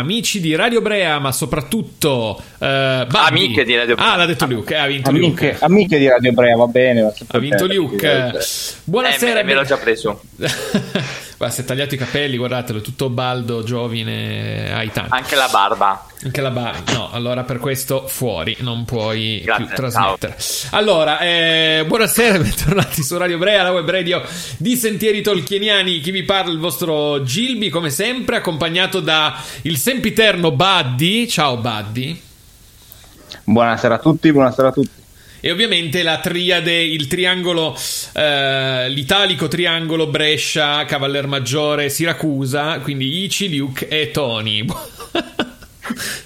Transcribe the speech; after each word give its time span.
Amici 0.00 0.40
di 0.40 0.54
Radio 0.54 0.80
Brea, 0.80 1.18
ma 1.18 1.32
soprattutto 1.32 2.40
eh, 2.58 3.06
amiche 3.08 3.64
di 3.64 3.76
Radio 3.76 3.94
Brea. 3.94 4.12
Ah, 4.12 4.16
l'ha 4.16 4.26
detto 4.26 4.46
Luke, 4.46 4.74
eh, 4.74 4.78
ha 4.78 4.86
vinto 4.86 5.10
amiche, 5.10 5.26
Luke. 5.28 5.56
Amiche 5.60 5.98
di 5.98 6.08
Radio 6.08 6.32
Brea, 6.32 6.56
va 6.56 6.66
bene. 6.66 7.12
Ha 7.28 7.38
vinto 7.38 7.66
Luke. 7.66 8.32
Buonasera. 8.84 9.40
Eh, 9.40 9.44
me 9.44 9.54
l'ho 9.54 9.64
già 9.64 9.76
preso. 9.76 10.20
Guarda, 11.40 11.56
si 11.56 11.62
è 11.62 11.64
tagliato 11.64 11.94
i 11.94 11.96
capelli, 11.96 12.36
guardatelo, 12.36 12.82
tutto 12.82 13.08
baldo, 13.08 13.62
giovine, 13.62 14.74
hai 14.74 14.92
tanti. 14.92 15.14
Anche 15.14 15.36
la 15.36 15.48
barba. 15.50 16.04
Anche 16.22 16.42
la 16.42 16.50
barba. 16.50 16.92
No, 16.92 17.08
allora 17.12 17.44
per 17.44 17.56
questo 17.56 18.06
fuori, 18.06 18.58
non 18.60 18.84
puoi 18.84 19.40
Grazie, 19.42 19.64
più 19.64 19.74
trasmettere. 19.74 20.36
Ciao. 20.38 20.78
Allora, 20.78 21.18
eh, 21.20 21.84
buonasera, 21.86 22.36
bentornati 22.36 23.02
su 23.02 23.16
Radio 23.16 23.38
Brea, 23.38 23.62
la 23.62 23.72
web 23.72 23.88
radio 23.88 24.22
di 24.58 24.76
Sentieri 24.76 25.22
Tolkieniani. 25.22 26.00
Chi 26.00 26.10
vi 26.10 26.24
parla? 26.24 26.52
Il 26.52 26.58
vostro 26.58 27.22
Gilby, 27.22 27.70
come 27.70 27.88
sempre, 27.88 28.36
accompagnato 28.36 29.00
da 29.00 29.40
il 29.62 29.78
sempiterno 29.78 30.50
Buddy. 30.50 31.26
Ciao 31.26 31.56
Buddy. 31.56 32.20
Buonasera 33.44 33.94
a 33.94 33.98
tutti, 33.98 34.30
buonasera 34.30 34.68
a 34.68 34.72
tutti 34.72 34.99
e 35.40 35.50
ovviamente 35.50 36.02
la 36.02 36.18
triade, 36.18 36.82
il 36.82 37.06
triangolo, 37.06 37.76
eh, 38.12 38.88
l'italico 38.90 39.48
triangolo 39.48 40.06
Brescia, 40.06 40.84
Cavaller 40.84 41.26
Maggiore, 41.26 41.88
Siracusa, 41.88 42.78
quindi 42.80 43.24
Ici, 43.24 43.56
Luke 43.56 43.88
e 43.88 44.10
Tony. 44.10 44.64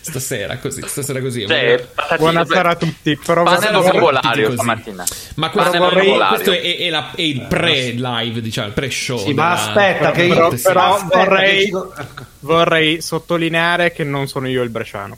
stasera 0.00 0.58
così, 0.58 0.82
stasera 0.86 1.20
così. 1.20 1.46
Cioè, 1.46 1.86
Buonasera 2.18 2.70
a 2.70 2.76
tutti. 2.76 3.18
Però 3.24 3.42
Panello 3.42 3.82
vocolario 3.82 4.52
stamattina. 4.52 5.04
Ma 5.36 5.50
questo, 5.50 5.78
vorrei, 5.78 6.16
questo 6.16 6.52
è, 6.52 6.76
è, 6.78 6.90
la, 6.90 7.10
è, 7.14 7.22
il 7.22 7.46
pre-live, 7.48 8.40
diciamo, 8.40 8.68
il 8.68 8.72
pre-show. 8.72 9.18
Sì, 9.18 9.32
ma 9.32 9.52
aspetta, 9.52 10.10
che 10.10 10.22
io, 10.24 10.34
però, 10.34 10.48
però 10.62 10.94
aspetta 10.94 11.24
vorrei, 11.24 11.64
che... 11.70 12.24
vorrei 12.40 13.00
sottolineare 13.00 13.92
che 13.92 14.04
non 14.04 14.26
sono 14.28 14.48
io 14.48 14.62
il 14.62 14.70
bresciano. 14.70 15.16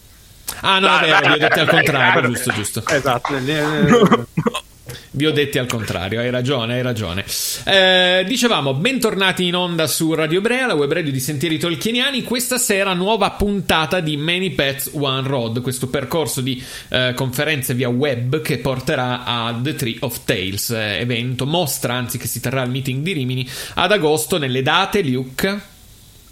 Ah, 0.69 0.81
no, 0.81 0.89
vabbè, 0.89 1.21
vi 1.29 1.33
ho 1.33 1.39
detti 1.39 1.61
al 1.61 1.69
contrario, 1.69 2.29
giusto, 2.29 2.53
giusto. 2.53 2.83
Esatto. 2.89 3.35
Vi 5.13 5.25
ho 5.25 5.31
detti 5.31 5.59
al 5.59 5.67
contrario, 5.67 6.19
hai 6.19 6.31
ragione, 6.31 6.75
hai 6.75 6.83
ragione. 6.83 7.25
Eh, 7.65 8.25
dicevamo, 8.27 8.75
bentornati 8.75 9.47
in 9.47 9.55
onda 9.55 9.87
su 9.87 10.13
Radio 10.13 10.41
Brea, 10.41 10.67
la 10.67 10.75
web 10.75 10.93
radio 10.93 11.13
di 11.13 11.21
Sentieri 11.21 11.59
Tolkieniani. 11.59 12.25
Questa 12.25 12.59
sera 12.59 12.95
nuova 12.95 13.31
puntata 13.31 14.01
di 14.01 14.17
Many 14.17 14.51
Pets 14.51 14.91
One 14.93 15.27
Road, 15.27 15.63
questo 15.63 15.87
percorso 15.87 16.41
di 16.41 16.63
eh, 16.89 17.13
conferenze 17.15 17.73
via 17.73 17.89
web 17.89 18.43
che 18.43 18.59
porterà 18.59 19.25
a 19.25 19.57
The 19.63 19.75
Tree 19.77 19.97
of 20.01 20.25
Tales, 20.25 20.71
eh, 20.71 20.99
evento, 20.99 21.47
mostra 21.47 21.95
anzi 21.95 22.19
che 22.19 22.27
si 22.27 22.41
terrà 22.41 22.63
al 22.63 22.71
meeting 22.71 23.05
di 23.05 23.13
Rimini 23.13 23.49
ad 23.75 23.93
agosto 23.93 24.37
nelle 24.37 24.63
date, 24.63 25.03
Luke. 25.03 25.75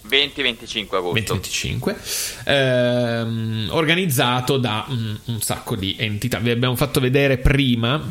20-25 0.08 0.94
agosto 0.94 1.34
20-25 1.34 1.94
ehm, 2.44 3.68
organizzato 3.70 4.58
da 4.58 4.84
un, 4.88 5.18
un, 5.24 5.40
sacco 5.40 5.76
di 5.76 5.96
entità 5.98 6.38
vi 6.38 6.50
abbiamo 6.50 6.76
fatto 6.76 7.00
vedere 7.00 7.38
prima 7.38 8.02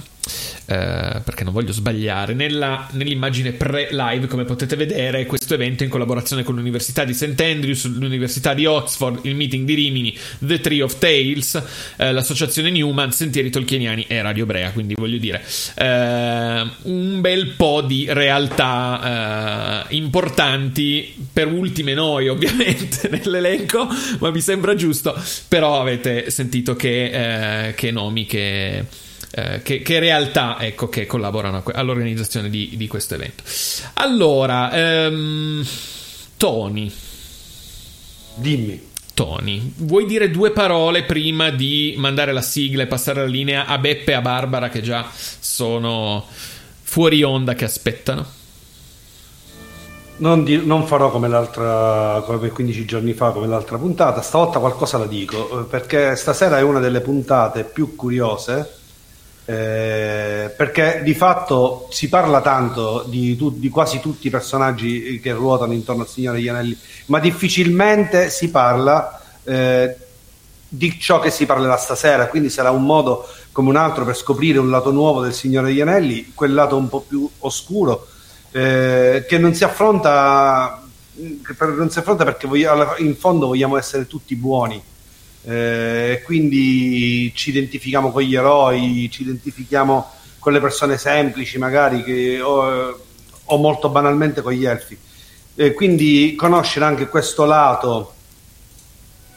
eh, 0.65 1.21
perché 1.23 1.43
non 1.43 1.51
voglio 1.51 1.73
sbagliare, 1.73 2.33
nella, 2.33 2.87
nell'immagine 2.91 3.51
pre-live, 3.51 4.27
come 4.27 4.45
potete 4.45 4.77
vedere, 4.77 5.25
questo 5.25 5.53
evento 5.53 5.83
in 5.83 5.89
collaborazione 5.89 6.43
con 6.43 6.55
l'Università 6.55 7.03
di 7.03 7.13
St. 7.13 7.39
Andrews, 7.41 7.85
l'Università 7.85 8.53
di 8.53 8.65
Oxford, 8.65 9.19
il 9.23 9.35
meeting 9.35 9.65
di 9.65 9.73
Rimini, 9.73 10.17
The 10.39 10.61
Tree 10.61 10.81
of 10.81 10.97
Tales, 10.97 11.61
eh, 11.97 12.13
l'Associazione 12.13 12.71
Newman, 12.71 13.11
Sentieri 13.11 13.49
Tolkieniani 13.49 14.05
e 14.07 14.21
Radio 14.21 14.45
Brea. 14.45 14.71
Quindi 14.71 14.93
voglio 14.93 15.17
dire, 15.17 15.43
eh, 15.75 16.65
un 16.83 17.19
bel 17.19 17.47
po' 17.57 17.81
di 17.81 18.05
realtà 18.09 19.83
eh, 19.89 19.95
importanti, 19.95 21.13
per 21.33 21.47
ultime 21.83 21.93
noi 21.93 22.29
ovviamente 22.29 23.09
nell'elenco, 23.11 23.87
ma 24.19 24.31
mi 24.31 24.41
sembra 24.41 24.73
giusto, 24.73 25.13
però 25.47 25.81
avete 25.81 26.31
sentito 26.31 26.75
che, 26.75 27.67
eh, 27.67 27.73
che 27.75 27.91
nomi 27.91 28.25
che 28.25 28.85
eh, 29.35 29.61
che, 29.63 29.81
che, 29.81 29.99
realtà 29.99 30.57
ecco, 30.59 30.89
che 30.89 31.07
collaborano 31.07 31.63
all'organizzazione 31.73 32.49
di, 32.49 32.71
di 32.75 32.87
questo 32.87 33.15
evento. 33.15 33.43
Allora, 33.95 34.71
ehm, 34.71 35.65
Tony. 36.37 36.91
Dimmi. 38.35 38.91
Tony, 39.15 39.73
vuoi 39.75 40.07
dire 40.07 40.31
due 40.31 40.49
parole 40.49 41.03
prima 41.03 41.51
di 41.51 41.93
mandare 41.97 42.31
la 42.31 42.41
sigla 42.41 42.81
e 42.81 42.87
passare 42.87 43.21
la 43.21 43.27
linea 43.27 43.67
a 43.67 43.77
Beppe 43.77 44.09
e 44.09 44.15
a 44.15 44.21
Barbara 44.21 44.69
che 44.69 44.81
già 44.81 45.07
sono 45.13 46.25
fuori 46.81 47.21
onda 47.21 47.53
che 47.53 47.65
aspettano? 47.65 48.25
Non, 50.23 50.45
di, 50.45 50.65
non, 50.65 50.87
farò 50.87 51.11
come 51.11 51.27
l'altra, 51.27 52.23
come 52.25 52.47
15 52.47 52.85
giorni 52.85 53.11
fa, 53.11 53.31
come 53.31 53.45
l'altra 53.45 53.77
puntata. 53.77 54.21
Stavolta 54.21 54.59
qualcosa 54.59 54.97
la 54.97 55.05
dico 55.05 55.59
eh, 55.59 55.63
perché 55.65 56.15
stasera 56.15 56.57
è 56.57 56.61
una 56.61 56.79
delle 56.79 57.01
puntate 57.01 57.65
più 57.65 57.97
curiose 57.97 58.79
eh, 59.43 60.49
perché 60.55 61.01
di 61.03 61.13
fatto 61.13 61.87
si 61.91 62.07
parla 62.07 62.39
tanto 62.39 63.03
di, 63.05 63.35
tu, 63.35 63.51
di, 63.51 63.67
quasi 63.67 63.99
tutti 63.99 64.27
i 64.27 64.29
personaggi 64.29 65.19
che 65.21 65.33
ruotano 65.33 65.73
intorno 65.73 66.03
al 66.03 66.07
Signore 66.07 66.37
degli 66.37 66.47
Anelli, 66.47 66.77
ma 67.07 67.19
difficilmente 67.19 68.29
si 68.29 68.49
parla 68.49 69.21
eh, 69.43 69.93
di 70.69 70.97
ciò 71.01 71.19
che 71.19 71.31
si 71.31 71.45
parlerà 71.45 71.75
stasera, 71.75 72.27
quindi 72.27 72.49
sarà 72.49 72.71
un 72.71 72.85
modo 72.85 73.27
come 73.51 73.67
un 73.67 73.75
altro 73.75 74.05
per 74.05 74.15
scoprire 74.15 74.57
un 74.57 74.69
lato 74.69 74.91
nuovo 74.91 75.21
del 75.21 75.33
Signore 75.33 75.67
degli 75.67 75.81
Anelli, 75.81 76.31
quel 76.33 76.53
lato 76.53 76.77
un 76.77 76.87
po' 76.87 77.01
più 77.01 77.29
oscuro, 77.39 78.07
eh, 78.53 79.25
che 79.27 79.37
non 79.37 79.53
si 79.53 79.65
affronta, 79.65 80.81
non 81.13 81.89
si 81.89 81.99
affronta 81.99 82.23
perché 82.23 82.47
vogliamo, 82.47 82.95
in 82.97 83.15
fondo 83.15 83.47
vogliamo 83.47 83.77
essere 83.77 84.07
tutti 84.07 84.35
buoni 84.35 84.81
eh, 85.45 86.21
quindi 86.23 87.31
ci 87.35 87.49
identifichiamo 87.49 88.11
con 88.11 88.21
gli 88.21 88.35
eroi, 88.35 89.09
ci 89.11 89.23
identifichiamo 89.23 90.11
con 90.39 90.53
le 90.53 90.59
persone 90.59 90.97
semplici 90.97 91.57
magari 91.57 92.03
che, 92.03 92.39
o, 92.41 92.99
o 93.43 93.57
molto 93.57 93.89
banalmente 93.89 94.41
con 94.41 94.53
gli 94.53 94.65
elfi. 94.65 94.97
Eh, 95.55 95.73
quindi 95.73 96.33
conoscere 96.35 96.85
anche 96.85 97.07
questo 97.07 97.45
lato 97.45 98.13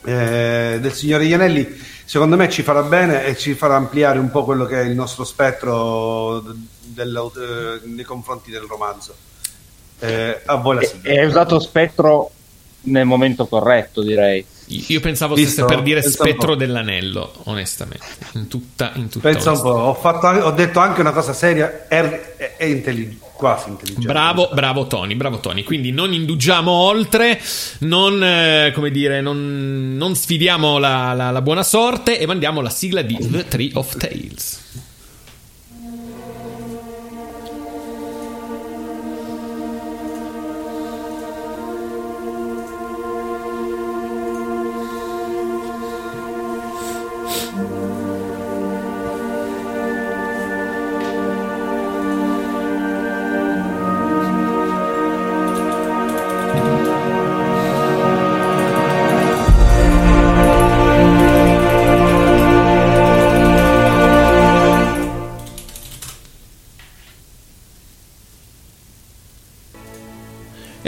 eh, 0.05 0.79
del 0.81 0.93
Signore 0.93 1.25
degli 1.25 1.33
Anelli 1.33 1.67
secondo 2.07 2.37
me 2.37 2.49
ci 2.49 2.63
farà 2.63 2.83
bene 2.83 3.27
e 3.27 3.37
ci 3.37 3.53
farà 3.55 3.77
ampliare 3.77 4.19
un 4.19 4.31
po' 4.31 4.45
quello 4.45 4.65
che 4.65 4.81
è 4.81 4.85
il 4.85 4.95
nostro 4.95 5.25
spettro 5.25 6.43
del, 6.81 7.31
eh, 7.37 7.87
nei 7.89 8.05
confronti 8.05 8.51
del 8.51 8.63
romanzo. 8.63 9.15
Eh, 9.99 10.41
a 10.47 10.55
voi 10.55 10.77
la 10.77 10.83
sigla. 10.83 11.11
È 11.11 11.25
usato 11.25 11.59
spettro 11.59 12.31
nel 12.83 13.05
momento 13.07 13.47
corretto, 13.47 14.03
direi 14.03 14.45
Io 14.67 15.01
pensavo 15.01 15.35
Visto? 15.35 15.51
stesse 15.51 15.67
per 15.67 15.83
dire 15.83 16.01
Pensa 16.01 16.23
un 16.23 16.29
spettro 16.29 16.55
dell'anello, 16.55 17.33
onestamente. 17.45 18.05
In 18.35 18.47
tutta, 18.49 18.93
in 18.95 19.09
tutta 19.09 19.29
Pensa 19.29 19.51
un 19.51 19.57
onestà. 19.57 19.69
po', 19.73 19.85
ho, 19.85 19.95
fatto 19.95 20.27
ho 20.27 20.51
detto 20.53 20.79
anche 20.81 21.01
una 21.01 21.13
cosa 21.13 21.33
seria 21.33 21.89
e, 21.89 22.35
e- 22.37 22.55
e 22.57 22.71
intelli- 22.71 23.19
quasi 23.37 23.69
intelligente. 23.69 24.07
Bravo, 24.07 24.49
bravo 24.53 24.87
Tony, 24.87 25.15
bravo 25.15 25.39
Tony. 25.41 25.63
Quindi 25.63 25.93
non 25.93 26.13
indugiamo 26.13 26.71
oltre, 26.71 27.41
non, 27.81 28.23
eh, 28.23 28.73
come 28.75 28.91
dire, 28.91 29.21
non, 29.21 29.95
non 29.97 30.15
sfidiamo 30.15 30.79
la, 30.79 31.13
la- 31.13 31.31
la 31.31 31.43
buona 31.43 31.63
sorte 31.63 32.19
e 32.19 32.27
mandiamo 32.27 32.61
la 32.61 32.71
sigla 32.71 33.03
di 33.03 33.17
The 33.21 33.47
Tree 33.49 33.71
of 33.75 33.97
Tales. 33.97 34.65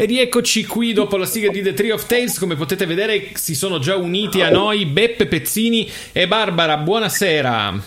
Rieccoci 0.09 0.67
qui 0.67 0.93
dopo 0.93 1.17
la 1.17 1.27
sigla 1.27 1.51
di 1.51 1.63
The 1.63 1.75
Tree 1.75 1.93
of 1.93 2.07
Tales. 2.07 2.39
Come 2.39 2.57
potete 2.57 2.87
vedere, 2.87 3.31
si 3.35 3.55
sono 3.55 3.79
già 3.79 3.95
uniti 3.95 4.41
a 4.41 4.51
noi 4.51 4.87
Beppe 4.87 5.27
Pezzini 5.27 5.89
e 6.11 6.27
Barbara. 6.27 6.79
Buonasera. 6.79 7.81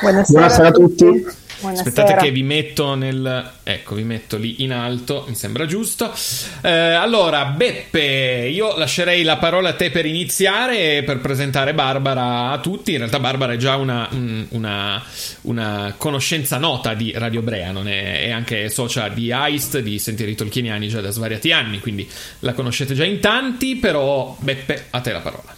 Buonasera, 0.00 0.38
Buonasera 0.38 0.68
a 0.68 0.70
tutti. 0.70 1.42
Buonasera. 1.64 1.88
Aspettate 1.88 2.26
che 2.26 2.30
vi 2.30 2.42
metto 2.42 2.94
nel... 2.94 3.52
Ecco, 3.62 3.94
vi 3.94 4.02
metto 4.02 4.36
lì 4.36 4.62
in 4.62 4.72
alto, 4.72 5.24
mi 5.26 5.34
sembra 5.34 5.64
giusto. 5.64 6.12
Eh, 6.60 6.68
allora, 6.68 7.46
Beppe, 7.46 8.50
io 8.52 8.76
lascerei 8.76 9.22
la 9.22 9.38
parola 9.38 9.70
a 9.70 9.74
te 9.74 9.90
per 9.90 10.04
iniziare 10.04 10.98
e 10.98 11.02
per 11.04 11.20
presentare 11.20 11.72
Barbara 11.72 12.50
a 12.50 12.58
tutti. 12.58 12.92
In 12.92 12.98
realtà 12.98 13.18
Barbara 13.18 13.54
è 13.54 13.56
già 13.56 13.76
una, 13.76 14.06
un- 14.10 14.46
una, 14.50 15.02
una 15.42 15.94
conoscenza 15.96 16.58
nota 16.58 16.92
di 16.92 17.12
Radio 17.16 17.40
Brea, 17.40 17.70
non 17.70 17.88
è, 17.88 18.24
è 18.24 18.30
anche 18.30 18.68
socia 18.68 19.08
di 19.08 19.30
Heist, 19.30 19.78
di 19.78 19.98
Sentieri 19.98 20.34
Tolkieniani 20.34 20.88
già 20.88 21.00
da 21.00 21.10
svariati 21.10 21.50
anni, 21.50 21.80
quindi 21.80 22.06
la 22.40 22.52
conoscete 22.52 22.92
già 22.92 23.04
in 23.04 23.20
tanti, 23.20 23.76
però 23.76 24.36
Beppe, 24.38 24.88
a 24.90 25.00
te 25.00 25.12
la 25.12 25.20
parola. 25.20 25.54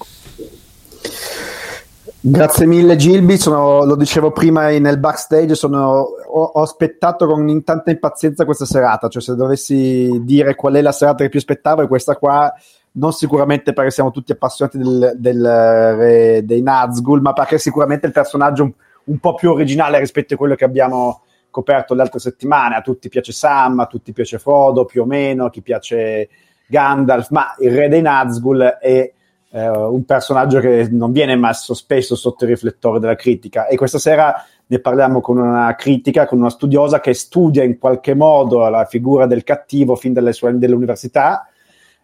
Grazie 2.29 2.67
mille 2.67 2.97
Gilby, 2.97 3.37
sono- 3.37 3.85
lo 3.85 3.95
dicevo 3.95 4.33
prima 4.33 4.71
nel 4.71 4.99
backstage, 4.99 5.55
sono- 5.55 6.01
ho, 6.27 6.43
ho 6.43 6.61
aspettato 6.61 7.25
con 7.25 7.63
tanta 7.63 7.93
impazienza 7.93 8.45
questa 8.45 8.65
serata, 8.65 9.07
cioè 9.07 9.23
se 9.23 9.37
dovessi 9.37 10.11
dire 10.25 10.57
qual 10.57 10.75
è 10.75 10.83
la 10.83 10.91
serata 10.91 11.23
che 11.23 11.29
più 11.29 11.39
aspettavo 11.39 11.83
è 11.83 11.87
questa 11.87 12.17
qua, 12.17 12.53
non 12.95 13.13
sicuramente 13.13 13.73
perché 13.73 13.93
siamo 13.93 14.11
tutti 14.11 14.33
appassionati 14.33 14.77
del, 14.77 15.13
del 15.17 15.95
re 15.97 16.45
dei 16.45 16.63
Nazgul, 16.63 17.21
ma 17.21 17.33
perché 17.33 17.59
sicuramente 17.59 18.07
il 18.07 18.13
personaggio 18.13 18.65
un, 18.65 18.73
un 19.05 19.19
po' 19.21 19.35
più 19.35 19.53
originale 19.53 20.01
rispetto 20.01 20.35
a 20.35 20.37
quello 20.37 20.57
che 20.57 20.65
abbiamo 20.65 21.21
coperto 21.49 21.95
le 21.95 22.03
altre 22.03 22.19
settimane, 22.19 22.75
a 22.75 22.81
tutti 22.81 23.09
piace 23.09 23.31
Sam, 23.31 23.79
a 23.79 23.87
tutti 23.87 24.13
piace 24.13 24.41
Frodo 24.41 24.85
più 24.85 25.03
o 25.03 25.07
meno, 25.07 25.45
a 25.45 25.51
chi 25.51 25.63
piace 25.63 26.29
Gandalf, 26.67 27.29
ma 27.31 27.55
il 27.61 27.71
re 27.71 27.89
dei 27.89 28.03
Nazgul 28.03 28.63
è 28.81 29.13
eh, 29.51 29.69
un 29.69 30.05
personaggio 30.05 30.61
che 30.61 30.89
non 30.91 31.13
viene 31.13 31.37
messo 31.37 31.75
spesso 31.75 32.15
sotto 32.17 32.45
i 32.45 32.49
riflettori 32.49 33.01
della 33.01 33.15
critica. 33.15 33.67
E 33.67 33.77
questa 33.77 33.99
sera 33.99 34.45
ne 34.67 34.79
parliamo 34.81 35.21
con 35.21 35.39
una 35.39 35.75
critica, 35.77 36.27
con 36.27 36.39
una 36.39 36.51
studiosa 36.51 37.01
che 37.01 37.15
studia 37.15 37.63
in 37.63 37.79
qualche 37.79 38.15
modo 38.15 38.69
la 38.69 38.85
figura 38.85 39.27
del 39.27 39.45
cattivo 39.45 39.95
fin 39.95 40.13
dalle 40.13 40.33
sue 40.33 40.49
anni 40.49 40.59
dell'università. 40.59 41.49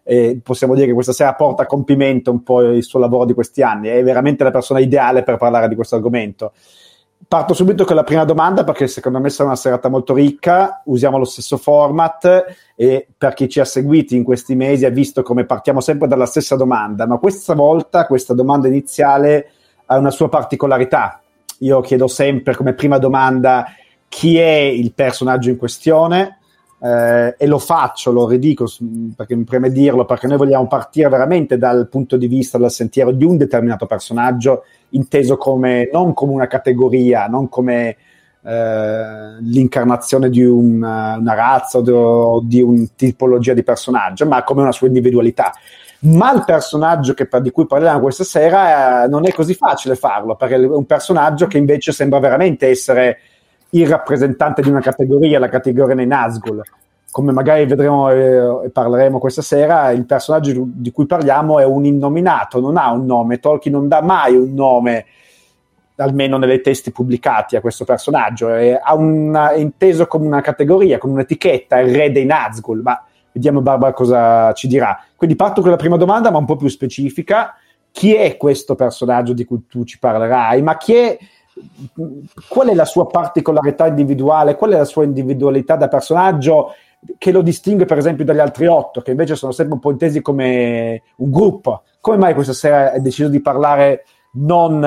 E 0.05 0.39
possiamo 0.43 0.73
dire 0.73 0.87
che 0.87 0.93
questa 0.93 1.13
sera 1.13 1.33
porta 1.33 1.63
a 1.63 1.65
compimento 1.65 2.29
un 2.29 2.43
po' 2.43 2.61
il 2.61 2.83
suo 2.83 2.99
lavoro 2.99 3.25
di 3.25 3.33
questi 3.33 3.61
anni, 3.61 3.87
è 3.87 4.03
veramente 4.03 4.43
la 4.43 4.51
persona 4.51 4.79
ideale 4.79 5.23
per 5.23 5.37
parlare 5.37 5.69
di 5.69 5.75
questo 5.75 5.95
argomento. 5.95 6.53
Parto 7.27 7.53
subito 7.53 7.85
con 7.85 7.95
la 7.95 8.03
prima 8.03 8.25
domanda 8.25 8.63
perché 8.63 8.87
secondo 8.87 9.19
me 9.19 9.29
sarà 9.29 9.49
una 9.49 9.57
serata 9.57 9.87
molto 9.87 10.13
ricca, 10.13 10.81
usiamo 10.85 11.17
lo 11.17 11.25
stesso 11.25 11.57
format 11.57 12.45
e 12.75 13.07
per 13.17 13.33
chi 13.33 13.47
ci 13.47 13.59
ha 13.59 13.65
seguiti 13.65 14.15
in 14.15 14.23
questi 14.23 14.55
mesi 14.55 14.85
ha 14.85 14.89
visto 14.89 15.23
come 15.23 15.45
partiamo 15.45 15.79
sempre 15.79 16.07
dalla 16.07 16.25
stessa 16.25 16.55
domanda, 16.55 17.07
ma 17.07 17.17
questa 17.17 17.53
volta 17.53 18.05
questa 18.07 18.33
domanda 18.33 18.67
iniziale 18.67 19.51
ha 19.85 19.97
una 19.97 20.11
sua 20.11 20.27
particolarità. 20.27 21.21
Io 21.59 21.79
chiedo 21.81 22.07
sempre 22.07 22.55
come 22.55 22.73
prima 22.73 22.97
domanda 22.97 23.67
chi 24.09 24.37
è 24.37 24.55
il 24.55 24.93
personaggio 24.93 25.49
in 25.49 25.57
questione 25.57 26.39
eh, 26.83 27.35
e 27.37 27.47
lo 27.47 27.59
faccio, 27.59 28.11
lo 28.11 28.27
ridico 28.27 28.67
perché 29.15 29.35
mi 29.35 29.45
preme 29.45 29.71
dirlo, 29.71 30.03
perché 30.03 30.27
noi 30.27 30.37
vogliamo 30.37 30.67
partire 30.67 31.07
veramente 31.07 31.57
dal 31.57 31.87
punto 31.87 32.17
di 32.17 32.27
vista, 32.27 32.57
dal 32.57 32.71
sentiero 32.71 33.11
di 33.11 33.23
un 33.23 33.37
determinato 33.37 33.85
personaggio, 33.85 34.65
inteso 34.89 35.37
come 35.37 35.89
non 35.93 36.13
come 36.13 36.33
una 36.33 36.47
categoria, 36.47 37.27
non 37.27 37.47
come 37.47 37.95
eh, 38.43 39.37
l'incarnazione 39.39 40.29
di 40.29 40.43
una, 40.43 41.15
una 41.15 41.33
razza 41.33 41.77
o 41.77 41.81
di, 41.81 41.91
o 41.91 42.41
di 42.43 42.61
una 42.61 42.85
tipologia 42.97 43.53
di 43.53 43.63
personaggio, 43.63 44.25
ma 44.27 44.43
come 44.43 44.61
una 44.61 44.73
sua 44.73 44.87
individualità. 44.87 45.53
Ma 45.99 46.33
il 46.33 46.43
personaggio 46.43 47.13
che- 47.13 47.29
di 47.41 47.51
cui 47.51 47.65
parliamo 47.65 48.01
questa 48.01 48.25
sera 48.25 49.05
eh, 49.05 49.07
non 49.07 49.25
è 49.25 49.31
così 49.31 49.53
facile 49.53 49.95
farlo, 49.95 50.35
perché 50.35 50.55
è 50.55 50.65
un 50.65 50.85
personaggio 50.85 51.47
che 51.47 51.57
invece 51.57 51.93
sembra 51.93 52.19
veramente 52.19 52.67
essere 52.67 53.19
il 53.73 53.87
rappresentante 53.87 54.61
di 54.61 54.69
una 54.69 54.81
categoria, 54.81 55.39
la 55.39 55.49
categoria 55.49 55.95
dei 55.95 56.07
Nazgul. 56.07 56.61
Come 57.09 57.31
magari 57.31 57.65
vedremo 57.65 58.09
e 58.09 58.69
parleremo 58.71 59.19
questa 59.19 59.43
sera, 59.43 59.91
il 59.91 60.05
personaggio 60.05 60.63
di 60.65 60.91
cui 60.91 61.05
parliamo 61.05 61.59
è 61.59 61.65
un 61.65 61.85
innominato, 61.85 62.59
non 62.59 62.75
ha 62.77 62.91
un 62.91 63.05
nome. 63.05 63.39
Tolkien 63.39 63.73
non 63.73 63.87
dà 63.87 64.01
mai 64.01 64.35
un 64.35 64.53
nome, 64.53 65.05
almeno 65.97 66.37
nei 66.37 66.61
testi 66.61 66.91
pubblicati, 66.91 67.55
a 67.55 67.61
questo 67.61 67.85
personaggio. 67.85 68.49
È, 68.49 68.79
una- 68.95 69.51
è 69.51 69.59
inteso 69.59 70.07
come 70.07 70.25
una 70.25 70.41
categoria, 70.41 70.97
come 70.97 71.13
un'etichetta, 71.13 71.79
il 71.79 71.95
re 71.95 72.11
dei 72.11 72.25
Nazgul. 72.25 72.81
Ma 72.81 73.03
vediamo 73.31 73.61
Barbara 73.61 73.93
cosa 73.93 74.51
ci 74.53 74.67
dirà. 74.67 74.99
Quindi 75.15 75.35
parto 75.35 75.61
con 75.61 75.69
la 75.69 75.77
prima 75.77 75.97
domanda, 75.97 76.31
ma 76.31 76.39
un 76.39 76.45
po' 76.45 76.55
più 76.55 76.67
specifica. 76.67 77.55
Chi 77.91 78.15
è 78.15 78.37
questo 78.37 78.73
personaggio 78.73 79.33
di 79.33 79.45
cui 79.45 79.67
tu 79.67 79.83
ci 79.83 79.99
parlerai? 79.99 80.63
Ma 80.63 80.77
chi 80.77 80.95
è 80.95 81.17
qual 82.47 82.69
è 82.69 82.73
la 82.73 82.85
sua 82.85 83.07
particolarità 83.07 83.87
individuale, 83.87 84.55
qual 84.55 84.71
è 84.71 84.77
la 84.77 84.85
sua 84.85 85.03
individualità 85.03 85.75
da 85.75 85.87
personaggio 85.87 86.73
che 87.17 87.31
lo 87.31 87.41
distingue 87.41 87.85
per 87.85 87.97
esempio 87.97 88.25
dagli 88.25 88.39
altri 88.39 88.67
otto, 88.67 89.01
che 89.01 89.11
invece 89.11 89.35
sono 89.35 89.51
sempre 89.51 89.75
un 89.75 89.79
po' 89.79 89.91
intesi 89.91 90.21
come 90.21 91.01
un 91.17 91.31
gruppo. 91.31 91.83
Come 91.99 92.17
mai 92.17 92.33
questa 92.33 92.53
sera 92.53 92.91
hai 92.91 93.01
deciso 93.01 93.29
di 93.29 93.41
parlare 93.41 94.05
non 94.33 94.83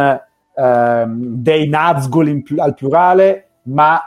ehm, 0.54 1.18
dei 1.18 1.68
Nazgul 1.68 2.42
plu- 2.42 2.60
al 2.60 2.74
plurale, 2.74 3.48
ma 3.64 4.00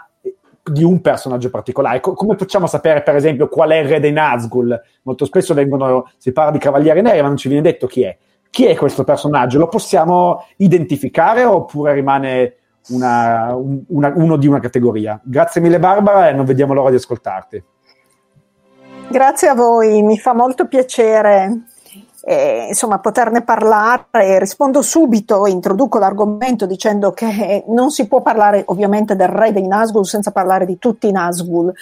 di 0.63 0.83
un 0.83 1.01
personaggio 1.01 1.49
particolare? 1.49 1.99
Co- 1.99 2.13
come 2.13 2.35
facciamo 2.35 2.65
a 2.65 2.69
sapere 2.69 3.01
per 3.01 3.15
esempio 3.15 3.47
qual 3.47 3.69
è 3.69 3.77
il 3.77 3.87
re 3.87 3.99
dei 3.99 4.11
Nazgul? 4.11 4.79
Molto 5.03 5.25
spesso 5.25 5.53
vengono, 5.53 6.09
si 6.17 6.31
parla 6.31 6.51
di 6.51 6.59
Cavalieri 6.59 7.01
Neri, 7.01 7.21
ma 7.21 7.27
non 7.27 7.37
ci 7.37 7.47
viene 7.47 7.63
detto 7.63 7.87
chi 7.87 8.03
è. 8.03 8.17
Chi 8.49 8.65
è 8.65 8.75
questo 8.75 9.03
personaggio? 9.03 9.59
Lo 9.59 9.67
possiamo 9.67 10.45
identificare 10.57 11.43
oppure 11.43 11.93
rimane 11.93 12.55
una- 12.89 13.53
un- 13.55 13.83
una- 13.87 14.13
uno 14.15 14.37
di 14.37 14.47
una 14.47 14.59
categoria? 14.59 15.19
Grazie 15.23 15.61
mille 15.61 15.79
Barbara 15.79 16.29
e 16.29 16.33
non 16.33 16.45
vediamo 16.45 16.73
l'ora 16.73 16.89
di 16.89 16.95
ascoltarti. 16.95 17.63
Grazie 19.09 19.47
a 19.47 19.55
voi, 19.55 20.01
mi 20.01 20.17
fa 20.17 20.33
molto 20.33 20.67
piacere 20.67 21.63
eh, 22.21 22.65
insomma, 22.67 22.99
poterne 22.99 23.41
parlare. 23.43 24.39
Rispondo 24.39 24.81
subito, 24.81 25.47
introduco 25.47 25.97
l'argomento 25.99 26.65
dicendo 26.65 27.11
che 27.11 27.63
non 27.67 27.91
si 27.91 28.07
può 28.07 28.21
parlare 28.21 28.63
ovviamente 28.67 29.15
del 29.15 29.29
re 29.29 29.51
dei 29.51 29.65
Nazgul 29.65 30.05
senza 30.05 30.31
parlare 30.31 30.65
di 30.65 30.77
tutti 30.77 31.07
i 31.07 31.11
Nazgul, 31.11 31.73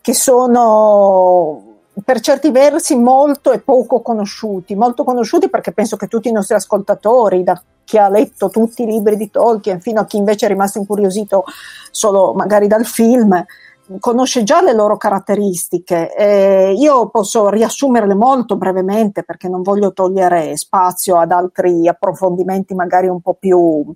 che 0.00 0.14
sono 0.14 1.62
per 2.04 2.20
certi 2.20 2.50
versi 2.50 2.96
molto 2.96 3.52
e 3.52 3.60
poco 3.60 4.00
conosciuti, 4.00 4.74
molto 4.74 5.02
conosciuti 5.02 5.50
perché 5.50 5.72
penso 5.72 5.96
che 5.96 6.06
tutti 6.06 6.28
i 6.28 6.32
nostri 6.32 6.54
ascoltatori, 6.54 7.42
da 7.42 7.60
chi 7.90 7.98
ha 7.98 8.08
letto 8.08 8.50
tutti 8.50 8.84
i 8.84 8.86
libri 8.86 9.16
di 9.16 9.32
Tolkien 9.32 9.80
fino 9.80 9.98
a 9.98 10.04
chi 10.04 10.16
invece 10.16 10.46
è 10.46 10.48
rimasto 10.48 10.78
incuriosito 10.78 11.42
solo 11.90 12.32
magari 12.34 12.68
dal 12.68 12.86
film, 12.86 13.44
conosce 13.98 14.44
già 14.44 14.62
le 14.62 14.72
loro 14.72 14.96
caratteristiche. 14.96 16.14
Eh, 16.14 16.74
io 16.76 17.08
posso 17.08 17.48
riassumerle 17.48 18.14
molto 18.14 18.56
brevemente 18.56 19.24
perché 19.24 19.48
non 19.48 19.62
voglio 19.62 19.92
togliere 19.92 20.56
spazio 20.56 21.18
ad 21.18 21.32
altri 21.32 21.88
approfondimenti 21.88 22.74
magari 22.74 23.08
un 23.08 23.20
po' 23.20 23.34
più 23.34 23.92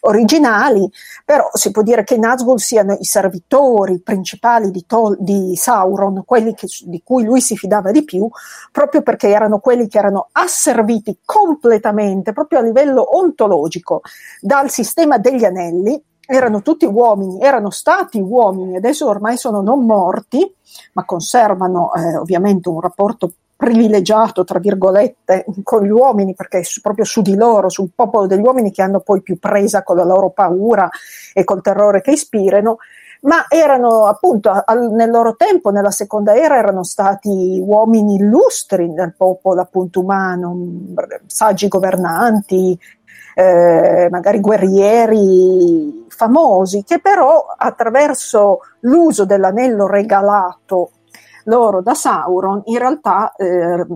originali, 0.00 0.90
però 1.24 1.48
si 1.52 1.70
può 1.70 1.82
dire 1.82 2.04
che 2.04 2.14
i 2.14 2.18
Nazgûl 2.18 2.56
siano 2.56 2.96
i 2.98 3.04
servitori 3.04 4.00
principali 4.00 4.70
di, 4.70 4.84
Tol- 4.86 5.16
di 5.20 5.54
Sauron, 5.56 6.24
quelli 6.24 6.54
che, 6.54 6.66
di 6.84 7.02
cui 7.04 7.24
lui 7.24 7.40
si 7.40 7.56
fidava 7.56 7.90
di 7.90 8.04
più, 8.04 8.28
proprio 8.72 9.02
perché 9.02 9.28
erano 9.28 9.58
quelli 9.58 9.86
che 9.88 9.98
erano 9.98 10.28
asserviti 10.32 11.18
completamente, 11.24 12.32
proprio 12.32 12.58
a 12.58 12.62
livello 12.62 13.16
ontologico, 13.16 14.02
dal 14.40 14.70
sistema 14.70 15.18
degli 15.18 15.44
anelli 15.44 16.02
erano 16.26 16.62
tutti 16.62 16.84
uomini, 16.84 17.40
erano 17.40 17.70
stati 17.70 18.20
uomini, 18.20 18.76
adesso 18.76 19.06
ormai 19.06 19.36
sono 19.36 19.62
non 19.62 19.84
morti, 19.84 20.52
ma 20.92 21.04
conservano 21.04 21.92
eh, 21.94 22.16
ovviamente 22.16 22.68
un 22.68 22.80
rapporto 22.80 23.32
privilegiato, 23.56 24.44
tra 24.44 24.58
virgolette, 24.58 25.46
con 25.62 25.82
gli 25.82 25.90
uomini, 25.90 26.34
perché 26.34 26.58
è 26.58 26.62
proprio 26.82 27.04
su 27.04 27.22
di 27.22 27.34
loro, 27.34 27.70
sul 27.70 27.90
popolo 27.94 28.26
degli 28.26 28.42
uomini 28.42 28.70
che 28.70 28.82
hanno 28.82 29.00
poi 29.00 29.22
più 29.22 29.38
presa 29.38 29.82
con 29.82 29.96
la 29.96 30.04
loro 30.04 30.30
paura 30.30 30.88
e 31.32 31.42
col 31.44 31.62
terrore 31.62 32.02
che 32.02 32.10
ispirano, 32.10 32.76
ma 33.22 33.46
erano 33.48 34.04
appunto 34.06 34.50
al, 34.50 34.92
nel 34.92 35.10
loro 35.10 35.36
tempo, 35.36 35.70
nella 35.70 35.90
seconda 35.90 36.34
era, 36.34 36.58
erano 36.58 36.84
stati 36.84 37.60
uomini 37.64 38.16
illustri 38.16 38.92
del 38.92 39.14
popolo 39.16 39.62
appunto 39.62 40.00
umano, 40.00 40.54
saggi 41.26 41.66
governanti, 41.68 42.78
eh, 43.38 44.08
magari 44.10 44.40
guerrieri 44.40 46.06
famosi, 46.08 46.84
che 46.84 47.00
però 47.00 47.44
attraverso 47.54 48.60
l'uso 48.80 49.26
dell'anello 49.26 49.86
regalato 49.86 50.92
loro 51.44 51.82
da 51.82 51.92
Sauron 51.92 52.62
in 52.64 52.78
realtà 52.78 53.34
eh, 53.36 53.86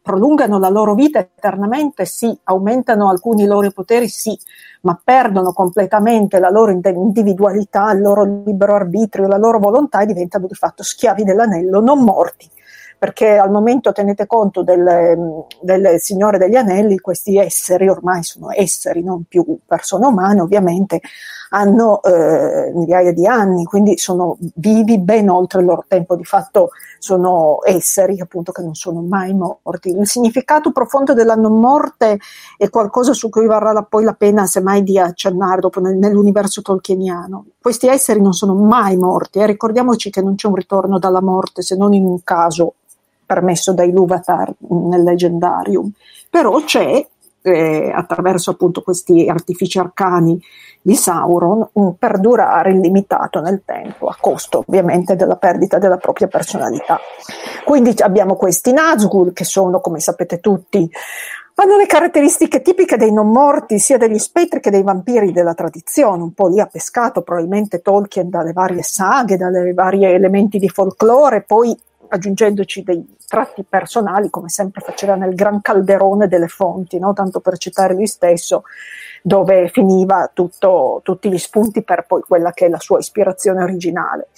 prolungano 0.00 0.58
la 0.58 0.70
loro 0.70 0.94
vita 0.94 1.18
eternamente, 1.18 2.06
sì, 2.06 2.34
aumentano 2.44 3.10
alcuni 3.10 3.44
loro 3.44 3.70
poteri, 3.70 4.08
sì, 4.08 4.38
ma 4.82 4.98
perdono 5.02 5.52
completamente 5.52 6.38
la 6.38 6.48
loro 6.48 6.70
individualità, 6.70 7.92
il 7.92 8.00
loro 8.00 8.22
libero 8.24 8.76
arbitrio, 8.76 9.26
la 9.26 9.36
loro 9.36 9.58
volontà 9.58 10.00
e 10.00 10.06
diventano 10.06 10.46
di 10.46 10.54
fatto 10.54 10.82
schiavi 10.82 11.22
dell'anello, 11.22 11.80
non 11.80 12.02
morti 12.02 12.48
perché 12.98 13.36
al 13.36 13.50
momento 13.50 13.92
tenete 13.92 14.26
conto 14.26 14.62
del, 14.62 15.44
del 15.60 16.00
Signore 16.00 16.38
degli 16.38 16.56
Anelli, 16.56 16.98
questi 16.98 17.36
esseri 17.36 17.88
ormai 17.88 18.22
sono 18.22 18.48
esseri, 18.50 19.02
non 19.02 19.24
più 19.28 19.58
persone 19.66 20.06
umane 20.06 20.40
ovviamente, 20.40 21.00
hanno 21.50 22.02
eh, 22.02 22.72
migliaia 22.74 23.12
di 23.12 23.26
anni, 23.26 23.64
quindi 23.64 23.98
sono 23.98 24.36
vivi 24.54 24.98
ben 24.98 25.28
oltre 25.28 25.60
il 25.60 25.66
loro 25.66 25.84
tempo, 25.86 26.16
di 26.16 26.24
fatto 26.24 26.70
sono 26.98 27.58
esseri 27.64 28.20
appunto 28.20 28.50
che 28.50 28.62
non 28.62 28.74
sono 28.74 29.00
mai 29.02 29.34
morti. 29.34 29.90
Il 29.90 30.06
significato 30.06 30.72
profondo 30.72 31.14
della 31.14 31.34
non 31.34 31.60
morte 31.60 32.18
è 32.56 32.68
qualcosa 32.68 33.12
su 33.12 33.28
cui 33.28 33.46
varrà 33.46 33.72
la, 33.72 33.82
poi 33.82 34.04
la 34.04 34.14
pena 34.14 34.46
semmai 34.46 34.82
di 34.82 34.98
accennare 34.98 35.60
dopo 35.60 35.80
nel, 35.80 35.96
nell'universo 35.96 36.62
tolkieniano. 36.62 37.44
Questi 37.60 37.86
esseri 37.86 38.20
non 38.20 38.32
sono 38.32 38.54
mai 38.54 38.96
morti, 38.96 39.38
eh? 39.38 39.46
ricordiamoci 39.46 40.10
che 40.10 40.22
non 40.22 40.34
c'è 40.34 40.48
un 40.48 40.54
ritorno 40.54 40.98
dalla 40.98 41.22
morte 41.22 41.62
se 41.62 41.76
non 41.76 41.92
in 41.92 42.04
un 42.04 42.22
caso 42.24 42.74
permesso 43.26 43.72
dai 43.72 43.90
Luvatar 43.90 44.54
nel 44.68 45.02
leggendarium, 45.02 45.90
però 46.30 46.62
c'è 46.62 47.04
eh, 47.42 47.92
attraverso 47.94 48.52
appunto 48.52 48.82
questi 48.82 49.28
artifici 49.28 49.78
arcani 49.78 50.40
di 50.82 50.94
Sauron 50.94 51.68
un 51.72 51.96
perdurare 51.96 52.70
illimitato 52.70 53.40
nel 53.40 53.62
tempo, 53.64 54.06
a 54.06 54.16
costo 54.20 54.64
ovviamente 54.66 55.16
della 55.16 55.36
perdita 55.36 55.78
della 55.78 55.96
propria 55.96 56.28
personalità. 56.28 56.98
Quindi 57.64 57.94
abbiamo 57.98 58.36
questi 58.36 58.72
Nazgûl 58.72 59.32
che 59.32 59.44
sono, 59.44 59.80
come 59.80 59.98
sapete 60.00 60.38
tutti, 60.38 60.88
hanno 61.58 61.76
le 61.76 61.86
caratteristiche 61.86 62.60
tipiche 62.60 62.96
dei 62.96 63.12
non 63.12 63.30
morti, 63.30 63.78
sia 63.78 63.96
degli 63.96 64.18
spettri 64.18 64.60
che 64.60 64.70
dei 64.70 64.82
vampiri 64.82 65.32
della 65.32 65.54
tradizione, 65.54 66.22
un 66.22 66.34
po' 66.34 66.48
lì 66.48 66.60
ha 66.60 66.66
pescato 66.66 67.22
probabilmente 67.22 67.80
Tolkien 67.80 68.28
dalle 68.28 68.52
varie 68.52 68.82
saghe, 68.82 69.36
dalle 69.36 69.72
varie 69.72 70.12
elementi 70.12 70.58
di 70.58 70.68
folklore, 70.68 71.42
poi 71.42 71.76
aggiungendoci 72.08 72.82
dei 72.82 73.16
tratti 73.26 73.64
personali, 73.68 74.30
come 74.30 74.48
sempre 74.48 74.80
faceva 74.80 75.14
nel 75.14 75.34
gran 75.34 75.60
calderone 75.60 76.28
delle 76.28 76.48
fonti, 76.48 76.98
no? 76.98 77.12
tanto 77.12 77.40
per 77.40 77.58
citare 77.58 77.94
lui 77.94 78.06
stesso, 78.06 78.62
dove 79.22 79.68
finiva 79.68 80.30
tutto, 80.32 81.00
tutti 81.02 81.30
gli 81.30 81.38
spunti 81.38 81.82
per 81.82 82.04
poi 82.06 82.22
quella 82.22 82.52
che 82.52 82.66
è 82.66 82.68
la 82.68 82.78
sua 82.78 82.98
ispirazione 82.98 83.62
originale. 83.62 84.28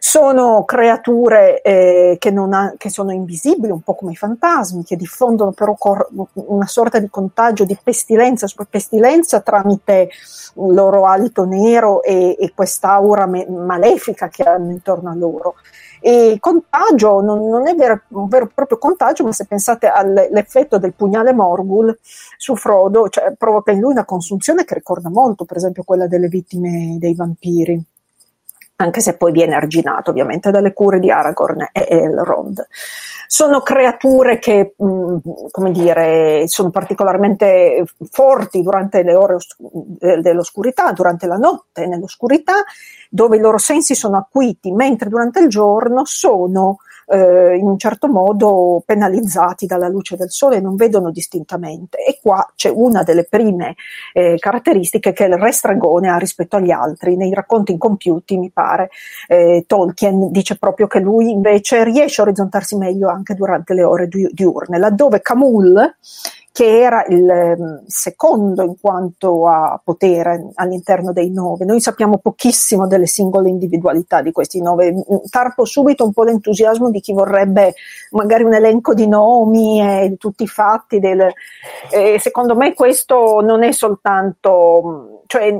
Sono 0.00 0.64
creature 0.64 1.62
eh, 1.62 2.16
che, 2.18 2.28
ha, 2.28 2.74
che, 2.76 2.90
sono 2.90 3.10
invisibili, 3.10 3.72
un 3.72 3.80
po' 3.80 3.94
come 3.94 4.12
i 4.12 4.16
fantasmi, 4.16 4.84
che 4.84 4.96
diffondono 4.96 5.52
però 5.52 5.74
cor- 5.78 6.08
una 6.34 6.66
sorta 6.66 6.98
di 6.98 7.08
contagio 7.08 7.64
di 7.64 7.78
pestilenza, 7.82 8.46
pestilenza 8.68 9.40
tramite 9.40 10.10
il 10.56 10.74
loro 10.74 11.06
alito 11.06 11.46
nero 11.46 12.02
e, 12.02 12.36
e 12.38 12.52
quest'aura 12.54 13.24
me- 13.26 13.48
malefica 13.48 14.28
che 14.28 14.42
hanno 14.42 14.72
intorno 14.72 15.10
a 15.10 15.14
loro. 15.14 15.54
E 16.06 16.36
contagio 16.38 17.22
non, 17.22 17.48
non 17.48 17.66
è 17.66 17.74
vero, 17.74 18.02
un 18.08 18.28
vero 18.28 18.44
e 18.44 18.50
proprio 18.54 18.76
contagio, 18.76 19.24
ma 19.24 19.32
se 19.32 19.46
pensate 19.46 19.86
all'effetto 19.86 20.76
del 20.76 20.92
pugnale 20.92 21.32
Morgul 21.32 21.98
su 22.36 22.56
Frodo, 22.56 23.08
cioè, 23.08 23.32
provoca 23.38 23.72
in 23.72 23.80
lui 23.80 23.92
una 23.92 24.04
consunzione 24.04 24.66
che 24.66 24.74
ricorda 24.74 25.08
molto, 25.08 25.46
per 25.46 25.56
esempio, 25.56 25.82
quella 25.82 26.06
delle 26.06 26.28
vittime 26.28 26.98
dei 26.98 27.14
vampiri 27.14 27.82
anche 28.76 29.00
se 29.00 29.16
poi 29.16 29.32
viene 29.32 29.54
arginato 29.54 30.10
ovviamente 30.10 30.50
dalle 30.50 30.72
cure 30.72 30.98
di 30.98 31.10
Aragorn 31.10 31.68
e 31.72 31.86
Elrond. 31.88 32.66
Sono 33.26 33.60
creature 33.60 34.38
che, 34.38 34.74
mh, 34.76 34.86
mm, 34.86 35.16
come 35.50 35.70
dire, 35.70 36.44
sono 36.46 36.70
particolarmente 36.70 37.84
forti 38.10 38.62
durante 38.62 39.02
le 39.02 39.14
ore 39.14 39.34
os- 39.34 39.56
dell'oscurità, 39.58 40.92
durante 40.92 41.26
la 41.26 41.36
notte 41.36 41.86
nell'oscurità, 41.86 42.64
dove 43.08 43.36
i 43.36 43.40
loro 43.40 43.58
sensi 43.58 43.94
sono 43.94 44.16
acuiti, 44.16 44.72
mentre 44.72 45.08
durante 45.08 45.40
il 45.40 45.48
giorno 45.48 46.04
sono 46.04 46.78
eh, 47.06 47.56
in 47.56 47.66
un 47.66 47.78
certo 47.78 48.08
modo 48.08 48.82
penalizzati 48.84 49.66
dalla 49.66 49.88
luce 49.88 50.16
del 50.16 50.30
sole 50.30 50.60
non 50.60 50.76
vedono 50.76 51.10
distintamente. 51.10 51.98
E 51.98 52.18
qua 52.20 52.46
c'è 52.54 52.70
una 52.70 53.02
delle 53.02 53.24
prime 53.24 53.74
eh, 54.12 54.36
caratteristiche 54.38 55.12
che 55.12 55.24
il 55.24 55.36
re 55.36 55.52
stregone 55.52 56.08
ha 56.08 56.16
rispetto 56.16 56.56
agli 56.56 56.70
altri. 56.70 57.16
Nei 57.16 57.32
racconti 57.32 57.72
incompiuti, 57.72 58.36
mi 58.36 58.50
pare, 58.50 58.90
eh, 59.28 59.64
Tolkien 59.66 60.30
dice 60.30 60.56
proprio 60.58 60.86
che 60.86 61.00
lui 61.00 61.30
invece 61.30 61.84
riesce 61.84 62.20
a 62.20 62.24
orizzontarsi 62.24 62.76
meglio 62.76 63.08
anche 63.08 63.34
durante 63.34 63.74
le 63.74 63.84
ore 63.84 64.08
diurne, 64.08 64.78
laddove 64.78 65.20
Camul 65.20 65.94
che 66.54 66.82
era 66.82 67.04
il 67.08 67.28
ehm, 67.28 67.82
secondo 67.88 68.62
in 68.62 68.76
quanto 68.80 69.48
a 69.48 69.80
potere 69.82 70.52
all'interno 70.54 71.12
dei 71.12 71.32
nove. 71.32 71.64
Noi 71.64 71.80
sappiamo 71.80 72.18
pochissimo 72.18 72.86
delle 72.86 73.08
singole 73.08 73.48
individualità 73.48 74.22
di 74.22 74.30
questi 74.30 74.62
nove. 74.62 74.94
Tarpo 75.28 75.64
subito 75.64 76.04
un 76.04 76.12
po' 76.12 76.22
l'entusiasmo 76.22 76.92
di 76.92 77.00
chi 77.00 77.12
vorrebbe 77.12 77.74
magari 78.12 78.44
un 78.44 78.54
elenco 78.54 78.94
di 78.94 79.08
nomi 79.08 79.80
e 79.80 80.08
di 80.10 80.16
tutti 80.16 80.44
i 80.44 80.46
fatti. 80.46 81.00
Del, 81.00 81.26
eh, 81.90 82.20
secondo 82.20 82.54
me 82.54 82.72
questo 82.72 83.40
non 83.40 83.64
è 83.64 83.72
soltanto, 83.72 85.22
cioè 85.26 85.58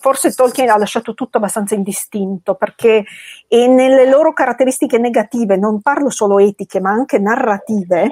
forse 0.00 0.34
Tolkien 0.34 0.68
ha 0.68 0.76
lasciato 0.76 1.14
tutto 1.14 1.38
abbastanza 1.38 1.74
indistinto 1.74 2.56
perché 2.56 3.04
nelle 3.48 4.06
loro 4.06 4.34
caratteristiche 4.34 4.98
negative, 4.98 5.56
non 5.56 5.80
parlo 5.80 6.10
solo 6.10 6.38
etiche 6.38 6.78
ma 6.78 6.90
anche 6.90 7.18
narrative, 7.18 8.10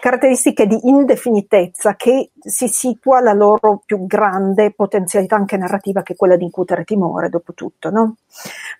caratteristiche 0.00 0.66
di 0.66 0.78
indefinitezza 0.88 1.96
che 1.96 2.30
si 2.38 2.68
situa 2.68 3.20
la 3.20 3.32
loro 3.32 3.82
più 3.84 4.06
grande 4.06 4.72
potenzialità 4.72 5.36
anche 5.36 5.56
narrativa 5.56 6.02
che 6.02 6.12
è 6.12 6.16
quella 6.16 6.36
di 6.36 6.44
incutere 6.44 6.84
timore, 6.84 7.28
dopo 7.28 7.52
tutto. 7.54 7.90
No? 7.90 8.16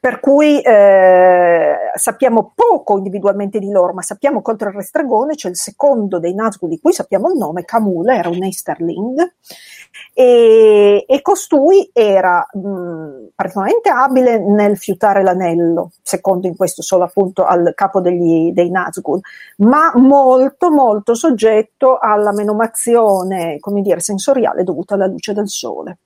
Per 0.00 0.21
cui 0.21 0.61
eh, 0.61 1.75
sappiamo 1.95 2.52
poco 2.55 2.97
individualmente 2.97 3.59
di 3.59 3.71
loro, 3.71 3.93
ma 3.93 4.02
sappiamo 4.02 4.43
contro 4.43 4.69
il 4.69 4.76
Restregone 4.76 5.35
c'è 5.35 5.49
il 5.49 5.57
secondo 5.57 6.19
dei 6.19 6.35
Nazgûl 6.35 6.69
di 6.69 6.81
cui 6.81 6.93
sappiamo 6.93 7.31
il 7.31 7.38
nome, 7.38 7.64
Camula, 7.64 8.16
era 8.16 8.28
un 8.28 8.43
Easterling, 8.43 9.35
e, 10.12 11.05
e 11.07 11.23
costui 11.23 11.91
era 11.93 12.47
mh, 12.53 13.29
particolarmente 13.35 13.88
abile 13.91 14.38
nel 14.38 14.76
fiutare 14.79 15.23
l'anello, 15.23 15.93
secondo 16.03 16.47
in 16.47 16.57
questo 16.57 16.83
solo 16.83 17.05
appunto 17.05 17.45
al 17.45 17.73
capo 17.75 18.00
degli, 18.00 18.53
dei 18.53 18.71
Nazgûl, 18.71 19.21
ma 19.59 19.93
molto 19.95 20.71
molto 20.71 21.15
soggetto 21.15 21.99
alla 21.99 22.33
menomazione, 22.33 23.59
come 23.61 23.83
dire, 23.83 24.00
sensoriale 24.00 24.65
dovuta 24.65 24.95
alla 24.95 25.07
luce 25.07 25.33
del 25.33 25.49
sole. 25.49 25.99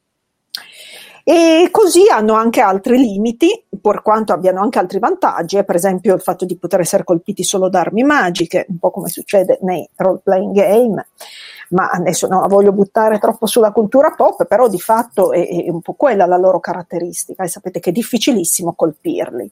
E 1.24 1.68
così 1.70 2.08
hanno 2.10 2.34
anche 2.34 2.60
altri 2.60 2.98
limiti, 2.98 3.64
per 3.80 4.02
quanto 4.02 4.32
abbiano 4.32 4.60
anche 4.60 4.78
altri 4.78 4.98
vantaggi, 4.98 5.56
eh, 5.56 5.64
per 5.64 5.76
esempio 5.76 6.14
il 6.14 6.20
fatto 6.20 6.44
di 6.44 6.56
poter 6.56 6.80
essere 6.80 7.04
colpiti 7.04 7.42
solo 7.42 7.68
da 7.68 7.80
armi 7.80 8.02
magiche, 8.02 8.66
un 8.68 8.78
po' 8.78 8.90
come 8.90 9.08
succede 9.08 9.58
nei 9.62 9.88
role 9.96 10.20
playing 10.22 10.54
game 10.54 11.06
ma 11.70 11.88
adesso 11.90 12.26
non 12.26 12.46
voglio 12.48 12.72
buttare 12.72 13.18
troppo 13.18 13.46
sulla 13.46 13.72
cultura 13.72 14.12
pop, 14.12 14.46
però 14.46 14.68
di 14.68 14.80
fatto 14.80 15.32
è, 15.32 15.46
è 15.46 15.70
un 15.70 15.80
po' 15.80 15.94
quella 15.94 16.26
la 16.26 16.36
loro 16.36 16.60
caratteristica 16.60 17.44
e 17.44 17.48
sapete 17.48 17.80
che 17.80 17.90
è 17.90 17.92
difficilissimo 17.92 18.74
colpirli. 18.74 19.50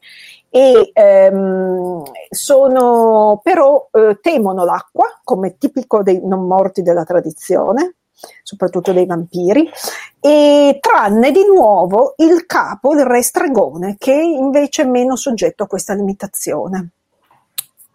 E 0.49 0.91
ehm, 0.93 2.03
sono 2.31 3.41
però 3.43 3.89
eh, 3.93 4.19
temono 4.21 4.65
l'acqua 4.65 5.07
come 5.23 5.57
tipico 5.59 6.03
dei 6.03 6.21
non 6.25 6.47
morti 6.47 6.83
della 6.83 7.05
tradizione 7.05 7.95
soprattutto 8.43 8.93
dei 8.93 9.07
vampiri, 9.07 9.69
e 10.21 10.79
tranne 10.81 11.31
di 11.31 11.45
nuovo 11.45 12.15
il 12.19 12.47
capo, 12.47 12.95
il 12.95 13.05
re 13.05 13.23
stregone, 13.23 13.97
che 13.99 14.13
invece 14.13 14.83
è 14.83 14.87
meno 14.87 15.17
soggetto 15.17 15.65
a 15.65 15.67
questa 15.67 15.95
limitazione. 15.95 16.91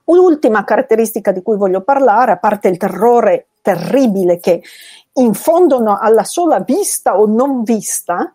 Un'ultima 0.06 0.64
caratteristica 0.64 1.32
di 1.32 1.42
cui 1.42 1.58
voglio 1.58 1.82
parlare, 1.82 2.32
a 2.32 2.38
parte 2.38 2.68
il 2.68 2.78
terrore 2.78 3.48
terribile 3.62 4.40
che 4.40 4.62
infondono 5.14 5.98
alla 6.00 6.24
sola 6.24 6.60
vista 6.60 7.18
o 7.18 7.26
non 7.26 7.64
vista, 7.64 8.34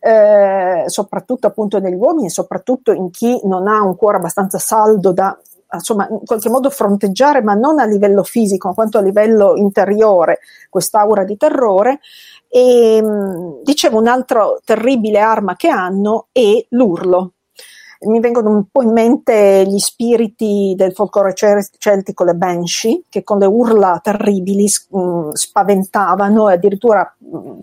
eh, 0.00 0.84
soprattutto 0.86 1.46
appunto 1.46 1.78
negli 1.78 1.94
uomini 1.94 2.26
e 2.26 2.30
soprattutto 2.30 2.92
in 2.92 3.10
chi 3.10 3.40
non 3.44 3.68
ha 3.68 3.82
un 3.82 3.96
cuore 3.96 4.16
abbastanza 4.16 4.58
saldo 4.58 5.12
da 5.12 5.38
insomma 5.74 6.08
in 6.08 6.24
qualche 6.24 6.48
modo 6.48 6.70
fronteggiare, 6.70 7.42
ma 7.42 7.54
non 7.54 7.78
a 7.78 7.84
livello 7.84 8.22
fisico, 8.22 8.72
quanto 8.72 8.98
a 8.98 9.02
livello 9.02 9.54
interiore, 9.56 10.40
quest'aura 10.68 11.24
di 11.24 11.36
terrore. 11.36 12.00
E 12.48 13.02
dicevo, 13.62 13.98
un'altra 13.98 14.46
terribile 14.64 15.18
arma 15.18 15.56
che 15.56 15.68
hanno 15.68 16.28
è 16.32 16.64
l'urlo 16.70 17.32
mi 18.06 18.20
vengono 18.20 18.50
un 18.50 18.64
po' 18.70 18.82
in 18.82 18.92
mente 18.92 19.64
gli 19.66 19.78
spiriti 19.78 20.74
del 20.76 20.92
folklore 20.92 21.34
celtico, 21.34 22.24
le 22.24 22.34
Banshee, 22.34 23.02
che 23.08 23.22
con 23.22 23.38
le 23.38 23.46
urla 23.46 24.00
terribili 24.02 24.66
mm, 24.96 25.30
spaventavano 25.30 26.48
e 26.48 26.54
addirittura 26.54 27.14
mm, 27.24 27.58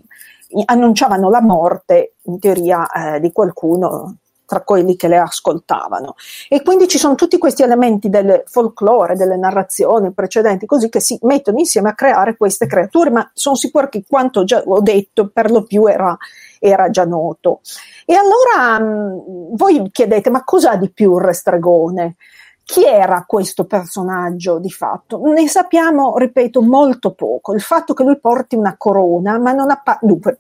annunciavano 0.66 1.30
la 1.30 1.42
morte, 1.42 2.16
in 2.24 2.40
teoria, 2.40 2.88
eh, 2.90 3.20
di 3.20 3.32
qualcuno 3.32 4.18
tra 4.52 4.64
quelli 4.64 4.98
che 4.98 5.08
le 5.08 5.16
ascoltavano. 5.16 6.16
E 6.50 6.62
quindi 6.62 6.90
ci 6.90 6.98
sono 6.98 7.16
tutti 7.16 7.38
questi 7.38 7.64
elementi 7.64 8.10
del 8.10 8.44
folklore, 8.48 9.16
delle 9.16 9.38
narrazioni 9.38 10.12
precedenti, 10.12 10.66
così 10.66 10.90
che 10.90 11.00
si 11.00 11.18
mettono 11.22 11.58
insieme 11.58 11.88
a 11.88 11.96
creare 11.96 12.36
queste 12.36 12.68
creature, 12.68 13.12
ma 13.12 13.32
sono 13.34 13.56
sicura 13.56 13.88
che 13.88 14.04
quanto 14.06 14.44
già 14.44 14.62
ho 14.66 14.82
detto 14.82 15.30
per 15.30 15.52
lo 15.52 15.64
più 15.64 15.86
era, 15.86 16.18
era 16.60 16.90
già 16.90 17.06
noto. 17.06 17.62
E 18.06 18.14
allora 18.14 18.78
mh, 18.78 18.84
mm, 18.84 19.56
voi 19.56 19.90
chiedete, 19.90 20.30
ma 20.30 20.44
cos'ha 20.44 20.76
di 20.76 20.92
più 20.92 21.18
il 21.18 21.24
restregone? 21.24 22.18
Chi 22.66 22.84
era 22.84 23.24
questo 23.26 23.64
personaggio 23.64 24.60
di 24.60 24.70
fatto? 24.70 25.22
Ne 25.24 25.48
sappiamo, 25.48 26.18
ripeto, 26.18 26.62
molto 26.62 27.14
poco. 27.14 27.54
Il 27.54 27.62
fatto 27.62 27.94
che 27.94 28.04
lui 28.04 28.20
porti 28.20 28.56
una 28.56 28.76
corona, 28.78 29.40
ma 29.40 29.54
non 29.54 29.72
appare. 29.72 30.00
Dunque, 30.02 30.40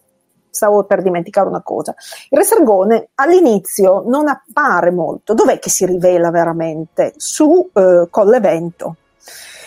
stavo 0.51 0.83
per 0.83 1.01
dimenticare 1.01 1.47
una 1.47 1.61
cosa. 1.61 1.95
Il 2.29 2.37
Re 2.37 2.43
Stregone 2.43 3.09
all'inizio 3.15 4.03
non 4.05 4.27
appare 4.27 4.91
molto. 4.91 5.33
Dov'è 5.33 5.57
che 5.57 5.69
si 5.69 5.85
rivela 5.85 6.29
veramente? 6.29 7.13
Su 7.17 7.69
eh, 7.73 8.07
Collevento. 8.09 8.97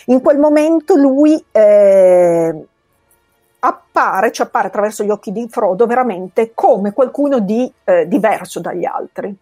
In 0.07 0.21
quel 0.21 0.39
momento 0.39 0.95
lui 0.95 1.43
eh, 1.51 2.67
appare, 3.61 4.33
ci 4.33 4.43
appare 4.43 4.69
attraverso 4.69 5.03
gli 5.03 5.11
occhi 5.11 5.33
di 5.33 5.49
Frodo 5.51 5.87
veramente 5.87 6.53
come 6.55 6.93
qualcuno 6.93 7.39
di 7.39 7.73
eh, 7.85 8.07
diverso 8.07 8.61
dagli 8.61 8.85
altri. 8.85 9.35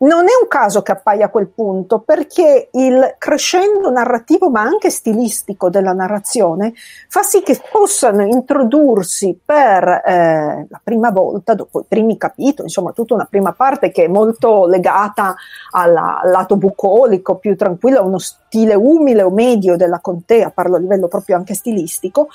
Non 0.00 0.26
è 0.26 0.32
un 0.40 0.46
caso 0.46 0.82
che 0.82 0.92
appaia 0.92 1.26
a 1.26 1.28
quel 1.28 1.48
punto 1.48 1.98
perché 1.98 2.68
il 2.70 3.16
crescendo 3.18 3.90
narrativo 3.90 4.48
ma 4.48 4.60
anche 4.60 4.90
stilistico 4.90 5.70
della 5.70 5.92
narrazione 5.92 6.72
fa 7.08 7.24
sì 7.24 7.42
che 7.42 7.60
possano 7.68 8.22
introdursi 8.22 9.36
per 9.44 9.88
eh, 10.06 10.66
la 10.68 10.80
prima 10.84 11.10
volta, 11.10 11.54
dopo 11.54 11.80
i 11.80 11.84
primi 11.88 12.16
capitoli, 12.16 12.68
insomma 12.68 12.92
tutta 12.92 13.14
una 13.14 13.26
prima 13.28 13.52
parte 13.54 13.90
che 13.90 14.04
è 14.04 14.08
molto 14.08 14.66
legata 14.66 15.34
al 15.72 15.92
lato 15.92 16.56
bucolico, 16.56 17.34
più 17.38 17.56
tranquillo, 17.56 17.98
a 17.98 18.04
uno 18.04 18.18
stile 18.18 18.76
umile 18.76 19.22
o 19.22 19.30
medio 19.30 19.76
della 19.76 19.98
contea, 19.98 20.52
parlo 20.52 20.76
a 20.76 20.78
livello 20.78 21.08
proprio 21.08 21.34
anche 21.34 21.54
stilistico, 21.54 22.28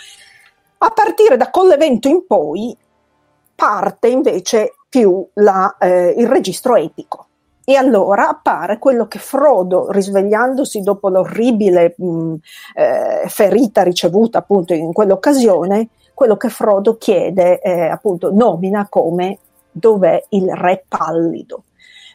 a 0.79 0.89
partire 0.89 1.37
da 1.37 1.49
Collevento 1.49 2.09
in 2.09 2.25
poi 2.27 2.75
parte 3.55 4.09
invece 4.09 4.73
più 4.89 5.25
la, 5.35 5.77
eh, 5.79 6.13
il 6.17 6.27
registro 6.27 6.75
epico. 6.75 7.27
E 7.65 7.75
allora 7.75 8.29
appare 8.29 8.77
quello 8.77 9.07
che 9.07 9.19
Frodo, 9.19 9.89
risvegliandosi 9.89 10.81
dopo 10.81 11.07
l'orribile 11.07 11.95
mh, 11.97 12.35
eh, 12.75 13.23
ferita 13.27 13.83
ricevuta 13.83 14.39
appunto 14.39 14.73
in 14.73 14.91
quell'occasione, 14.91 15.89
quello 16.13 16.35
che 16.35 16.49
Frodo 16.49 16.97
chiede, 16.97 17.61
eh, 17.61 17.87
appunto, 17.87 18.33
nomina 18.33 18.87
come 18.89 19.39
dov'è 19.71 20.25
il 20.29 20.53
re 20.53 20.83
pallido. 20.87 21.63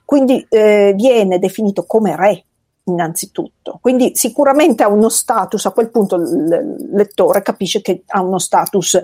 Quindi 0.04 0.46
eh, 0.48 0.92
viene 0.94 1.38
definito 1.38 1.84
come 1.84 2.14
re 2.14 2.44
innanzitutto. 2.84 3.78
Quindi 3.80 4.12
sicuramente 4.14 4.82
ha 4.82 4.88
uno 4.88 5.08
status, 5.08 5.66
a 5.66 5.72
quel 5.72 5.90
punto 5.90 6.16
il 6.16 6.88
lettore 6.92 7.42
capisce 7.42 7.80
che 7.80 8.02
ha 8.06 8.22
uno 8.22 8.38
status 8.38 9.00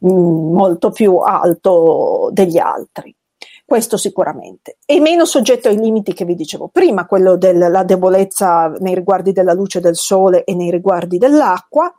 mh, 0.00 0.10
molto 0.10 0.90
più 0.90 1.16
alto 1.16 2.30
degli 2.32 2.58
altri. 2.58 3.14
Questo 3.68 3.98
sicuramente. 3.98 4.78
E 4.86 4.98
meno 4.98 5.26
soggetto 5.26 5.68
ai 5.68 5.76
limiti 5.76 6.14
che 6.14 6.24
vi 6.24 6.34
dicevo 6.34 6.70
prima, 6.72 7.04
quello 7.04 7.36
della 7.36 7.84
debolezza 7.84 8.68
nei 8.78 8.94
riguardi 8.94 9.32
della 9.32 9.52
luce 9.52 9.78
del 9.80 9.94
sole 9.94 10.44
e 10.44 10.54
nei 10.54 10.70
riguardi 10.70 11.18
dell'acqua. 11.18 11.94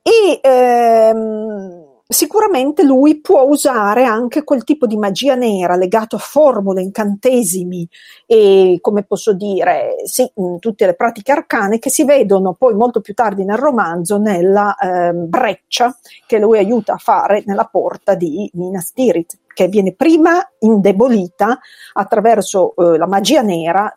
E 0.00 0.38
ehm, 0.40 1.84
sicuramente 2.06 2.84
lui 2.84 3.20
può 3.20 3.42
usare 3.42 4.04
anche 4.04 4.44
quel 4.44 4.62
tipo 4.62 4.86
di 4.86 4.96
magia 4.96 5.34
nera 5.34 5.74
legato 5.74 6.14
a 6.14 6.20
formule, 6.20 6.80
incantesimi 6.80 7.88
e 8.24 8.78
come 8.80 9.02
posso 9.02 9.32
dire, 9.32 9.96
sì, 10.04 10.30
tutte 10.60 10.86
le 10.86 10.94
pratiche 10.94 11.32
arcane 11.32 11.80
che 11.80 11.90
si 11.90 12.04
vedono 12.04 12.52
poi 12.54 12.74
molto 12.74 13.00
più 13.00 13.14
tardi 13.14 13.44
nel 13.44 13.58
romanzo 13.58 14.16
nella 14.16 14.76
eh, 14.76 15.12
breccia 15.12 15.98
che 16.24 16.38
lui 16.38 16.58
aiuta 16.58 16.92
a 16.92 16.98
fare 16.98 17.42
nella 17.46 17.68
porta 17.68 18.14
di 18.14 18.48
Minas 18.54 18.92
Tirith, 18.92 19.36
che 19.58 19.66
viene 19.66 19.92
prima 19.92 20.40
indebolita 20.60 21.58
attraverso 21.94 22.76
eh, 22.76 22.96
la 22.96 23.08
magia 23.08 23.42
nera 23.42 23.92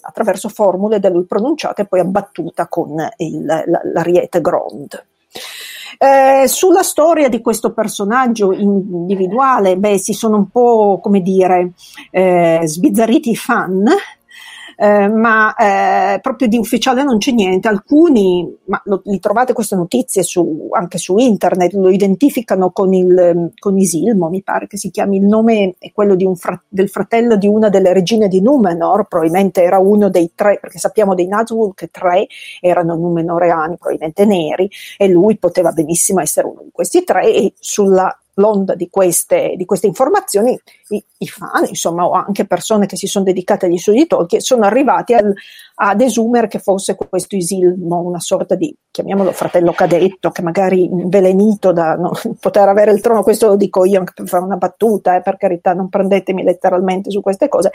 attraverso 0.00 0.48
formule 0.48 0.98
da 0.98 1.08
lui 1.08 1.24
pronunciate 1.24 1.82
e 1.82 1.86
poi 1.86 2.00
abbattuta 2.00 2.66
con 2.66 2.96
il, 3.18 3.44
l'ariete 3.92 4.40
Grond. 4.40 5.06
Eh, 5.96 6.48
sulla 6.48 6.82
storia 6.82 7.28
di 7.28 7.40
questo 7.40 7.72
personaggio 7.72 8.52
individuale, 8.52 9.76
beh, 9.76 9.98
si 9.98 10.12
sono 10.12 10.36
un 10.36 10.50
po', 10.50 10.98
come 11.00 11.20
dire, 11.20 11.70
eh, 12.10 12.62
sbizzarriti 12.64 13.30
i 13.30 13.36
fan, 13.36 13.88
eh, 14.76 15.08
ma 15.08 15.54
eh, 15.54 16.20
proprio 16.20 16.48
di 16.48 16.58
ufficiale 16.58 17.02
non 17.02 17.18
c'è 17.18 17.32
niente. 17.32 17.68
Alcuni, 17.68 18.52
ma 18.66 18.80
lo, 18.84 19.02
li 19.04 19.18
trovate 19.18 19.52
queste 19.52 19.76
notizie 19.76 20.22
su, 20.22 20.68
anche 20.72 20.98
su 20.98 21.16
internet, 21.16 21.72
lo 21.74 21.90
identificano 21.90 22.70
con, 22.70 22.92
il, 22.92 23.52
con 23.58 23.78
Isilmo, 23.78 24.28
mi 24.28 24.42
pare 24.42 24.66
che 24.66 24.76
si 24.76 24.90
chiami, 24.90 25.18
il 25.18 25.24
nome 25.24 25.74
è 25.78 25.92
quello 25.92 26.16
fra, 26.34 26.60
del 26.68 26.88
fratello 26.88 27.36
di 27.36 27.46
una 27.46 27.68
delle 27.68 27.92
regine 27.92 28.28
di 28.28 28.40
Numenor, 28.40 29.06
probabilmente 29.06 29.62
era 29.62 29.78
uno 29.78 30.08
dei 30.08 30.32
tre, 30.34 30.58
perché 30.60 30.78
sappiamo 30.78 31.14
dei 31.14 31.26
Nazgûl 31.26 31.72
che 31.74 31.88
tre 31.88 32.26
erano 32.60 32.94
numenoreani, 32.96 33.76
probabilmente 33.76 34.24
neri, 34.24 34.70
e 34.96 35.08
lui 35.08 35.36
poteva 35.36 35.72
benissimo 35.72 36.20
essere 36.20 36.46
uno 36.46 36.62
di 36.62 36.70
questi 36.72 37.04
tre 37.04 37.32
e 37.32 37.52
sulla 37.58 38.16
l'onda 38.34 38.74
di 38.74 38.88
queste, 38.90 39.54
di 39.56 39.64
queste 39.64 39.86
informazioni, 39.86 40.58
i, 40.88 41.04
i, 41.18 41.26
fan, 41.26 41.66
insomma, 41.68 42.06
o 42.06 42.12
anche 42.12 42.46
persone 42.46 42.86
che 42.86 42.96
si 42.96 43.06
sono 43.06 43.24
dedicate 43.24 43.66
agli 43.66 43.78
studi 43.78 43.98
di 43.98 44.06
Tolkien, 44.06 44.40
sono 44.40 44.64
arrivati 44.64 45.14
al, 45.14 45.32
a 45.76 45.94
desumere 45.94 46.48
che 46.48 46.58
fosse 46.58 46.96
questo 46.96 47.36
Isilmo 47.36 48.00
una 48.00 48.20
sorta 48.20 48.54
di, 48.54 48.74
chiamiamolo 48.90 49.32
fratello 49.32 49.72
cadetto, 49.72 50.30
che 50.30 50.42
magari 50.42 50.84
invelenito 50.84 51.72
da 51.72 51.94
non 51.94 52.12
poter 52.40 52.68
avere 52.68 52.92
il 52.92 53.00
trono, 53.00 53.22
questo 53.22 53.48
lo 53.48 53.56
dico 53.56 53.84
io 53.84 53.98
anche 53.98 54.12
per 54.14 54.28
fare 54.28 54.44
una 54.44 54.56
battuta, 54.56 55.16
eh, 55.16 55.22
per 55.22 55.36
carità, 55.36 55.72
non 55.72 55.88
prendetemi 55.88 56.42
letteralmente 56.42 57.10
su 57.10 57.20
queste 57.20 57.48
cose, 57.48 57.70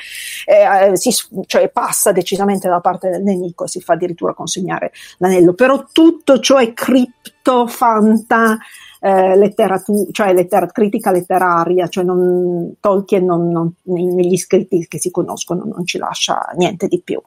eh, 0.46 0.96
si, 0.96 1.12
cioè 1.46 1.70
passa 1.70 2.12
decisamente 2.12 2.68
dalla 2.68 2.82
parte 2.82 3.10
del 3.10 3.24
nemico 3.24 3.66
e 3.66 3.68
si 3.68 3.82
fa 3.82 3.94
addirittura 3.94 4.34
consegnare 4.34 4.92
l'anello, 5.18 5.54
però 5.54 5.86
tutto 5.92 6.40
ciò 6.40 6.58
è 6.58 6.74
cripto, 6.74 7.68
fanta, 7.68 8.58
eh, 9.00 9.36
letteratura, 9.38 10.06
cioè 10.12 10.34
letter- 10.34 10.72
critica 10.72 11.12
letteraria, 11.12 11.88
cioè 11.88 12.04
non, 12.04 12.74
Tolkien 12.80 13.26
non, 13.26 13.50
non, 13.50 13.74
negli 13.84 14.38
scritti 14.38 14.86
che 14.88 15.00
si 15.00 15.10
conoscono 15.10 15.64
non 15.66 15.86
ci 15.86 15.98
lascia 15.98 16.50
niente 16.56 16.88
di 16.88 17.02
più. 17.02 17.22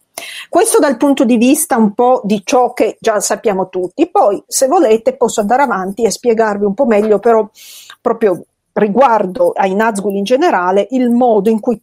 Questo 0.48 0.78
dal 0.78 0.96
punto 0.96 1.24
di 1.24 1.36
vista 1.36 1.76
un 1.76 1.94
po' 1.94 2.20
di 2.24 2.42
ciò 2.44 2.72
che 2.72 2.96
già 3.00 3.20
sappiamo 3.20 3.68
tutti. 3.68 4.08
Poi, 4.08 4.42
se 4.46 4.66
volete, 4.66 5.16
posso 5.16 5.40
andare 5.40 5.62
avanti 5.62 6.02
e 6.02 6.10
spiegarvi 6.10 6.64
un 6.64 6.74
po' 6.74 6.86
meglio, 6.86 7.18
però 7.18 7.48
proprio 8.00 8.44
riguardo 8.74 9.50
ai 9.50 9.74
Nazgûl 9.74 10.14
in 10.14 10.24
generale 10.24 10.86
il 10.90 11.10
modo 11.10 11.50
in 11.50 11.60
cui 11.60 11.80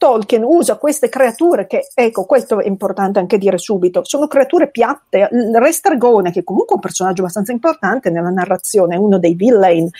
Tolkien 0.00 0.42
usa 0.42 0.78
queste 0.78 1.10
creature 1.10 1.66
che, 1.66 1.90
ecco, 1.92 2.24
questo 2.24 2.58
è 2.58 2.66
importante 2.66 3.18
anche 3.18 3.36
dire 3.36 3.58
subito, 3.58 4.00
sono 4.02 4.28
creature 4.28 4.70
piatte. 4.70 5.28
Il 5.30 5.54
Re 5.54 5.72
Stregone, 5.72 6.32
che 6.32 6.42
comunque 6.42 6.72
è 6.72 6.76
un 6.76 6.80
personaggio 6.80 7.20
abbastanza 7.20 7.52
importante 7.52 8.08
nella 8.08 8.30
narrazione, 8.30 8.94
è 8.94 8.98
uno 8.98 9.18
dei 9.18 9.34
villain 9.34 9.90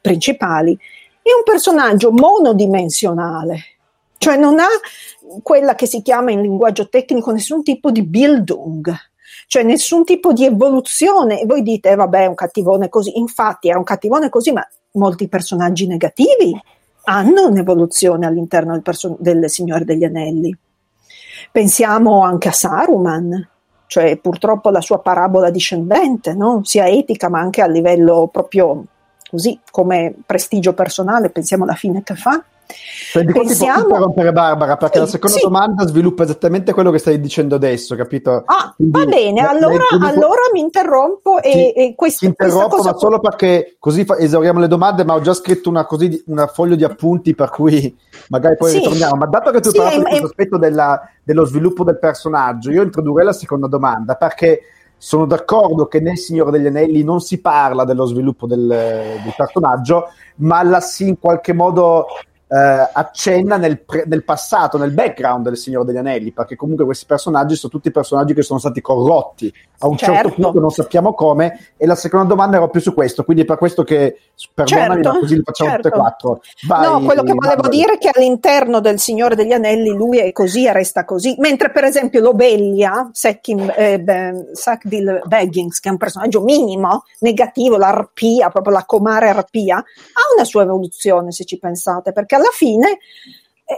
principali, 0.00 0.72
è 1.20 1.28
un 1.36 1.42
personaggio 1.44 2.10
monodimensionale, 2.10 3.58
cioè 4.16 4.38
non 4.38 4.60
ha 4.60 4.68
quella 5.42 5.74
che 5.74 5.84
si 5.84 6.00
chiama 6.00 6.30
in 6.30 6.40
linguaggio 6.40 6.88
tecnico 6.88 7.30
nessun 7.30 7.62
tipo 7.62 7.90
di 7.90 8.02
Bildung, 8.02 8.90
cioè 9.46 9.62
nessun 9.62 10.04
tipo 10.04 10.32
di 10.32 10.46
evoluzione. 10.46 11.38
E 11.38 11.44
voi 11.44 11.60
dite, 11.60 11.90
eh, 11.90 11.96
vabbè, 11.96 12.22
è 12.22 12.26
un 12.26 12.34
cattivone 12.34 12.88
così. 12.88 13.18
Infatti 13.18 13.68
era 13.68 13.76
un 13.76 13.84
cattivone 13.84 14.30
così, 14.30 14.52
ma 14.52 14.66
molti 14.92 15.28
personaggi 15.28 15.86
negativi 15.86 16.58
hanno 17.10 17.48
un'evoluzione 17.48 18.24
all'interno 18.24 18.72
del, 18.72 18.82
perso- 18.82 19.16
del 19.18 19.50
Signore 19.50 19.84
degli 19.84 20.04
Anelli. 20.04 20.56
Pensiamo 21.50 22.22
anche 22.22 22.48
a 22.48 22.52
Saruman, 22.52 23.48
cioè 23.86 24.16
purtroppo 24.16 24.70
la 24.70 24.80
sua 24.80 25.00
parabola 25.00 25.50
discendente, 25.50 26.34
no? 26.34 26.60
sia 26.62 26.86
etica 26.86 27.28
ma 27.28 27.40
anche 27.40 27.62
a 27.62 27.66
livello 27.66 28.28
proprio 28.30 28.84
così 29.28 29.58
come 29.70 30.14
prestigio 30.24 30.72
personale, 30.72 31.30
pensiamo 31.30 31.64
alla 31.64 31.74
fine 31.74 32.02
che 32.04 32.14
fa. 32.14 32.42
Senti, 32.70 33.32
Pensiamo... 33.32 33.72
posso 33.74 33.86
interrompere 33.86 34.32
Barbara 34.32 34.76
perché 34.76 34.98
sì, 34.98 35.04
la 35.04 35.10
seconda 35.10 35.36
sì. 35.36 35.42
domanda 35.42 35.86
sviluppa 35.86 36.22
esattamente 36.22 36.72
quello 36.72 36.90
che 36.90 36.98
stai 36.98 37.20
dicendo 37.20 37.56
adesso, 37.56 37.96
capito? 37.96 38.44
Ah, 38.46 38.72
Quindi, 38.76 38.98
va 38.98 39.04
bene, 39.04 39.40
allora, 39.40 39.84
allora, 40.00 40.42
mi 40.52 40.60
interrompo 40.60 41.40
e, 41.40 41.50
ti, 41.50 41.72
e 41.72 41.94
questo, 41.96 42.18
ti 42.20 42.26
interrompo 42.26 42.76
cosa... 42.76 42.92
ma 42.92 42.98
solo 42.98 43.18
perché 43.18 43.76
così 43.78 44.04
fa, 44.04 44.16
esauriamo 44.16 44.60
le 44.60 44.68
domande, 44.68 45.04
ma 45.04 45.14
ho 45.14 45.20
già 45.20 45.34
scritto 45.34 45.68
una, 45.68 45.84
così, 45.86 46.22
una 46.26 46.46
foglio 46.46 46.76
di 46.76 46.84
appunti 46.84 47.34
per 47.34 47.50
cui 47.50 47.96
magari 48.28 48.56
poi 48.56 48.70
sì. 48.70 48.78
ritorniamo. 48.78 49.16
Ma 49.16 49.26
dato 49.26 49.50
che 49.50 49.60
tu 49.60 49.70
sì, 49.70 49.76
parlato 49.76 49.98
di 49.98 50.04
questo 50.04 50.26
aspetto 50.26 50.56
della, 50.56 51.00
dello 51.22 51.44
sviluppo 51.44 51.84
del 51.84 51.98
personaggio, 51.98 52.70
io 52.70 52.82
introdurrei 52.82 53.24
la 53.24 53.32
seconda 53.32 53.66
domanda 53.66 54.14
perché 54.14 54.62
sono 55.02 55.24
d'accordo 55.24 55.86
che 55.86 55.98
nel 55.98 56.18
Signore 56.18 56.50
degli 56.50 56.66
Anelli 56.66 57.02
non 57.02 57.20
si 57.20 57.40
parla 57.40 57.84
dello 57.84 58.04
sviluppo 58.04 58.46
del, 58.46 58.66
del 58.66 59.34
personaggio, 59.34 60.10
ma 60.36 60.62
la 60.62 60.80
si 60.80 61.08
in 61.08 61.18
qualche 61.18 61.54
modo 61.54 62.06
eh, 62.52 62.90
accenna 62.92 63.56
nel, 63.56 63.80
pre- 63.80 64.04
nel, 64.06 64.24
passato, 64.24 64.76
nel 64.76 64.90
background 64.90 65.44
del 65.44 65.56
Signore 65.56 65.84
degli 65.86 65.98
Anelli, 65.98 66.32
perché 66.32 66.56
comunque 66.56 66.84
questi 66.84 67.06
personaggi 67.06 67.54
sono 67.54 67.70
tutti 67.70 67.92
personaggi 67.92 68.34
che 68.34 68.42
sono 68.42 68.58
stati 68.58 68.80
corrotti 68.80 69.52
a 69.82 69.86
un 69.86 69.96
certo, 69.96 70.14
certo 70.14 70.42
punto, 70.42 70.60
non 70.60 70.70
sappiamo 70.70 71.14
come. 71.14 71.72
E 71.76 71.86
la 71.86 71.94
seconda 71.94 72.26
domanda 72.26 72.56
era 72.56 72.68
più 72.68 72.80
su 72.80 72.92
questo, 72.92 73.22
quindi 73.22 73.44
è 73.44 73.46
per 73.46 73.56
questo 73.56 73.84
che 73.84 74.18
perdonami, 74.52 74.94
certo, 74.94 75.12
ma 75.12 75.18
così 75.20 75.36
li 75.36 75.42
facciamo 75.44 75.70
certo. 75.70 75.88
tutte 75.88 75.96
e 75.96 76.00
quattro. 76.00 76.40
Vai, 76.66 76.86
no, 76.86 77.00
quello 77.04 77.22
che 77.22 77.32
volevo 77.34 77.62
vai. 77.62 77.70
dire 77.70 77.92
è 77.94 77.98
che 77.98 78.10
all'interno 78.12 78.80
del 78.80 78.98
Signore 78.98 79.36
degli 79.36 79.52
Anelli 79.52 79.90
lui 79.90 80.18
è 80.18 80.32
così 80.32 80.66
e 80.66 80.72
resta 80.72 81.04
così, 81.04 81.36
mentre 81.38 81.70
per 81.70 81.84
esempio 81.84 82.20
l'Obelia, 82.20 83.10
Sackville 83.12 83.74
eh, 83.76 84.02
Baggins, 85.24 85.78
che 85.78 85.88
è 85.88 85.92
un 85.92 85.98
personaggio 85.98 86.42
minimo, 86.42 87.04
negativo, 87.20 87.76
l'arpia, 87.76 88.50
proprio 88.50 88.74
la 88.74 88.84
comare 88.84 89.28
arpia, 89.28 89.76
ha 89.76 90.34
una 90.34 90.44
sua 90.44 90.62
evoluzione 90.62 91.30
se 91.30 91.44
ci 91.44 91.58
pensate, 91.58 92.12
perché 92.12 92.36
alla 92.40 92.52
fine 92.52 92.98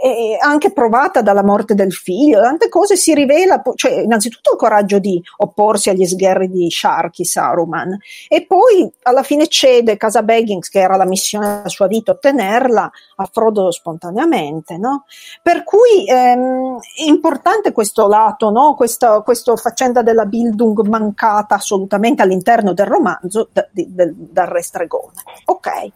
eh, 0.00 0.38
anche 0.40 0.72
provata 0.72 1.20
dalla 1.20 1.42
morte 1.42 1.74
del 1.74 1.92
figlio, 1.92 2.40
tante 2.40 2.68
cose 2.68 2.96
si 2.96 3.14
rivela, 3.14 3.60
cioè 3.74 4.00
innanzitutto 4.00 4.52
il 4.52 4.58
coraggio 4.58 4.98
di 4.98 5.22
opporsi 5.38 5.90
agli 5.90 6.06
sgherri 6.06 6.48
di 6.48 6.70
Sharky 6.70 7.24
Saruman 7.24 7.96
e 8.28 8.46
poi 8.46 8.90
alla 9.02 9.22
fine 9.22 9.48
cede 9.48 9.96
Casa 9.96 10.22
Baggins, 10.22 10.68
che 10.68 10.80
era 10.80 10.96
la 10.96 11.04
missione 11.04 11.46
della 11.46 11.68
sua 11.68 11.86
vita, 11.88 12.12
ottenerla 12.12 12.90
a 13.16 13.28
Frodo 13.30 13.70
spontaneamente, 13.70 14.78
no? 14.78 15.04
Per 15.42 15.64
cui 15.64 16.06
ehm, 16.06 16.78
è 16.78 17.02
importante 17.02 17.72
questo 17.72 18.08
lato, 18.08 18.50
no? 18.50 18.74
Questa, 18.74 19.20
questa 19.20 19.54
faccenda 19.56 20.02
della 20.02 20.24
Bildung 20.24 20.86
mancata 20.86 21.56
assolutamente 21.56 22.22
all'interno 22.22 22.72
del 22.72 22.86
romanzo 22.86 23.48
da, 23.52 23.66
di, 23.70 23.86
del, 23.90 24.14
dal 24.14 24.46
Re 24.46 24.62
Stregone. 24.62 25.12
Ok. 25.46 25.90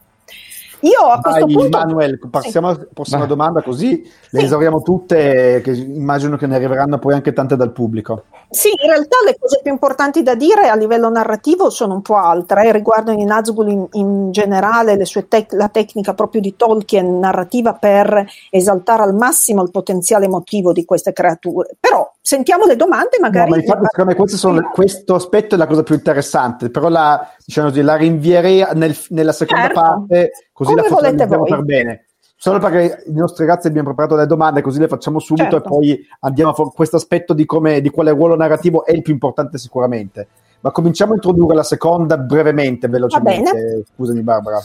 Io 0.81 1.01
a 1.01 1.21
questo 1.21 1.47
Vai, 1.47 1.55
punto... 1.55 1.79
Manuel, 1.79 2.19
passiamo 2.31 2.69
alla 2.69 2.87
prossima 2.93 3.25
domanda 3.27 3.63
così 3.63 4.03
le 4.31 4.39
sì. 4.39 4.45
esauriamo 4.45 4.83
tutte, 4.83 5.61
che 5.63 5.71
immagino 5.73 6.37
che 6.37 6.47
ne 6.47 6.57
arriveranno 6.57 6.99
poi 6.99 7.15
anche 7.15 7.33
tante 7.33 7.57
dal 7.57 7.73
pubblico. 7.73 8.25
Sì, 8.49 8.69
in 8.69 8.89
realtà 8.89 9.17
le 9.25 9.37
cose 9.39 9.61
più 9.63 9.73
importanti 9.73 10.23
da 10.23 10.35
dire 10.35 10.69
a 10.69 10.77
livello 10.77 11.09
narrativo 11.09 11.71
sono 11.71 11.95
un 11.95 12.03
po' 12.03 12.17
altre, 12.17 12.67
eh, 12.67 12.73
riguardano 12.73 13.21
i 13.21 13.25
Nazgûl 13.25 13.69
in, 13.69 13.87
in, 13.93 14.31
generale, 14.31 14.97
tec- 15.29 15.53
la 15.53 15.69
tecnica 15.69 16.15
proprio 16.15 16.41
di 16.41 16.55
Tolkien 16.55 17.19
narrativa 17.19 17.75
per 17.75 18.25
esaltare 18.51 19.03
al 19.03 19.15
massimo 19.15 19.63
il 19.63 19.71
potenziale 19.71 20.27
emotivo 20.27 20.73
di 20.73 20.85
queste 20.85 21.13
creature. 21.13 21.77
Però 21.81 22.09
sentiamo 22.27 22.65
le 22.65 22.75
domande 22.75 23.19
magari... 23.21 23.51
No, 23.51 23.55
ma 23.55 23.63
infatti 23.63 23.87
secondo 23.89 24.15
me 24.21 24.29
sono, 24.29 24.71
questo 24.73 25.15
aspetto 25.15 25.55
è 25.55 25.59
la 25.59 25.69
cosa 25.69 25.85
più 25.85 25.95
interessante, 25.95 26.71
però 26.71 26.89
la, 26.89 27.25
diciamo 27.45 27.69
così, 27.69 27.83
la 27.83 27.95
rinvierei 27.95 28.67
nel, 28.75 28.97
nella 29.11 29.31
seconda 29.31 29.67
certo. 29.67 29.81
parte 29.81 30.31
così 30.53 30.75
Come 30.75 30.83
la 30.83 30.89
focalizziamo 30.89 31.45
per 31.45 31.63
bene. 31.63 32.07
Solo 32.35 32.59
perché 32.59 33.05
i 33.07 33.13
nostri 33.13 33.47
ragazzi 33.47 33.69
abbiamo 33.69 33.87
preparato 33.87 34.17
le 34.17 34.27
domande, 34.27 34.61
così 34.61 34.81
le 34.81 34.89
facciamo 34.89 35.21
subito 35.21 35.51
certo. 35.51 35.67
e 35.67 35.69
poi 35.69 36.07
andiamo 36.21 36.51
a 36.51 36.71
questo 36.73 36.97
aspetto 36.97 37.33
di, 37.33 37.45
come, 37.45 37.81
di 37.81 37.91
quale 37.91 38.11
ruolo 38.11 38.35
narrativo 38.35 38.85
è 38.85 38.93
il 38.93 39.03
più 39.03 39.13
importante 39.13 39.57
sicuramente. 39.57 40.27
Ma 40.61 40.73
cominciamo 40.73 41.13
a 41.13 41.15
introdurre 41.15 41.55
la 41.55 41.63
seconda 41.63 42.19
brevemente, 42.19 42.89
velocemente. 42.89 43.85
Scusami 43.95 44.23
Barbara. 44.23 44.61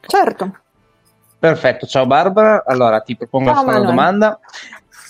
Certo. 0.00 0.58
Perfetto, 1.38 1.86
ciao 1.86 2.04
Barbara. 2.04 2.64
Allora 2.66 3.00
ti 3.00 3.16
propongo 3.16 3.50
ciao, 3.50 3.64
la 3.64 3.72
seconda 3.72 3.88
domanda. 3.88 4.40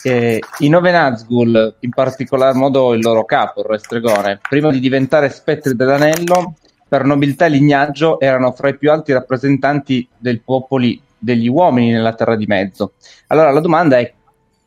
Eh, 0.02 0.40
I 0.60 0.68
nove 0.68 0.90
Nazgul, 0.90 1.74
in 1.80 1.90
particolar 1.90 2.54
modo 2.54 2.94
il 2.94 3.02
loro 3.02 3.24
capo, 3.24 3.60
il 3.60 3.66
Re 3.66 3.78
Stregone, 3.78 4.40
prima 4.48 4.70
di 4.70 4.78
diventare 4.78 5.28
spettri 5.28 5.74
dell'anello, 5.74 6.54
per 6.88 7.04
nobiltà 7.04 7.46
e 7.46 7.50
lignaggio 7.50 8.18
erano 8.20 8.52
fra 8.52 8.68
i 8.68 8.78
più 8.78 8.90
alti 8.90 9.12
rappresentanti 9.12 10.08
dei 10.16 10.38
popoli 10.38 11.00
degli 11.18 11.48
uomini 11.48 11.90
nella 11.90 12.14
Terra 12.14 12.36
di 12.36 12.46
Mezzo. 12.46 12.92
Allora 13.26 13.50
la 13.50 13.60
domanda 13.60 13.98
è, 13.98 14.10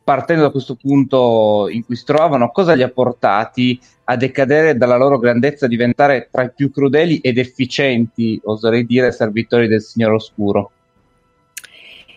partendo 0.04 0.42
da 0.42 0.50
questo 0.50 0.76
punto 0.76 1.66
in 1.70 1.84
cui 1.84 1.96
si 1.96 2.04
trovano, 2.04 2.50
cosa 2.50 2.74
li 2.74 2.82
ha 2.82 2.90
portati 2.90 3.80
a 4.04 4.16
decadere 4.16 4.76
dalla 4.76 4.96
loro 4.96 5.18
grandezza, 5.18 5.64
a 5.64 5.68
diventare 5.68 6.28
tra 6.30 6.42
i 6.42 6.52
più 6.54 6.70
crudeli 6.70 7.18
ed 7.18 7.38
efficienti, 7.38 8.40
oserei 8.44 8.84
dire, 8.84 9.10
servitori 9.12 9.66
del 9.66 9.80
Signore 9.80 10.14
Oscuro? 10.14 10.70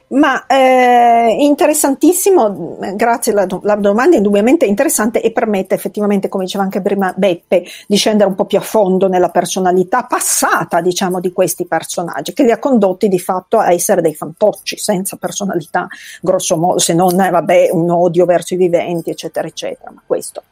Ma 0.07 0.45
eh, 0.45 1.35
interessantissimo, 1.39 2.77
grazie, 2.93 3.33
la, 3.33 3.47
la, 3.63 3.75
domanda 3.75 4.13
è 4.13 4.17
indubbiamente 4.17 4.65
interessante 4.65 5.19
e 5.19 5.31
permette 5.31 5.73
effettivamente, 5.73 6.29
come 6.29 6.43
diceva 6.43 6.63
anche 6.63 6.79
prima 6.79 7.11
Beppe, 7.17 7.63
di 7.87 7.95
scendere 7.95 8.29
un 8.29 8.35
po' 8.35 8.45
più 8.45 8.59
a 8.59 8.61
fondo 8.61 9.07
nella 9.07 9.29
personalità 9.29 10.03
passata, 10.03 10.81
diciamo, 10.81 11.19
di 11.19 11.33
questi 11.33 11.65
personaggi, 11.65 12.33
che 12.33 12.43
li 12.43 12.51
ha 12.51 12.59
condotti 12.59 13.07
di 13.07 13.19
fatto 13.19 13.57
a 13.57 13.71
essere 13.71 14.01
dei 14.01 14.13
fantocci, 14.13 14.77
senza 14.77 15.15
personalità, 15.15 15.87
grosso 16.21 16.55
modo, 16.55 16.77
se 16.77 16.93
non, 16.93 17.19
eh, 17.19 17.31
vabbè, 17.31 17.69
un 17.71 17.89
odio 17.89 18.25
verso 18.25 18.53
i 18.53 18.57
viventi, 18.57 19.09
eccetera, 19.09 19.47
eccetera, 19.47 19.89
ma 19.91 20.03
questo. 20.05 20.43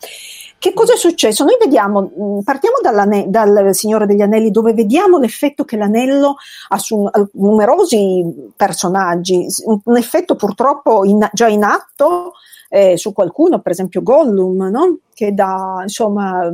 Che 0.63 0.71
cosa 0.71 0.93
è 0.93 0.95
successo? 0.95 1.43
Noi 1.43 1.58
vediamo, 1.60 2.10
mm, 2.17 2.39
partiamo 2.39 2.78
dal 3.28 3.76
Signore 3.76 4.06
degli 4.06 4.21
Anelli, 4.21 4.49
dove 4.49 4.73
vediamo 4.73 5.19
l'effetto 5.19 5.65
che 5.65 5.76
l'anello 5.76 6.38
ha 6.69 6.78
su 6.78 7.06
numerosi 7.34 8.52
personaggi, 8.56 9.45
un 9.65 9.97
effetto 9.97 10.38
purtroppo 10.38 11.04
in, 11.04 11.28
già 11.34 11.49
in 11.49 11.65
atto 11.65 12.36
eh, 12.69 12.95
su 12.95 13.12
qualcuno, 13.12 13.60
per 13.60 13.73
esempio 13.73 14.02
Gollum, 14.04 14.69
no? 14.69 14.99
che 15.13 15.34
dà 15.34 15.80
insomma 15.82 16.49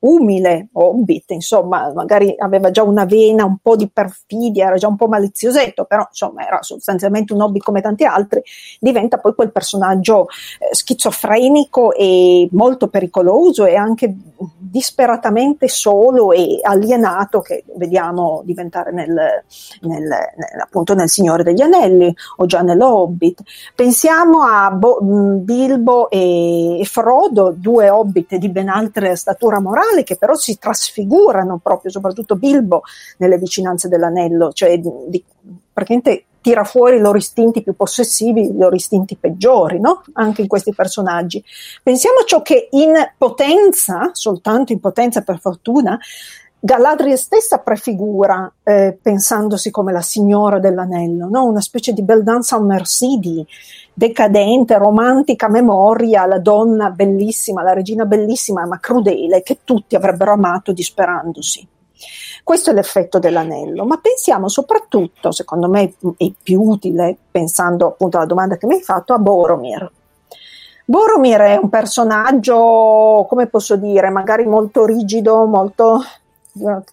umile, 0.00 0.68
Hobbit, 0.72 1.30
insomma, 1.30 1.92
magari 1.92 2.34
aveva 2.38 2.70
già 2.70 2.82
una 2.82 3.04
vena 3.04 3.44
un 3.44 3.58
po' 3.58 3.76
di 3.76 3.88
perfidia, 3.90 4.66
era 4.66 4.76
già 4.76 4.88
un 4.88 4.96
po' 4.96 5.08
maliziosetto, 5.08 5.84
però 5.84 6.06
insomma 6.08 6.46
era 6.46 6.62
sostanzialmente 6.62 7.32
un 7.32 7.42
Hobbit 7.42 7.62
come 7.62 7.80
tanti 7.80 8.04
altri, 8.04 8.42
diventa 8.78 9.18
poi 9.18 9.34
quel 9.34 9.52
personaggio 9.52 10.26
eh, 10.58 10.74
schizofrenico 10.74 11.92
e 11.94 12.48
molto 12.52 12.88
pericoloso 12.88 13.64
e 13.66 13.76
anche 13.76 14.14
disperatamente 14.58 15.68
solo 15.68 16.32
e 16.32 16.60
alienato 16.62 17.40
che 17.40 17.64
vediamo 17.76 18.42
diventare 18.44 18.92
nel, 18.92 19.08
nel, 19.08 20.02
nel, 20.02 20.60
appunto 20.62 20.94
nel 20.94 21.08
Signore 21.08 21.42
degli 21.42 21.60
Anelli 21.60 22.14
o 22.36 22.46
già 22.46 22.62
nell'Hobbit. 22.62 23.42
Pensiamo 23.74 24.42
a 24.42 24.70
Bo- 24.70 24.98
Bilbo 25.00 26.08
e 26.10 26.80
Frodo, 26.84 27.52
due 27.56 27.90
Hobbit 27.90 28.36
di 28.36 28.48
ben 28.48 28.68
altra 28.68 29.14
statura 29.16 29.60
morale, 29.60 29.88
animali 29.90 30.04
che 30.04 30.16
però 30.16 30.34
si 30.34 30.58
trasfigurano 30.58 31.58
proprio, 31.62 31.90
soprattutto 31.90 32.36
Bilbo 32.36 32.82
nelle 33.18 33.38
vicinanze 33.38 33.88
dell'anello, 33.88 34.52
cioè 34.52 34.78
di, 34.78 34.90
di, 35.06 35.24
praticamente 35.72 36.24
tira 36.40 36.64
fuori 36.64 36.96
i 36.96 37.00
loro 37.00 37.18
istinti 37.18 37.62
più 37.62 37.74
possessivi, 37.74 38.46
i 38.46 38.56
loro 38.56 38.74
istinti 38.74 39.16
peggiori, 39.16 39.78
no? 39.78 40.02
anche 40.14 40.40
in 40.40 40.48
questi 40.48 40.72
personaggi. 40.72 41.44
Pensiamo 41.82 42.20
a 42.20 42.24
ciò 42.24 42.40
che 42.40 42.68
in 42.70 42.94
potenza, 43.18 44.10
soltanto 44.12 44.72
in 44.72 44.80
potenza 44.80 45.20
per 45.20 45.38
fortuna, 45.38 45.98
Galadriel 46.62 47.16
stessa 47.16 47.58
prefigura, 47.58 48.50
eh, 48.62 48.96
pensandosi 49.00 49.70
come 49.70 49.92
la 49.92 50.02
signora 50.02 50.58
dell'anello, 50.58 51.26
no? 51.28 51.44
una 51.44 51.62
specie 51.62 51.92
di 51.92 52.02
bel 52.02 52.22
danza 52.22 52.60
merci 52.60 53.18
di 53.18 53.46
decadente, 53.92 54.78
romantica 54.78 55.48
memoria, 55.48 56.26
la 56.26 56.38
donna 56.38 56.90
bellissima, 56.90 57.62
la 57.62 57.72
regina 57.72 58.04
bellissima 58.04 58.66
ma 58.66 58.78
crudele 58.78 59.42
che 59.42 59.58
tutti 59.64 59.96
avrebbero 59.96 60.32
amato 60.32 60.72
disperandosi. 60.72 61.66
Questo 62.42 62.70
è 62.70 62.72
l'effetto 62.72 63.18
dell'anello, 63.18 63.84
ma 63.84 63.98
pensiamo 63.98 64.48
soprattutto, 64.48 65.30
secondo 65.30 65.68
me 65.68 65.94
è 66.16 66.32
più 66.42 66.60
utile, 66.62 67.16
pensando 67.30 67.86
appunto 67.86 68.16
alla 68.16 68.26
domanda 68.26 68.56
che 68.56 68.66
mi 68.66 68.74
hai 68.74 68.82
fatto, 68.82 69.12
a 69.12 69.18
Boromir. 69.18 69.90
Boromir 70.84 71.40
è 71.40 71.56
un 71.56 71.68
personaggio, 71.68 73.26
come 73.28 73.46
posso 73.46 73.76
dire, 73.76 74.10
magari 74.10 74.46
molto 74.46 74.84
rigido, 74.86 75.44
molto 75.44 76.00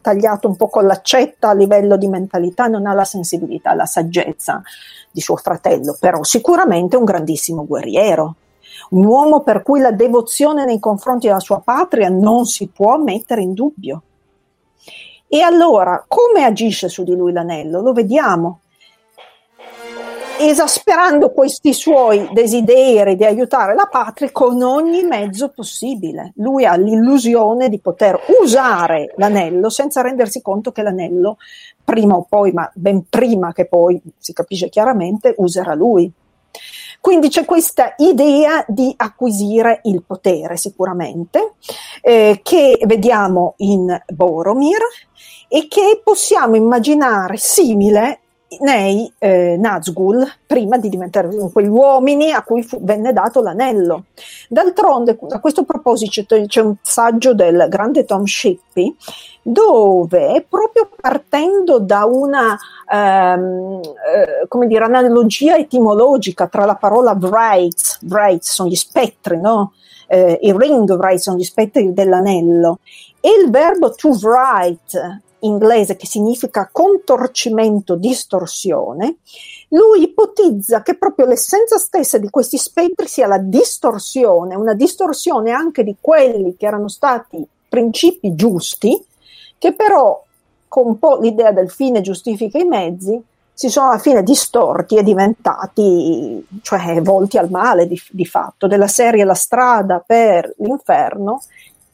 tagliato 0.02 0.48
un 0.48 0.56
po' 0.56 0.68
con 0.68 0.86
l'accetta 0.86 1.50
a 1.50 1.54
livello 1.54 1.98
di 1.98 2.08
mentalità, 2.08 2.68
non 2.68 2.86
ha 2.86 2.94
la 2.94 3.06
sensibilità, 3.06 3.74
la 3.74 3.86
saggezza 3.86 4.62
di 5.12 5.22
suo 5.22 5.36
fratello, 5.36 5.96
però 6.00 6.24
sicuramente 6.24 6.96
un 6.96 7.04
grandissimo 7.04 7.66
guerriero, 7.66 8.36
un 8.92 9.06
uomo 9.06 9.42
per 9.42 9.64
cui 9.64 9.80
la 9.80 9.92
devozione 9.92 10.66
nei 10.66 10.80
confronti 10.80 11.28
della 11.28 11.40
sua 11.40 11.60
patria 11.60 12.10
non 12.10 12.46
si 12.46 12.68
può 12.68 12.98
mettere 12.98 13.42
in 13.42 13.54
dubbio. 13.54 14.02
E 15.28 15.42
allora, 15.42 16.06
come 16.08 16.46
agisce 16.46 16.88
su 16.88 17.04
di 17.04 17.16
lui 17.16 17.34
l'anello? 17.34 17.82
Lo 17.82 17.92
vediamo 17.92 18.62
esasperando 20.40 21.32
questi 21.32 21.74
suoi 21.74 22.30
desideri 22.32 23.16
di 23.16 23.26
aiutare 23.26 23.76
la 23.76 23.88
patria 23.90 24.32
con 24.32 24.62
ogni 24.62 25.04
mezzo 25.04 25.50
possibile. 25.50 26.34
Lui 26.36 26.66
ha 26.66 26.76
l'illusione 26.76 27.70
di 27.70 27.80
poter 27.80 28.20
usare 28.42 29.14
l'anello 29.18 29.70
senza 29.70 30.02
rendersi 30.02 30.42
conto 30.42 30.72
che 30.72 30.82
l'anello 30.82 31.38
prima 31.84 32.16
o 32.16 32.26
poi, 32.28 32.52
ma 32.52 32.70
ben 32.74 33.06
prima 33.10 33.54
che 33.54 33.66
poi 33.66 34.02
si 34.18 34.34
capisce 34.34 34.70
chiaramente, 34.70 35.34
userà 35.38 35.74
lui. 35.74 36.12
Quindi 37.00 37.30
c'è 37.30 37.46
questa 37.46 37.94
idea 37.98 38.66
di 38.68 38.94
acquisire 38.98 39.82
il 39.84 40.04
potere 40.04 40.58
sicuramente, 40.58 41.54
eh, 42.02 42.42
che 42.44 42.80
vediamo 42.86 43.54
in 43.58 43.98
Boromir 44.08 44.80
e 45.48 45.68
che 45.68 46.02
possiamo 46.04 46.56
immaginare 46.56 47.38
simile 47.38 48.20
nei 48.62 49.12
eh, 49.18 49.58
Nazgul 49.60 50.26
prima 50.46 50.78
di 50.78 50.90
diventare 50.90 51.30
quegli 51.52 51.68
uomini 51.68 52.32
a 52.32 52.44
cui 52.44 52.64
fu, 52.64 52.80
venne 52.82 53.12
dato 53.12 53.42
l'anello. 53.42 54.06
D'altronde, 54.48 55.18
a 55.30 55.40
questo 55.40 55.64
proposito, 55.64 56.24
c'è 56.46 56.62
un 56.62 56.76
saggio 56.82 57.34
del 57.34 57.68
grande 57.70 58.06
Tom 58.06 58.26
Shippey 58.26 58.96
dove 59.42 60.46
proprio 60.48 60.90
partendo 61.00 61.80
da 61.80 62.04
una 62.06 62.58
ehm, 62.92 63.82
eh, 63.82 64.68
dire, 64.68 64.84
analogia 64.84 65.56
etimologica 65.56 66.48
tra 66.48 66.66
la 66.66 66.76
parola 66.76 67.18
Wright, 67.18 68.00
Wright 68.10 68.44
sono 68.44 68.70
gli 68.70 68.76
spettri, 68.76 69.40
no? 69.40 69.74
Eh, 70.08 70.40
I 70.42 70.54
ring 70.56 70.90
Wright 70.90 71.20
sono 71.20 71.38
gli 71.38 71.44
spettri 71.44 71.94
dell'anello, 71.94 72.80
e 73.20 73.30
il 73.42 73.50
verbo 73.50 73.92
to 73.92 74.10
write 74.22 75.22
inglese 75.40 75.96
che 75.96 76.08
significa 76.08 76.70
contorcimento, 76.72 77.96
distorsione, 77.96 79.18
lui 79.70 80.04
ipotizza 80.04 80.82
che 80.82 80.98
proprio 80.98 81.26
l'essenza 81.26 81.78
stessa 81.78 82.18
di 82.18 82.30
questi 82.30 82.58
spettri 82.58 83.08
sia 83.08 83.28
la 83.28 83.38
distorsione, 83.38 84.56
una 84.56 84.74
distorsione 84.74 85.52
anche 85.52 85.84
di 85.84 85.96
quelli 86.00 86.56
che 86.56 86.66
erano 86.66 86.88
stati 86.88 87.46
principi 87.68 88.36
giusti, 88.36 89.04
che 89.58 89.74
però 89.74 90.24
con 90.68 90.86
un 90.86 91.00
po' 91.00 91.18
l'idea 91.20 91.52
del 91.52 91.70
fine 91.70 92.02
giustifica 92.02 92.58
i 92.58 92.66
mezzi, 92.66 93.22
si 93.58 93.70
sono 93.70 93.90
alla 93.90 93.98
fine 93.98 94.22
distorti 94.22 94.98
e 94.98 95.04
diventati, 95.04 96.46
cioè 96.62 97.02
volti 97.02 97.40
al 97.40 97.50
male 97.50 97.88
di, 97.88 98.00
di 98.12 98.26
fatto, 98.26 98.68
della 98.68 98.88
serie 98.88 99.24
La 99.24 99.34
strada 99.34 100.04
per 100.06 100.54
l'inferno 100.60 101.42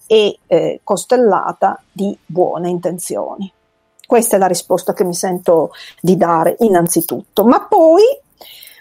e 0.08 0.38
eh, 0.48 0.82
costellata 0.84 1.82
di 1.92 2.18
buone 2.26 2.70
intenzioni. 2.70 3.52
Questa 4.06 4.36
è 4.36 4.40
la 4.40 4.48
risposta 4.48 4.94
che 4.94 5.04
mi 5.04 5.14
sento 5.14 5.72
di 6.02 6.18
dare 6.18 6.56
innanzitutto. 6.60 7.46
Ma 7.46 7.66
poi 7.66 8.04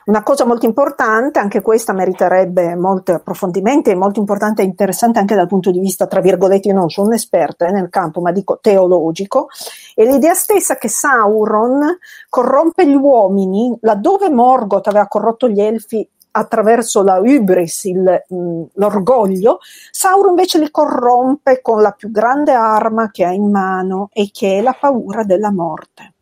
una 0.05 0.25
cosa 0.25 0.45
molto 0.45 0.67
importante, 0.67 1.39
anche 1.39 1.61
questa 1.61 1.93
meriterebbe 1.93 2.75
molti 2.75 3.13
approfondimenti, 3.13 3.91
è 3.91 3.95
molto 3.95 4.19
importante 4.19 4.63
e 4.63 4.65
interessante 4.65 5.21
anche 5.21 5.37
dal 5.37 5.47
punto 5.47 5.71
di 5.71 5.79
vista, 5.79 6.09
tra 6.09 6.21
virgolette, 6.21 6.69
io 6.69 6.75
non 6.75 6.91
sono 6.91 7.07
un'esperta 7.07 7.69
eh, 7.69 7.71
nel 7.71 7.89
campo, 7.89 8.21
ma 8.21 8.33
dico 8.33 8.59
teologico, 8.61 9.49
è 9.95 10.03
l'idea 10.05 10.35
stessa 10.35 10.75
che 10.75 10.89
Sauron 10.89 11.99
corrompe 12.29 12.89
gli 12.89 12.97
uomini, 12.97 13.77
laddove 13.83 14.29
Morgoth 14.29 14.89
aveva 14.89 15.07
corrotto 15.07 15.49
gli 15.49 15.61
elfi 15.61 16.09
attraverso 16.33 17.03
la 17.03 17.19
hubris, 17.19 17.85
il, 17.85 18.25
mh, 18.29 18.35
mm, 18.35 18.63
l'orgoglio, 18.75 19.59
Sauron 19.91 20.31
invece 20.31 20.59
li 20.59 20.71
corrompe 20.71 21.61
con 21.61 21.81
la 21.81 21.93
più 21.93 22.11
grande 22.11 22.53
arma 22.53 23.11
che 23.11 23.25
ha 23.25 23.33
in 23.33 23.51
mano 23.51 24.09
e 24.13 24.31
che 24.33 24.59
è 24.59 24.63
la 24.63 24.77
paura 24.79 25.25
della 25.25 25.53
morte. 25.53 26.15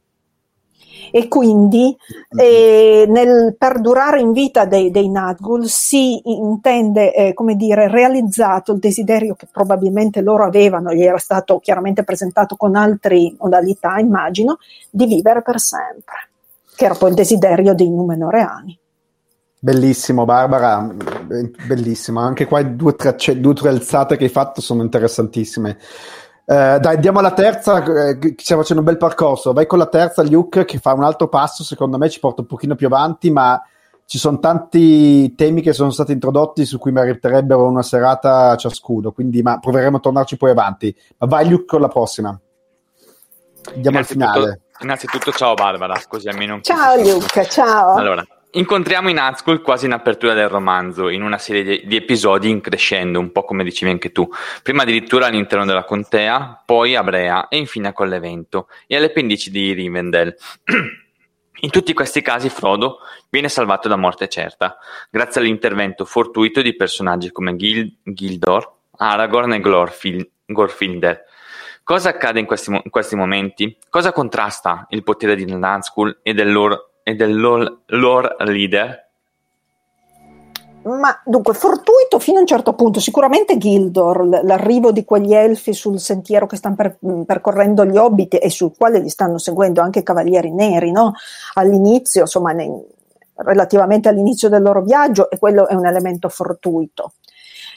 E 1.13 1.27
quindi 1.27 1.97
eh, 2.37 3.05
nel 3.09 3.57
perdurare 3.59 4.21
in 4.21 4.33
vita 4.33 4.65
dei, 4.65 4.93
dei 4.93 5.11
Nazgûl 5.11 5.65
si 5.65 6.21
intende, 6.25 7.13
eh, 7.13 7.35
come 7.35 7.57
dire, 7.57 7.89
realizzato 7.89 8.73
il 8.73 8.79
desiderio 8.79 9.35
che 9.35 9.49
probabilmente 9.51 10.21
loro 10.21 10.45
avevano, 10.45 10.93
gli 10.93 11.03
era 11.03 11.19
stato 11.19 11.59
chiaramente 11.59 12.05
presentato 12.05 12.55
con 12.55 12.77
altre 12.77 13.35
modalità, 13.39 13.99
immagino, 13.99 14.59
di 14.89 15.07
vivere 15.07 15.43
per 15.43 15.59
sempre, 15.59 16.31
che 16.77 16.85
era 16.85 16.95
poi 16.95 17.11
il 17.11 17.17
desiderio 17.17 17.75
dei 17.75 17.91
Numenoreani. 17.91 18.80
Bellissimo, 19.63 20.25
Barbara, 20.25 20.89
bellissimo. 21.67 22.21
Anche 22.21 22.47
qua 22.47 22.63
due, 22.63 22.95
tre, 22.95 23.15
due 23.39 23.53
tre 23.53 23.69
alzate 23.69 24.17
che 24.17 24.25
hai 24.25 24.31
fatto 24.31 24.63
sono 24.63 24.83
interessantissime. 24.83 25.77
Eh, 26.47 26.79
dai, 26.81 26.95
andiamo 26.95 27.19
alla 27.19 27.33
terza, 27.33 27.85
eh, 27.85 28.35
stiamo 28.39 28.63
facendo 28.63 28.83
un 28.83 28.89
bel 28.89 28.97
percorso. 28.97 29.53
Vai 29.53 29.67
con 29.67 29.77
la 29.77 29.87
terza, 29.87 30.23
Luke, 30.23 30.65
che 30.65 30.79
fa 30.79 30.95
un 30.95 31.05
altro 31.05 31.29
passo, 31.29 31.63
secondo 31.63 31.99
me 31.99 32.09
ci 32.09 32.21
porta 32.21 32.41
un 32.41 32.47
pochino 32.47 32.75
più 32.75 32.87
avanti, 32.87 33.31
ma 33.31 33.63
ci 34.07 34.17
sono 34.17 34.39
tanti 34.39 35.35
temi 35.35 35.61
che 35.61 35.75
sono 35.75 35.91
stati 35.91 36.13
introdotti 36.13 36.65
su 36.65 36.79
cui 36.79 36.91
meriterebbero 36.91 37.63
una 37.67 37.83
serata 37.83 38.57
ciascuno, 38.57 39.13
quindi 39.13 39.43
ma 39.43 39.59
proveremo 39.59 39.99
a 39.99 40.01
tornarci 40.01 40.39
poi 40.39 40.51
avanti. 40.53 40.97
Ma 41.19 41.27
vai, 41.27 41.49
Luke, 41.51 41.67
con 41.67 41.83
la 41.83 41.89
prossima. 41.89 42.41
Andiamo 43.75 43.99
al 43.99 44.07
finale. 44.07 44.63
Innanzitutto, 44.81 45.31
ciao 45.33 45.53
Barbara, 45.53 46.01
così 46.09 46.29
almeno... 46.29 46.61
Ciao 46.63 46.97
Luke, 46.97 47.47
ciao. 47.47 47.95
Allora, 47.97 48.27
Incontriamo 48.53 49.09
i 49.09 49.13
Nazgûl 49.13 49.63
quasi 49.63 49.87
in 49.87 49.93
apertura 49.93 50.35
del 50.35 50.49
romanzo, 50.49 51.09
in 51.09 51.23
una 51.23 51.39
serie 51.39 51.63
di, 51.63 51.87
di, 51.87 51.95
episodi 51.95 52.51
in 52.51 52.61
crescendo, 52.61 53.21
un 53.21 53.31
po' 53.31 53.45
come 53.45 53.63
dicevi 53.63 53.93
anche 53.93 54.11
tu. 54.11 54.29
Prima 54.65 54.83
addirittura 54.83 55.27
all'interno 55.27 55.65
della 55.65 55.85
contea, 55.85 56.61
poi 56.67 56.97
a 56.97 57.05
Brea 57.05 57.47
e 57.47 57.59
infine 57.59 57.89
a 57.89 57.93
Collevento 57.93 58.67
e 58.89 58.97
alle 58.97 59.11
pendici 59.11 59.53
di 59.53 59.73
Rivendell. 59.73 60.35
in 61.63 61.71
tutti 61.71 61.93
questi 61.93 62.23
casi 62.23 62.49
Frodo 62.49 62.99
viene 63.29 63.49
salvato 63.49 63.87
da 63.87 63.97
morte 63.97 64.29
certa, 64.29 64.79
grazie 65.11 65.41
all'intervento 65.41 66.05
fortuito 66.05 66.61
di 66.61 66.75
personaggi 66.75 67.31
come 67.31 67.55
Gil- 67.55 67.99
Gildor, 68.03 68.69
Aragorn 68.97 69.53
e 69.53 69.61
Glorfil- 69.61 70.29
Glorfindel. 70.45 71.23
Cosa 71.85 72.11
accade 72.11 72.41
in 72.41 72.47
questi, 72.47 72.71
in 72.71 72.91
questi 72.91 73.15
momenti? 73.15 73.77
Cosa 73.89 74.13
contrasta 74.13 74.87
il 74.91 75.05
potere 75.05 75.37
di 75.37 75.45
Nazgûl 75.45 76.19
e 76.23 76.35
del 76.35 76.53
loro 76.53 76.90
e 77.03 77.15
del 77.15 77.39
lore 77.39 78.37
leader? 78.39 79.09
Ma 80.83 81.21
dunque, 81.27 81.53
fortuito 81.53 82.19
fino 82.19 82.39
a 82.39 82.41
un 82.41 82.47
certo 82.47 82.73
punto, 82.73 83.01
sicuramente 83.01 83.59
Gildor, 83.59 84.27
l'arrivo 84.45 84.93
di 84.93 85.05
quegli 85.05 85.35
elfi 85.35 85.75
sul 85.75 86.01
sentiero 86.01 86.47
che 86.47 86.57
stanno 86.57 86.75
per, 86.75 86.97
percorrendo 87.27 87.85
gli 87.85 87.99
hobbit 87.99 88.39
e 88.41 88.49
sul 88.49 88.73
quale 88.77 88.99
li 88.99 89.11
stanno 89.11 89.37
seguendo 89.37 89.83
anche 89.83 89.99
i 89.99 90.03
cavalieri 90.03 90.51
neri, 90.51 90.91
no? 90.91 91.13
All'inizio, 91.55 92.23
insomma, 92.23 92.53
nei, 92.53 92.71
relativamente 93.35 94.09
all'inizio 94.09 94.49
del 94.49 94.63
loro 94.63 94.81
viaggio, 94.81 95.31
e 95.31 95.39
quello 95.39 95.69
è 95.69 95.75
un 95.75 95.85
elemento 95.85 96.31
fortuito. 96.31 97.13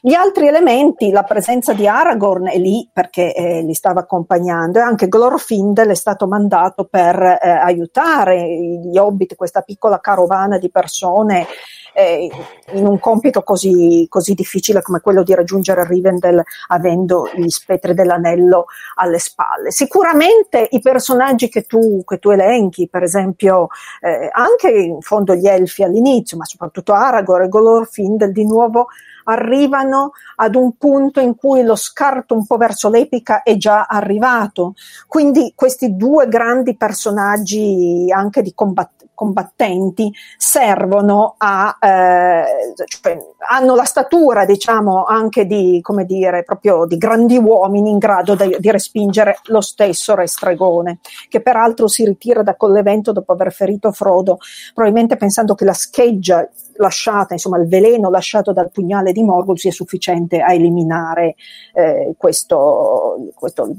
Gli 0.06 0.16
altri 0.16 0.48
elementi, 0.48 1.12
la 1.12 1.24
presenza 1.24 1.72
di 1.72 1.88
Aragorn 1.88 2.50
è 2.50 2.58
lì 2.58 2.90
perché 2.92 3.34
eh, 3.34 3.62
li 3.62 3.74
stava 3.74 4.02
accompagnando 4.02 4.78
e 4.78 4.82
anche 4.82 5.08
Glorfindel 5.08 5.92
è 5.92 5.96
stato 5.96 6.28
mandato 6.28 6.84
per 6.84 7.16
eh, 7.22 7.48
aiutare 7.48 8.46
gli 8.84 8.98
hobbit, 8.98 9.36
questa 9.36 9.62
piccola 9.62 10.02
carovana 10.02 10.58
di 10.58 10.70
persone 10.70 11.48
eh, 11.94 12.30
in 12.74 12.86
un 12.86 13.00
compito 13.00 13.44
così, 13.44 14.06
così, 14.10 14.34
difficile 14.34 14.82
come 14.82 15.00
quello 15.00 15.24
di 15.24 15.34
raggiungere 15.34 15.88
Rivendell 15.88 16.44
avendo 16.68 17.30
gli 17.34 17.48
spettri 17.48 17.94
dell'anello 17.94 18.66
alle 18.96 19.20
spalle. 19.20 19.72
Sicuramente 19.72 20.68
i 20.72 20.82
personaggi 20.82 21.48
che 21.48 21.62
tu, 21.62 22.04
che 22.04 22.20
tu 22.20 22.30
elenchi, 22.30 22.90
per 22.90 23.04
esempio 23.04 23.68
eh, 24.02 24.28
anche 24.34 24.70
in 24.70 25.00
fondo 25.00 25.34
gli 25.34 25.48
elfi 25.48 25.82
all'inizio, 25.82 26.36
ma 26.36 26.44
soprattutto 26.44 26.92
Aragorn 26.92 27.46
e 27.46 27.48
Glorfindel 27.48 28.34
di 28.34 28.44
nuovo 28.44 28.88
arrivano 29.26 30.12
ad 30.38 30.56
un 30.56 30.78
punto 30.78 31.20
in 31.20 31.36
cui 31.36 31.64
lo 31.64 31.76
scarto 31.76 32.34
un 32.36 32.46
po' 32.46 32.58
verso 32.58 32.90
l'epica 32.90 33.44
è 33.44 33.58
già 33.58 33.86
arrivato. 33.86 34.74
Quindi 35.08 35.54
questi 35.56 35.96
due 35.96 36.28
grandi 36.28 36.76
personaggi 36.76 38.12
anche 38.14 38.42
di 38.42 38.54
combattimento 38.54 38.93
combattenti 39.14 40.12
servono 40.38 41.36
a, 41.38 41.78
eh, 41.80 42.74
cioè, 42.86 43.18
hanno 43.50 43.76
la 43.76 43.84
statura, 43.84 44.46
diciamo, 44.46 45.06
anche 45.06 45.46
di, 45.46 45.80
come 45.82 46.06
dire, 46.06 46.44
proprio 46.44 46.86
di 46.86 46.98
grandi 46.98 47.38
uomini 47.38 47.90
in 47.90 47.98
grado 47.98 48.36
di, 48.36 48.56
di 48.60 48.72
respingere 48.72 49.38
lo 49.46 49.62
stesso 49.62 50.16
Re 50.16 50.28
Stregone, 50.28 51.00
che 51.30 51.42
peraltro 51.42 51.88
si 51.88 52.06
ritira 52.06 52.44
da 52.44 52.56
quell'evento 52.56 53.12
dopo 53.12 53.34
aver 53.34 53.52
ferito 53.52 53.92
Frodo, 53.92 54.38
probabilmente 54.74 55.18
pensando 55.18 55.56
che 55.56 55.66
la 55.66 55.74
scheggia 55.74 56.48
lasciata, 56.76 57.34
insomma 57.34 57.58
il 57.58 57.68
veleno 57.68 58.10
lasciato 58.10 58.52
dal 58.52 58.72
pugnale 58.72 59.12
di 59.12 59.24
Morgul 59.24 59.60
sia 59.60 59.72
sufficiente 59.72 60.40
a 60.40 60.54
eliminare 60.54 61.36
eh, 61.74 62.14
questo, 62.18 63.32
questo 63.36 63.70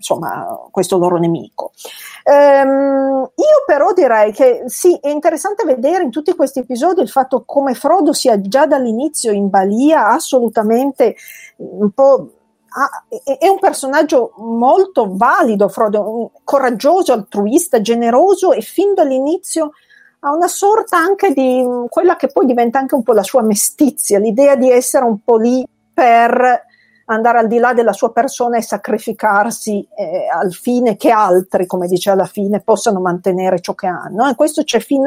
insomma, 0.00 0.68
questo 0.70 0.96
loro 0.96 1.18
nemico. 1.18 1.72
Ehm, 2.24 3.30
io 3.34 3.64
però 3.66 3.92
direi 3.92 4.32
che 4.32 4.62
sì, 4.66 4.98
è 5.00 5.08
interessante 5.08 5.64
vedere 5.64 6.02
in 6.02 6.10
tutti 6.10 6.34
questi 6.34 6.60
episodi 6.60 7.02
il 7.02 7.10
fatto 7.10 7.44
come 7.44 7.74
Frodo 7.74 8.14
sia 8.14 8.40
già 8.40 8.66
dall'inizio 8.66 9.30
in 9.30 9.50
balia, 9.50 10.08
assolutamente 10.08 11.14
un 11.56 11.90
po' 11.90 12.30
Ah, 12.72 13.04
è 13.24 13.48
un 13.48 13.58
personaggio 13.58 14.32
molto 14.36 15.08
valido, 15.16 15.68
Frodo, 15.68 16.30
coraggioso, 16.44 17.12
altruista, 17.12 17.80
generoso 17.80 18.52
e 18.52 18.60
fin 18.60 18.94
dall'inizio 18.94 19.72
ha 20.20 20.32
una 20.32 20.46
sorta 20.46 20.96
anche 20.96 21.32
di 21.32 21.66
quella 21.88 22.14
che 22.14 22.28
poi 22.28 22.46
diventa 22.46 22.78
anche 22.78 22.94
un 22.94 23.02
po' 23.02 23.12
la 23.12 23.24
sua 23.24 23.42
mestizia, 23.42 24.20
l'idea 24.20 24.54
di 24.54 24.70
essere 24.70 25.04
un 25.04 25.18
po' 25.24 25.36
lì 25.36 25.66
per 25.92 26.68
andare 27.14 27.38
al 27.38 27.46
di 27.48 27.58
là 27.58 27.74
della 27.74 27.92
sua 27.92 28.12
persona 28.12 28.56
e 28.56 28.62
sacrificarsi 28.62 29.86
eh, 29.96 30.26
al 30.32 30.52
fine 30.52 30.96
che 30.96 31.10
altri, 31.10 31.66
come 31.66 31.86
dice 31.88 32.10
alla 32.10 32.24
fine, 32.24 32.60
possano 32.60 33.00
mantenere 33.00 33.60
ciò 33.60 33.74
che 33.74 33.86
hanno. 33.86 34.28
E 34.28 34.34
questo 34.34 34.62
c'è 34.62 34.78
fin, 34.80 35.02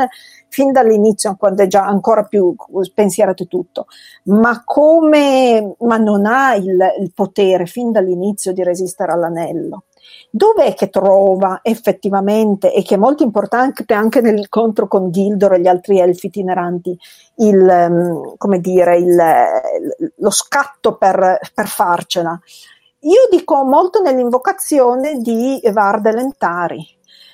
fin 0.50 0.72
dall'inizio, 0.72 1.36
quando 1.38 1.64
è 1.64 1.68
già 1.68 1.86
ancora 1.86 2.24
più 2.24 2.54
spensierato 2.82 3.48
tutto. 3.48 3.88
Ma 4.24 4.62
come, 4.66 5.76
ma 5.80 5.98
non 5.98 6.26
ha 6.26 6.56
il, 6.56 6.78
il 7.00 7.12
potere 7.14 7.66
fin 7.66 7.92
dall'inizio 7.92 8.52
di 8.52 8.64
resistere 8.64 9.12
all'anello 9.12 9.84
dov'è 10.36 10.74
che 10.74 10.90
trova 10.90 11.60
effettivamente, 11.62 12.74
e 12.74 12.82
che 12.82 12.96
è 12.96 12.98
molto 12.98 13.22
importante 13.22 13.86
anche 13.94 14.20
nell'incontro 14.20 14.88
con 14.88 15.12
Gildor 15.12 15.54
e 15.54 15.60
gli 15.62 15.68
altri 15.68 16.00
elfi 16.00 16.26
itineranti, 16.26 16.98
il, 17.36 17.70
ehm, 17.70 18.58
dire, 18.58 18.98
il, 18.98 19.24
lo 20.18 20.32
scatto 20.32 20.98
per, 20.98 21.40
per 21.54 21.68
farcela? 21.68 22.40
Io 23.02 23.28
dico 23.30 23.64
molto 23.64 24.02
nell'invocazione 24.02 25.20
di 25.20 25.62
Vardelentari, 25.72 26.84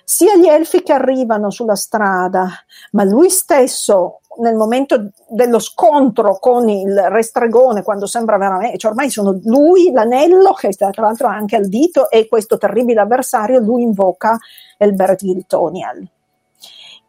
sia 0.03 0.35
gli 0.35 0.47
elfi 0.47 0.83
che 0.83 0.91
arrivano 0.91 1.49
sulla 1.51 1.77
strada, 1.77 2.49
ma 2.91 3.05
lui 3.05 3.29
stesso 3.29 4.18
nel 4.39 4.55
momento 4.55 5.11
dello 5.27 5.59
scontro 5.59 6.37
con 6.39 6.67
il 6.69 6.97
re 7.09 7.23
stregone, 7.23 7.83
quando 7.83 8.05
sembra 8.05 8.37
veramente, 8.37 8.77
cioè 8.77 8.91
ormai 8.91 9.09
sono 9.09 9.39
lui, 9.43 9.91
l'anello, 9.91 10.53
che 10.53 10.69
tra 10.69 10.91
l'altro 10.95 11.27
anche 11.27 11.55
al 11.55 11.67
dito, 11.67 12.09
e 12.09 12.27
questo 12.27 12.57
terribile 12.57 13.01
avversario, 13.01 13.59
lui 13.59 13.83
invoca 13.83 14.37
Elbert 14.77 15.19
Giltoniel. 15.19 16.07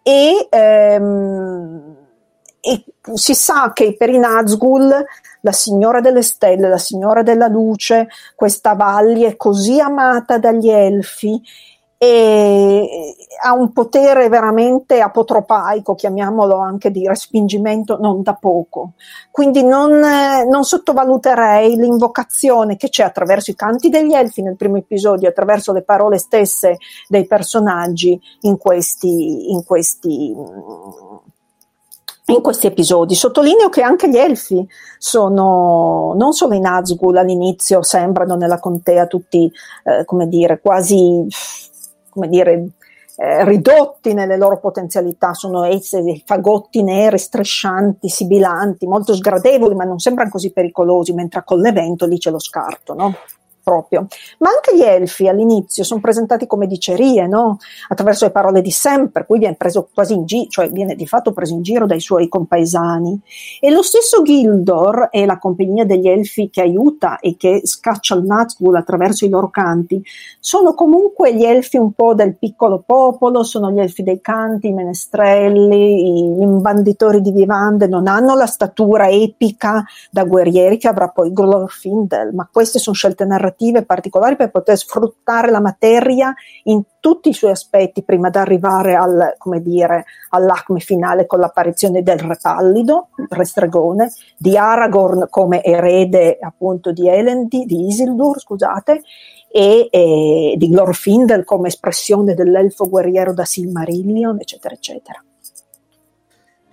E, 0.02 0.46
ehm, 0.50 1.96
e 2.60 2.84
si 3.14 3.34
sa 3.34 3.72
che 3.72 3.96
per 3.96 4.10
i 4.10 4.18
Nazgul 4.18 5.04
la 5.40 5.52
signora 5.52 6.00
delle 6.00 6.22
stelle, 6.22 6.68
la 6.68 6.78
signora 6.78 7.22
della 7.22 7.48
luce, 7.48 8.08
questa 8.34 8.74
Valli 8.74 9.22
è 9.22 9.36
così 9.36 9.80
amata 9.80 10.38
dagli 10.38 10.68
elfi 10.68 11.40
e 12.02 13.14
ha 13.42 13.52
un 13.52 13.72
potere 13.74 14.30
veramente 14.30 15.02
apotropaico, 15.02 15.94
chiamiamolo 15.94 16.56
anche 16.56 16.90
di 16.90 17.06
respingimento, 17.06 17.98
non 18.00 18.22
da 18.22 18.32
poco. 18.32 18.92
Quindi 19.30 19.62
non, 19.62 20.00
non, 20.48 20.64
sottovaluterei 20.64 21.76
l'invocazione 21.76 22.78
che 22.78 22.88
c'è 22.88 23.02
attraverso 23.02 23.50
i 23.50 23.54
canti 23.54 23.90
degli 23.90 24.14
elfi 24.14 24.40
nel 24.40 24.56
primo 24.56 24.78
episodio, 24.78 25.28
attraverso 25.28 25.74
le 25.74 25.82
parole 25.82 26.16
stesse 26.16 26.78
dei 27.06 27.26
personaggi 27.26 28.18
in 28.40 28.56
questi, 28.56 29.50
in 29.50 29.62
questi 29.62 30.34
in 32.30 32.42
questi 32.42 32.68
episodi. 32.68 33.14
Sottolineo 33.14 33.68
che 33.68 33.82
anche 33.82 34.08
gli 34.08 34.16
elfi 34.16 34.64
sono, 34.98 36.14
non 36.16 36.32
solo 36.32 36.54
i 36.54 36.60
Nazgûl 36.60 37.16
all'inizio, 37.16 37.82
sembrano 37.82 38.36
nella 38.36 38.60
contea 38.60 39.06
tutti, 39.06 39.50
eh, 39.84 40.04
come 40.04 40.28
dire, 40.28 40.60
quasi 40.60 41.26
come 42.10 42.28
dire, 42.28 42.68
eh, 43.16 43.44
ridotti 43.44 44.12
nelle 44.12 44.36
loro 44.36 44.58
potenzialità, 44.58 45.34
sono 45.34 45.64
essi 45.64 46.02
dei 46.02 46.22
fagotti 46.24 46.82
neri, 46.82 47.18
striscianti, 47.18 48.08
sibilanti, 48.08 48.86
molto 48.86 49.14
sgradevoli, 49.14 49.74
ma 49.74 49.84
non 49.84 49.98
sembrano 49.98 50.30
così 50.30 50.52
pericolosi, 50.52 51.12
mentre 51.12 51.42
con 51.44 51.60
l'evento 51.60 52.06
lì 52.06 52.18
c'è 52.18 52.30
lo 52.30 52.38
scarto, 52.38 52.94
no? 52.94 53.14
Proprio. 53.62 54.06
Ma 54.38 54.50
anche 54.50 54.76
gli 54.76 54.82
elfi 54.82 55.28
all'inizio 55.28 55.84
sono 55.84 56.00
presentati 56.00 56.46
come 56.46 56.66
dicerie, 56.66 57.26
no? 57.26 57.58
attraverso 57.88 58.24
le 58.24 58.30
parole 58.30 58.62
di 58.62 58.70
Sam, 58.70 59.08
per 59.08 59.26
cui 59.26 59.38
viene 59.38 59.56
preso 59.56 59.88
quasi 59.92 60.14
in 60.14 60.24
giro, 60.26 60.48
cioè 60.48 60.70
viene 60.70 60.94
di 60.94 61.06
fatto 61.06 61.32
preso 61.32 61.54
in 61.54 61.62
giro 61.62 61.86
dai 61.86 62.00
suoi 62.00 62.28
compaesani. 62.28 63.20
E 63.60 63.70
lo 63.70 63.82
stesso 63.82 64.22
Gildor 64.22 65.08
e 65.10 65.26
la 65.26 65.38
compagnia 65.38 65.84
degli 65.84 66.08
elfi 66.08 66.50
che 66.50 66.60
aiuta 66.60 67.18
e 67.18 67.36
che 67.36 67.62
scaccia 67.64 68.14
il 68.14 68.24
Nazgûl 68.24 68.74
attraverso 68.76 69.24
i 69.24 69.28
loro 69.28 69.50
canti, 69.50 70.02
sono 70.38 70.74
comunque 70.74 71.34
gli 71.34 71.44
elfi 71.44 71.76
un 71.76 71.92
po' 71.92 72.14
del 72.14 72.36
piccolo 72.36 72.82
popolo, 72.84 73.42
sono 73.42 73.70
gli 73.70 73.80
elfi 73.80 74.02
dei 74.02 74.20
canti, 74.20 74.68
i 74.68 74.72
menestrelli, 74.72 76.36
gli 76.36 76.42
imbanditori 76.42 77.20
di 77.20 77.32
vivande, 77.32 77.86
non 77.86 78.06
hanno 78.06 78.34
la 78.34 78.46
statura 78.46 79.08
epica 79.08 79.84
da 80.10 80.24
guerrieri 80.24 80.78
che 80.78 80.88
avrà 80.88 81.08
poi 81.08 81.32
Glorfindel, 81.32 82.34
ma 82.34 82.48
queste 82.50 82.78
sono 82.78 82.96
scelte 82.96 83.24
narrative 83.24 83.59
narrative 83.60 83.84
particolari 83.84 84.36
per 84.36 84.50
poter 84.50 84.76
sfruttare 84.76 85.50
la 85.50 85.60
materia 85.60 86.32
in 86.64 86.82
tutti 86.98 87.28
i 87.28 87.34
suoi 87.34 87.50
aspetti 87.50 88.02
prima 88.02 88.30
di 88.30 88.38
arrivare 88.38 88.94
al, 88.94 89.34
come 89.38 89.60
dire, 89.60 90.04
all'acme 90.30 90.80
finale 90.80 91.26
con 91.26 91.40
l'apparizione 91.40 92.02
del 92.02 92.18
Re 92.18 92.38
Pallido, 92.40 93.08
il 93.16 93.26
Re 93.28 93.44
Stregone, 93.44 94.12
di 94.36 94.56
Aragorn 94.56 95.26
come 95.28 95.62
erede 95.62 96.38
appunto 96.40 96.92
di 96.92 97.08
Elendil, 97.08 97.66
di 97.66 97.86
Isildur, 97.86 98.40
scusate, 98.40 99.02
e, 99.52 99.88
e 99.90 100.54
di 100.56 100.68
Glorfindel 100.68 101.44
come 101.44 101.68
espressione 101.68 102.34
dell'elfo 102.34 102.88
guerriero 102.88 103.34
da 103.34 103.44
Silmarillion, 103.44 104.38
eccetera, 104.38 104.74
eccetera. 104.74 105.22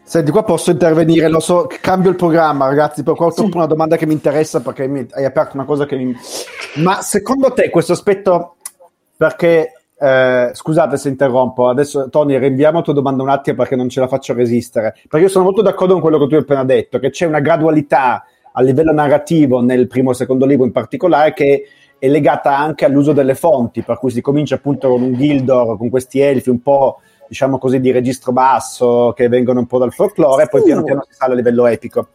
Senti, 0.07 0.31
qua 0.31 0.43
posso 0.43 0.71
intervenire, 0.71 1.27
lo 1.27 1.41
so, 1.41 1.67
cambio 1.81 2.09
il 2.09 2.15
programma, 2.15 2.65
ragazzi, 2.67 3.03
per 3.03 3.13
qua 3.15 3.25
ho 3.25 3.31
sì. 3.31 3.49
una 3.53 3.65
domanda 3.65 3.97
che 3.97 4.05
mi 4.05 4.13
interessa 4.13 4.61
perché 4.61 4.87
mi 4.87 5.05
hai 5.11 5.25
aperto 5.25 5.57
una 5.57 5.65
cosa 5.65 5.85
che 5.85 5.97
mi... 5.97 6.15
Ma 6.77 7.01
secondo 7.01 7.51
te 7.53 7.69
questo 7.69 7.93
aspetto, 7.93 8.55
perché, 9.15 9.71
eh, 9.97 10.49
scusate 10.53 10.97
se 10.97 11.09
interrompo, 11.09 11.69
adesso 11.69 12.09
Tony 12.09 12.37
rinviamo 12.37 12.77
la 12.77 12.83
tua 12.83 12.93
domanda 12.93 13.23
un 13.23 13.29
attimo 13.29 13.57
perché 13.57 13.75
non 13.75 13.89
ce 13.89 13.99
la 13.99 14.07
faccio 14.07 14.33
resistere, 14.33 14.95
perché 15.07 15.25
io 15.25 15.31
sono 15.31 15.45
molto 15.45 15.61
d'accordo 15.61 15.93
con 15.93 16.01
quello 16.01 16.19
che 16.19 16.27
tu 16.27 16.35
hai 16.35 16.41
appena 16.41 16.63
detto, 16.63 16.99
che 16.99 17.09
c'è 17.09 17.25
una 17.25 17.39
gradualità 17.39 18.25
a 18.51 18.61
livello 18.61 18.91
narrativo 18.91 19.61
nel 19.61 19.87
primo 19.87 20.11
e 20.11 20.15
secondo 20.15 20.45
libro 20.45 20.65
in 20.65 20.71
particolare 20.71 21.33
che 21.33 21.63
è 21.99 22.07
legata 22.07 22.55
anche 22.55 22.85
all'uso 22.85 23.11
delle 23.11 23.35
fonti, 23.35 23.81
per 23.81 23.97
cui 23.97 24.11
si 24.11 24.21
comincia 24.21 24.55
appunto 24.55 24.89
con 24.89 25.01
un 25.01 25.13
Gildor, 25.13 25.77
con 25.77 25.89
questi 25.89 26.19
elfi 26.19 26.49
un 26.49 26.61
po' 26.61 26.99
diciamo 27.27 27.57
così, 27.57 27.79
di 27.79 27.91
registro 27.91 28.31
basso 28.31 29.13
che 29.15 29.27
vengono 29.27 29.59
un 29.59 29.67
po' 29.67 29.79
dal 29.79 29.93
folklore 29.93 30.43
e 30.43 30.47
poi 30.47 30.63
piano 30.63 30.83
piano 30.83 31.03
si 31.07 31.13
sale 31.13 31.33
a 31.33 31.35
livello 31.35 31.65
epico. 31.65 32.09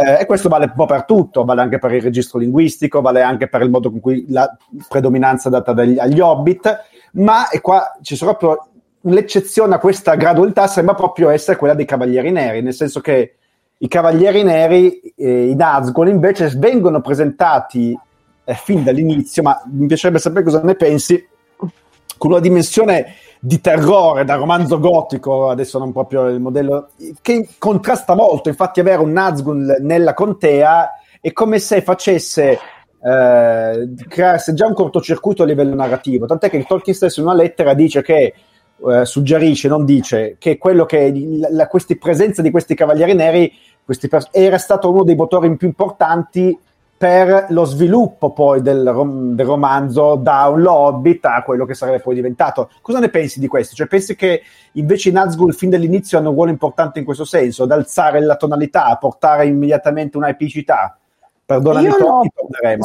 Eh, 0.00 0.20
e 0.20 0.26
questo 0.26 0.48
vale 0.48 0.66
un 0.66 0.74
po' 0.76 0.86
per 0.86 1.04
tutto, 1.04 1.44
vale 1.44 1.60
anche 1.60 1.80
per 1.80 1.92
il 1.92 2.00
registro 2.00 2.38
linguistico, 2.38 3.00
vale 3.00 3.20
anche 3.20 3.48
per 3.48 3.62
il 3.62 3.70
modo 3.70 3.90
con 3.90 3.98
cui 3.98 4.26
la 4.28 4.48
predominanza 4.88 5.48
è 5.48 5.50
data 5.50 5.72
dagli, 5.72 5.98
agli 5.98 6.20
hobbit, 6.20 6.84
ma 7.14 7.48
e 7.48 7.60
qua 7.60 7.98
ci 8.00 8.14
sono 8.14 8.36
proprio 8.36 8.68
l'eccezione 9.12 9.74
a 9.74 9.78
questa 9.78 10.14
gradualità 10.14 10.68
sembra 10.68 10.94
proprio 10.94 11.30
essere 11.30 11.56
quella 11.56 11.74
dei 11.74 11.84
Cavalieri 11.84 12.30
Neri, 12.30 12.62
nel 12.62 12.74
senso 12.74 13.00
che 13.00 13.34
i 13.76 13.88
Cavalieri 13.88 14.44
Neri, 14.44 15.00
eh, 15.16 15.48
i 15.48 15.56
Nazgûl, 15.56 16.06
invece 16.06 16.52
vengono 16.56 17.00
presentati 17.00 17.98
eh, 18.44 18.54
fin 18.54 18.84
dall'inizio, 18.84 19.42
ma 19.42 19.60
mi 19.66 19.88
piacerebbe 19.88 20.20
sapere 20.20 20.44
cosa 20.44 20.62
ne 20.62 20.76
pensi, 20.76 21.26
con 21.56 22.30
una 22.30 22.40
dimensione 22.40 23.14
di 23.40 23.60
terrore 23.60 24.24
da 24.24 24.34
romanzo 24.34 24.78
gotico, 24.78 25.48
adesso 25.48 25.78
non 25.78 25.92
proprio 25.92 26.26
il 26.28 26.40
modello, 26.40 26.88
che 27.22 27.48
contrasta 27.58 28.14
molto. 28.14 28.48
Infatti, 28.48 28.80
avere 28.80 29.02
un 29.02 29.12
Nazgûl 29.12 29.80
nella 29.80 30.14
contea 30.14 30.90
è 31.20 31.32
come 31.32 31.58
se 31.58 31.82
facesse 31.82 32.58
eh, 33.02 33.94
crearsi 34.08 34.54
già 34.54 34.66
un 34.66 34.74
cortocircuito 34.74 35.42
a 35.42 35.46
livello 35.46 35.74
narrativo. 35.74 36.26
Tant'è 36.26 36.50
che 36.50 36.64
Tolkien 36.64 36.96
stesso 36.96 37.20
in 37.20 37.26
una 37.26 37.34
lettera 37.34 37.74
dice 37.74 38.02
che. 38.02 38.34
Eh, 38.80 39.04
suggerisce, 39.04 39.66
non 39.66 39.84
dice 39.84 40.36
che 40.38 40.56
quello 40.56 40.86
che 40.86 41.12
la, 41.50 41.66
questi 41.66 41.98
presenza 41.98 42.42
di 42.42 42.52
questi 42.52 42.76
cavalieri 42.76 43.12
neri 43.12 43.52
pers- 43.84 44.28
era 44.30 44.56
stato 44.56 44.88
uno 44.88 45.02
dei 45.02 45.16
motori 45.16 45.56
più 45.56 45.66
importanti 45.66 46.56
per 46.98 47.46
lo 47.50 47.64
sviluppo 47.64 48.32
poi 48.32 48.60
del, 48.60 48.90
rom- 48.90 49.34
del, 49.34 49.46
romanzo 49.46 50.16
da 50.16 50.48
un 50.48 50.66
Hobbit 50.66 51.24
a 51.26 51.42
quello 51.44 51.64
che 51.64 51.74
sarebbe 51.74 52.00
poi 52.00 52.16
diventato. 52.16 52.70
Cosa 52.82 52.98
ne 52.98 53.08
pensi 53.08 53.38
di 53.38 53.46
questo? 53.46 53.76
Cioè, 53.76 53.86
pensi 53.86 54.16
che 54.16 54.42
invece 54.72 55.10
i 55.10 55.12
Nazgûl 55.12 55.52
fin 55.52 55.70
dall'inizio 55.70 56.18
hanno 56.18 56.30
un 56.30 56.34
ruolo 56.34 56.50
importante 56.50 56.98
in 56.98 57.04
questo 57.04 57.24
senso, 57.24 57.62
ad 57.62 57.70
alzare 57.70 58.20
la 58.20 58.34
tonalità, 58.34 58.86
a 58.86 58.96
portare 58.96 59.46
immediatamente 59.46 60.16
una 60.16 60.28
epicità? 60.28 60.98
Perdonami, 61.46 61.86
Io 61.86 61.96
no. 61.96 62.22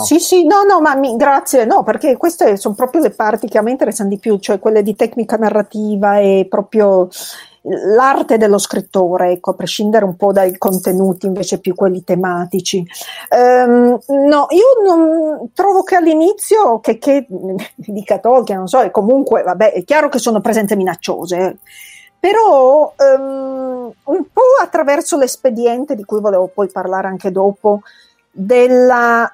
Sì, 0.03 0.19
sì, 0.19 0.45
no, 0.45 0.61
no, 0.61 0.79
ma 0.79 0.95
mi, 0.95 1.17
grazie, 1.17 1.65
no, 1.65 1.83
perché 1.83 2.15
queste 2.15 2.55
sono 2.55 2.75
proprio 2.75 3.01
le 3.01 3.09
parti 3.09 3.49
che 3.49 3.57
a 3.57 3.61
me 3.61 3.71
interessano 3.71 4.09
di 4.09 4.19
più, 4.19 4.37
cioè 4.37 4.59
quelle 4.59 4.83
di 4.83 4.95
tecnica 4.95 5.35
narrativa 5.35 6.19
e 6.19 6.45
proprio 6.47 7.09
l'arte 7.63 8.37
dello 8.37 8.57
scrittore, 8.57 9.31
ecco, 9.31 9.51
a 9.51 9.55
prescindere 9.55 10.05
un 10.05 10.15
po' 10.15 10.31
dai 10.31 10.57
contenuti 10.57 11.25
invece 11.25 11.59
più 11.59 11.73
quelli 11.75 12.03
tematici. 12.03 12.85
Um, 13.29 13.97
no, 14.07 14.47
io 14.49 14.93
non 14.93 15.51
trovo 15.53 15.83
che 15.83 15.95
all'inizio, 15.95 16.79
che, 16.79 16.97
che 16.97 17.25
dica 17.75 18.19
Tolkien, 18.19 18.57
non 18.57 18.67
so, 18.67 18.81
e 18.81 18.91
comunque, 18.91 19.43
vabbè, 19.43 19.71
è 19.71 19.83
chiaro 19.83 20.09
che 20.09 20.19
sono 20.19 20.41
presenze 20.41 20.75
minacciose, 20.75 21.37
eh. 21.37 21.55
però 22.19 22.93
um, 22.97 23.91
un 24.03 24.23
po' 24.31 24.41
attraverso 24.61 25.17
l'espediente 25.17 25.95
di 25.95 26.03
cui 26.03 26.19
volevo 26.19 26.47
poi 26.53 26.69
parlare 26.69 27.07
anche 27.07 27.31
dopo, 27.31 27.81
della 28.29 29.31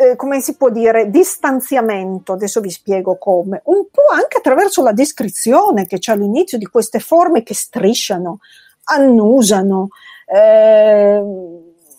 eh, 0.00 0.16
come 0.16 0.40
si 0.40 0.56
può 0.56 0.70
dire, 0.70 1.10
distanziamento, 1.10 2.32
adesso 2.32 2.60
vi 2.60 2.70
spiego 2.70 3.18
come, 3.18 3.60
un 3.64 3.86
po' 3.90 4.12
anche 4.12 4.38
attraverso 4.38 4.82
la 4.82 4.92
descrizione 4.92 5.86
che 5.86 5.98
c'è 5.98 6.12
all'inizio 6.12 6.56
di 6.56 6.66
queste 6.66 6.98
forme 6.98 7.42
che 7.42 7.54
strisciano, 7.54 8.38
annusano, 8.84 9.88
eh, 10.26 11.22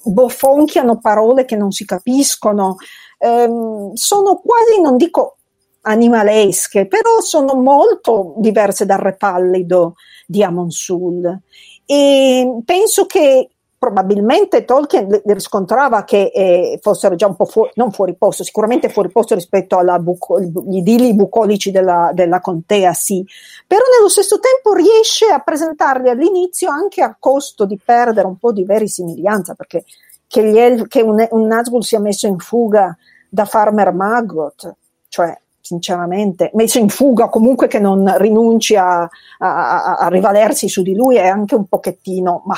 bofonchiano 0.03 0.99
parole 0.99 1.45
che 1.45 1.55
non 1.55 1.71
si 1.71 1.85
capiscono, 1.85 2.77
eh, 3.19 3.49
sono 3.93 4.35
quasi, 4.43 4.81
non 4.81 4.97
dico 4.97 5.37
animalesche, 5.81 6.87
però 6.87 7.21
sono 7.21 7.55
molto 7.55 8.33
diverse 8.37 8.85
dal 8.85 8.99
re 8.99 9.15
pallido 9.15 9.95
di 10.25 10.43
Amon 10.43 10.71
Sul. 10.71 11.39
E 11.85 12.61
penso 12.65 13.05
che 13.05 13.49
probabilmente 13.83 14.63
Tolkien 14.63 15.23
riscontrava 15.25 16.05
che 16.05 16.31
eh, 16.33 16.79
fossero 16.81 17.15
già 17.15 17.27
un 17.27 17.35
po' 17.35 17.43
fuori, 17.43 17.71
non 17.75 17.91
fuori 17.91 18.15
posto, 18.15 18.45
sicuramente 18.45 18.87
fuori 18.87 19.11
posto 19.11 19.35
rispetto 19.35 19.77
agli 19.77 19.91
buco, 20.01 20.39
idilli 20.39 21.13
bucolici 21.13 21.69
della, 21.69 22.11
della, 22.13 22.39
contea, 22.39 22.93
sì, 22.93 23.25
però 23.67 23.81
nello 23.93 24.07
stesso 24.07 24.39
tempo 24.39 24.73
riesce 24.73 25.25
a 25.25 25.39
presentarli 25.39 26.07
all'inizio 26.07 26.69
anche 26.69 27.01
a 27.01 27.13
costo 27.19 27.65
di 27.65 27.77
perdere 27.83 28.25
un 28.25 28.37
po' 28.37 28.53
di 28.53 28.63
verisimiglianza, 28.63 29.53
perché 29.53 29.83
che, 30.27 30.65
el- 30.65 30.87
che 30.87 31.01
un, 31.01 31.27
un 31.31 31.45
Nazgûl 31.45 31.81
sia 31.81 31.99
messo 31.99 32.25
in 32.25 32.37
fuga 32.37 32.95
da 33.27 33.43
Farmer 33.43 33.91
Maggot, 33.91 34.75
cioè 35.09 35.37
sinceramente, 35.59 36.51
messo 36.53 36.79
in 36.79 36.87
fuga, 36.87 37.27
comunque 37.27 37.67
che 37.67 37.79
non 37.79 38.17
rinunci 38.17 38.77
a, 38.77 39.01
a, 39.39 39.95
a 39.97 40.07
rivalersi 40.07 40.69
su 40.69 40.83
di 40.83 40.95
lui, 40.95 41.17
è 41.17 41.27
anche 41.27 41.55
un 41.55 41.65
pochettino, 41.65 42.43
ma 42.45 42.55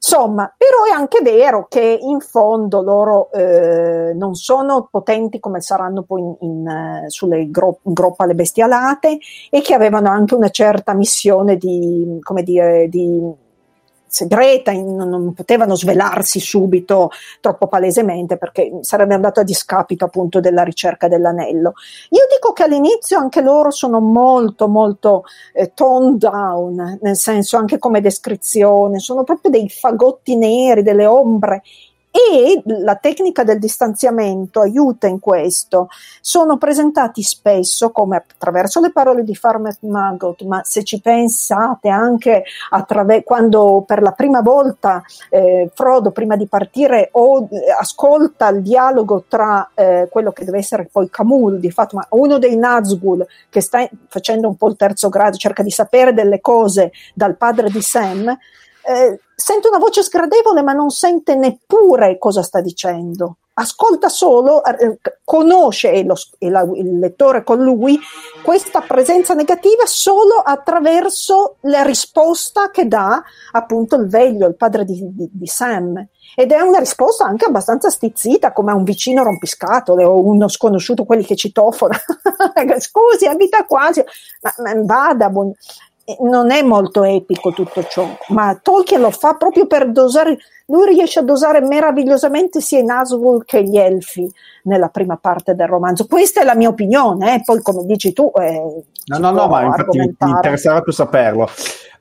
Insomma, 0.00 0.52
però 0.56 0.84
è 0.88 0.96
anche 0.96 1.20
vero 1.22 1.66
che 1.68 1.98
in 2.00 2.20
fondo 2.20 2.82
loro 2.82 3.32
eh, 3.32 4.12
non 4.14 4.36
sono 4.36 4.86
potenti 4.88 5.40
come 5.40 5.60
saranno 5.60 6.04
poi 6.04 6.20
in, 6.20 6.36
in, 6.40 7.02
uh, 7.04 7.08
sulle 7.10 7.50
gro- 7.50 7.80
groppa 7.82 8.24
le 8.24 8.34
bestialate 8.34 9.18
e 9.50 9.60
che 9.60 9.74
avevano 9.74 10.08
anche 10.08 10.36
una 10.36 10.50
certa 10.50 10.94
missione 10.94 11.56
di, 11.56 12.16
come 12.22 12.44
dire, 12.44 12.88
di 12.88 13.20
segreta, 14.08 14.70
in, 14.70 14.96
non 14.96 15.32
potevano 15.32 15.74
svelarsi 15.74 16.40
subito 16.40 17.10
troppo 17.40 17.66
palesemente 17.66 18.36
perché 18.36 18.78
sarebbe 18.80 19.14
andato 19.14 19.40
a 19.40 19.44
discapito 19.44 20.04
appunto 20.04 20.40
della 20.40 20.62
ricerca 20.62 21.08
dell'anello. 21.08 21.74
Io 22.10 22.22
dico 22.30 22.52
che 22.52 22.64
all'inizio 22.64 23.18
anche 23.18 23.40
loro 23.40 23.70
sono 23.70 24.00
molto 24.00 24.68
molto 24.68 25.24
eh, 25.52 25.72
toned 25.74 26.18
down, 26.18 26.98
nel 27.02 27.16
senso 27.16 27.56
anche 27.56 27.78
come 27.78 28.00
descrizione, 28.00 28.98
sono 28.98 29.24
proprio 29.24 29.50
dei 29.50 29.68
fagotti 29.68 30.36
neri, 30.36 30.82
delle 30.82 31.06
ombre 31.06 31.62
e 32.18 32.62
la 32.64 32.96
tecnica 32.96 33.44
del 33.44 33.60
distanziamento 33.60 34.60
aiuta 34.60 35.06
in 35.06 35.20
questo. 35.20 35.88
Sono 36.20 36.58
presentati 36.58 37.22
spesso 37.22 37.90
come 37.90 38.16
attraverso 38.16 38.80
le 38.80 38.90
parole 38.90 39.22
di 39.22 39.36
Farmer 39.36 39.76
Maggot, 39.80 40.42
ma 40.42 40.62
se 40.64 40.82
ci 40.82 41.00
pensate 41.00 41.88
anche 41.88 42.42
attraver- 42.70 43.22
quando 43.22 43.84
per 43.86 44.02
la 44.02 44.10
prima 44.10 44.40
volta 44.40 45.00
eh, 45.30 45.70
Frodo 45.72 46.10
prima 46.10 46.34
di 46.34 46.46
partire 46.46 47.10
o, 47.12 47.46
eh, 47.50 47.70
ascolta 47.78 48.48
il 48.48 48.62
dialogo 48.62 49.24
tra 49.28 49.70
eh, 49.74 50.08
quello 50.10 50.32
che 50.32 50.44
deve 50.44 50.58
essere 50.58 50.88
poi 50.90 51.08
Camul, 51.08 51.60
di 51.60 51.70
fatto, 51.70 51.96
ma 51.96 52.06
uno 52.10 52.38
dei 52.38 52.56
Nazgûl 52.56 53.24
che 53.48 53.60
sta 53.60 53.88
facendo 54.08 54.48
un 54.48 54.56
po' 54.56 54.68
il 54.68 54.76
terzo 54.76 55.08
grado, 55.08 55.36
cerca 55.36 55.62
di 55.62 55.70
sapere 55.70 56.12
delle 56.12 56.40
cose 56.40 56.90
dal 57.14 57.36
padre 57.36 57.70
di 57.70 57.80
Sam, 57.80 58.28
eh, 58.28 59.20
sente 59.40 59.68
una 59.68 59.78
voce 59.78 60.02
sgradevole 60.02 60.62
ma 60.62 60.72
non 60.72 60.90
sente 60.90 61.36
neppure 61.36 62.18
cosa 62.18 62.42
sta 62.42 62.60
dicendo. 62.60 63.36
Ascolta 63.54 64.08
solo, 64.08 64.64
eh, 64.64 64.98
conosce 65.24 66.02
lo, 66.04 66.14
il, 66.38 66.72
il 66.74 66.98
lettore 66.98 67.44
con 67.44 67.60
lui 67.60 67.98
questa 68.42 68.80
presenza 68.80 69.34
negativa 69.34 69.84
solo 69.84 70.34
attraverso 70.44 71.56
la 71.62 71.82
risposta 71.82 72.70
che 72.70 72.86
dà 72.86 73.22
appunto 73.52 73.96
il 73.96 74.08
veglio, 74.08 74.46
il 74.46 74.56
padre 74.56 74.84
di, 74.84 75.00
di, 75.12 75.28
di 75.32 75.46
Sam. 75.46 76.04
Ed 76.34 76.52
è 76.52 76.60
una 76.60 76.78
risposta 76.78 77.24
anche 77.24 77.46
abbastanza 77.46 77.90
stizzita, 77.90 78.52
come 78.52 78.72
a 78.72 78.76
un 78.76 78.84
vicino 78.84 79.24
rompiscatole 79.24 80.04
o 80.04 80.20
uno 80.20 80.46
sconosciuto, 80.46 81.04
quelli 81.04 81.24
che 81.24 81.34
citofono. 81.34 81.94
Scusi, 82.78 83.26
abita 83.26 83.64
quasi, 83.64 84.04
ma, 84.42 84.52
ma 84.58 84.82
vada. 84.84 85.30
Buon 85.30 85.52
non 86.20 86.50
è 86.50 86.62
molto 86.62 87.04
epico 87.04 87.50
tutto 87.50 87.84
ciò, 87.84 88.08
ma 88.28 88.58
Tolkien 88.60 89.00
lo 89.00 89.10
fa 89.10 89.34
proprio 89.34 89.66
per 89.66 89.90
dosare, 89.90 90.38
lui 90.66 90.94
riesce 90.94 91.18
a 91.18 91.22
dosare 91.22 91.60
meravigliosamente 91.60 92.60
sia 92.60 92.78
i 92.78 92.84
Nazgûl 92.84 93.44
che 93.44 93.62
gli 93.62 93.76
Elfi 93.76 94.30
nella 94.64 94.88
prima 94.88 95.16
parte 95.16 95.54
del 95.54 95.66
romanzo. 95.66 96.06
Questa 96.06 96.40
è 96.40 96.44
la 96.44 96.54
mia 96.54 96.68
opinione, 96.68 97.34
eh? 97.34 97.42
poi 97.44 97.60
come 97.60 97.84
dici 97.84 98.12
tu... 98.12 98.32
Eh, 98.34 98.82
no, 99.06 99.18
no, 99.18 99.30
no, 99.30 99.48
ma 99.48 99.64
infatti 99.64 99.98
mi, 99.98 100.16
interesserà 100.20 100.80
più 100.80 100.92
saperlo. 100.92 101.48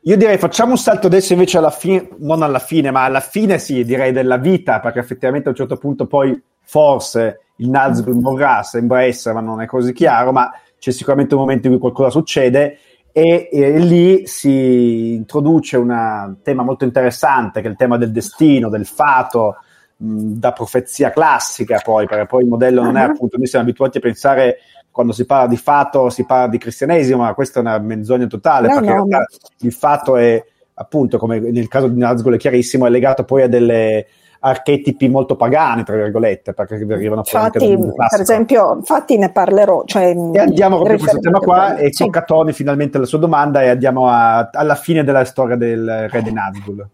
Io 0.04 0.16
direi 0.16 0.38
facciamo 0.38 0.72
un 0.72 0.78
salto 0.78 1.08
adesso 1.08 1.34
invece 1.34 1.58
alla 1.58 1.70
fine, 1.70 2.08
non 2.20 2.42
alla 2.42 2.60
fine, 2.60 2.92
ma 2.92 3.04
alla 3.04 3.20
fine 3.20 3.60
sì, 3.60 3.84
direi 3.84 4.14
della 4.14 4.38
vita, 4.38 4.80
perché 4.80 5.00
effettivamente 5.00 5.48
a 5.48 5.52
un 5.52 5.58
certo 5.58 5.76
punto 5.76 6.08
poi 6.08 6.42
forse 6.62 7.42
il 7.58 7.70
Nazgûl 7.70 8.14
morrà, 8.14 8.64
sembra 8.64 9.04
essere, 9.04 9.36
ma 9.36 9.42
non 9.42 9.62
è 9.62 9.66
così 9.66 9.92
chiaro, 9.92 10.32
ma 10.32 10.50
c'è 10.80 10.92
sicuramente 10.92 11.34
un 11.34 11.42
momento 11.42 11.68
in 11.68 11.74
cui 11.74 11.82
qualcosa 11.82 12.10
succede 12.10 12.78
e, 13.18 13.50
e, 13.52 13.80
lì 13.80 14.28
si 14.28 15.16
introduce 15.16 15.76
un 15.76 16.36
tema 16.44 16.62
molto 16.62 16.84
interessante 16.84 17.62
che 17.62 17.68
è 17.68 17.72
il 17.72 17.76
tema 17.76 17.98
del 17.98 18.12
destino, 18.12 18.70
del 18.70 18.86
fato, 18.86 19.56
mh, 19.98 20.34
da 20.34 20.52
profezia 20.52 21.10
classica 21.10 21.82
poi, 21.84 22.06
perché 22.06 22.28
poi 22.28 22.44
il 22.44 22.48
modello 22.48 22.84
non 22.84 22.96
è 22.96 23.06
uh-huh. 23.06 23.12
appunto, 23.14 23.38
noi 23.38 23.48
siamo 23.48 23.66
abituati 23.66 23.98
a 23.98 24.02
pensare 24.02 24.58
quando 24.92 25.14
si 25.14 25.26
parla 25.26 25.48
di 25.48 25.58
fato 25.58 26.12
si 26.12 26.26
parla 26.26 26.48
di 26.48 26.60
cristianesimo, 26.60 27.24
ma 27.24 27.34
questa 27.34 27.58
è 27.58 27.64
una 27.64 27.80
menzogna 27.80 28.28
totale, 28.28 28.68
no, 28.68 28.74
perché 28.76 28.94
no, 28.94 29.06
no. 29.08 29.26
il 29.62 29.74
fatto 29.74 30.16
è 30.16 30.46
appunto, 30.76 31.18
come 31.18 31.40
nel 31.40 31.68
caso 31.68 31.88
di 31.88 32.00
Nazgûl 32.00 32.36
è 32.36 32.38
chiarissimo, 32.38 32.86
è 32.86 32.90
legato 32.92 33.24
poi 33.24 33.42
a 33.42 33.48
delle 33.48 34.06
archetipi 34.40 35.08
molto 35.08 35.36
pagani, 35.36 35.84
tra 35.84 35.96
virgolette, 35.96 36.54
perché 36.54 36.76
arrivano 36.76 37.22
infatti, 37.26 37.78
per 37.78 38.22
esempio, 38.22 38.76
infatti 38.76 39.18
ne 39.18 39.32
parlerò. 39.32 39.84
Cioè, 39.86 40.16
e 40.34 40.40
andiamo 40.40 40.78
proprio 40.78 40.96
a 40.96 41.00
questo 41.00 41.20
tema 41.20 41.40
qua 41.40 41.76
e 41.76 41.94
sì. 41.94 42.10
Tony 42.26 42.54
finalmente 42.54 42.98
la 42.98 43.06
sua 43.06 43.20
domanda 43.20 43.62
e 43.62 43.70
andiamo 43.70 44.10
a, 44.10 44.50
alla 44.52 44.76
fine 44.76 45.04
della 45.04 45.26
storia 45.26 45.56
del 45.56 46.08
re 46.10 46.22
di 46.22 46.32
Nazgul. 46.32 46.90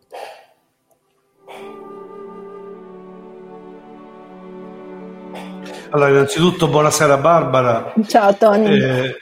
Allora, 5.89 6.09
innanzitutto 6.09 6.67
buonasera 6.67 7.17
Barbara. 7.17 7.93
Ciao 8.07 8.35
Tony. 8.35 8.81
Eh, 8.81 9.15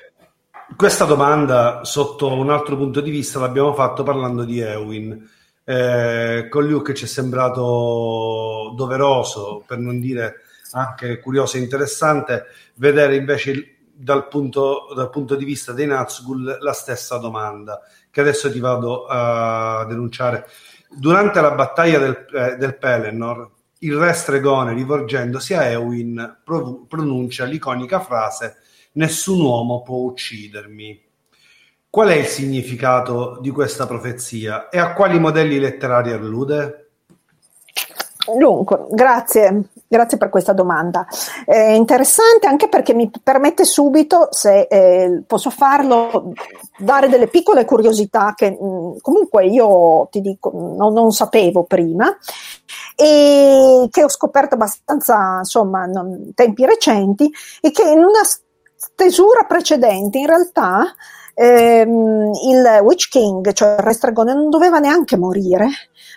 questa 0.78 1.03
domanda 1.03 1.82
sotto 1.84 2.32
un 2.32 2.49
altro 2.49 2.78
punto 2.78 3.01
di 3.01 3.11
vista 3.11 3.39
l'abbiamo 3.39 3.74
fatto 3.74 4.03
parlando 4.03 4.45
di 4.45 4.61
Ewin 4.61 5.30
eh, 5.64 6.47
con 6.49 6.68
Luke 6.68 6.93
ci 6.93 7.05
è 7.05 7.07
sembrato 7.07 8.74
doveroso, 8.76 9.64
per 9.66 9.78
non 9.78 9.99
dire 9.99 10.41
anche 10.72 11.20
curioso 11.20 11.57
e 11.57 11.62
interessante, 11.62 12.45
vedere 12.76 13.16
invece 13.16 13.78
dal 13.93 14.28
punto, 14.28 14.88
dal 14.95 15.09
punto 15.09 15.36
di 15.36 15.45
vista 15.45 15.74
dei 15.74 15.86
Nazgul 15.86 16.57
la 16.59 16.74
stessa 16.74 17.18
domanda, 17.18 17.82
che 18.09 18.22
adesso 18.22 18.51
ti 18.51 18.59
vado 18.59 19.05
a 19.05 19.86
denunciare. 19.88 20.47
Durante 20.89 21.39
la 21.41 21.51
battaglia 21.51 21.99
del, 21.99 22.26
eh, 22.34 22.55
del 22.57 22.78
Pelennor, 22.78 23.49
il 23.80 23.95
re 23.95 24.14
stregone, 24.14 24.74
rivolgendosi 24.74 25.53
a 25.53 25.66
Ewin, 25.66 26.39
pronuncia 26.88 27.45
l'iconica 27.45 27.99
frase 27.99 28.57
Nessun 28.93 29.39
uomo 29.39 29.84
può 29.84 29.99
uccidermi 29.99 31.01
Qual 31.92 32.08
è 32.08 32.16
il 32.16 32.26
significato 32.26 33.38
di 33.42 33.50
questa 33.50 33.86
profezia 33.86 34.70
e 34.70 34.80
a 34.80 34.94
quali 34.94 35.20
modelli 35.20 35.60
letterari 35.60 36.14
allude? 36.14 36.92
Dunque, 38.34 38.86
grazie, 38.92 39.64
grazie 39.89 40.18
per 40.18 40.30
questa 40.30 40.54
domanda. 40.54 41.06
È 41.44 41.72
interessante 41.72 42.48
anche 42.48 42.70
perché 42.70 42.94
mi 42.94 43.12
permette 43.22 43.66
subito, 43.66 44.30
se 44.32 44.68
eh, 44.70 45.24
posso 45.28 45.50
farlo, 45.50 46.32
dare 46.78 47.10
delle 47.10 47.28
piccole 47.28 47.66
curiosità 47.66 48.36
che 48.38 48.52
mh, 48.52 48.66
mm, 48.66 48.92
comunque 49.02 49.48
io 49.48 50.08
ti 50.10 50.22
dico 50.22 50.50
non, 50.54 50.94
non, 50.94 51.12
sapevo 51.12 51.64
prima 51.64 52.08
e 52.96 53.89
che 53.92 54.04
ho 54.06 54.10
scoperto 54.10 54.56
abbastanza, 54.56 55.39
insomma, 55.39 55.84
in 55.84 56.32
tempi 56.36 56.66
recenti 56.66 57.30
e 57.60 57.72
che 57.72 57.84
in 57.84 58.00
una 58.00 58.24
stesura 58.78 59.44
precedente 59.44 60.20
in 60.20 60.28
realtà 60.28 60.96
ehm, 61.42 62.32
il 62.50 62.80
Witch 62.84 63.10
King, 63.10 63.52
cioè 63.54 63.76
il 63.78 63.84
Re 63.84 63.94
Stregone, 63.94 64.34
non 64.34 64.50
doveva 64.50 64.80
neanche 64.80 65.18
morire, 65.18 65.68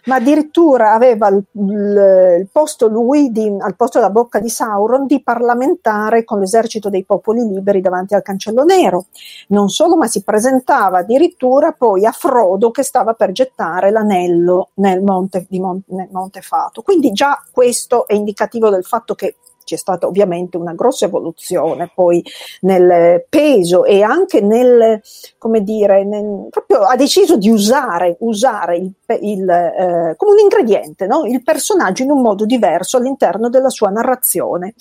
ma 0.04 0.16
addirittura 0.16 0.92
aveva 0.92 1.28
il, 1.28 1.42
il, 1.52 2.36
il 2.40 2.48
posto 2.52 2.88
lui, 2.88 3.30
di, 3.30 3.52
al 3.58 3.74
posto 3.76 3.98
della 3.98 4.10
bocca 4.10 4.38
di 4.38 4.48
Sauron, 4.48 5.06
di 5.06 5.22
parlamentare 5.22 6.24
con 6.24 6.40
l'esercito 6.40 6.90
dei 6.90 7.04
popoli 7.04 7.46
liberi 7.46 7.80
davanti 7.80 8.14
al 8.14 8.22
cancello 8.22 8.64
nero. 8.64 9.06
Non 9.48 9.68
solo, 9.68 9.96
ma 9.96 10.06
si 10.06 10.22
presentava 10.22 10.98
addirittura 10.98 11.72
poi 11.72 12.04
a 12.04 12.12
Frodo 12.12 12.70
che 12.70 12.82
stava 12.82 13.14
per 13.14 13.32
gettare 13.32 13.90
l'anello 13.90 14.70
nel 14.74 15.02
monte, 15.02 15.46
Mon- 15.50 15.82
nel 15.86 16.08
monte 16.10 16.42
Fato. 16.42 16.82
Quindi 16.82 17.12
già 17.12 17.42
questo 17.50 18.06
è 18.06 18.14
indicativo 18.14 18.68
del 18.68 18.84
fatto 18.84 19.14
che 19.14 19.36
c'è 19.64 19.76
stata 19.76 20.06
ovviamente 20.06 20.56
una 20.56 20.74
grossa 20.74 21.06
evoluzione 21.06 21.90
poi 21.94 22.22
nel 22.60 23.24
peso 23.28 23.84
e 23.84 24.02
anche 24.02 24.40
nel, 24.40 25.00
come 25.38 25.62
dire, 25.62 26.04
nel, 26.04 26.46
proprio 26.50 26.82
ha 26.82 26.96
deciso 26.96 27.36
di 27.36 27.48
usare, 27.48 28.16
usare 28.20 28.76
il, 28.76 28.92
il, 29.12 29.48
eh, 29.48 30.14
come 30.16 30.32
un 30.32 30.38
ingrediente 30.38 31.06
no? 31.06 31.24
il 31.26 31.42
personaggio 31.42 32.02
in 32.02 32.10
un 32.10 32.22
modo 32.22 32.44
diverso 32.46 32.96
all'interno 32.96 33.48
della 33.48 33.68
sua 33.68 33.90
narrazione. 33.90 34.74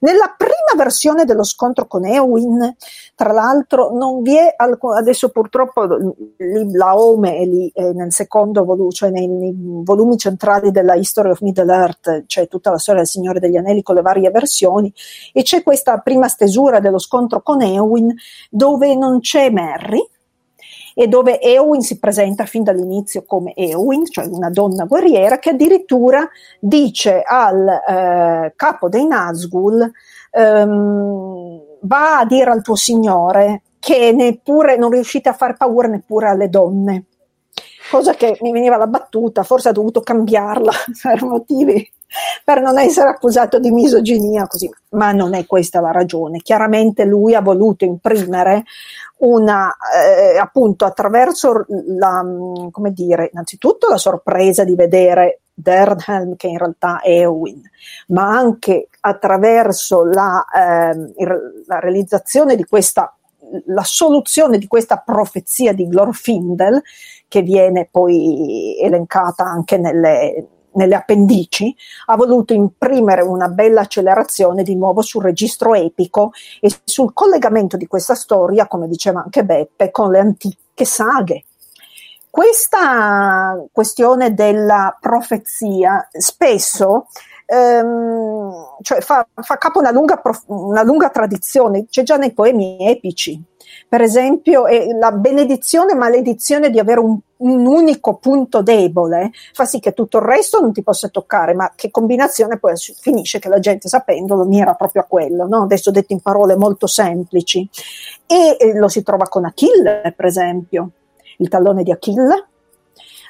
Nella 0.00 0.34
prima 0.36 0.74
versione 0.76 1.24
dello 1.24 1.44
scontro 1.44 1.86
con 1.86 2.04
Eowyn, 2.04 2.74
tra 3.14 3.32
l'altro, 3.32 3.92
non 3.92 4.22
vi 4.22 4.36
è 4.36 4.52
alcun, 4.56 4.96
adesso 4.96 5.30
purtroppo 5.30 5.86
la 6.36 6.96
Home 6.96 7.36
è 7.36 7.44
lì 7.44 7.70
è 7.72 7.92
nel 7.92 8.12
secondo 8.12 8.64
volume, 8.64 8.92
cioè 8.92 9.10
nei, 9.10 9.26
nei 9.26 9.54
volumi 9.56 10.16
centrali 10.16 10.70
della 10.70 10.94
History 10.94 11.30
of 11.30 11.40
Middle 11.40 11.72
Earth, 11.72 12.26
c'è 12.26 12.48
tutta 12.48 12.70
la 12.70 12.78
storia 12.78 13.02
del 13.02 13.10
Signore 13.10 13.40
degli 13.40 13.56
Anelli 13.56 13.82
con 13.82 13.94
le 13.94 14.02
varie 14.02 14.30
versioni 14.30 14.92
e 15.32 15.42
c'è 15.42 15.62
questa 15.62 15.98
prima 15.98 16.28
stesura 16.28 16.80
dello 16.80 16.98
scontro 16.98 17.42
con 17.42 17.62
Eowyn 17.62 18.14
dove 18.50 18.94
non 18.94 19.20
c'è 19.20 19.50
Merry 19.50 20.04
e 21.00 21.06
dove 21.06 21.40
Eowyn 21.40 21.80
si 21.80 22.00
presenta 22.00 22.44
fin 22.44 22.64
dall'inizio 22.64 23.22
come 23.24 23.54
Eowyn, 23.54 24.04
cioè 24.06 24.26
una 24.26 24.50
donna 24.50 24.84
guerriera 24.84 25.38
che 25.38 25.50
addirittura 25.50 26.28
dice 26.58 27.22
al 27.24 27.68
eh, 27.68 28.52
capo 28.56 28.88
dei 28.88 29.06
Nazgul 29.06 29.88
ehm, 30.32 31.60
va 31.82 32.18
a 32.18 32.26
dire 32.26 32.50
al 32.50 32.62
tuo 32.62 32.74
signore 32.74 33.62
che 33.78 34.10
neppure 34.10 34.76
non 34.76 34.90
riuscite 34.90 35.28
a 35.28 35.34
far 35.34 35.56
paura 35.56 35.86
neppure 35.86 36.30
alle 36.30 36.48
donne 36.48 37.04
cosa 37.90 38.14
che 38.14 38.36
mi 38.40 38.52
veniva 38.52 38.76
la 38.76 38.86
battuta, 38.86 39.44
forse 39.44 39.68
ha 39.68 39.72
dovuto 39.72 40.00
cambiarla 40.00 40.72
per 41.00 41.22
motivi 41.22 41.88
per 42.42 42.62
non 42.62 42.78
essere 42.78 43.10
accusato 43.10 43.58
di 43.58 43.70
misoginia 43.70 44.46
così, 44.46 44.70
ma 44.90 45.12
non 45.12 45.34
è 45.34 45.44
questa 45.44 45.80
la 45.80 45.90
ragione. 45.90 46.40
Chiaramente 46.40 47.04
lui 47.04 47.34
ha 47.34 47.42
voluto 47.42 47.84
imprimere 47.84 48.64
una, 49.18 49.74
eh, 49.94 50.38
appunto 50.38 50.84
attraverso 50.84 51.64
la, 51.68 52.24
come 52.70 52.92
dire, 52.92 53.30
innanzitutto 53.32 53.88
la 53.88 53.96
sorpresa 53.96 54.64
di 54.64 54.74
vedere 54.74 55.40
Dernhelm 55.54 56.36
che 56.36 56.46
in 56.46 56.58
realtà 56.58 57.00
è 57.00 57.10
Eowyn, 57.10 57.60
ma 58.08 58.28
anche 58.28 58.88
attraverso 59.00 60.04
la, 60.04 60.44
eh, 60.54 61.12
la 61.66 61.78
realizzazione 61.80 62.54
di 62.54 62.64
questa 62.64 63.12
la 63.66 63.82
soluzione 63.82 64.58
di 64.58 64.66
questa 64.66 64.98
profezia 64.98 65.72
di 65.72 65.88
Glorfindel, 65.88 66.82
che 67.28 67.40
viene 67.40 67.88
poi 67.90 68.76
elencata 68.78 69.44
anche 69.44 69.78
nelle, 69.78 70.46
nelle 70.72 70.94
appendici, 70.94 71.74
ha 72.06 72.16
voluto 72.16 72.52
imprimere 72.52 73.22
una 73.22 73.48
bella 73.48 73.82
accelerazione 73.82 74.62
di 74.62 74.74
nuovo 74.76 75.02
sul 75.02 75.22
registro 75.22 75.74
epico 75.74 76.32
e 76.60 76.70
sul 76.84 77.12
collegamento 77.12 77.76
di 77.76 77.86
questa 77.86 78.14
storia, 78.14 78.66
come 78.66 78.88
diceva 78.88 79.22
anche 79.22 79.44
Beppe, 79.44 79.90
con 79.90 80.10
le 80.10 80.18
antiche 80.18 80.84
saghe. 80.84 81.44
Questa 82.30 83.64
questione 83.72 84.34
della 84.34 84.96
profezia 85.00 86.06
spesso 86.12 87.06
ehm, 87.46 88.76
cioè 88.82 89.00
fa, 89.00 89.26
fa, 89.34 89.56
capo 89.56 89.78
a 89.78 89.82
una 89.82 89.90
lunga, 89.90 90.20
una 90.46 90.82
lunga 90.82 91.08
tradizione, 91.08 91.86
c'è 91.88 92.02
già 92.02 92.16
nei 92.16 92.32
poemi 92.32 92.76
epici 92.86 93.42
per 93.88 94.02
esempio, 94.02 94.64
la 94.98 95.12
benedizione 95.12 95.92
e 95.92 95.96
maledizione 95.96 96.70
di 96.70 96.78
avere 96.78 97.00
un, 97.00 97.18
un, 97.38 97.66
unico 97.66 98.16
punto 98.16 98.62
debole 98.62 99.30
fa 99.52 99.64
sì 99.64 99.80
che 99.80 99.92
tutto 99.92 100.18
il 100.18 100.24
resto 100.24 100.60
non 100.60 100.72
ti 100.72 100.82
possa 100.82 101.08
toccare, 101.08 101.54
ma 101.54 101.72
che 101.74 101.90
combinazione 101.90 102.58
poi 102.58 102.74
finisce 103.00 103.38
che 103.38 103.48
la 103.48 103.58
gente 103.58 103.88
sapendolo 103.88 104.44
mira 104.44 104.74
proprio 104.74 105.02
a 105.02 105.06
quello, 105.06 105.46
no? 105.46 105.62
adesso 105.62 105.90
detto 105.90 106.12
in 106.12 106.20
parole 106.20 106.56
molto 106.56 106.86
semplici. 106.86 107.68
E 108.26 108.56
eh, 108.58 108.74
lo 108.74 108.88
si 108.88 109.02
trova 109.02 109.24
con 109.24 109.44
Achille, 109.44 110.12
per 110.16 110.26
esempio, 110.26 110.90
il 111.38 111.48
tallone 111.48 111.82
di 111.82 111.92
Achille, 111.92 112.46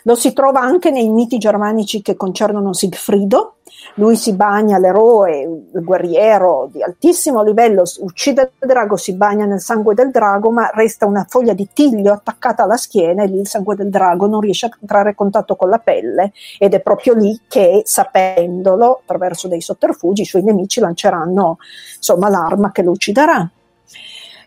lo 0.09 0.15
si 0.15 0.33
trova 0.33 0.61
anche 0.61 0.91
nei 0.91 1.11
miti 1.11 1.37
germanici 1.37 2.01
che 2.01 2.17
concernono 2.17 2.73
Sigfrido. 2.73 3.57
Lui 3.97 4.17
si 4.17 4.33
bagna 4.33 4.79
l'eroe, 4.79 5.41
il 5.41 5.85
guerriero 5.85 6.71
di 6.73 6.83
altissimo 6.83 7.43
livello, 7.43 7.83
uccide 7.99 8.53
il 8.59 8.67
drago, 8.67 8.97
si 8.97 9.15
bagna 9.15 9.45
nel 9.45 9.61
sangue 9.61 9.95
del 9.95 10.11
drago, 10.11 10.51
ma 10.51 10.71
resta 10.73 11.05
una 11.05 11.27
foglia 11.29 11.53
di 11.53 11.69
tiglio 11.75 12.15
attaccata 12.15 12.63
alla 12.63 12.79
schiena 12.79 13.23
e 13.23 13.27
lì 13.27 13.41
il 13.41 13.47
sangue 13.47 13.77
del 13.77 13.91
drago 13.91 14.27
non 14.27 14.41
riesce 14.41 14.65
a 14.65 14.71
entrare 14.81 15.11
in 15.11 15.15
contatto 15.15 15.57
con 15.57 15.69
la 15.69 15.79
pelle 15.79 16.33
ed 16.59 16.73
è 16.73 16.81
proprio 16.81 17.13
lì 17.13 17.43
che, 17.47 17.83
sapendolo, 17.85 19.01
attraverso 19.03 19.47
dei 19.47 19.61
sotterfugi, 19.61 20.23
i 20.23 20.27
suoi 20.27 20.43
nemici 20.43 20.81
lanceranno 20.81 21.59
insomma, 21.97 22.31
l'arma 22.31 22.73
che 22.73 22.83
lo 22.83 22.93
ucciderà. 22.93 23.47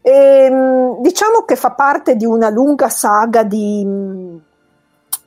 E, 0.02 0.12
ehm, 0.12 1.02
diciamo 1.02 1.44
che 1.46 1.56
fa 1.56 1.72
parte 1.74 2.16
di 2.16 2.26
una 2.26 2.50
lunga 2.50 2.90
saga 2.90 3.44
di 3.44 4.50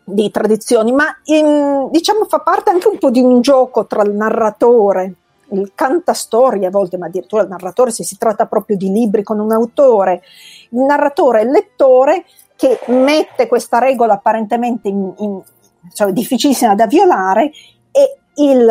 di 0.04 0.30
tradizioni, 0.30 0.92
ma 0.92 1.06
in, 1.24 1.88
diciamo 1.90 2.24
fa 2.26 2.40
parte 2.40 2.70
anche 2.70 2.88
un 2.88 2.98
po' 2.98 3.10
di 3.10 3.20
un 3.20 3.40
gioco 3.40 3.86
tra 3.86 4.02
il 4.02 4.12
narratore, 4.12 5.14
il 5.50 5.72
cantastorie 5.74 6.66
a 6.66 6.70
volte, 6.70 6.98
ma 6.98 7.06
addirittura 7.06 7.42
il 7.42 7.48
narratore 7.48 7.90
se 7.90 8.04
si 8.04 8.18
tratta 8.18 8.46
proprio 8.46 8.76
di 8.76 8.90
libri 8.90 9.22
con 9.22 9.40
un 9.40 9.52
autore, 9.52 10.22
il 10.70 10.80
narratore 10.80 11.40
e 11.40 11.44
il 11.44 11.50
lettore 11.50 12.24
che 12.56 12.80
mette 12.86 13.46
questa 13.46 13.78
regola 13.78 14.14
apparentemente 14.14 14.88
in, 14.88 15.12
in, 15.18 15.42
cioè, 15.92 16.12
difficilissima 16.12 16.74
da 16.74 16.86
violare 16.86 17.50
e 17.90 18.18
il, 18.36 18.66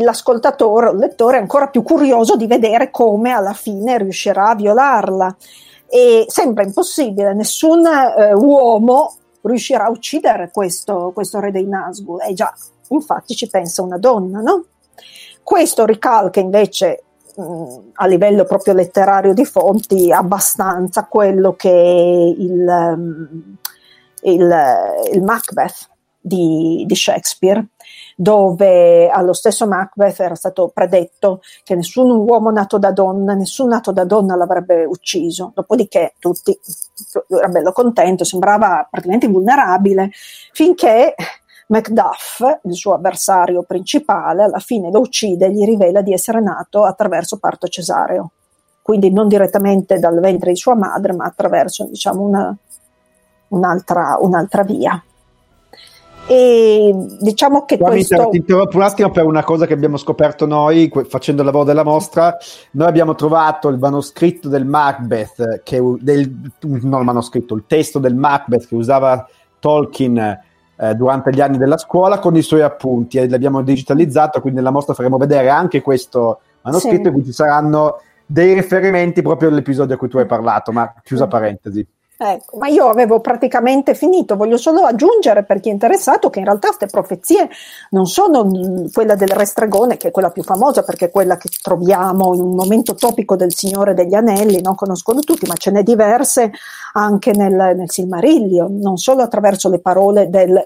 l'ascoltatore, 0.00 0.90
il 0.90 0.96
lettore 0.96 1.36
è 1.36 1.40
ancora 1.40 1.68
più 1.68 1.82
curioso 1.82 2.36
di 2.36 2.46
vedere 2.46 2.90
come 2.90 3.32
alla 3.32 3.52
fine 3.52 3.98
riuscirà 3.98 4.48
a 4.48 4.54
violarla. 4.54 5.36
E 5.90 6.26
sembra 6.28 6.64
impossibile, 6.64 7.32
nessun 7.32 7.86
eh, 7.86 8.34
uomo 8.34 9.17
riuscirà 9.42 9.84
a 9.84 9.90
uccidere 9.90 10.50
questo, 10.52 11.12
questo 11.14 11.40
re 11.40 11.50
dei 11.50 11.66
Nazgûl. 11.66 12.22
E 12.28 12.32
già, 12.34 12.52
infatti 12.88 13.34
ci 13.34 13.48
pensa 13.48 13.82
una 13.82 13.98
donna, 13.98 14.40
no? 14.40 14.64
Questo 15.42 15.84
ricalca 15.86 16.40
invece 16.40 17.04
mh, 17.36 17.78
a 17.94 18.06
livello 18.06 18.44
proprio 18.44 18.74
letterario 18.74 19.32
di 19.32 19.44
fonti 19.44 20.12
abbastanza 20.12 21.04
quello 21.04 21.54
che 21.54 21.70
è 21.70 22.40
il, 22.40 22.66
um, 22.68 23.56
il, 24.22 24.56
il 25.12 25.22
Macbeth 25.22 25.88
di, 26.20 26.84
di 26.86 26.94
Shakespeare 26.94 27.66
dove 28.20 29.08
allo 29.08 29.32
stesso 29.32 29.66
Macbeth 29.68 30.18
era 30.18 30.34
stato 30.34 30.70
predetto 30.74 31.40
che 31.62 31.76
nessun 31.76 32.10
uomo 32.10 32.50
nato 32.50 32.76
da 32.76 32.90
donna, 32.90 33.34
nessun 33.34 33.68
nato 33.68 33.92
da 33.92 34.04
donna 34.04 34.34
l'avrebbe 34.34 34.84
ucciso. 34.84 35.52
Dopodiché 35.54 36.14
tutti 36.18 36.58
era 37.28 37.48
bello 37.48 37.72
contento, 37.72 38.24
sembrava 38.24 38.86
praticamente 38.90 39.26
invulnerabile, 39.26 40.10
finché 40.52 41.14
Macduff, 41.68 42.40
il 42.64 42.74
suo 42.74 42.94
avversario 42.94 43.62
principale, 43.62 44.44
alla 44.44 44.58
fine 44.58 44.90
lo 44.90 45.00
uccide 45.00 45.46
e 45.46 45.52
gli 45.52 45.64
rivela 45.64 46.00
di 46.00 46.12
essere 46.12 46.40
nato 46.40 46.84
attraverso 46.84 47.38
parto 47.38 47.68
cesareo. 47.68 48.30
Quindi 48.80 49.12
non 49.12 49.28
direttamente 49.28 49.98
dal 49.98 50.18
ventre 50.18 50.52
di 50.52 50.56
sua 50.56 50.74
madre, 50.74 51.12
ma 51.12 51.26
attraverso 51.26 51.84
diciamo, 51.84 52.22
una, 52.22 52.56
un'altra, 53.48 54.16
un'altra 54.20 54.62
via. 54.62 55.02
E 56.28 56.92
diciamo 57.20 57.64
che 57.64 57.78
Guarda, 57.78 57.96
questo... 57.96 58.28
Ti 58.28 58.36
interrompo 58.36 58.76
un 58.76 58.82
attimo 58.82 59.10
per 59.10 59.24
una 59.24 59.42
cosa 59.42 59.66
che 59.66 59.72
abbiamo 59.72 59.96
scoperto 59.96 60.46
noi 60.46 60.92
facendo 61.08 61.40
il 61.40 61.46
lavoro 61.46 61.64
della 61.64 61.84
mostra. 61.84 62.36
Noi 62.72 62.86
abbiamo 62.86 63.14
trovato 63.14 63.68
il 63.68 63.78
manoscritto 63.78 64.48
del 64.48 64.66
Macbeth, 64.66 65.62
che, 65.62 65.80
del, 66.00 66.50
non 66.60 67.00
il 67.00 67.04
manoscritto, 67.04 67.54
il 67.54 67.64
testo 67.66 67.98
del 67.98 68.14
Macbeth 68.14 68.66
che 68.66 68.74
usava 68.74 69.26
Tolkien 69.58 70.18
eh, 70.76 70.94
durante 70.94 71.32
gli 71.32 71.40
anni 71.40 71.56
della 71.56 71.78
scuola 71.78 72.18
con 72.18 72.36
i 72.36 72.42
suoi 72.42 72.60
appunti 72.60 73.18
e 73.18 73.28
l'abbiamo 73.28 73.62
digitalizzato, 73.62 74.40
quindi 74.40 74.58
nella 74.58 74.70
mostra 74.70 74.94
faremo 74.94 75.16
vedere 75.16 75.48
anche 75.48 75.80
questo 75.80 76.40
manoscritto 76.62 77.02
sì. 77.02 77.08
in 77.08 77.12
cui 77.14 77.24
ci 77.24 77.32
saranno 77.32 78.00
dei 78.26 78.52
riferimenti 78.52 79.22
proprio 79.22 79.48
all'episodio 79.48 79.94
a 79.94 79.98
cui 79.98 80.08
tu 80.08 80.18
hai 80.18 80.26
parlato, 80.26 80.72
ma 80.72 80.92
chiusa 81.02 81.26
parentesi. 81.26 81.86
Ecco, 82.20 82.56
ma 82.56 82.66
io 82.66 82.88
avevo 82.88 83.20
praticamente 83.20 83.94
finito, 83.94 84.34
voglio 84.34 84.56
solo 84.56 84.80
aggiungere 84.80 85.44
per 85.44 85.60
chi 85.60 85.68
è 85.68 85.72
interessato 85.72 86.30
che 86.30 86.40
in 86.40 86.46
realtà 86.46 86.66
queste 86.66 86.86
profezie 86.86 87.48
non 87.90 88.06
sono 88.06 88.44
quella 88.92 89.14
del 89.14 89.28
restregone, 89.28 89.96
che 89.96 90.08
è 90.08 90.10
quella 90.10 90.30
più 90.30 90.42
famosa 90.42 90.82
perché 90.82 91.04
è 91.04 91.10
quella 91.12 91.36
che 91.36 91.48
troviamo 91.62 92.34
in 92.34 92.40
un 92.40 92.56
momento 92.56 92.96
topico 92.96 93.36
del 93.36 93.54
Signore 93.54 93.94
degli 93.94 94.14
Anelli, 94.14 94.60
non 94.60 94.74
conoscono 94.74 95.20
tutti, 95.20 95.46
ma 95.46 95.54
ce 95.54 95.70
n'è 95.70 95.84
diverse 95.84 96.50
anche 96.94 97.30
nel, 97.30 97.76
nel 97.76 97.88
Silmarillion, 97.88 98.78
non 98.78 98.96
solo 98.96 99.22
attraverso 99.22 99.68
le 99.68 99.78
parole 99.78 100.28
del 100.28 100.60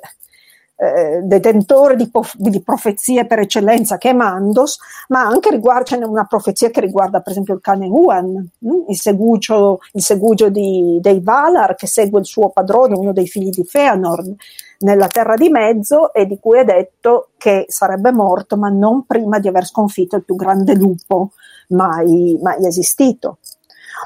eh, 0.82 1.20
detentore 1.22 1.94
di, 1.94 2.10
pof- 2.10 2.34
di, 2.36 2.60
profezie 2.60 3.24
per 3.24 3.38
eccellenza 3.38 3.98
che 3.98 4.10
è 4.10 4.12
Mandos, 4.12 4.78
ma 5.08 5.20
anche 5.20 5.50
riguarda, 5.50 5.84
c'è 5.84 6.04
una 6.04 6.24
profezia 6.24 6.70
che 6.70 6.80
riguarda 6.80 7.20
per 7.20 7.30
esempio 7.30 7.54
il 7.54 7.60
cane 7.60 7.86
Huan, 7.86 8.48
hm? 8.58 8.84
il 8.88 8.96
segugio, 8.96 9.78
il 9.92 10.02
segugio 10.02 10.48
di, 10.48 10.98
dei 11.00 11.20
Valar 11.20 11.76
che 11.76 11.86
segue 11.86 12.18
il 12.18 12.26
suo 12.26 12.48
padrone, 12.48 12.96
uno 12.96 13.12
dei 13.12 13.28
figli 13.28 13.50
di 13.50 13.64
Feanor, 13.64 14.24
nella 14.80 15.06
terra 15.06 15.36
di 15.36 15.48
mezzo 15.50 16.12
e 16.12 16.26
di 16.26 16.38
cui 16.40 16.58
è 16.58 16.64
detto 16.64 17.28
che 17.36 17.66
sarebbe 17.68 18.10
morto 18.10 18.56
ma 18.56 18.68
non 18.68 19.06
prima 19.06 19.38
di 19.38 19.46
aver 19.46 19.66
sconfitto 19.66 20.16
il 20.16 20.24
più 20.24 20.34
grande 20.34 20.74
lupo 20.74 21.30
mai, 21.68 22.36
mai 22.42 22.66
esistito. 22.66 23.38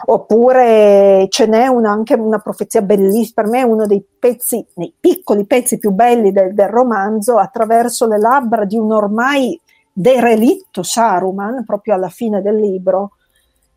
Oppure 0.07 1.26
ce 1.28 1.47
n'è 1.47 1.66
una, 1.66 1.91
anche 1.91 2.14
una 2.14 2.39
profezia 2.39 2.82
bellissima, 2.82 3.43
per 3.43 3.47
me 3.47 3.61
è 3.61 3.62
uno 3.62 3.87
dei 3.87 4.05
pezzi, 4.18 4.64
nei 4.74 4.93
piccoli 4.99 5.47
pezzi 5.47 5.78
più 5.78 5.91
belli 5.91 6.32
del, 6.32 6.55
del 6.55 6.68
romanzo, 6.68 7.39
attraverso 7.39 8.07
le 8.07 8.18
labbra 8.18 8.64
di 8.64 8.76
un 8.76 8.93
ormai 8.93 9.59
derelitto 9.93 10.82
Saruman, 10.82 11.64
proprio 11.64 11.95
alla 11.95 12.11
fine 12.11 12.43
del 12.43 12.57
libro, 12.57 13.12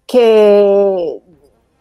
che 0.04 1.22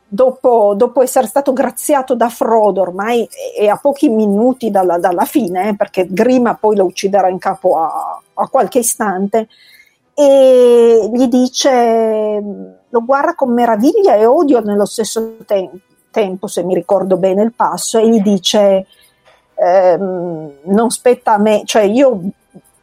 dopo, 0.07 0.75
dopo, 0.77 1.03
essere 1.03 1.27
stato 1.27 1.53
graziato 1.53 2.15
da 2.15 2.29
Frodo 2.29 2.81
ormai 2.81 3.29
e 3.57 3.69
a 3.69 3.77
pochi 3.77 4.09
minuti 4.09 4.71
dalla, 4.71 4.99
dalla 4.99 5.25
fine, 5.25 5.71
eh, 5.71 5.77
perché 5.77 6.07
Grima 6.09 6.55
poi 6.55 6.77
lo 6.77 6.85
ucciderà 6.85 7.29
in 7.29 7.39
capo 7.39 7.79
a, 7.79 8.21
a 8.35 8.49
qualche 8.49 8.79
istante, 8.79 9.49
e 10.21 11.11
gli 11.13 11.29
dice 11.29 12.43
lo 12.89 13.05
guarda 13.05 13.37
con 13.37 13.53
meraviglia 13.53 14.17
e 14.17 14.27
odio 14.27 14.59
nello 14.61 14.85
stesso 14.85 15.37
te- 15.47 15.71
tempo, 16.11 16.49
se 16.49 16.65
mi 16.65 16.75
ricordo 16.75 17.17
bene 17.17 17.45
il 17.45 17.53
passo, 17.53 17.99
e 17.99 18.09
gli 18.09 18.21
dice 18.21 18.87
ehm, 19.55 20.51
non 20.65 20.91
spetta 20.91 21.35
a 21.35 21.39
me, 21.39 21.63
cioè 21.65 21.83
io 21.83 22.21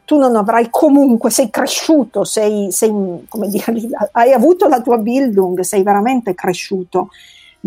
tu 0.06 0.16
non 0.16 0.34
avrai 0.34 0.68
comunque, 0.70 1.28
sei 1.28 1.50
cresciuto, 1.50 2.24
sei, 2.24 2.72
sei, 2.72 3.26
come 3.28 3.48
dire, 3.48 3.64
hai 4.12 4.32
avuto 4.32 4.66
la 4.66 4.80
tua 4.80 4.96
Bildung, 4.96 5.60
sei 5.60 5.82
veramente 5.82 6.34
cresciuto, 6.34 7.10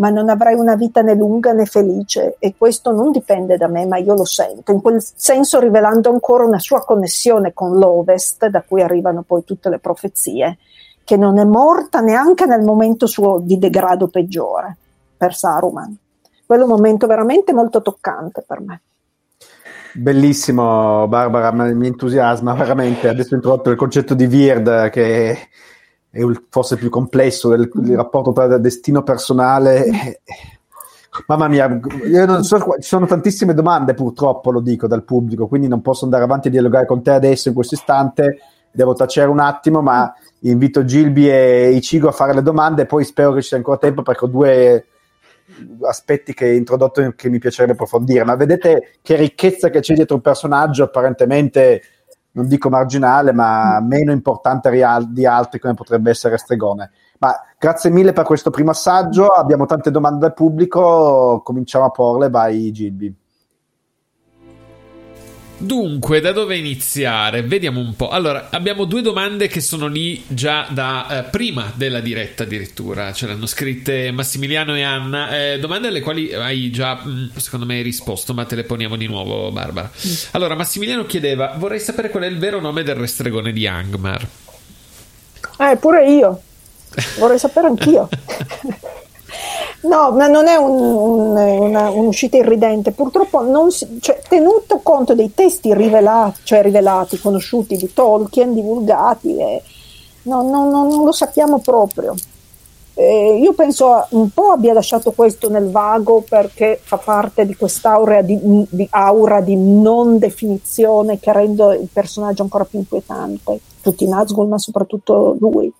ma 0.00 0.08
non 0.08 0.30
avrai 0.30 0.54
una 0.54 0.76
vita 0.76 1.02
né 1.02 1.14
lunga 1.14 1.52
né 1.52 1.66
felice 1.66 2.36
e 2.38 2.54
questo 2.56 2.90
non 2.90 3.10
dipende 3.10 3.58
da 3.58 3.68
me, 3.68 3.86
ma 3.86 3.98
io 3.98 4.14
lo 4.14 4.24
sento, 4.24 4.72
in 4.72 4.80
quel 4.80 4.96
senso 4.98 5.60
rivelando 5.60 6.08
ancora 6.08 6.44
una 6.44 6.58
sua 6.58 6.82
connessione 6.82 7.52
con 7.52 7.78
l'Ovest, 7.78 8.46
da 8.46 8.62
cui 8.62 8.80
arrivano 8.80 9.22
poi 9.22 9.44
tutte 9.44 9.68
le 9.68 9.78
profezie 9.78 10.56
che 11.04 11.16
non 11.18 11.38
è 11.38 11.44
morta 11.44 12.00
neanche 12.00 12.46
nel 12.46 12.62
momento 12.62 13.06
suo 13.06 13.40
di 13.40 13.58
degrado 13.58 14.08
peggiore 14.08 14.76
per 15.16 15.34
Saruman. 15.34 15.94
Quello 16.46 16.62
è 16.62 16.66
un 16.66 16.72
momento 16.72 17.06
veramente 17.06 17.52
molto 17.52 17.82
toccante 17.82 18.42
per 18.46 18.60
me. 18.60 18.80
Bellissimo, 19.92 21.06
Barbara, 21.08 21.52
mi 21.52 21.86
entusiasma 21.86 22.54
veramente. 22.54 23.08
Adesso 23.08 23.34
ho 23.34 23.36
introdotto 23.36 23.70
il 23.70 23.76
concetto 23.76 24.14
di 24.14 24.24
Weird, 24.24 24.88
che 24.88 25.36
è 26.10 26.20
forse 26.48 26.76
più 26.76 26.90
complesso 26.90 27.48
del, 27.48 27.70
del 27.72 27.96
rapporto 27.96 28.32
tra 28.32 28.58
destino 28.58 29.02
personale. 29.02 29.84
E, 29.86 30.20
mamma 31.26 31.48
mia, 31.48 31.80
so, 32.42 32.58
ci 32.80 32.88
sono 32.88 33.06
tantissime 33.06 33.54
domande, 33.54 33.94
purtroppo 33.94 34.50
lo 34.50 34.60
dico 34.60 34.86
dal 34.86 35.04
pubblico, 35.04 35.46
quindi 35.46 35.68
non 35.68 35.82
posso 35.82 36.04
andare 36.04 36.24
avanti 36.24 36.48
a 36.48 36.50
dialogare 36.50 36.86
con 36.86 37.02
te 37.02 37.12
adesso 37.12 37.48
in 37.48 37.54
questo 37.54 37.74
istante. 37.74 38.38
Devo 38.72 38.94
tacere 38.94 39.28
un 39.28 39.40
attimo, 39.40 39.82
ma 39.82 40.12
invito 40.40 40.84
Gilby 40.84 41.28
e 41.28 41.70
Ichigo 41.72 42.08
a 42.08 42.12
fare 42.12 42.34
le 42.34 42.42
domande 42.42 42.82
e 42.82 42.86
poi 42.86 43.04
spero 43.04 43.32
che 43.32 43.42
ci 43.42 43.48
sia 43.48 43.56
ancora 43.56 43.78
tempo 43.78 44.02
perché 44.02 44.24
ho 44.24 44.28
due 44.28 44.84
aspetti 45.82 46.32
che 46.32 46.50
ho 46.50 46.54
introdotto 46.54 47.12
che 47.16 47.28
mi 47.28 47.38
piacerebbe 47.38 47.72
approfondire. 47.72 48.24
Ma 48.24 48.36
vedete 48.36 48.98
che 49.02 49.16
ricchezza 49.16 49.70
che 49.70 49.80
c'è 49.80 49.94
dietro 49.94 50.16
un 50.16 50.22
personaggio 50.22 50.84
apparentemente, 50.84 51.82
non 52.32 52.46
dico 52.46 52.68
marginale, 52.68 53.32
ma 53.32 53.80
meno 53.80 54.12
importante 54.12 54.70
di 54.70 55.26
altri 55.26 55.58
come 55.58 55.74
potrebbe 55.74 56.10
essere 56.10 56.38
Stregone. 56.38 56.90
Ma 57.18 57.34
grazie 57.58 57.90
mille 57.90 58.12
per 58.12 58.24
questo 58.24 58.50
primo 58.50 58.70
assaggio, 58.70 59.26
abbiamo 59.26 59.66
tante 59.66 59.90
domande 59.90 60.20
dal 60.20 60.34
pubblico, 60.34 61.42
cominciamo 61.44 61.84
a 61.84 61.90
porle, 61.90 62.30
vai 62.30 62.70
Gilby. 62.70 63.19
Dunque, 65.62 66.20
da 66.20 66.32
dove 66.32 66.56
iniziare? 66.56 67.42
Vediamo 67.42 67.80
un 67.80 67.94
po'. 67.94 68.08
Allora, 68.08 68.48
abbiamo 68.50 68.86
due 68.86 69.02
domande 69.02 69.46
che 69.46 69.60
sono 69.60 69.88
lì 69.88 70.24
già 70.26 70.66
da 70.70 71.06
eh, 71.18 71.22
prima 71.24 71.70
della 71.74 72.00
diretta 72.00 72.44
addirittura, 72.44 73.12
ce 73.12 73.26
l'hanno 73.26 73.44
scritte 73.44 74.10
Massimiliano 74.10 74.74
e 74.74 74.82
Anna, 74.82 75.36
eh, 75.36 75.58
domande 75.58 75.88
alle 75.88 76.00
quali 76.00 76.32
hai 76.32 76.70
già, 76.70 77.02
mm, 77.04 77.36
secondo 77.36 77.66
me, 77.66 77.82
risposto, 77.82 78.32
ma 78.32 78.46
te 78.46 78.54
le 78.54 78.64
poniamo 78.64 78.96
di 78.96 79.06
nuovo, 79.06 79.52
Barbara. 79.52 79.90
Mm. 79.94 80.12
Allora, 80.30 80.54
Massimiliano 80.54 81.04
chiedeva, 81.04 81.52
vorrei 81.58 81.78
sapere 81.78 82.08
qual 82.08 82.22
è 82.22 82.26
il 82.26 82.38
vero 82.38 82.58
nome 82.58 82.82
del 82.82 82.96
restregone 82.96 83.52
di 83.52 83.66
Angmar. 83.66 84.26
Eh, 85.58 85.76
pure 85.76 86.10
io. 86.10 86.40
Vorrei 87.18 87.38
sapere 87.38 87.66
anch'io. 87.66 88.08
No, 89.82 90.10
ma 90.10 90.26
non 90.26 90.46
è 90.46 90.56
un, 90.56 90.78
un, 90.78 91.36
una, 91.36 91.88
un'uscita 91.88 92.36
irridente, 92.36 92.92
purtroppo 92.92 93.40
non 93.40 93.70
si, 93.70 93.98
cioè, 94.00 94.20
tenuto 94.28 94.80
conto 94.82 95.14
dei 95.14 95.32
testi 95.32 95.72
rivelati, 95.72 96.40
cioè 96.44 96.62
rivelati, 96.62 97.18
conosciuti 97.18 97.76
di 97.76 97.90
Tolkien, 97.90 98.52
divulgati, 98.52 99.38
eh, 99.38 99.62
no, 100.24 100.42
no, 100.42 100.68
no, 100.68 100.86
non 100.86 101.04
lo 101.04 101.12
sappiamo 101.12 101.60
proprio. 101.60 102.14
Eh, 102.92 103.38
io 103.40 103.54
penso 103.54 104.06
un 104.10 104.28
po' 104.28 104.50
abbia 104.50 104.74
lasciato 104.74 105.12
questo 105.12 105.48
nel 105.48 105.70
vago 105.70 106.22
perché 106.28 106.78
fa 106.82 106.98
parte 106.98 107.46
di 107.46 107.56
quest'aura 107.56 108.20
di, 108.20 108.38
di, 108.68 108.86
aura 108.90 109.40
di 109.40 109.56
non 109.56 110.18
definizione 110.18 111.18
che 111.18 111.32
rende 111.32 111.76
il 111.76 111.88
personaggio 111.90 112.42
ancora 112.42 112.66
più 112.66 112.80
inquietante, 112.80 113.60
tutti 113.80 114.04
i 114.04 114.08
Nazgûl, 114.08 114.46
ma 114.46 114.58
soprattutto 114.58 115.36
lui. 115.40 115.72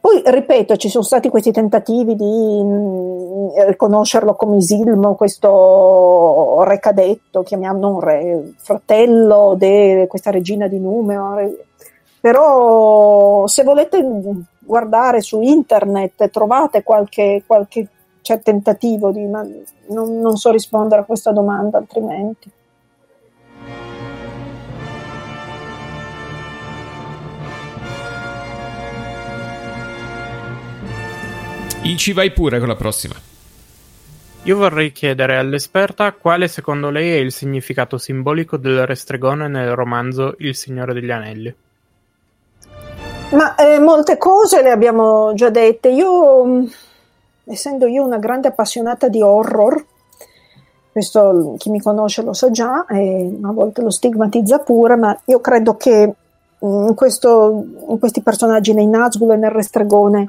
Poi, 0.00 0.22
ripeto, 0.24 0.76
ci 0.76 0.88
sono 0.88 1.04
stati 1.04 1.28
questi 1.28 1.52
tentativi 1.52 2.16
di 2.16 2.62
mm, 2.62 3.48
riconoscerlo 3.66 4.34
come 4.34 4.56
Isilmo, 4.56 5.14
questo 5.14 6.62
re 6.64 6.78
cadetto, 6.78 7.42
chiamiamolo 7.42 7.88
un 7.88 8.00
re, 8.00 8.52
fratello 8.56 9.54
di 9.58 10.06
questa 10.08 10.30
regina 10.30 10.68
di 10.68 10.78
Numenor. 10.78 11.54
Però 12.18 13.46
se 13.46 13.62
volete 13.62 14.02
guardare 14.58 15.20
su 15.20 15.42
internet 15.42 16.30
trovate 16.30 16.82
qualche, 16.82 17.42
qualche 17.46 17.86
cioè, 18.22 18.40
tentativo 18.40 19.10
di... 19.10 19.26
ma 19.26 19.46
non, 19.88 20.18
non 20.18 20.36
so 20.36 20.50
rispondere 20.50 21.02
a 21.02 21.04
questa 21.04 21.32
domanda 21.32 21.76
altrimenti. 21.76 22.50
Ici 31.82 32.12
vai 32.12 32.30
pure 32.30 32.58
con 32.58 32.68
la 32.68 32.76
prossima. 32.76 33.14
Io 34.44 34.56
vorrei 34.56 34.92
chiedere 34.92 35.38
all'esperta 35.38 36.12
quale 36.12 36.46
secondo 36.46 36.90
lei 36.90 37.10
è 37.12 37.16
il 37.16 37.32
significato 37.32 37.96
simbolico 37.96 38.58
del 38.58 38.84
restregone 38.86 39.48
nel 39.48 39.74
romanzo 39.74 40.34
Il 40.38 40.54
Signore 40.54 40.92
degli 40.92 41.10
Anelli. 41.10 41.54
Ma 43.30 43.54
eh, 43.54 43.78
molte 43.78 44.18
cose 44.18 44.62
le 44.62 44.70
abbiamo 44.70 45.32
già 45.34 45.48
dette. 45.48 45.88
Io, 45.88 46.44
mm, 46.44 46.66
essendo 47.44 47.86
io 47.86 48.04
una 48.04 48.18
grande 48.18 48.48
appassionata 48.48 49.08
di 49.08 49.22
horror, 49.22 49.82
questo 50.92 51.54
chi 51.56 51.70
mi 51.70 51.80
conosce 51.80 52.22
lo 52.22 52.34
sa 52.34 52.50
già, 52.50 52.84
e 52.86 53.38
a 53.42 53.52
volte 53.52 53.80
lo 53.80 53.90
stigmatizza 53.90 54.58
pure, 54.58 54.96
ma 54.96 55.18
io 55.26 55.40
credo 55.40 55.76
che 55.76 56.06
mm, 56.64 56.88
in, 56.88 56.94
questo, 56.94 57.64
in 57.88 57.98
questi 57.98 58.20
personaggi, 58.20 58.74
nei 58.74 58.86
Nazgûl 58.86 59.32
e 59.32 59.36
nel 59.36 59.50
Restregone, 59.50 60.26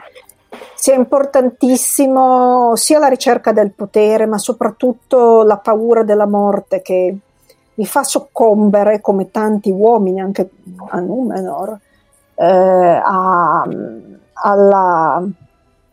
sia 0.75 0.95
importantissimo 0.95 2.75
sia 2.75 2.99
la 2.99 3.07
ricerca 3.07 3.51
del 3.51 3.71
potere, 3.71 4.25
ma 4.25 4.37
soprattutto 4.37 5.43
la 5.43 5.57
paura 5.57 6.03
della 6.03 6.25
morte 6.25 6.81
che 6.81 7.17
li 7.73 7.85
fa 7.85 8.03
soccombere, 8.03 9.01
come 9.01 9.31
tanti 9.31 9.71
uomini, 9.71 10.19
anche 10.19 10.49
a 10.89 10.99
Numenor, 10.99 11.79
eh, 12.35 12.45
a, 12.45 13.67
alla, 14.33 15.23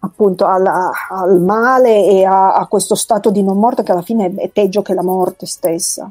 appunto 0.01 0.47
alla, 0.47 0.91
al 1.09 1.41
male 1.41 2.07
e 2.07 2.25
a, 2.25 2.55
a, 2.55 2.67
questo 2.67 2.95
stato 2.95 3.31
di 3.31 3.43
non 3.43 3.59
morte 3.59 3.83
che 3.83 3.93
alla 3.93 4.03
fine 4.03 4.35
è 4.35 4.49
peggio 4.49 4.83
che 4.83 4.95
la 4.95 5.03
morte 5.03 5.47
stessa. 5.47 6.11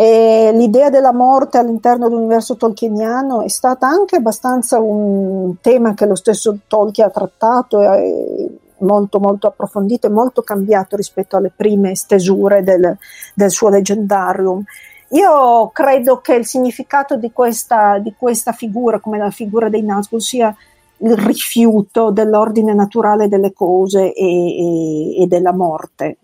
E 0.00 0.52
l'idea 0.52 0.90
della 0.90 1.12
morte 1.12 1.58
all'interno 1.58 2.08
dell'universo 2.08 2.54
tolkieniano 2.54 3.42
è 3.42 3.48
stata 3.48 3.88
anche 3.88 4.14
abbastanza 4.14 4.78
un 4.78 5.56
tema 5.60 5.94
che 5.94 6.06
lo 6.06 6.14
stesso 6.14 6.56
Tolkien 6.68 7.08
ha 7.08 7.10
trattato 7.10 7.82
e 7.82 8.46
molto 8.78 9.18
molto 9.18 9.48
approfondito 9.48 10.06
e 10.06 10.10
molto 10.10 10.42
cambiato 10.42 10.94
rispetto 10.94 11.36
alle 11.36 11.50
prime 11.50 11.96
stesure 11.96 12.62
del, 12.62 12.96
del 13.34 13.50
suo 13.50 13.70
leggendarium. 13.70 14.62
Io 15.08 15.68
credo 15.70 16.20
che 16.20 16.34
il 16.34 16.46
significato 16.46 17.16
di 17.16 17.32
questa, 17.32 17.98
di 17.98 18.14
questa 18.16 18.52
figura, 18.52 19.00
come 19.00 19.18
la 19.18 19.32
figura 19.32 19.68
dei 19.68 19.82
Nazgûl, 19.82 20.18
sia 20.18 20.54
il 20.98 21.16
rifiuto 21.16 22.12
dell'ordine 22.12 22.72
naturale 22.72 23.26
delle 23.26 23.52
cose 23.52 24.12
e, 24.12 24.24
e, 24.24 25.22
e 25.22 25.26
della 25.26 25.52
morte 25.52 26.18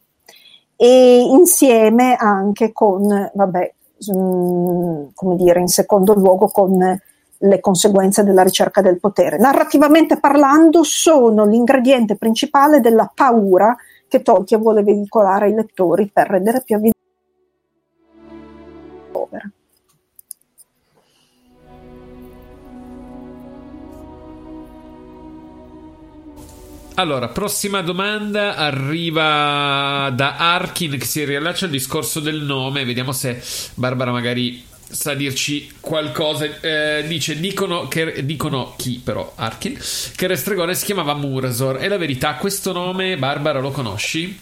e 0.85 1.22
insieme 1.22 2.14
anche 2.14 2.70
con, 2.70 3.30
vabbè, 3.32 3.74
mm, 4.14 5.05
come 5.14 5.37
dire, 5.37 5.61
in 5.61 5.68
secondo 5.68 6.12
luogo 6.12 6.49
con 6.49 7.01
le 7.39 7.61
conseguenze 7.61 8.22
della 8.22 8.43
ricerca 8.43 8.82
del 8.82 9.01
potere. 9.01 9.39
Narrativamente 9.39 10.20
parlando, 10.20 10.82
sono 10.82 11.47
l'ingrediente 11.47 12.16
principale 12.16 12.80
della 12.80 13.11
paura 13.14 13.74
che 14.07 14.20
Tolkien 14.20 14.61
vuole 14.61 14.82
veicolare 14.82 15.47
ai 15.47 15.55
lettori 15.55 16.11
per 16.12 16.28
rendere 16.28 16.61
più 16.62 16.76
avvicinata 16.76 17.03
Allora, 26.97 27.27
prossima 27.27 27.83
domanda 27.83 28.55
arriva 28.55 30.13
da 30.15 30.37
Arkin 30.37 30.97
che 30.97 31.05
si 31.05 31.25
riallaccia 31.25 31.65
al 31.65 31.73
discorso 31.73 32.21
del 32.21 32.43
nome. 32.43 32.85
Vediamo 32.85 33.11
se 33.11 33.43
Barbara 33.75 34.13
magari 34.13 34.65
sa 34.89 35.13
dirci 35.13 35.73
qualcosa. 35.81 36.45
Eh, 36.45 37.05
dice: 37.09 37.41
dicono, 37.41 37.89
che, 37.89 38.25
dicono 38.25 38.75
chi 38.77 39.01
però, 39.03 39.33
Arkin, 39.35 39.77
che 40.15 40.27
Restregone 40.29 40.77
si 40.77 40.85
chiamava 40.85 41.15
Mursor. 41.15 41.79
È 41.79 41.89
la 41.89 41.99
verità? 41.99 42.37
Questo 42.37 42.71
nome, 42.71 43.17
Barbara, 43.17 43.59
lo 43.59 43.73
conosci? 43.73 44.39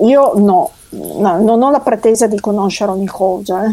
Io 0.00 0.32
no, 0.34 0.72
no 0.88 1.40
non 1.40 1.62
ho 1.62 1.70
la 1.70 1.80
pretesa 1.80 2.26
di 2.26 2.40
conoscere 2.40 2.90
ogni 2.90 3.06
cosa. 3.06 3.72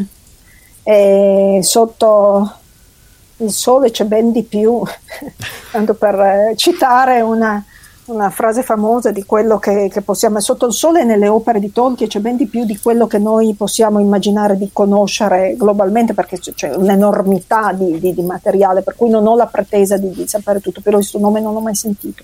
Eh. 0.84 1.60
sotto 1.64 2.54
il 3.38 3.50
sole 3.50 3.90
c'è 3.90 4.06
ben 4.06 4.32
di 4.32 4.44
più, 4.44 4.84
tanto 5.72 5.96
per 5.96 6.20
eh, 6.20 6.54
citare 6.56 7.22
una 7.22 7.66
una 8.08 8.30
frase 8.30 8.62
famosa 8.62 9.12
di 9.12 9.26
quello 9.26 9.58
che, 9.58 9.90
che, 9.92 10.02
possiamo, 10.02 10.40
sotto 10.40 10.68
il 10.68 10.74
sole 10.74 11.04
nelle 11.04 11.28
opere 11.28 11.60
di 11.60 11.72
Tolkien 11.72 12.08
c'è 12.08 12.20
ben 12.20 12.36
di 12.36 12.46
più 12.46 12.64
di 12.64 12.78
quello 12.80 13.08
che 13.08 13.18
noi 13.18 13.54
possiamo 13.56 14.00
immaginare 14.00 14.58
di 14.58 14.70
conoscere 14.72 15.56
globalmente 15.58 16.14
perché 16.14 16.38
c'è, 16.40 16.76
un'enormità 16.76 17.72
di, 17.74 18.00
di, 18.00 18.14
di, 18.14 18.22
materiale 18.22 18.82
per 18.82 18.96
cui 18.96 19.10
non 19.10 19.26
ho 19.26 19.36
la 19.36 19.48
pretesa 19.48 19.98
di, 19.98 20.12
di 20.12 20.28
sapere 20.28 20.60
tutto, 20.60 20.82
però 20.82 20.98
questo 20.98 21.18
nome 21.20 21.42
non 21.42 21.54
l'ho 21.54 21.62
mai 21.62 21.76
sentito. 21.76 22.24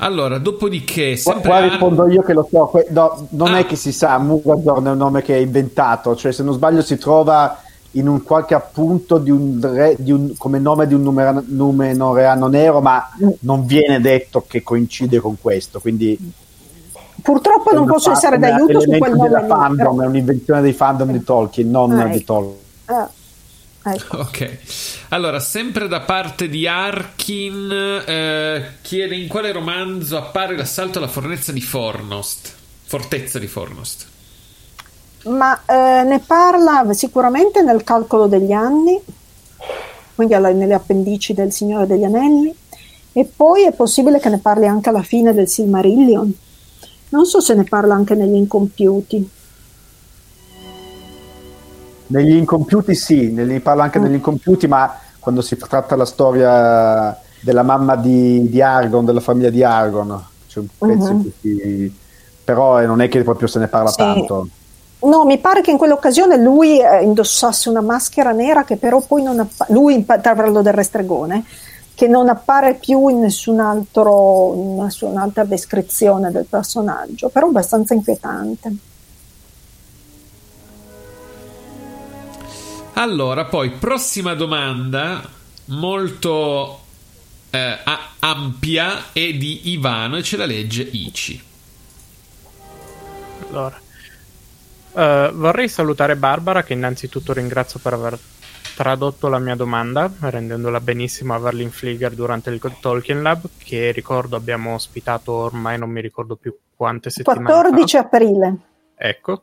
Allora, 0.00 0.38
dopodiché, 0.38 1.16
sempre 1.16 1.48
qua, 1.48 1.58
qua 1.58 1.68
rispondo 1.68 2.08
io 2.08 2.22
che 2.22 2.32
lo 2.32 2.46
so, 2.48 2.70
no, 2.90 3.26
non 3.30 3.54
ah. 3.54 3.58
è 3.58 3.66
che 3.66 3.74
si 3.76 3.92
sa, 3.92 4.18
Mugador 4.18 4.76
è 4.84 4.90
un 4.90 4.96
nome 4.96 5.22
che 5.22 5.34
è 5.34 5.38
inventato, 5.38 6.14
cioè 6.14 6.30
se 6.32 6.44
non 6.44 6.54
sbaglio 6.54 6.82
si 6.82 6.98
trova 6.98 7.62
in 7.92 8.06
un 8.06 8.22
qualche 8.22 8.54
appunto 8.54 9.18
di 9.18 9.30
un, 9.30 9.60
re, 9.62 9.96
di 9.98 10.12
un 10.12 10.36
come 10.36 10.58
nome 10.58 10.86
di 10.86 10.94
un 10.94 11.02
numero, 11.02 11.42
numenoreano 11.46 12.46
nero, 12.48 12.80
ma 12.80 13.10
non 13.40 13.64
viene 13.64 14.00
detto 14.00 14.44
che 14.46 14.62
coincide 14.62 15.20
con 15.20 15.36
questo. 15.40 15.80
Quindi 15.80 16.16
purtroppo 17.22 17.72
non 17.72 17.86
posso 17.86 18.10
essere 18.10 18.38
d'aiuto 18.38 18.80
su 18.80 18.90
quel 18.90 19.14
nome. 19.14 19.46
Fandom, 19.46 19.76
però... 19.76 20.02
È 20.02 20.06
un'invenzione 20.06 20.60
dei 20.60 20.72
fandom 20.72 21.12
di 21.12 21.24
Tolkien, 21.24 21.70
non 21.70 21.92
ah, 21.98 22.06
di 22.06 22.24
Tolkien. 22.24 22.64
Ah. 22.86 23.10
Ecco. 23.80 24.18
Ok, 24.18 24.58
allora 25.10 25.40
sempre 25.40 25.88
da 25.88 26.00
parte 26.00 26.48
di 26.48 26.66
Arkin 26.66 28.02
eh, 28.06 28.62
chiede 28.82 29.14
in 29.16 29.28
quale 29.28 29.50
romanzo 29.50 30.18
appare 30.18 30.56
l'assalto 30.56 30.98
alla 30.98 31.06
fortezza 31.06 31.52
di 31.52 31.62
Fornost, 31.62 32.52
fortezza 32.84 33.38
di 33.38 33.46
Fornost 33.46 34.16
ma 35.28 35.60
eh, 35.64 36.02
ne 36.04 36.20
parla 36.24 36.92
sicuramente 36.92 37.62
nel 37.62 37.84
calcolo 37.84 38.26
degli 38.26 38.52
anni, 38.52 39.00
quindi 40.14 40.34
alla, 40.34 40.50
nelle 40.50 40.74
appendici 40.74 41.34
del 41.34 41.52
Signore 41.52 41.86
degli 41.86 42.04
Anelli, 42.04 42.54
e 43.12 43.24
poi 43.24 43.64
è 43.64 43.72
possibile 43.72 44.20
che 44.20 44.28
ne 44.28 44.38
parli 44.38 44.66
anche 44.66 44.88
alla 44.88 45.02
fine 45.02 45.32
del 45.32 45.48
Silmarillion. 45.48 46.32
Non 47.10 47.24
so 47.24 47.40
se 47.40 47.54
ne 47.54 47.64
parla 47.64 47.94
anche 47.94 48.14
negli 48.14 48.34
incompiuti. 48.34 49.30
Negli 52.08 52.36
incompiuti 52.36 52.94
sì, 52.94 53.32
ne 53.32 53.60
parla 53.60 53.84
anche 53.84 53.98
mm. 53.98 54.02
negli 54.02 54.14
incompiuti, 54.14 54.66
ma 54.66 54.98
quando 55.18 55.40
si 55.40 55.56
tratta 55.56 55.96
la 55.96 56.04
storia 56.04 57.18
della 57.40 57.62
mamma 57.62 57.96
di, 57.96 58.48
di 58.48 58.60
Argon, 58.62 59.04
della 59.04 59.20
famiglia 59.20 59.50
di 59.50 59.62
Argon, 59.62 60.24
c'è 60.48 60.58
un 60.60 60.66
pezzo 60.76 61.12
mm-hmm. 61.12 61.28
si... 61.40 61.94
però 62.44 62.84
non 62.86 63.00
è 63.00 63.08
che 63.08 63.22
proprio 63.22 63.46
se 63.46 63.58
ne 63.58 63.68
parla 63.68 63.90
sì. 63.90 63.96
tanto. 63.96 64.48
No, 65.00 65.24
mi 65.24 65.38
pare 65.38 65.60
che 65.60 65.70
in 65.70 65.78
quell'occasione 65.78 66.36
lui 66.38 66.80
eh, 66.80 67.02
indossasse 67.02 67.68
una 67.68 67.80
maschera 67.80 68.32
nera 68.32 68.64
che 68.64 68.76
però 68.76 69.00
poi 69.00 69.22
non 69.22 69.38
appare, 69.38 69.72
lui 69.72 70.02
parlo 70.02 70.60
del 70.60 70.72
restregone, 70.72 71.44
che 71.94 72.08
non 72.08 72.28
appare 72.28 72.74
più 72.74 73.06
in 73.08 73.20
nessun 73.20 73.60
altro, 73.60 74.54
in 74.54 74.76
nessun'altra 74.76 75.44
descrizione 75.44 76.32
del 76.32 76.46
personaggio, 76.46 77.28
però 77.28 77.46
abbastanza 77.46 77.94
inquietante. 77.94 78.72
Allora, 82.94 83.44
poi 83.44 83.70
prossima 83.70 84.34
domanda, 84.34 85.22
molto 85.66 86.80
eh, 87.50 87.78
ampia, 88.18 89.12
è 89.12 89.32
di 89.34 89.70
Ivano 89.70 90.16
e 90.16 90.22
ce 90.24 90.36
la 90.36 90.46
legge 90.46 90.82
Ici. 90.82 91.40
Allora, 93.48 93.80
Uh, 94.98 95.30
vorrei 95.32 95.68
salutare 95.68 96.16
Barbara, 96.16 96.64
che 96.64 96.72
innanzitutto 96.72 97.32
ringrazio 97.32 97.78
per 97.80 97.92
aver 97.92 98.18
tradotto 98.74 99.28
la 99.28 99.38
mia 99.38 99.54
domanda, 99.54 100.10
rendendola 100.18 100.80
benissimo 100.80 101.34
a 101.34 101.38
Verlin 101.38 101.70
Flieger 101.70 102.14
durante 102.14 102.50
il 102.50 102.60
Tolkien 102.80 103.22
Lab, 103.22 103.44
che 103.58 103.92
ricordo 103.92 104.34
abbiamo 104.34 104.74
ospitato 104.74 105.30
ormai 105.30 105.78
non 105.78 105.90
mi 105.90 106.00
ricordo 106.00 106.34
più 106.34 106.52
quante 106.74 107.10
settimane 107.10 107.44
14 107.44 107.96
fa. 107.96 108.02
aprile. 108.02 108.56
Ecco. 108.96 109.42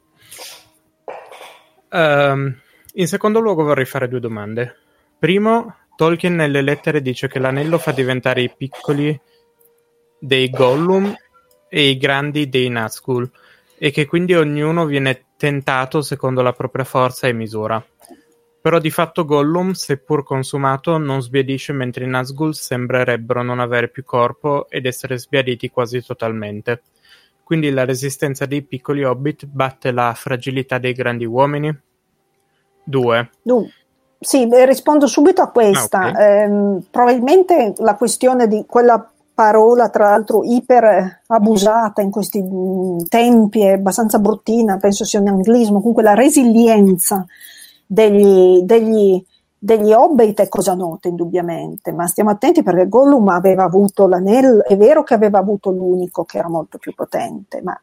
Uh, 1.90 2.54
in 2.96 3.08
secondo 3.08 3.40
luogo 3.40 3.64
vorrei 3.64 3.86
fare 3.86 4.10
due 4.10 4.20
domande. 4.20 4.76
Primo, 5.18 5.74
Tolkien 5.96 6.36
nelle 6.36 6.62
lettere 6.62 7.02
dice 7.02 7.30
che 7.30 7.40
l'anello 7.40 7.78
fa 7.78 7.94
diventare 7.94 8.42
i 8.42 8.54
piccoli 8.54 9.18
dei 10.20 10.50
Gollum 10.50 11.16
e 11.70 11.88
i 11.88 11.98
grandi 11.98 12.50
dei 12.50 12.70
Nazgûl 12.70 13.30
e 13.78 13.92
che 13.92 14.06
quindi 14.06 14.34
ognuno 14.34 14.86
viene 14.86 15.26
tentato 15.38 16.02
secondo 16.02 16.42
la 16.42 16.54
propria 16.54 16.86
forza 16.86 17.28
e 17.28 17.34
misura. 17.34 17.84
Però 18.62 18.80
di 18.80 18.90
fatto 18.90 19.26
Gollum, 19.26 19.74
seppur 19.74 20.24
consumato, 20.24 20.98
non 20.98 21.22
sbiadisce 21.22 21.72
mentre 21.72 22.06
i 22.06 22.10
Nazgûl 22.10 22.50
sembrerebbero 22.50 23.44
non 23.44 23.60
avere 23.60 23.90
più 23.90 24.04
corpo 24.04 24.68
ed 24.70 24.88
essere 24.88 25.20
sbiaditi 25.20 25.70
quasi 25.70 26.04
totalmente. 26.04 26.82
Quindi 27.44 27.70
la 27.70 27.86
resistenza 27.86 28.48
dei 28.48 28.64
piccoli 28.64 29.04
hobbit 29.04 29.46
batte 29.46 29.92
la 29.92 30.14
fragilità 30.16 30.80
dei 30.80 30.94
grandi 30.94 31.26
uomini? 31.26 31.80
2. 32.86 33.30
Uh, 33.44 33.70
sì, 34.20 34.50
rispondo 34.66 35.06
subito 35.06 35.44
a 35.44 35.52
questa. 35.52 36.00
Ah, 36.00 36.10
okay. 36.10 36.24
eh, 36.24 36.82
probabilmente 36.90 37.76
la 37.78 37.94
questione 37.94 38.48
di 38.48 38.66
quella 38.68 39.12
parola 39.36 39.90
tra 39.90 40.10
l'altro 40.10 40.44
iper 40.44 41.24
abusata 41.28 42.02
in 42.02 42.10
questi 42.10 42.42
mm, 42.42 43.00
tempi, 43.10 43.62
è 43.62 43.74
abbastanza 43.74 44.18
bruttina, 44.18 44.78
penso 44.78 45.04
sia 45.04 45.20
un 45.20 45.28
anglismo, 45.28 45.80
comunque 45.80 46.02
la 46.02 46.14
resilienza 46.14 47.26
degli, 47.86 48.62
degli, 48.62 49.24
degli 49.58 49.92
Hobbit 49.92 50.42
è 50.42 50.48
cosa 50.48 50.74
nota 50.74 51.10
indubbiamente, 51.10 51.92
ma 51.92 52.08
stiamo 52.08 52.30
attenti 52.32 52.64
perché 52.64 52.88
Gollum 52.88 53.28
aveva 53.28 53.66
avuto 53.66 54.08
l'anello, 54.08 54.64
è 54.64 54.78
vero 54.78 55.04
che 55.04 55.14
aveva 55.14 55.38
avuto 55.38 55.70
l'unico 55.70 56.24
che 56.24 56.38
era 56.38 56.50
molto 56.50 56.78
più 56.78 56.94
potente, 56.96 57.62
ma 57.62 57.78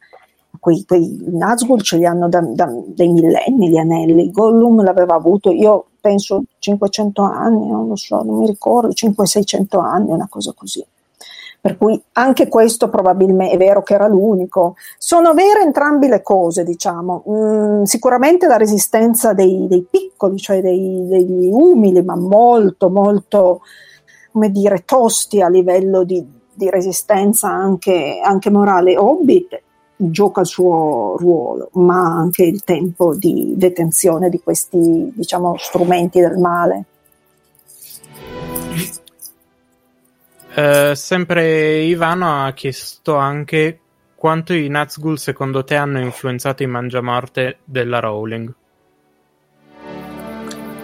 quei, 0.59 0.85
quei 0.87 1.19
Nazgûl 1.33 1.83
ce 1.83 1.99
li 1.99 2.07
hanno 2.07 2.29
da, 2.29 2.41
da, 2.41 2.73
dei 2.87 3.13
millenni 3.13 3.69
gli 3.69 3.77
anelli, 3.77 4.31
Gollum 4.31 4.83
l'aveva 4.83 5.17
avuto, 5.17 5.51
io 5.51 5.85
penso 6.01 6.45
500 6.59 7.23
anni, 7.23 7.69
non 7.69 7.89
lo 7.89 7.97
so, 7.97 8.23
non 8.23 8.39
mi 8.39 8.47
ricordo, 8.47 8.89
500-600 8.89 9.81
anni, 9.81 10.11
una 10.13 10.29
cosa 10.31 10.53
così. 10.57 10.85
Per 11.63 11.79
cui 11.79 12.03
anche 12.15 12.49
questo 12.49 12.89
probabilmente 12.89 13.55
è 13.55 13.57
vero 13.57 13.85
che 13.85 13.95
era 13.95 14.09
l'unico. 14.09 14.75
Sono 14.99 15.33
vere 15.33 15.61
entrambe 15.61 16.09
le 16.09 16.21
cose, 16.21 16.65
diciamo. 16.65 17.23
Mm, 17.31 17.83
sicuramente 17.85 18.49
la 18.49 18.57
resistenza 18.57 19.33
dei, 19.33 19.69
dei 19.69 19.87
piccoli, 19.89 20.39
cioè 20.39 20.61
dei, 20.61 21.07
degli 21.07 21.49
umili, 21.53 22.03
ma 22.03 22.17
molto, 22.17 22.91
molto, 22.91 23.61
come 24.33 24.51
dire, 24.51 24.83
tosti 24.85 25.41
a 25.41 25.49
livello 25.49 26.03
di, 26.03 26.27
di 26.53 26.69
resistenza 26.69 27.47
anche, 27.51 28.19
anche 28.21 28.51
morale. 28.51 28.99
Hobbit 28.99 29.63
gioca 29.95 30.41
il 30.41 30.49
suo 30.49 31.15
ruolo, 31.17 31.69
ma 31.75 32.03
anche 32.03 32.43
il 32.43 32.65
tempo 32.65 33.15
di 33.15 33.55
detenzione 33.57 34.31
di 34.31 34.41
questi 34.41 35.13
diciamo, 35.15 35.55
strumenti 35.59 36.19
del 36.19 36.39
male. 36.39 36.85
Eh, 40.55 40.95
sempre 40.95 41.81
Ivano 41.81 42.45
ha 42.45 42.53
chiesto 42.53 43.17
anche 43.17 43.79
quanto 44.15 44.53
i 44.53 44.69
Nazgul 44.69 45.19
secondo 45.19 45.65
te 45.65 45.77
hanno 45.77 45.99
influenzato 45.99 46.63
i 46.63 46.67
Mangiamorte 46.67 47.59
della 47.65 48.01
Rowling. 48.01 48.53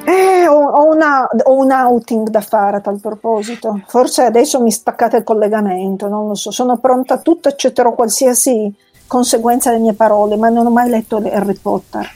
Eh, 0.07 0.47
ho, 0.49 0.71
ho, 0.71 0.91
una, 0.91 1.29
ho, 1.45 1.55
un 1.55 1.71
outing 1.71 2.29
da 2.31 2.41
fare 2.41 2.79
a 2.79 2.81
tal 2.81 2.99
proposito. 2.99 3.83
Forse 3.87 4.23
adesso 4.23 4.59
mi 4.63 4.71
staccate 4.71 5.19
il 5.19 5.23
collegamento, 5.23 6.09
non 6.09 6.29
lo 6.29 6.35
so. 6.35 6.51
Sono 6.51 6.79
pronta 6.79 7.15
a 7.15 7.19
tutto, 7.19 7.49
accetterò 7.49 7.93
qualsiasi 7.93 8.75
conseguenza 9.07 9.71
delle 9.71 9.83
mie 9.83 9.93
parole, 9.93 10.37
ma 10.37 10.49
non 10.49 10.65
ho 10.65 10.71
mai 10.71 10.89
letto 10.89 11.17
Harry 11.19 11.59
Potter. 11.61 12.11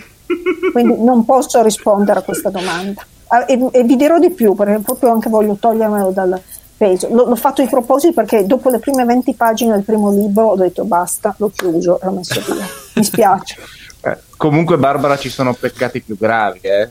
Quindi 0.72 1.03
non 1.03 1.26
posso 1.26 1.62
rispondere 1.62 2.20
a 2.20 2.22
questa 2.22 2.48
domanda. 2.48 3.05
Ah, 3.28 3.44
e, 3.46 3.68
e, 3.72 3.82
vi 3.84 3.96
dirò 3.96 4.18
di 4.18 4.30
più, 4.30 4.55
perché 4.55 4.78
proprio 4.78 5.11
anche 5.11 5.28
voglio 5.28 5.55
togliermelo 5.55 6.11
dal 6.11 6.40
peso. 6.82 7.06
L- 7.08 7.28
l'ho 7.28 7.36
fatto 7.36 7.62
di 7.62 7.68
proposito 7.68 8.12
perché 8.12 8.44
dopo 8.44 8.68
le 8.68 8.80
prime 8.80 9.04
20 9.04 9.34
pagine 9.34 9.72
del 9.72 9.84
primo 9.84 10.10
libro 10.10 10.48
ho 10.48 10.56
detto 10.56 10.84
basta, 10.84 11.32
l'ho 11.38 11.52
chiuso, 11.54 12.00
l'ho 12.02 12.10
messo 12.10 12.40
via. 12.52 12.66
Mi 12.94 13.04
spiace. 13.04 13.56
Eh, 14.04 14.18
comunque, 14.36 14.78
Barbara, 14.78 15.16
ci 15.16 15.28
sono 15.28 15.54
peccati 15.54 16.02
più 16.02 16.16
gravi, 16.18 16.58
eh? 16.62 16.88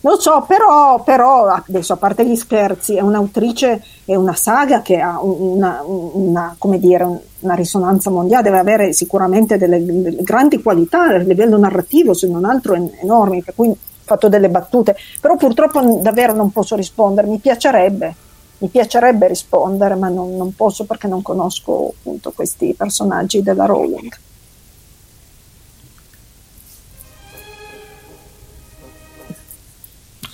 Lo 0.00 0.18
so, 0.18 0.42
però, 0.48 1.02
però, 1.02 1.48
adesso 1.48 1.92
a 1.92 1.96
parte 1.96 2.26
gli 2.26 2.34
scherzi, 2.34 2.96
è 2.96 3.02
un'autrice, 3.02 3.82
è 4.06 4.14
una 4.14 4.34
saga 4.34 4.80
che 4.80 4.98
ha 4.98 5.20
una, 5.20 5.82
una, 5.84 6.56
dire, 6.78 7.20
una 7.40 7.54
risonanza 7.54 8.08
mondiale, 8.08 8.44
deve 8.44 8.58
avere 8.58 8.94
sicuramente 8.94 9.58
delle, 9.58 9.84
delle, 9.84 10.22
grandi 10.22 10.62
qualità 10.62 11.02
a 11.02 11.16
livello 11.18 11.58
narrativo, 11.58 12.14
se 12.14 12.26
non 12.26 12.46
altro 12.46 12.72
enormi, 12.74 13.42
per 13.42 13.54
cui 13.54 13.68
ho 13.68 13.76
fatto 14.02 14.30
delle 14.30 14.48
battute, 14.48 14.96
però 15.20 15.36
purtroppo 15.36 16.00
davvero 16.00 16.32
non 16.32 16.50
posso 16.52 16.74
rispondere, 16.74 17.26
mi 17.26 17.38
piacerebbe, 17.38 18.14
mi 18.58 18.68
piacerebbe 18.68 19.28
rispondere, 19.28 19.94
ma 19.94 20.08
non, 20.08 20.36
non 20.36 20.54
posso 20.54 20.84
perché 20.84 21.06
non 21.06 21.22
conosco 21.22 21.92
appunto 21.98 22.32
questi 22.32 22.74
personaggi 22.74 23.42
della 23.42 23.66
Rowling. 23.66 24.18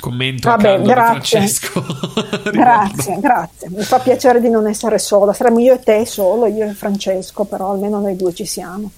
Commento 0.01 0.49
Vabbè, 0.49 0.83
grazie. 0.83 1.39
Francesco. 1.39 1.85
grazie, 2.51 3.20
grazie. 3.20 3.70
Mi 3.70 3.83
fa 3.83 4.01
piacere 4.01 4.41
di 4.41 4.51
non 4.51 4.66
essere 4.66 4.99
sola. 4.99 5.33
Saremmo 5.33 5.61
io 5.61 5.75
e 5.75 5.79
te 5.79 6.05
solo, 6.07 6.47
io 6.47 6.68
e 6.68 6.75
Francesco, 6.75 7.45
però 7.45 7.70
almeno 7.70 8.01
noi 8.01 8.16
due 8.16 8.35
ci 8.35 8.45
siamo. 8.45 8.91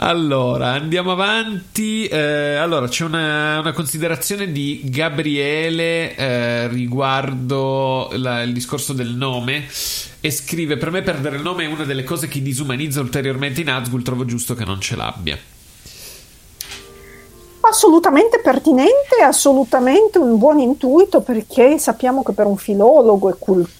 Allora, 0.00 0.68
andiamo 0.74 1.10
avanti. 1.10 2.06
Eh, 2.06 2.54
allora, 2.54 2.86
c'è 2.86 3.04
una, 3.04 3.58
una, 3.58 3.72
considerazione 3.72 4.52
di 4.52 4.82
Gabriele 4.84 6.14
eh, 6.14 6.68
riguardo 6.68 8.08
la, 8.12 8.42
il 8.42 8.52
discorso 8.52 8.92
del 8.92 9.08
nome 9.08 9.66
e 10.20 10.30
scrive: 10.30 10.76
Per 10.76 10.92
me 10.92 11.02
perdere 11.02 11.36
il 11.36 11.42
nome 11.42 11.64
è 11.64 11.66
una 11.66 11.82
delle 11.82 12.04
cose 12.04 12.28
che 12.28 12.40
disumanizza 12.40 13.00
ulteriormente 13.00 13.60
in 13.60 13.66
Nazgul, 13.66 14.04
trovo 14.04 14.24
giusto 14.24 14.54
che 14.54 14.64
non 14.64 14.80
ce 14.80 14.96
l'abbia 14.96 15.38
assolutamente 17.60 18.40
pertinente, 18.40 19.20
assolutamente 19.22 20.16
un 20.16 20.38
buon 20.38 20.58
intuito 20.58 21.20
perché 21.20 21.76
sappiamo 21.76 22.22
che 22.22 22.32
per 22.32 22.46
un 22.46 22.56
filologo 22.56 23.28
e 23.28 23.34
cultore 23.38 23.76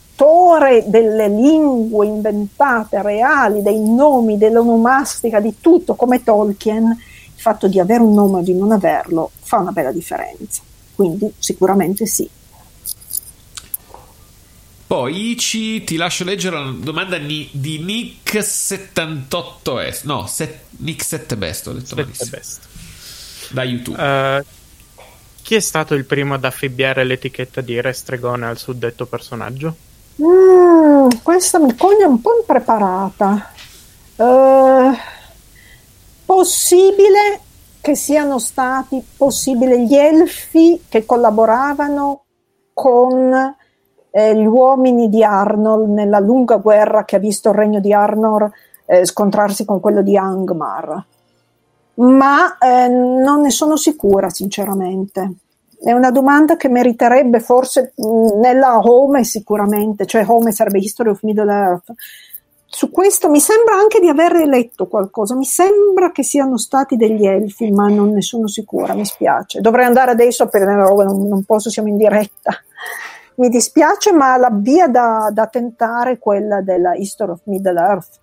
delle 0.86 1.28
lingue 1.28 2.06
inventate, 2.06 3.00
reali, 3.02 3.62
dei 3.62 3.78
nomi, 3.78 4.36
dell'onomastica, 4.36 5.38
di 5.40 5.60
tutto 5.60 5.94
come 5.94 6.24
Tolkien, 6.24 6.86
il 6.86 7.40
fatto 7.40 7.68
di 7.68 7.78
avere 7.78 8.02
un 8.02 8.14
nome 8.14 8.38
o 8.38 8.42
di 8.42 8.54
non 8.54 8.72
averlo 8.72 9.30
fa 9.40 9.58
una 9.58 9.70
bella 9.70 9.92
differenza. 9.92 10.62
Quindi 10.94 11.32
sicuramente 11.38 12.06
sì. 12.06 12.28
Poi 14.88 15.30
Ici 15.30 15.84
ti 15.84 15.96
lascio 15.96 16.24
leggere 16.24 16.56
la 16.56 16.74
domanda 16.76 17.18
di, 17.18 17.48
di 17.52 17.84
Nick78S. 17.84 20.00
No, 20.04 20.26
set, 20.26 20.62
Nick 20.78 21.04
7 21.04 21.36
Best, 21.36 21.68
ho 21.68 21.72
detto. 21.72 21.94
Best 21.94 22.66
da 23.50 23.64
YouTube. 23.64 24.00
Uh, 24.00 24.44
chi 25.42 25.54
è 25.54 25.60
stato 25.60 25.94
il 25.94 26.04
primo 26.04 26.34
ad 26.34 26.44
affibbiare 26.44 27.04
l'etichetta 27.04 27.60
di 27.60 27.80
restregone 27.80 28.46
al 28.46 28.58
suddetto 28.58 29.06
personaggio? 29.06 29.76
Mm, 30.20 31.08
questa 31.22 31.58
mi 31.58 31.74
coglie 31.76 32.04
un 32.04 32.20
po' 32.20 32.36
impreparata. 32.38 33.50
Uh, 34.16 34.92
possibile 36.24 37.40
che 37.80 37.94
siano 37.94 38.38
stati 38.38 39.02
possibile 39.16 39.80
gli 39.80 39.94
elfi 39.94 40.84
che 40.88 41.06
collaboravano 41.06 42.24
con 42.72 43.56
eh, 44.10 44.34
gli 44.36 44.44
uomini 44.44 45.08
di 45.08 45.22
Arnold 45.22 45.88
nella 45.88 46.18
lunga 46.18 46.56
guerra 46.56 47.04
che 47.04 47.16
ha 47.16 47.20
visto 47.20 47.50
il 47.50 47.54
regno 47.54 47.78
di 47.78 47.92
Arnor 47.92 48.50
eh, 48.86 49.06
scontrarsi 49.06 49.64
con 49.64 49.78
quello 49.80 50.02
di 50.02 50.16
Angmar 50.16 51.06
ma 51.98 52.58
eh, 52.58 52.88
non 52.88 53.40
ne 53.40 53.50
sono 53.50 53.76
sicura 53.76 54.30
sinceramente. 54.30 55.32
È 55.80 55.92
una 55.92 56.10
domanda 56.10 56.56
che 56.56 56.68
meriterebbe 56.68 57.40
forse 57.40 57.92
mh, 57.94 58.38
nella 58.40 58.78
Home 58.78 59.24
sicuramente, 59.24 60.06
cioè 60.06 60.24
Home 60.26 60.50
sarebbe 60.50 60.78
History 60.78 61.10
of 61.10 61.22
Middle 61.22 61.52
Earth. 61.52 61.92
Su 62.70 62.90
questo 62.90 63.30
mi 63.30 63.40
sembra 63.40 63.76
anche 63.76 63.98
di 63.98 64.08
aver 64.08 64.46
letto 64.46 64.88
qualcosa, 64.88 65.34
mi 65.34 65.44
sembra 65.44 66.12
che 66.12 66.22
siano 66.22 66.58
stati 66.58 66.96
degli 66.96 67.26
elfi, 67.26 67.70
ma 67.70 67.88
non 67.88 68.10
ne 68.10 68.20
sono 68.20 68.46
sicura, 68.46 68.94
mi 68.94 69.06
spiace. 69.06 69.60
Dovrei 69.60 69.86
andare 69.86 70.10
adesso 70.10 70.42
a 70.42 70.50
roba, 70.52 71.04
non, 71.04 71.26
non 71.28 71.44
posso, 71.44 71.70
siamo 71.70 71.88
in 71.88 71.96
diretta. 71.96 72.52
Mi 73.36 73.48
dispiace, 73.48 74.12
ma 74.12 74.36
la 74.36 74.50
via 74.52 74.88
da, 74.88 75.30
da 75.32 75.46
tentare 75.46 76.12
è 76.12 76.18
quella 76.18 76.60
della 76.60 76.94
History 76.94 77.30
of 77.30 77.40
Middle 77.44 77.80
Earth 77.80 78.20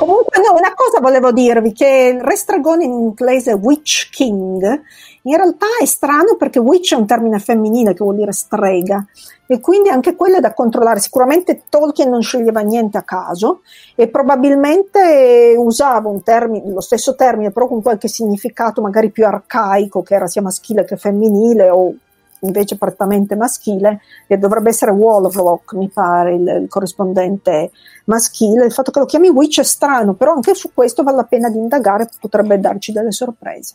Comunque, 0.00 0.42
no, 0.42 0.56
una 0.56 0.72
cosa 0.74 0.98
volevo 0.98 1.30
dirvi: 1.30 1.74
che 1.74 2.14
il 2.14 2.22
restragone 2.22 2.84
in 2.84 2.92
inglese 2.92 3.52
Witch 3.52 4.08
King 4.10 4.82
in 5.24 5.36
realtà 5.36 5.66
è 5.78 5.84
strano 5.84 6.36
perché 6.36 6.58
witch 6.58 6.94
è 6.94 6.96
un 6.96 7.04
termine 7.04 7.38
femminile 7.38 7.92
che 7.92 8.02
vuol 8.02 8.16
dire 8.16 8.32
strega 8.32 9.04
e 9.46 9.60
quindi 9.60 9.90
anche 9.90 10.16
quello 10.16 10.38
è 10.38 10.40
da 10.40 10.54
controllare. 10.54 11.00
Sicuramente 11.00 11.64
Tolkien 11.68 12.08
non 12.08 12.22
sceglieva 12.22 12.60
niente 12.60 12.96
a 12.96 13.02
caso 13.02 13.60
e 13.94 14.08
probabilmente 14.08 15.54
usava 15.58 16.10
termine, 16.24 16.72
lo 16.72 16.80
stesso 16.80 17.14
termine, 17.14 17.50
però 17.50 17.68
con 17.68 17.82
qualche 17.82 18.08
significato 18.08 18.80
magari 18.80 19.10
più 19.10 19.26
arcaico, 19.26 20.02
che 20.02 20.14
era 20.14 20.26
sia 20.26 20.40
maschile 20.40 20.84
che 20.84 20.96
femminile 20.96 21.68
o 21.68 21.92
invece 22.40 22.76
prettamente 22.76 23.36
maschile, 23.36 24.00
che 24.26 24.38
dovrebbe 24.38 24.70
essere 24.70 24.90
Wallrock, 24.90 25.74
mi 25.74 25.88
pare, 25.88 26.34
il, 26.34 26.46
il, 26.62 26.68
corrispondente 26.68 27.70
maschile. 28.04 28.66
Il 28.66 28.72
fatto 28.72 28.90
che 28.90 28.98
lo 28.98 29.06
chiami 29.06 29.28
Witch 29.28 29.60
è 29.60 29.64
strano, 29.64 30.14
però 30.14 30.34
anche 30.34 30.54
su 30.54 30.70
questo 30.72 31.02
vale 31.02 31.16
la 31.16 31.24
pena 31.24 31.48
di 31.48 31.58
indagare, 31.58 32.08
potrebbe 32.20 32.58
darci 32.58 32.92
delle 32.92 33.12
sorprese. 33.12 33.74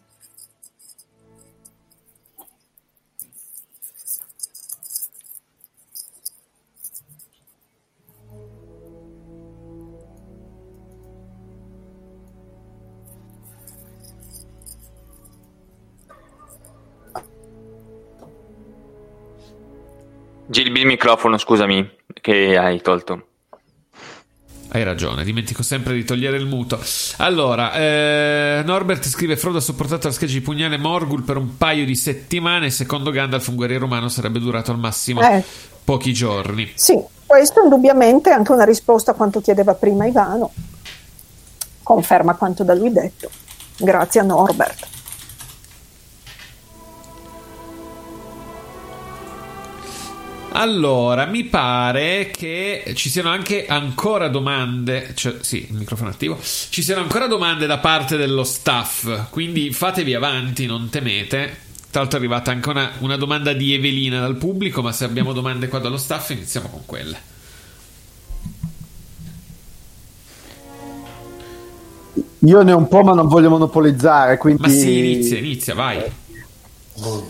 Gilby 20.48 20.82
il 20.82 20.86
microfono, 20.86 21.38
scusami, 21.38 21.90
che 22.22 22.58
hai 22.58 22.82
tolto. 22.82 23.28
Hai 24.70 24.84
ragione, 24.84 25.24
dimentico 25.24 25.64
sempre 25.64 25.94
di 25.94 26.04
togliere 26.04 26.38
il 26.38 26.46
muto. 26.46 26.80
Allora, 27.18 27.74
eh, 27.74 28.62
Norbert 28.66 29.08
scrive: 29.08 29.38
Frodo 29.38 29.58
ha 29.58 29.62
sopportato 29.62 30.08
la 30.08 30.14
scheggia 30.14 30.34
di 30.34 30.42
pugnale 30.42 30.78
Morgul 30.78 31.24
per 31.24 31.38
un 31.38 31.56
paio 31.56 31.86
di 31.86 31.96
settimane. 31.96 32.70
Secondo 32.70 33.12
Gandalf, 33.12 33.48
un 33.48 33.56
guerriero 33.56 33.86
umano 33.86 34.10
sarebbe 34.10 34.40
durato 34.40 34.72
al 34.72 34.78
massimo 34.78 35.22
eh. 35.22 35.44
pochi 35.84 36.14
giorni. 36.14 36.72
Sì, 36.76 37.02
questo 37.26 37.62
indubbiamente 37.64 38.30
è 38.30 38.34
anche 38.34 38.52
una 38.52 38.66
risposta 38.66 39.12
a 39.12 39.14
quanto 39.14 39.40
chiedeva 39.40 39.74
prima 39.76 40.06
Ivano. 40.06 40.52
Conferma 41.82 42.36
quanto 42.36 42.64
da 42.64 42.74
lui 42.74 42.92
detto. 42.92 43.30
Grazie 43.78 44.20
a 44.20 44.24
Norbert. 44.24 44.95
Allora, 50.58 51.26
mi 51.26 51.44
pare 51.44 52.32
che 52.32 52.94
ci 52.96 53.10
siano 53.10 53.30
anche 53.30 53.66
ancora 53.68 54.30
domande. 54.30 55.12
Cioè, 55.14 55.36
sì, 55.42 55.68
il 55.70 55.76
microfono 55.76 56.10
attivo. 56.10 56.40
Ci 56.42 56.82
siano 56.82 57.02
ancora 57.02 57.28
domande 57.28 57.66
da 57.66 57.78
parte 57.80 58.16
dello 58.16 58.46
staff. 58.46 59.30
Quindi 59.32 59.74
fatevi 59.74 60.14
avanti, 60.14 60.66
non 60.66 60.88
temete. 60.90 61.64
Tra 61.92 62.00
l'altro 62.02 62.20
è 62.20 62.22
arrivata 62.22 62.52
anche 62.52 62.70
una, 62.70 62.92
una 63.00 63.18
domanda 63.18 63.52
di 63.52 63.74
Evelina 63.74 64.22
dal 64.22 64.38
pubblico, 64.38 64.82
ma 64.82 64.94
se 64.94 65.04
abbiamo 65.04 65.34
domande 65.34 65.68
qua 65.68 65.80
dallo 65.80 65.98
staff 65.98 66.30
iniziamo 66.30 66.70
con 66.70 66.82
quelle. 66.86 67.34
Io 72.40 72.62
ne 72.62 72.72
ho 72.72 72.78
un 72.78 72.88
po', 72.88 73.02
ma 73.02 73.14
non 73.14 73.28
voglio 73.28 73.50
monopolizzare, 73.50 74.38
quindi... 74.38 74.62
Ma 74.62 74.70
sì, 74.70 75.00
inizia, 75.00 75.38
inizia, 75.38 75.74
vai. 75.74 76.02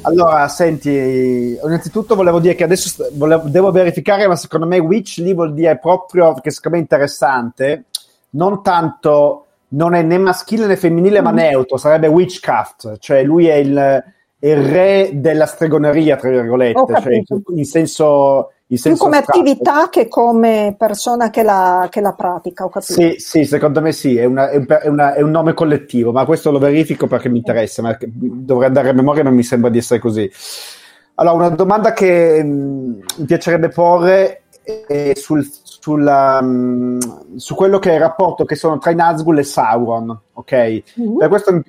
Allora, 0.02 0.48
senti, 0.48 1.58
innanzitutto 1.62 2.16
volevo 2.16 2.40
dire 2.40 2.54
che 2.54 2.64
adesso 2.64 3.08
volevo, 3.14 3.48
devo 3.48 3.72
verificare, 3.72 4.28
ma 4.28 4.36
secondo 4.36 4.68
me 4.68 4.78
Witch 4.78 5.18
lì 5.18 5.34
vuol 5.34 5.54
dire 5.54 5.78
proprio, 5.80 6.34
che 6.36 6.52
secondo 6.52 6.78
me 6.78 6.84
è 6.84 6.86
interessante, 6.86 7.86
non 8.32 8.62
tanto, 8.62 9.46
non 9.70 9.96
è 9.96 10.04
né 10.04 10.18
maschile 10.18 10.68
né 10.68 10.76
femminile, 10.76 11.22
ma 11.22 11.32
mm. 11.32 11.36
neutro, 11.36 11.78
sarebbe 11.78 12.08
witchcraft, 12.08 12.98
cioè 13.00 13.24
lui 13.24 13.48
è 13.48 13.56
il, 13.56 14.04
il 14.40 14.58
re 14.58 15.10
della 15.14 15.48
stregoneria, 15.48 16.16
tra 16.16 16.30
virgolette, 16.30 17.02
cioè 17.02 17.24
in 17.56 17.66
senso 17.66 18.52
più 18.68 18.98
come 18.98 19.18
astratto. 19.18 19.40
attività 19.40 19.90
che 19.90 20.08
come 20.08 20.76
persona 20.78 21.30
che 21.30 21.44
la, 21.44 21.88
che 21.90 22.02
la 22.02 22.14
pratica, 22.14 22.66
ho 22.66 22.70
capito. 22.70 22.94
Sì, 22.94 23.16
sì, 23.18 23.46
secondo 23.46 23.80
me 23.82 23.92
sì, 23.92 24.18
è, 24.18 24.26
una, 24.26 24.50
è, 24.50 24.58
un, 24.58 24.66
è, 24.68 24.88
una, 24.88 25.14
è, 25.14 25.22
un, 25.22 25.30
nome 25.30 25.54
collettivo, 25.54 26.12
ma 26.12 26.26
questo 26.26 26.52
lo 26.52 26.58
verifico 26.58 27.06
perché 27.06 27.30
mi 27.30 27.38
interessa, 27.38 27.84
ma 27.84 27.96
dovrei 28.02 28.68
andare 28.68 28.90
a 28.90 28.94
memoria, 28.94 29.24
ma 29.24 29.30
mi 29.30 29.44
sembra 29.44 29.70
di 29.70 29.78
essere 29.78 30.00
così. 30.00 30.30
Allora, 31.16 31.46
una 31.46 31.50
domanda 31.50 31.94
che 31.94 32.44
mh, 32.44 32.48
mm, 32.48 33.00
mi 33.18 33.26
piacerebbe 33.26 33.70
porre 33.70 34.42
è 34.88 35.14
sul, 35.16 35.48
sulla, 35.64 36.42
mh, 36.42 36.48
mm, 36.48 37.00
su 37.36 37.54
quello 37.54 37.78
che 37.78 37.92
è 37.92 37.94
il 37.94 38.00
rapporto 38.00 38.46
che 38.46 38.56
sono 38.56 38.80
tra 38.80 38.92
i 38.92 38.96
Nazgûl 38.96 39.38
e 39.38 39.44
Sauron, 39.44 40.20
ok? 40.34 40.84
Mm-hmm. 41.00 41.18
Per 41.18 41.28
questo 41.30 41.62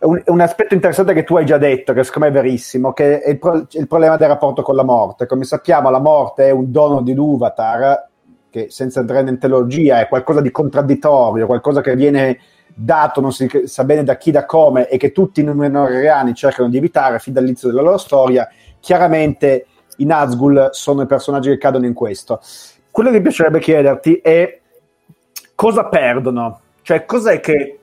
un, 0.00 0.22
un, 0.26 0.40
aspetto 0.40 0.74
interessante 0.74 1.14
che 1.14 1.24
tu 1.24 1.36
hai 1.36 1.46
già 1.46 1.58
detto, 1.58 1.92
che 1.92 2.04
secondo 2.04 2.28
me 2.28 2.38
è 2.38 2.42
verissimo, 2.42 2.92
che 2.92 3.20
è 3.20 3.30
il, 3.30 3.38
pro, 3.38 3.66
il, 3.70 3.86
problema 3.86 4.16
del 4.16 4.28
rapporto 4.28 4.62
con 4.62 4.74
la 4.74 4.84
morte. 4.84 5.26
Come 5.26 5.44
sappiamo, 5.44 5.90
la 5.90 6.00
morte 6.00 6.46
è 6.46 6.50
un 6.50 6.70
dono 6.70 7.00
di 7.00 7.14
Luvatar, 7.14 8.08
che 8.50 8.66
senza 8.70 9.00
entrare 9.00 9.28
in 9.28 9.38
teologia 9.38 10.00
è 10.00 10.08
qualcosa 10.08 10.40
di 10.40 10.50
contraddittorio, 10.50 11.46
qualcosa 11.46 11.80
che 11.80 11.94
viene 11.94 12.38
dato, 12.74 13.20
non 13.20 13.32
si 13.32 13.48
sa 13.64 13.84
bene 13.84 14.04
da 14.04 14.16
chi, 14.16 14.30
da 14.30 14.44
come, 14.44 14.88
e 14.88 14.98
che 14.98 15.12
tutti 15.12 15.40
i 15.40 15.44
numenoriani 15.44 16.34
cercano 16.34 16.68
di 16.68 16.76
evitare 16.76 17.18
fin 17.18 17.32
dall'inizio 17.32 17.68
della 17.68 17.82
loro 17.82 17.98
storia. 17.98 18.48
Chiaramente 18.80 19.66
i 19.98 20.06
Nazgûl 20.06 20.70
sono 20.70 21.02
i 21.02 21.06
personaggi 21.06 21.48
che 21.48 21.58
cadono 21.58 21.86
in 21.86 21.94
questo. 21.94 22.40
Quello 22.90 23.10
che 23.10 23.16
mi 23.16 23.22
piacerebbe 23.22 23.60
chiederti 23.60 24.16
è 24.16 24.60
cosa 25.54 25.86
perdono, 25.86 26.60
cioè 26.82 27.04
cos'è 27.04 27.40
che 27.40 27.75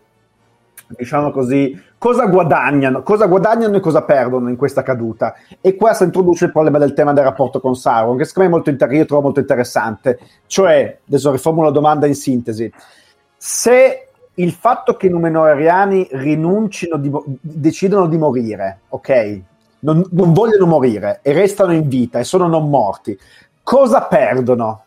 diciamo 0.88 1.32
così, 1.32 1.80
cosa 1.98 2.26
guadagnano, 2.26 3.04
cosa 3.04 3.28
guadagnano 3.28 3.78
e 3.78 3.80
cosa 3.80 4.04
perdono 4.04 4.50
in 4.50 4.56
questa 4.56 4.84
caduta. 4.84 5.34
E 5.62 5.76
qua 5.76 5.94
si 5.94 6.04
introduce 6.04 6.46
il 6.46 6.52
problema 6.52 6.78
del 6.78 6.94
tema 6.94 7.14
del 7.14 7.24
rapporto 7.24 7.60
con 7.60 7.76
Sauron, 7.76 8.18
che 8.18 8.26
secondo 8.26 8.50
me 8.50 8.56
molto 8.56 8.70
inter- 8.70 8.92
io 8.92 9.06
trovo 9.06 9.24
molto 9.24 9.40
interessante. 9.40 10.20
Cioè, 10.46 11.00
adesso 11.08 11.32
riformulo 11.32 11.68
la 11.68 11.74
domanda 11.74 12.08
in 12.08 12.16
sintesi, 12.16 12.72
se 13.38 14.08
il 14.36 14.52
fatto 14.52 14.96
che 14.96 15.08
i 15.08 15.10
Numenoriani 15.10 16.08
rinuncino, 16.12 16.98
di, 16.98 17.12
decidono 17.40 18.08
di 18.08 18.18
morire, 18.18 18.80
ok? 18.90 19.42
Non, 19.80 20.04
non 20.12 20.32
vogliono 20.34 20.66
morire 20.66 21.20
e 21.22 21.34
restano 21.34 21.74
in 21.74 21.88
vita 21.88 22.20
e 22.20 22.24
sono 22.24 22.48
non 22.48 22.70
morti, 22.70 23.18
cosa 23.62 24.02
perdono? 24.04 24.83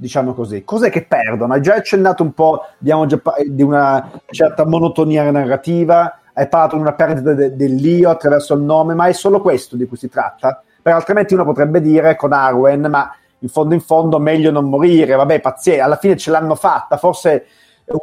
Diciamo 0.00 0.32
così. 0.32 0.64
Cos'è 0.64 0.88
che 0.88 1.04
perdono? 1.04 1.52
Hai 1.52 1.60
già 1.60 1.74
accennato 1.74 2.22
un 2.22 2.32
po', 2.32 2.64
abbiamo 2.80 3.04
già 3.04 3.18
par- 3.18 3.44
di 3.44 3.62
una 3.62 4.10
certa 4.30 4.64
monotonia 4.64 5.30
narrativa, 5.30 6.20
hai 6.32 6.48
parlato 6.48 6.76
di 6.76 6.80
una 6.80 6.94
perdita 6.94 7.34
de- 7.34 7.54
dell'io 7.54 8.08
attraverso 8.08 8.54
il 8.54 8.62
nome, 8.62 8.94
ma 8.94 9.06
è 9.06 9.12
solo 9.12 9.42
questo 9.42 9.76
di 9.76 9.86
cui 9.86 9.98
si 9.98 10.08
tratta? 10.08 10.62
Per 10.80 10.92
altrimenti 10.94 11.34
uno 11.34 11.44
potrebbe 11.44 11.82
dire 11.82 12.16
con 12.16 12.32
Arwen, 12.32 12.86
ma 12.86 13.14
in 13.40 13.48
fondo 13.48 13.74
in 13.74 13.80
fondo 13.80 14.18
meglio 14.18 14.50
non 14.50 14.70
morire, 14.70 15.16
vabbè, 15.16 15.40
pazienza, 15.40 15.84
alla 15.84 15.96
fine 15.96 16.16
ce 16.16 16.30
l'hanno 16.30 16.54
fatta, 16.54 16.96
forse 16.96 17.46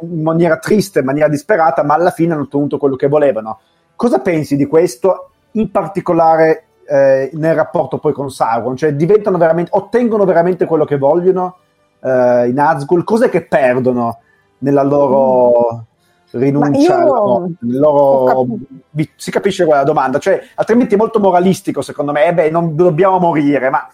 in 0.00 0.22
maniera 0.22 0.58
triste, 0.58 1.00
in 1.00 1.04
maniera 1.04 1.28
disperata, 1.28 1.82
ma 1.82 1.94
alla 1.94 2.10
fine 2.10 2.32
hanno 2.32 2.42
ottenuto 2.42 2.78
quello 2.78 2.94
che 2.94 3.08
volevano. 3.08 3.58
Cosa 3.96 4.20
pensi 4.20 4.54
di 4.54 4.66
questo, 4.66 5.30
in 5.52 5.72
particolare 5.72 6.66
eh, 6.86 7.30
nel 7.32 7.56
rapporto 7.56 7.98
poi 7.98 8.12
con 8.12 8.30
Sauron? 8.30 8.76
Cioè 8.76 8.94
veramente, 8.94 9.70
ottengono 9.74 10.24
veramente 10.24 10.64
quello 10.64 10.84
che 10.84 10.96
vogliono? 10.96 11.56
Uh, 12.00 12.46
i 12.46 12.52
Nazgul, 12.52 13.04
cos'è 13.04 13.28
che 13.28 13.44
perdono 13.44 14.20
nella 14.58 14.82
loro 14.82 15.86
rinuncia? 16.32 17.02
Io... 17.02 17.50
Loro... 17.60 18.46
Si 19.16 19.30
capisce 19.30 19.64
quella 19.64 19.84
domanda, 19.84 20.18
cioè, 20.18 20.40
altrimenti 20.54 20.94
è 20.94 20.98
molto 20.98 21.20
moralistico 21.20 21.82
secondo 21.82 22.12
me, 22.12 22.26
eh 22.26 22.34
beh, 22.34 22.50
non 22.50 22.74
dobbiamo 22.74 23.18
morire, 23.18 23.70
ma, 23.70 23.88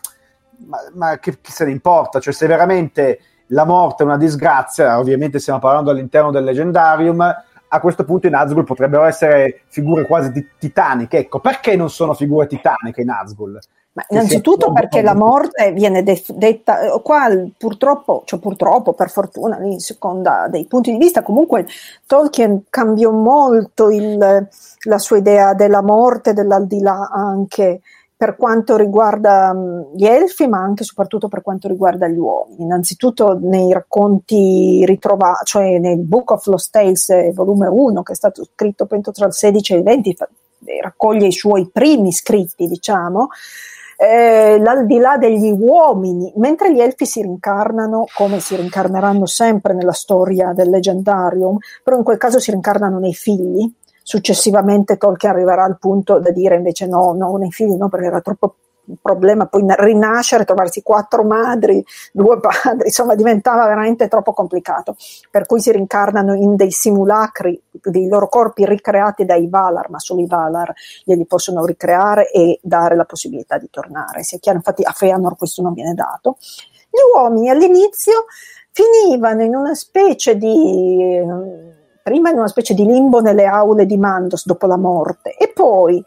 ma, 0.67 0.79
ma 0.95 1.19
che, 1.19 1.39
che, 1.41 1.51
se 1.51 1.65
ne 1.65 1.71
importa? 1.71 2.21
Cioè, 2.21 2.33
se 2.33 2.47
veramente 2.47 3.21
la 3.49 3.65
morte 3.65 4.03
è 4.03 4.07
una 4.07 4.17
disgrazia, 4.17 4.99
ovviamente 4.99 5.39
stiamo 5.39 5.59
parlando 5.59 5.91
all'interno 5.91 6.31
del 6.31 6.45
leggendarium, 6.45 7.21
a 7.69 7.81
questo 7.81 8.05
punto 8.05 8.29
i 8.29 8.31
Nazgul 8.31 8.65
potrebbero 8.65 9.05
essere 9.05 9.63
figure 9.67 10.07
quasi 10.07 10.49
titaniche. 10.59 11.19
Ecco, 11.19 11.41
perché 11.41 11.77
non 11.77 11.91
sono 11.91 12.15
figure 12.15 12.47
titaniche 12.47 13.03
i 13.03 13.05
Nazgul? 13.05 13.59
Ma 13.95 14.05
innanzitutto 14.09 14.73
perché 14.73 15.03
la 15.03 15.15
morte 15.15 15.71
viene 15.71 16.03
def- 16.03 16.33
detta, 16.33 16.81
eh, 16.81 17.01
qua 17.01 17.29
purtroppo, 17.57 18.23
cioè 18.27 18.41
purtroppo, 18.41 18.93
per 18.93 19.09
fortuna, 19.09 19.57
in 19.63 19.79
seconda 19.79 20.49
dei 20.51 20.67
punti 20.67 20.91
di 20.91 20.99
vista, 20.99 21.23
comunque 21.23 21.67
Tolkien 22.05 22.65
cambiò 22.71 23.13
molto 23.13 23.91
il, 23.91 24.49
la 24.83 24.99
sua 24.99 25.19
idea 25.19 25.55
della 25.55 25.81
morte, 25.81 26.33
dell'aldilà 26.33 27.09
anche 27.09 27.83
per 28.17 28.35
quanto 28.37 28.77
riguarda 28.77 29.55
gli 29.95 30.07
elfi, 30.07 30.49
ma 30.49 30.59
anche 30.59 30.83
e 30.83 30.87
soprattutto 30.87 31.29
per 31.29 31.43
quanto 31.43 31.69
riguarda 31.69 32.09
gli 32.09 32.19
uomini. 32.19 32.63
Innanzitutto 32.63 33.39
nei 33.41 33.73
racconti 33.73 34.85
ritrovati, 34.85 35.45
cioè 35.45 35.79
nel 35.79 35.99
Book 35.99 36.33
of 36.33 36.47
Lost 36.47 36.73
Tales, 36.73 37.11
eh, 37.11 37.33
volume 37.33 37.69
1, 37.69 38.03
che 38.03 38.13
è 38.13 38.17
stato 38.17 38.45
scritto 38.45 38.87
penso 38.87 39.13
tra 39.13 39.27
il 39.27 39.35
16 39.35 39.73
e 39.73 39.77
il 39.77 39.83
20, 39.85 40.17
raccoglie 40.81 41.27
i 41.27 41.33
suoi 41.33 41.69
primi 41.73 42.13
scritti, 42.13 42.67
diciamo, 42.67 43.29
eh, 43.97 44.59
l'aldilà 44.59 45.17
degli 45.17 45.51
uomini, 45.51 46.33
mentre 46.37 46.73
gli 46.73 46.81
elfi 46.81 47.07
si 47.07 47.23
rincarnano 47.23 48.07
come 48.15 48.41
si 48.41 48.57
rincarneranno 48.57 49.27
sempre 49.27 49.75
nella 49.75 49.93
storia 49.93 50.53
del 50.53 50.71
leggendarium, 50.71 51.57
però 51.83 51.97
in 51.97 52.05
quel 52.05 52.19
caso 52.19 52.39
si 52.39 52.51
rincarnano 52.51 52.99
nei 52.99 53.15
figli. 53.15 53.71
Successivamente 54.03 54.99
Tolkien 54.99 55.33
arriverà 55.33 55.65
al 55.65 55.79
punto 55.79 56.19
da 56.19 56.31
dire 56.31 56.57
invece 56.57 56.87
no, 56.87 57.15
no, 57.15 57.37
nei 57.37 57.51
figli 57.51 57.75
no, 57.75 57.89
perché 57.89 58.07
era 58.07 58.21
troppo 58.21 58.57
un 58.87 58.97
problema 59.01 59.47
poi 59.47 59.65
rinascere, 59.67 60.45
trovarsi 60.45 60.83
quattro 60.83 61.25
madri, 61.25 61.85
due 62.13 62.39
padri, 62.41 62.87
insomma 62.87 63.15
diventava 63.15 63.67
veramente 63.67 64.09
troppo 64.09 64.33
complicato. 64.33 64.97
Per 65.31 65.47
cui 65.47 65.61
si 65.61 65.73
rincarnano 65.73 66.35
in 66.35 66.57
dei 66.57 66.71
simulacri 66.71 67.61
dei 67.71 68.09
loro 68.09 68.29
corpi 68.29 68.67
ricreati 68.67 69.25
dai 69.25 69.49
Valar, 69.49 69.91
ma 69.91 69.99
solo 69.99 70.21
i 70.21 70.27
Valar 70.27 70.73
glieli 71.05 71.27
possono 71.27 71.65
ricreare 71.65 72.31
e 72.31 72.59
dare 72.63 72.97
la 72.97 73.05
possibilità 73.05 73.59
di 73.59 73.69
tornare. 73.71 74.23
Sia 74.23 74.39
chiaro, 74.39 74.59
infatti 74.59 74.83
a 74.83 74.93
Feanor 74.93 75.37
questo 75.37 75.63
non 75.63 75.73
viene 75.73 75.95
dato. 75.95 76.37
Gli 76.91 77.01
uomini 77.15 77.51
all'inizio 77.51 78.27
finivano 78.71 79.43
in 79.43 79.55
una 79.55 79.75
specie 79.75 80.37
di 80.37 81.23
prima 82.05 82.29
in 82.29 82.37
una 82.37 82.49
specie 82.49 82.75
di 82.75 82.85
limbo 82.85 83.21
nelle 83.21 83.47
aule 83.47 83.87
di 83.87 83.97
Mandos 83.97 84.45
dopo 84.45 84.67
la 84.67 84.77
morte 84.77 85.35
e 85.37 85.49
poi 85.49 86.05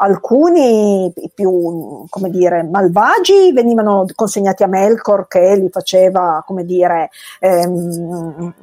alcuni 0.00 1.12
più, 1.34 2.04
come 2.08 2.30
dire, 2.30 2.62
malvagi 2.62 3.52
venivano 3.52 4.06
consegnati 4.14 4.62
a 4.62 4.66
Melkor 4.66 5.26
che 5.28 5.56
li 5.56 5.68
faceva, 5.70 6.42
come 6.46 6.64
dire, 6.64 7.10
ehm, 7.38 8.54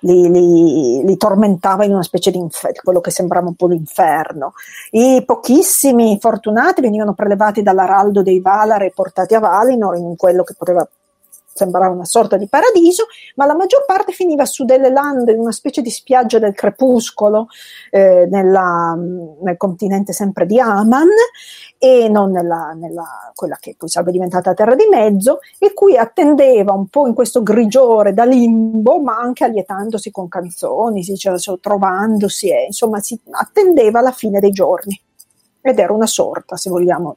li, 0.00 0.30
li, 0.30 1.04
li, 1.04 1.16
tormentava 1.16 1.84
in 1.84 1.92
una 1.92 2.02
specie 2.02 2.30
di 2.30 2.38
infer- 2.38 2.82
quello 2.82 3.00
che 3.00 3.10
sembrava 3.10 3.48
un 3.48 3.54
po' 3.54 3.66
l'inferno. 3.66 4.54
I 4.92 5.22
pochissimi 5.26 6.18
fortunati 6.20 6.80
venivano 6.80 7.14
prelevati 7.14 7.62
dall'araldo 7.62 8.22
dei 8.22 8.40
Valar 8.40 8.82
e 8.84 8.92
portati 8.94 9.34
a 9.34 9.40
Valinor 9.40 9.96
in 9.96 10.16
quello 10.16 10.44
che 10.44 10.54
poteva 10.56 10.88
sembrava 11.58 11.92
una 11.92 12.04
sorta 12.04 12.36
di 12.36 12.48
paradiso, 12.48 13.06
ma 13.34 13.44
la 13.44 13.54
maggior 13.54 13.84
parte 13.84 14.12
finiva 14.12 14.44
su 14.44 14.64
delle 14.64 14.90
lande, 14.90 15.32
una 15.32 15.52
specie 15.52 15.82
di 15.82 15.90
spiaggia 15.90 16.38
del 16.38 16.54
crepuscolo 16.54 17.48
eh, 17.90 18.26
nella, 18.30 18.96
nel 19.42 19.56
continente 19.56 20.12
sempre 20.12 20.46
di 20.46 20.60
Aman 20.60 21.08
e 21.76 22.08
non 22.08 22.30
nella, 22.30 22.72
nella, 22.74 23.32
quella 23.34 23.56
che 23.60 23.74
poi 23.76 23.88
sarebbe 23.88 24.12
diventata 24.12 24.54
Terra 24.54 24.74
di 24.74 24.86
Mezzo 24.90 25.40
e 25.58 25.74
cui 25.74 25.96
attendeva 25.96 26.72
un 26.72 26.86
po' 26.88 27.06
in 27.06 27.14
questo 27.14 27.42
grigiore 27.42 28.14
da 28.14 28.24
limbo, 28.24 29.00
ma 29.00 29.18
anche 29.18 29.44
allietandosi 29.44 30.10
con 30.10 30.28
canzoni, 30.28 31.02
si 31.02 31.12
diceva, 31.12 31.36
trovandosi 31.60 32.50
e 32.50 32.66
insomma 32.66 33.00
si 33.00 33.18
attendeva 33.30 34.00
la 34.00 34.12
fine 34.12 34.40
dei 34.40 34.50
giorni. 34.50 35.00
Ed 35.60 35.78
era 35.78 35.92
una 35.92 36.06
sorta, 36.06 36.56
se 36.56 36.70
vogliamo, 36.70 37.16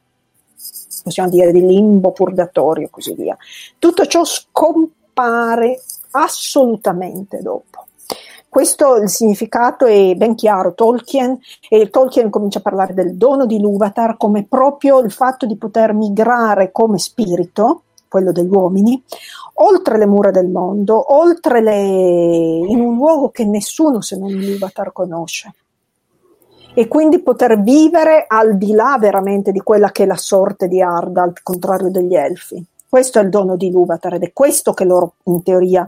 possiamo 1.03 1.29
dire 1.29 1.51
di 1.51 1.65
limbo, 1.65 2.11
purgatorio 2.11 2.87
e 2.87 2.89
così 2.89 3.13
via. 3.13 3.37
Tutto 3.79 4.05
ciò 4.05 4.23
scompare 4.23 5.81
assolutamente 6.11 7.41
dopo. 7.41 7.85
Questo 8.51 8.97
il 8.97 9.07
significato 9.07 9.85
è 9.85 10.13
ben 10.15 10.35
chiaro. 10.35 10.73
Tolkien, 10.73 11.39
e 11.69 11.89
Tolkien 11.89 12.29
comincia 12.29 12.59
a 12.59 12.61
parlare 12.61 12.93
del 12.93 13.15
dono 13.15 13.45
di 13.45 13.61
Luvatar 13.61 14.17
come 14.17 14.45
proprio 14.45 14.99
il 14.99 15.09
fatto 15.09 15.45
di 15.45 15.55
poter 15.55 15.93
migrare 15.93 16.73
come 16.73 16.99
spirito 16.99 17.83
quello 18.09 18.33
degli 18.33 18.53
uomini, 18.53 19.01
oltre 19.53 19.97
le 19.97 20.05
mura 20.05 20.31
del 20.31 20.49
mondo, 20.49 21.13
oltre 21.13 21.61
le, 21.61 21.77
in 21.77 22.81
un 22.81 22.95
luogo 22.95 23.29
che 23.29 23.45
nessuno 23.45 24.01
se 24.01 24.17
non 24.17 24.29
l'Ivatar 24.29 24.91
conosce. 24.91 25.53
E 26.73 26.87
quindi 26.87 27.19
poter 27.19 27.61
vivere 27.61 28.25
al 28.27 28.57
di 28.57 28.71
là 28.71 28.97
veramente 28.97 29.51
di 29.51 29.59
quella 29.59 29.91
che 29.91 30.03
è 30.03 30.05
la 30.05 30.15
sorte 30.15 30.67
di 30.69 30.81
Arda, 30.81 31.21
al 31.21 31.33
contrario 31.43 31.89
degli 31.89 32.15
elfi. 32.15 32.63
Questo 32.87 33.19
è 33.19 33.23
il 33.23 33.29
dono 33.29 33.57
di 33.57 33.71
Luvatar 33.71 34.13
ed 34.13 34.23
è 34.23 34.31
questo 34.33 34.73
che 34.73 34.85
loro 34.85 35.15
in 35.23 35.43
teoria 35.43 35.85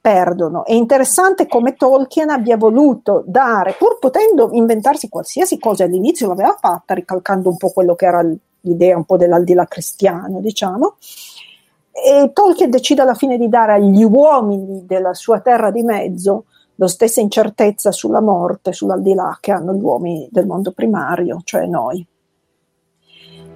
perdono. 0.00 0.64
È 0.64 0.72
interessante 0.72 1.46
come 1.46 1.74
Tolkien 1.74 2.30
abbia 2.30 2.56
voluto 2.56 3.22
dare, 3.26 3.74
pur 3.78 3.98
potendo 3.98 4.48
inventarsi 4.52 5.08
qualsiasi 5.08 5.58
cosa 5.58 5.84
all'inizio, 5.84 6.28
l'aveva 6.28 6.56
fatta, 6.58 6.94
ricalcando 6.94 7.48
un 7.48 7.56
po' 7.56 7.70
quello 7.70 7.94
che 7.94 8.06
era 8.06 8.26
l'idea 8.60 8.96
un 8.96 9.04
po' 9.04 9.16
dell'aldilà 9.16 9.66
cristiano, 9.66 10.40
diciamo. 10.40 10.96
E 11.92 12.30
Tolkien 12.32 12.70
decide 12.70 13.02
alla 13.02 13.14
fine 13.14 13.36
di 13.36 13.48
dare 13.48 13.74
agli 13.74 14.02
uomini 14.02 14.84
della 14.86 15.14
sua 15.14 15.40
terra 15.40 15.70
di 15.70 15.82
mezzo 15.82 16.46
la 16.82 16.88
stessa 16.88 17.20
incertezza 17.20 17.92
sulla 17.92 18.20
morte, 18.20 18.72
sull'aldilà 18.72 19.38
che 19.40 19.52
hanno 19.52 19.72
gli 19.74 19.82
uomini 19.82 20.28
del 20.30 20.46
mondo 20.46 20.72
primario, 20.72 21.40
cioè 21.44 21.66
noi. 21.66 22.04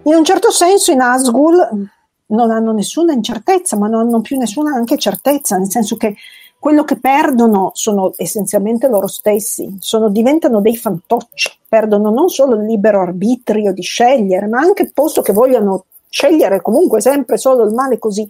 In 0.02 0.14
un 0.14 0.24
certo 0.24 0.50
senso 0.50 0.92
in 0.92 1.00
Asgul 1.00 1.88
non 2.26 2.50
hanno 2.50 2.72
nessuna 2.72 3.12
incertezza, 3.12 3.76
ma 3.76 3.88
non 3.88 4.06
hanno 4.06 4.20
più 4.20 4.38
nessuna 4.38 4.74
anche 4.74 4.98
certezza, 4.98 5.56
nel 5.56 5.70
senso 5.70 5.96
che 5.96 6.14
quello 6.58 6.84
che 6.84 6.98
perdono 6.98 7.70
sono 7.74 8.12
essenzialmente 8.16 8.88
loro 8.88 9.06
stessi, 9.06 9.76
sono, 9.78 10.08
diventano 10.08 10.60
dei 10.60 10.76
fantocci, 10.76 11.50
perdono 11.68 12.10
non 12.10 12.28
solo 12.28 12.56
il 12.56 12.66
libero 12.66 13.00
arbitrio 13.00 13.72
di 13.72 13.82
scegliere, 13.82 14.46
ma 14.46 14.58
anche 14.58 14.82
il 14.82 14.92
posto 14.92 15.22
che 15.22 15.32
vogliono 15.32 15.84
scegliere 16.08 16.62
comunque 16.62 17.00
sempre 17.00 17.36
solo 17.36 17.64
il 17.64 17.74
male 17.74 17.98
così. 17.98 18.28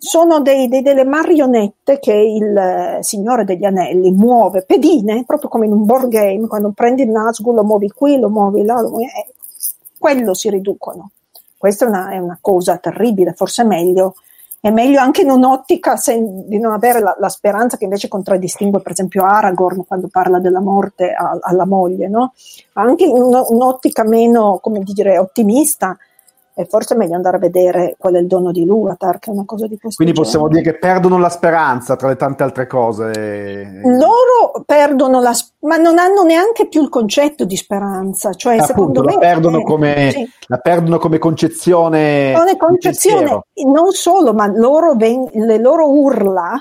Sono 0.00 0.40
dei, 0.40 0.68
dei, 0.68 0.82
delle 0.82 1.04
marionette 1.04 1.98
che 1.98 2.12
il 2.14 2.56
eh, 2.56 2.98
Signore 3.02 3.44
degli 3.44 3.64
Anelli 3.64 4.12
muove, 4.12 4.62
pedine, 4.62 5.24
proprio 5.26 5.48
come 5.48 5.66
in 5.66 5.72
un 5.72 5.84
board 5.84 6.08
game, 6.08 6.46
quando 6.46 6.70
prendi 6.70 7.02
il 7.02 7.10
Nazgûl 7.10 7.54
lo 7.54 7.64
muovi 7.64 7.90
qui, 7.90 8.18
lo 8.18 8.28
muovi 8.28 8.64
là, 8.64 8.80
lo 8.80 8.90
muovi, 8.90 9.04
eh, 9.04 9.32
quello 9.98 10.34
si 10.34 10.50
riducono. 10.50 11.10
Questa 11.56 11.84
è 11.84 11.88
una, 11.88 12.10
è 12.10 12.18
una 12.18 12.38
cosa 12.40 12.78
terribile, 12.78 13.32
forse 13.32 13.62
è 13.62 13.66
meglio 13.66 14.14
è 14.60 14.70
meglio 14.70 15.00
anche 15.00 15.22
in 15.22 15.30
un'ottica 15.30 15.96
sen- 15.96 16.48
di 16.48 16.58
non 16.58 16.72
avere 16.72 17.00
la, 17.00 17.14
la, 17.18 17.28
speranza 17.28 17.76
che 17.76 17.84
invece 17.84 18.08
contraddistingue 18.08 18.80
per 18.80 18.90
esempio 18.90 19.24
Aragorn 19.24 19.86
quando 19.86 20.08
parla 20.08 20.40
della 20.40 20.60
morte 20.60 21.12
a, 21.12 21.38
alla 21.40 21.64
moglie, 21.64 22.08
no? 22.08 22.32
anche 22.72 23.04
in 23.04 23.12
un'ottica 23.12 24.02
meno, 24.02 24.58
come 24.60 24.80
dire, 24.80 25.16
ottimista 25.18 25.96
e 26.58 26.66
forse 26.66 26.94
è 26.94 26.96
meglio 26.96 27.14
andare 27.14 27.36
a 27.36 27.38
vedere 27.38 27.94
qual 27.96 28.14
è 28.14 28.18
il 28.18 28.26
dono 28.26 28.50
di 28.50 28.64
Luvatar, 28.64 29.20
che 29.20 29.30
è 29.30 29.32
una 29.32 29.44
cosa 29.44 29.68
di 29.68 29.78
questo 29.78 30.02
Quindi 30.02 30.12
genere. 30.12 30.32
possiamo 30.32 30.48
dire 30.48 30.72
che 30.72 30.76
perdono 30.76 31.16
la 31.16 31.28
speranza 31.28 31.94
tra 31.94 32.08
le 32.08 32.16
tante 32.16 32.42
altre 32.42 32.66
cose. 32.66 33.80
Loro 33.84 34.64
perdono 34.66 35.20
la 35.20 35.32
ma 35.60 35.76
non 35.76 35.98
hanno 35.98 36.24
neanche 36.24 36.66
più 36.66 36.82
il 36.82 36.88
concetto 36.88 37.44
di 37.44 37.54
speranza, 37.54 38.32
cioè 38.32 38.54
Appunto, 38.54 38.72
secondo 38.72 39.02
la 39.04 39.12
me 39.12 39.18
perdono, 39.18 39.58
eh, 39.60 39.62
come, 39.62 40.10
sì. 40.10 40.28
la 40.48 40.56
perdono 40.56 40.98
come 40.98 41.18
concezione. 41.18 42.34
Di 42.50 42.56
concezione, 42.56 43.40
non 43.64 43.92
solo, 43.92 44.32
ma 44.32 44.48
loro 44.48 44.94
ven- 44.96 45.30
le 45.32 45.58
loro 45.58 45.88
urla 45.88 46.60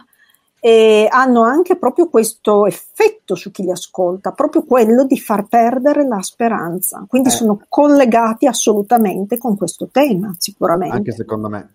eh, 0.59 1.07
hanno 1.09 1.43
anche 1.43 1.77
proprio 1.77 2.09
questo 2.09 2.65
effetto 2.65 3.35
su 3.35 3.51
chi 3.51 3.63
li 3.63 3.71
ascolta, 3.71 4.31
proprio 4.31 4.63
quello 4.63 5.05
di 5.05 5.19
far 5.19 5.45
perdere 5.47 6.07
la 6.07 6.21
speranza. 6.21 7.05
Quindi 7.07 7.29
Eh. 7.29 7.31
sono 7.31 7.61
collegati 7.69 8.47
assolutamente 8.47 9.37
con 9.37 9.55
questo 9.55 9.87
tema, 9.91 10.33
sicuramente. 10.37 10.95
Anche 10.95 11.11
secondo 11.11 11.49
me. 11.49 11.69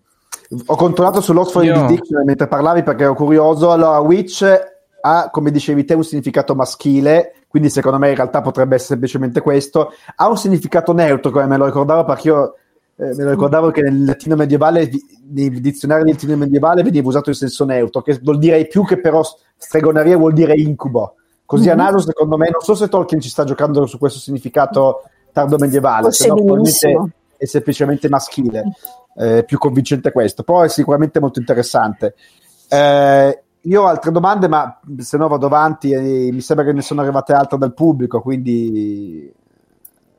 Ho 0.67 0.75
controllato 0.75 1.21
sull'Oxford 1.21 1.65
Io- 1.65 1.85
Dictionary 1.87 2.25
mentre 2.25 2.47
parlavi 2.47 2.83
perché 2.83 3.03
ero 3.03 3.15
curioso. 3.15 3.71
Allora, 3.71 3.99
witch 3.99 4.45
ha, 5.01 5.29
come 5.31 5.51
dicevi 5.51 5.83
te, 5.85 5.95
un 5.95 6.03
significato 6.03 6.53
maschile, 6.53 7.33
quindi 7.47 7.69
secondo 7.69 7.97
me 7.97 8.09
in 8.09 8.15
realtà 8.15 8.41
potrebbe 8.41 8.75
essere 8.75 8.91
semplicemente 8.91 9.41
questo. 9.41 9.93
Ha 10.15 10.27
un 10.27 10.37
significato 10.37 10.93
neutro, 10.93 11.31
come 11.31 11.47
me 11.47 11.57
lo 11.57 11.65
ricordavo 11.65 12.05
perché 12.05 12.27
io 12.27 12.55
eh, 12.95 13.15
me 13.15 13.23
lo 13.23 13.31
ricordavo 13.31 13.71
che 13.71 13.81
nel 13.81 14.05
latino 14.05 14.35
medievale, 14.35 14.89
nei 15.31 15.49
dizionari 15.59 16.03
del 16.03 16.13
latino 16.13 16.37
medievale 16.37 16.83
veniva 16.83 17.07
usato 17.07 17.29
il 17.29 17.35
senso 17.35 17.65
neutro, 17.65 18.01
che 18.01 18.19
vuol 18.21 18.37
dire 18.37 18.65
più 18.67 18.85
che 18.85 18.99
però 18.99 19.21
stregoneria 19.57 20.17
vuol 20.17 20.33
dire 20.33 20.53
incubo. 20.53 21.15
Così 21.45 21.69
a 21.69 21.75
Mhm. 21.75 21.81
naso, 21.81 21.99
secondo 21.99 22.37
me, 22.37 22.49
non 22.49 22.61
so 22.61 22.75
se 22.75 22.87
Tolkien 22.87 23.19
ci 23.19 23.29
sta 23.29 23.43
giocando 23.43 23.85
su 23.85 23.97
questo 23.97 24.19
significato 24.19 25.03
tardo 25.31 25.57
medievale, 25.57 26.11
se 26.11 26.27
no 26.27 26.35
probabilmente 26.35 27.13
è 27.37 27.45
semplicemente 27.45 28.09
maschile. 28.09 28.63
Eh, 29.15 29.43
più 29.45 29.57
convincente 29.59 30.11
questo, 30.11 30.41
però 30.43 30.61
è 30.61 30.69
sicuramente 30.69 31.19
molto 31.19 31.39
interessante. 31.39 32.15
Eh, 32.67 33.43
io 33.61 33.81
ho 33.81 33.85
altre 33.85 34.11
domande, 34.11 34.47
ma 34.47 34.79
se 34.97 35.17
no 35.17 35.27
vado 35.27 35.45
avanti 35.45 35.91
e 35.91 36.29
mi 36.31 36.41
sembra 36.41 36.65
che 36.65 36.73
ne 36.73 36.81
sono 36.81 37.01
arrivate 37.01 37.33
altre 37.33 37.57
dal 37.57 37.73
pubblico, 37.73 38.21
quindi 38.21 39.31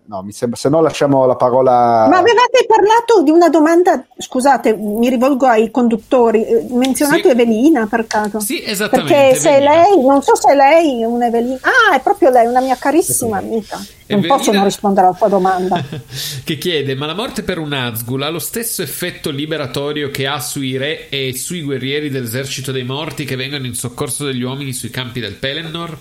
no, 0.06 0.22
mi 0.22 0.32
sembra, 0.32 0.58
se 0.58 0.68
no 0.68 0.80
lasciamo 0.80 1.24
la 1.26 1.36
parola. 1.36 2.06
Ma 2.08 2.18
avevate 2.18 2.64
parlato 2.66 3.22
di 3.22 3.30
una 3.30 3.48
domanda, 3.48 4.04
scusate, 4.16 4.74
mi 4.76 5.08
rivolgo 5.08 5.46
ai 5.46 5.70
conduttori, 5.70 6.44
eh, 6.44 6.66
menzionato 6.70 7.22
Sì. 7.22 7.28
Evelina 7.28 7.86
per 7.86 8.06
caso. 8.06 8.40
Sì, 8.40 8.62
esattamente. 8.64 9.12
Perché 9.12 9.34
se 9.36 9.50
Evelina. 9.56 9.72
lei, 9.82 10.04
non 10.04 10.22
so 10.22 10.36
se 10.36 10.54
lei 10.54 11.02
è 11.02 11.04
un'Evelina, 11.04 11.58
ah, 11.62 11.94
è 11.96 12.00
proprio 12.00 12.30
lei, 12.30 12.46
una 12.46 12.60
mia 12.60 12.76
carissima 12.76 13.38
amica. 13.38 13.76
Non 13.76 14.18
Evelina- 14.18 14.36
posso 14.36 14.52
non 14.52 14.64
rispondere 14.64 15.06
alla 15.06 15.16
tua 15.16 15.28
domanda. 15.28 15.82
che 16.44 16.58
chiede: 16.58 16.94
Ma 16.94 17.06
la 17.06 17.14
morte 17.14 17.42
per 17.42 17.58
un 17.58 17.68
Nazgul 17.68 18.22
ha 18.22 18.28
lo 18.28 18.38
stesso 18.38 18.82
effetto 18.82 19.30
liberatorio 19.30 20.10
che 20.10 20.26
ha 20.26 20.38
sui 20.40 20.76
re 20.76 21.08
e 21.08 21.34
sui 21.34 21.62
guerrieri 21.62 22.10
dell'esercito 22.10 22.70
dei 22.72 22.84
morti 22.84 23.24
che 23.24 23.36
vengono 23.36 23.64
in 23.64 23.74
soccorso 23.74 24.24
degli 24.26 24.42
uomini 24.42 24.72
sui 24.74 24.90
campi 24.90 25.20
del 25.20 25.34
Pelennor? 25.34 25.96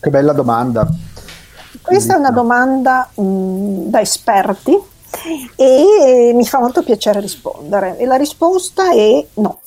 Che 0.00 0.10
bella 0.10 0.32
domanda. 0.32 0.86
Questa 1.84 2.14
è 2.14 2.18
una 2.18 2.30
domanda 2.30 3.10
mh, 3.14 3.90
da 3.90 4.00
esperti 4.00 4.74
e 5.54 6.32
mi 6.34 6.46
fa 6.46 6.58
molto 6.58 6.82
piacere 6.82 7.20
rispondere. 7.20 7.98
E 7.98 8.06
la 8.06 8.16
risposta 8.16 8.90
è 8.90 9.26
no. 9.34 9.60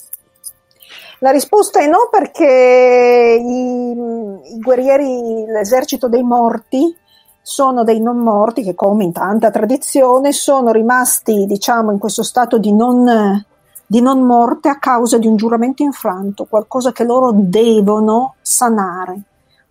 La 1.20 1.30
risposta 1.30 1.80
è 1.80 1.88
no 1.88 2.10
perché 2.10 3.40
i, 3.40 4.56
i 4.56 4.60
guerrieri, 4.60 5.46
l'esercito 5.46 6.08
dei 6.08 6.24
morti 6.24 6.96
sono 7.40 7.84
dei 7.84 8.02
non 8.02 8.18
morti 8.18 8.64
che 8.64 8.74
come 8.74 9.04
in 9.04 9.12
tanta 9.12 9.52
tradizione 9.52 10.32
sono 10.32 10.72
rimasti 10.72 11.46
diciamo 11.46 11.92
in 11.92 12.00
questo 12.00 12.24
stato 12.24 12.58
di 12.58 12.74
non, 12.74 13.46
di 13.86 14.02
non 14.02 14.22
morte 14.22 14.70
a 14.70 14.80
causa 14.80 15.20
di 15.20 15.28
un 15.28 15.36
giuramento 15.36 15.84
infranto, 15.84 16.46
qualcosa 16.46 16.92
che 16.92 17.04
loro 17.04 17.32
devono 17.32 18.34
sanare 18.42 19.22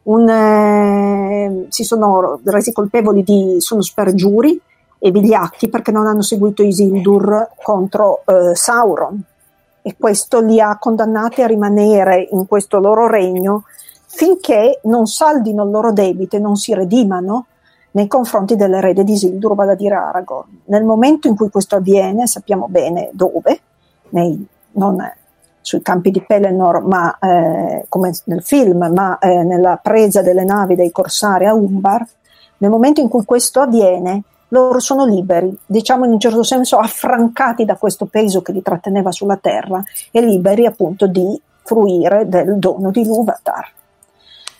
un, 0.06 0.28
eh, 0.28 1.66
si 1.68 1.84
sono 1.84 2.40
resi 2.44 2.72
colpevoli 2.72 3.22
di 3.22 3.56
sono 3.58 3.82
spergiuri 3.82 4.60
e 4.98 5.10
vigliacchi 5.10 5.68
perché 5.68 5.90
non 5.90 6.06
hanno 6.06 6.22
seguito 6.22 6.62
Isildur 6.62 7.50
contro 7.62 8.22
eh, 8.24 8.54
Sauron 8.54 9.20
e 9.82 9.96
questo 9.98 10.40
li 10.40 10.60
ha 10.60 10.78
condannati 10.78 11.42
a 11.42 11.46
rimanere 11.46 12.28
in 12.30 12.46
questo 12.46 12.78
loro 12.78 13.06
regno 13.06 13.64
finché 14.06 14.80
non 14.84 15.06
saldino 15.06 15.64
il 15.64 15.70
loro 15.70 15.92
debito 15.92 16.36
e 16.36 16.40
non 16.40 16.56
si 16.56 16.74
redimano 16.74 17.46
nei 17.92 18.08
confronti 18.08 18.56
dell'erede 18.56 19.04
di 19.04 19.12
Isildur, 19.12 19.54
vale 19.54 19.72
a 19.72 19.74
dire 19.74 19.94
Aragorn. 19.94 20.60
Nel 20.66 20.84
momento 20.84 21.28
in 21.28 21.36
cui 21.36 21.48
questo 21.48 21.76
avviene, 21.76 22.26
sappiamo 22.26 22.68
bene 22.68 23.08
dove, 23.12 23.60
nei, 24.10 24.46
non 24.72 25.00
sui 25.66 25.82
campi 25.82 26.12
di 26.12 26.22
Pelennor, 26.22 26.82
ma 26.82 27.18
eh, 27.18 27.86
come 27.88 28.12
nel 28.26 28.42
film, 28.44 28.88
ma 28.94 29.18
eh, 29.18 29.42
nella 29.42 29.80
presa 29.82 30.22
delle 30.22 30.44
navi 30.44 30.76
dei 30.76 30.92
corsari 30.92 31.46
a 31.46 31.54
Umbar, 31.54 32.06
nel 32.58 32.70
momento 32.70 33.00
in 33.00 33.08
cui 33.08 33.24
questo 33.24 33.62
avviene, 33.62 34.22
loro 34.50 34.78
sono 34.78 35.04
liberi, 35.04 35.58
diciamo 35.66 36.04
in 36.04 36.12
un 36.12 36.20
certo 36.20 36.44
senso 36.44 36.76
affrancati 36.78 37.64
da 37.64 37.74
questo 37.74 38.06
peso 38.06 38.42
che 38.42 38.52
li 38.52 38.62
tratteneva 38.62 39.10
sulla 39.10 39.38
terra 39.38 39.82
e 40.12 40.20
liberi 40.20 40.66
appunto 40.66 41.08
di 41.08 41.38
fruire 41.64 42.28
del 42.28 42.58
dono 42.58 42.92
di 42.92 43.04
Luvatar. 43.04 43.68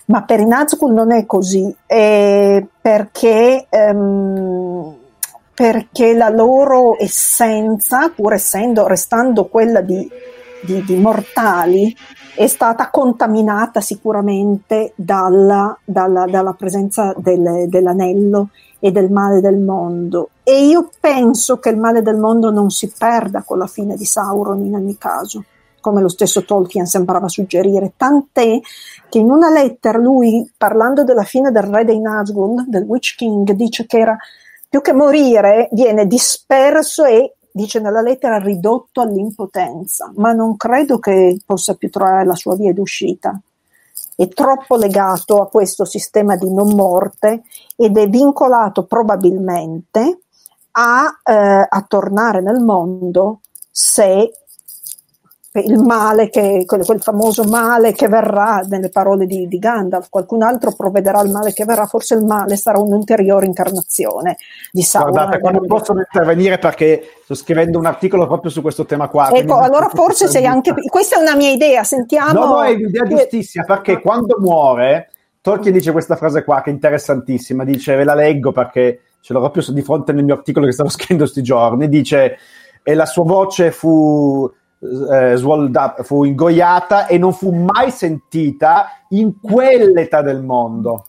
Ma 0.06 0.22
per 0.22 0.40
i 0.40 0.46
Nazgûl 0.46 0.92
non 0.92 1.12
è 1.12 1.24
così, 1.24 1.72
eh, 1.86 2.66
perché, 2.80 3.66
ehm, 3.68 4.94
perché 5.54 6.14
la 6.14 6.30
loro 6.30 6.96
essenza, 6.98 8.08
pur 8.08 8.32
essendo, 8.32 8.88
restando 8.88 9.46
quella 9.46 9.80
di 9.80 10.34
di, 10.66 10.82
di 10.84 10.96
mortali 10.96 11.96
è 12.34 12.46
stata 12.46 12.90
contaminata 12.90 13.80
sicuramente 13.80 14.92
dalla, 14.94 15.76
dalla, 15.82 16.26
dalla 16.26 16.52
presenza 16.52 17.14
del, 17.16 17.66
dell'anello 17.68 18.50
e 18.78 18.90
del 18.90 19.10
male 19.10 19.40
del 19.40 19.56
mondo. 19.56 20.30
E 20.42 20.66
io 20.66 20.90
penso 21.00 21.58
che 21.58 21.70
il 21.70 21.78
male 21.78 22.02
del 22.02 22.16
mondo 22.18 22.50
non 22.50 22.68
si 22.70 22.92
perda 22.96 23.42
con 23.42 23.58
la 23.58 23.66
fine 23.66 23.96
di 23.96 24.04
Sauron 24.04 24.64
in 24.64 24.74
ogni 24.74 24.98
caso, 24.98 25.44
come 25.80 26.02
lo 26.02 26.08
stesso 26.08 26.44
Tolkien 26.44 26.84
sembrava 26.84 27.28
suggerire, 27.28 27.92
tant'è 27.96 28.60
che 29.08 29.18
in 29.18 29.30
una 29.30 29.50
lettera 29.50 29.98
lui, 29.98 30.50
parlando 30.56 31.04
della 31.04 31.22
fine 31.22 31.50
del 31.50 31.62
re 31.62 31.84
dei 31.84 32.00
Nazgûl, 32.00 32.64
del 32.66 32.82
Witch 32.82 33.14
King, 33.16 33.50
dice 33.52 33.86
che 33.86 33.98
era 33.98 34.16
più 34.68 34.80
che 34.80 34.92
morire, 34.92 35.68
viene 35.72 36.06
disperso 36.06 37.04
e 37.04 37.35
dice 37.56 37.80
nella 37.80 38.02
lettera, 38.02 38.36
ridotto 38.36 39.00
all'impotenza, 39.00 40.12
ma 40.16 40.32
non 40.32 40.58
credo 40.58 40.98
che 40.98 41.40
possa 41.44 41.74
più 41.74 41.88
trovare 41.88 42.26
la 42.26 42.34
sua 42.34 42.54
via 42.54 42.74
d'uscita. 42.74 43.40
È 44.14 44.28
troppo 44.28 44.76
legato 44.76 45.40
a 45.40 45.48
questo 45.48 45.86
sistema 45.86 46.36
di 46.36 46.52
non 46.52 46.74
morte 46.74 47.44
ed 47.74 47.96
è 47.96 48.08
vincolato 48.08 48.84
probabilmente 48.84 50.20
a, 50.72 51.20
eh, 51.24 51.66
a 51.68 51.84
tornare 51.88 52.42
nel 52.42 52.60
mondo 52.60 53.40
se 53.70 54.30
il 55.60 55.78
male 55.78 56.28
che, 56.28 56.64
quel, 56.66 56.84
quel, 56.84 57.00
famoso 57.00 57.44
male 57.44 57.92
che 57.92 58.08
verrà 58.08 58.60
nelle 58.68 58.88
parole 58.88 59.26
di, 59.26 59.46
di, 59.48 59.58
Gandalf, 59.58 60.08
qualcun 60.08 60.42
altro 60.42 60.72
provvederà 60.72 61.18
al 61.18 61.30
male 61.30 61.52
che 61.52 61.64
verrà, 61.64 61.86
forse 61.86 62.14
il 62.14 62.24
male 62.24 62.56
sarà 62.56 62.78
un'ulteriore 62.78 63.46
incarnazione 63.46 64.36
di 64.72 64.82
Sauron. 64.82 65.12
Guardate, 65.12 65.40
qua 65.40 65.50
non 65.50 65.66
possono 65.66 66.00
intervenire 66.00 66.58
perché 66.58 67.02
sto 67.24 67.34
scrivendo 67.34 67.78
un 67.78 67.86
articolo 67.86 68.26
proprio 68.26 68.50
su 68.50 68.62
questo 68.62 68.84
tema 68.84 69.08
qua. 69.08 69.30
Ecco, 69.30 69.58
allora 69.58 69.88
forse 69.88 70.28
sei 70.28 70.46
anche... 70.46 70.72
Questa 70.88 71.16
è 71.16 71.20
una 71.20 71.36
mia 71.36 71.50
idea, 71.50 71.84
sentiamo... 71.84 72.32
No, 72.32 72.46
no, 72.46 72.62
è 72.62 72.72
un'idea 72.72 73.04
giustissima, 73.04 73.64
perché 73.64 74.00
quando 74.00 74.36
muore, 74.38 75.10
Tolkien 75.40 75.72
dice 75.72 75.92
questa 75.92 76.16
frase 76.16 76.44
qua 76.44 76.60
che 76.62 76.70
è 76.70 76.72
interessantissima, 76.72 77.64
dice, 77.64 77.94
ve 77.94 78.04
la 78.04 78.14
leggo 78.14 78.52
perché 78.52 79.00
ce 79.20 79.32
l'ho 79.32 79.40
proprio 79.40 79.64
di 79.72 79.82
fronte 79.82 80.12
nel 80.12 80.24
mio 80.24 80.34
articolo 80.34 80.66
che 80.66 80.72
stavo 80.72 80.88
scrivendo 80.90 81.24
questi 81.24 81.42
giorni, 81.42 81.88
dice, 81.88 82.38
e 82.88 82.94
la 82.94 83.06
sua 83.06 83.24
voce 83.24 83.72
fu 83.72 84.48
eh, 84.80 85.34
up, 85.34 86.02
fu 86.02 86.24
ingoiata 86.24 87.06
e 87.06 87.18
non 87.18 87.32
fu 87.32 87.50
mai 87.50 87.90
sentita 87.90 88.88
in 89.10 89.40
quell'età 89.40 90.22
del 90.22 90.42
mondo. 90.42 91.06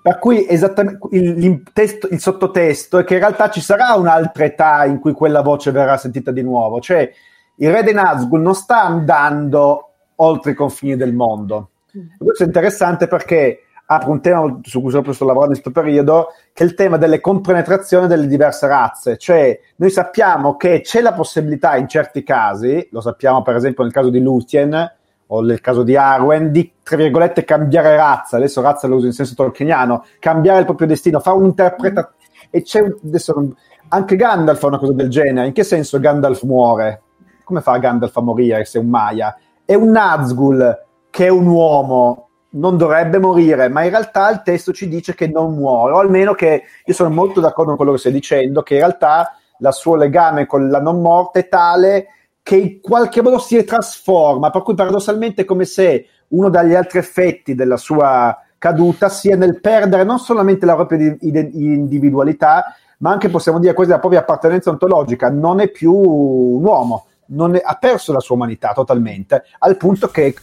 Per 0.00 0.18
cui 0.18 0.46
esattamente 0.48 1.08
il, 1.10 1.44
il, 1.44 1.62
testo, 1.72 2.08
il 2.10 2.20
sottotesto 2.20 2.98
è 2.98 3.04
che 3.04 3.14
in 3.14 3.20
realtà 3.20 3.50
ci 3.50 3.60
sarà 3.60 3.94
un'altra 3.94 4.44
età 4.44 4.84
in 4.84 5.00
cui 5.00 5.12
quella 5.12 5.42
voce 5.42 5.70
verrà 5.70 5.96
sentita 5.96 6.30
di 6.30 6.42
nuovo. 6.42 6.80
Cioè, 6.80 7.10
il 7.56 7.70
re 7.70 7.82
dei 7.82 7.94
Nazgûl 7.94 8.40
non 8.40 8.54
sta 8.54 8.82
andando 8.82 9.90
oltre 10.16 10.52
i 10.52 10.54
confini 10.54 10.96
del 10.96 11.12
mondo. 11.12 11.70
Questo 12.16 12.44
è 12.44 12.46
interessante 12.46 13.08
perché 13.08 13.64
apre 13.90 14.10
un 14.10 14.20
tema 14.20 14.60
su 14.62 14.82
cui 14.82 14.90
sto 14.90 15.00
lavorando 15.24 15.54
in 15.54 15.62
questo 15.62 15.70
periodo, 15.70 16.28
che 16.52 16.62
è 16.62 16.66
il 16.66 16.74
tema 16.74 16.98
delle 16.98 17.20
compenetrazioni 17.20 18.06
delle 18.06 18.26
diverse 18.26 18.66
razze. 18.66 19.16
Cioè, 19.16 19.58
noi 19.76 19.88
sappiamo 19.88 20.56
che 20.56 20.82
c'è 20.82 21.00
la 21.00 21.14
possibilità 21.14 21.74
in 21.76 21.88
certi 21.88 22.22
casi, 22.22 22.86
lo 22.90 23.00
sappiamo 23.00 23.40
per 23.40 23.56
esempio 23.56 23.84
nel 23.84 23.92
caso 23.92 24.10
di 24.10 24.20
Luthien 24.20 24.92
o 25.28 25.40
nel 25.40 25.62
caso 25.62 25.84
di 25.84 25.96
Arwen, 25.96 26.50
di, 26.52 26.70
tra 26.82 26.96
virgolette, 26.96 27.44
cambiare 27.44 27.96
razza. 27.96 28.36
Adesso 28.36 28.60
razza 28.60 28.86
lo 28.86 28.96
uso 28.96 29.06
in 29.06 29.12
senso 29.12 29.34
tolkieniano, 29.34 30.04
cambiare 30.18 30.58
il 30.58 30.64
proprio 30.66 30.86
destino, 30.86 31.20
fare 31.20 31.38
un'interpretazione. 31.38 32.16
E 32.50 32.62
c'è, 32.62 32.84
adesso, 33.04 33.54
anche 33.88 34.16
Gandalf 34.16 34.58
fa 34.58 34.66
una 34.66 34.78
cosa 34.78 34.92
del 34.92 35.08
genere. 35.08 35.46
In 35.46 35.54
che 35.54 35.64
senso 35.64 35.98
Gandalf 35.98 36.42
muore? 36.42 37.02
Come 37.42 37.62
fa 37.62 37.78
Gandalf 37.78 38.14
a 38.14 38.20
morire 38.20 38.66
se 38.66 38.78
è 38.78 38.82
un 38.82 38.88
Maya? 38.88 39.34
È 39.64 39.74
un 39.74 39.90
Nazgul 39.90 40.84
che 41.08 41.26
è 41.26 41.30
un 41.30 41.46
uomo 41.46 42.27
non 42.50 42.76
dovrebbe 42.76 43.18
morire, 43.18 43.68
ma 43.68 43.82
in 43.84 43.90
realtà 43.90 44.30
il 44.30 44.42
testo 44.42 44.72
ci 44.72 44.88
dice 44.88 45.14
che 45.14 45.28
non 45.28 45.54
muore, 45.54 45.92
o 45.92 45.98
almeno 45.98 46.34
che 46.34 46.62
io 46.84 46.94
sono 46.94 47.10
molto 47.10 47.40
d'accordo 47.40 47.70
con 47.70 47.76
quello 47.76 47.92
che 47.92 47.98
stai 47.98 48.12
dicendo, 48.12 48.62
che 48.62 48.74
in 48.74 48.80
realtà 48.80 49.36
il 49.58 49.72
suo 49.72 49.96
legame 49.96 50.46
con 50.46 50.68
la 50.68 50.80
non 50.80 51.00
morte 51.00 51.40
è 51.40 51.48
tale 51.48 52.06
che 52.42 52.56
in 52.56 52.80
qualche 52.80 53.20
modo 53.20 53.38
si 53.38 53.62
trasforma, 53.64 54.50
per 54.50 54.62
cui 54.62 54.74
paradossalmente 54.74 55.42
è 55.42 55.44
come 55.44 55.66
se 55.66 56.06
uno 56.28 56.48
degli 56.48 56.74
altri 56.74 56.98
effetti 56.98 57.54
della 57.54 57.76
sua 57.76 58.34
caduta 58.56 59.08
sia 59.08 59.36
nel 59.36 59.60
perdere 59.60 60.04
non 60.04 60.18
solamente 60.18 60.64
la 60.64 60.74
propria 60.74 61.14
individualità, 61.20 62.74
ma 62.98 63.10
anche 63.10 63.28
possiamo 63.28 63.58
dire 63.58 63.74
quasi 63.74 63.90
la 63.90 63.98
propria 63.98 64.20
appartenenza 64.20 64.70
ontologica, 64.70 65.28
non 65.30 65.60
è 65.60 65.68
più 65.68 65.92
un 65.92 66.64
uomo, 66.64 67.06
è, 67.26 67.60
ha 67.62 67.74
perso 67.74 68.12
la 68.12 68.20
sua 68.20 68.36
umanità 68.36 68.72
totalmente, 68.72 69.44
al 69.58 69.76
punto 69.76 70.08
che 70.08 70.34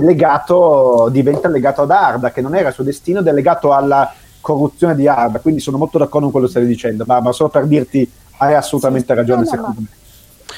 legato, 0.00 1.08
diventa 1.10 1.48
legato 1.48 1.82
ad 1.82 1.90
Arda, 1.90 2.32
che 2.32 2.40
non 2.40 2.54
era 2.54 2.68
il 2.68 2.74
suo 2.74 2.84
destino 2.84 3.20
ed 3.20 3.26
è 3.26 3.32
legato 3.32 3.72
alla 3.72 4.12
corruzione 4.40 4.94
di 4.94 5.08
Arda. 5.08 5.40
Quindi 5.40 5.60
sono 5.60 5.78
molto 5.78 5.98
d'accordo 5.98 6.30
con 6.30 6.30
quello 6.30 6.46
che 6.46 6.52
stai 6.52 6.66
dicendo, 6.66 7.04
ma, 7.06 7.20
ma 7.20 7.32
solo 7.32 7.48
per 7.48 7.66
dirti 7.66 8.10
hai 8.38 8.54
assolutamente 8.54 9.14
ragione, 9.14 9.40
no, 9.40 9.46
secondo 9.46 9.80
me. 9.80 9.86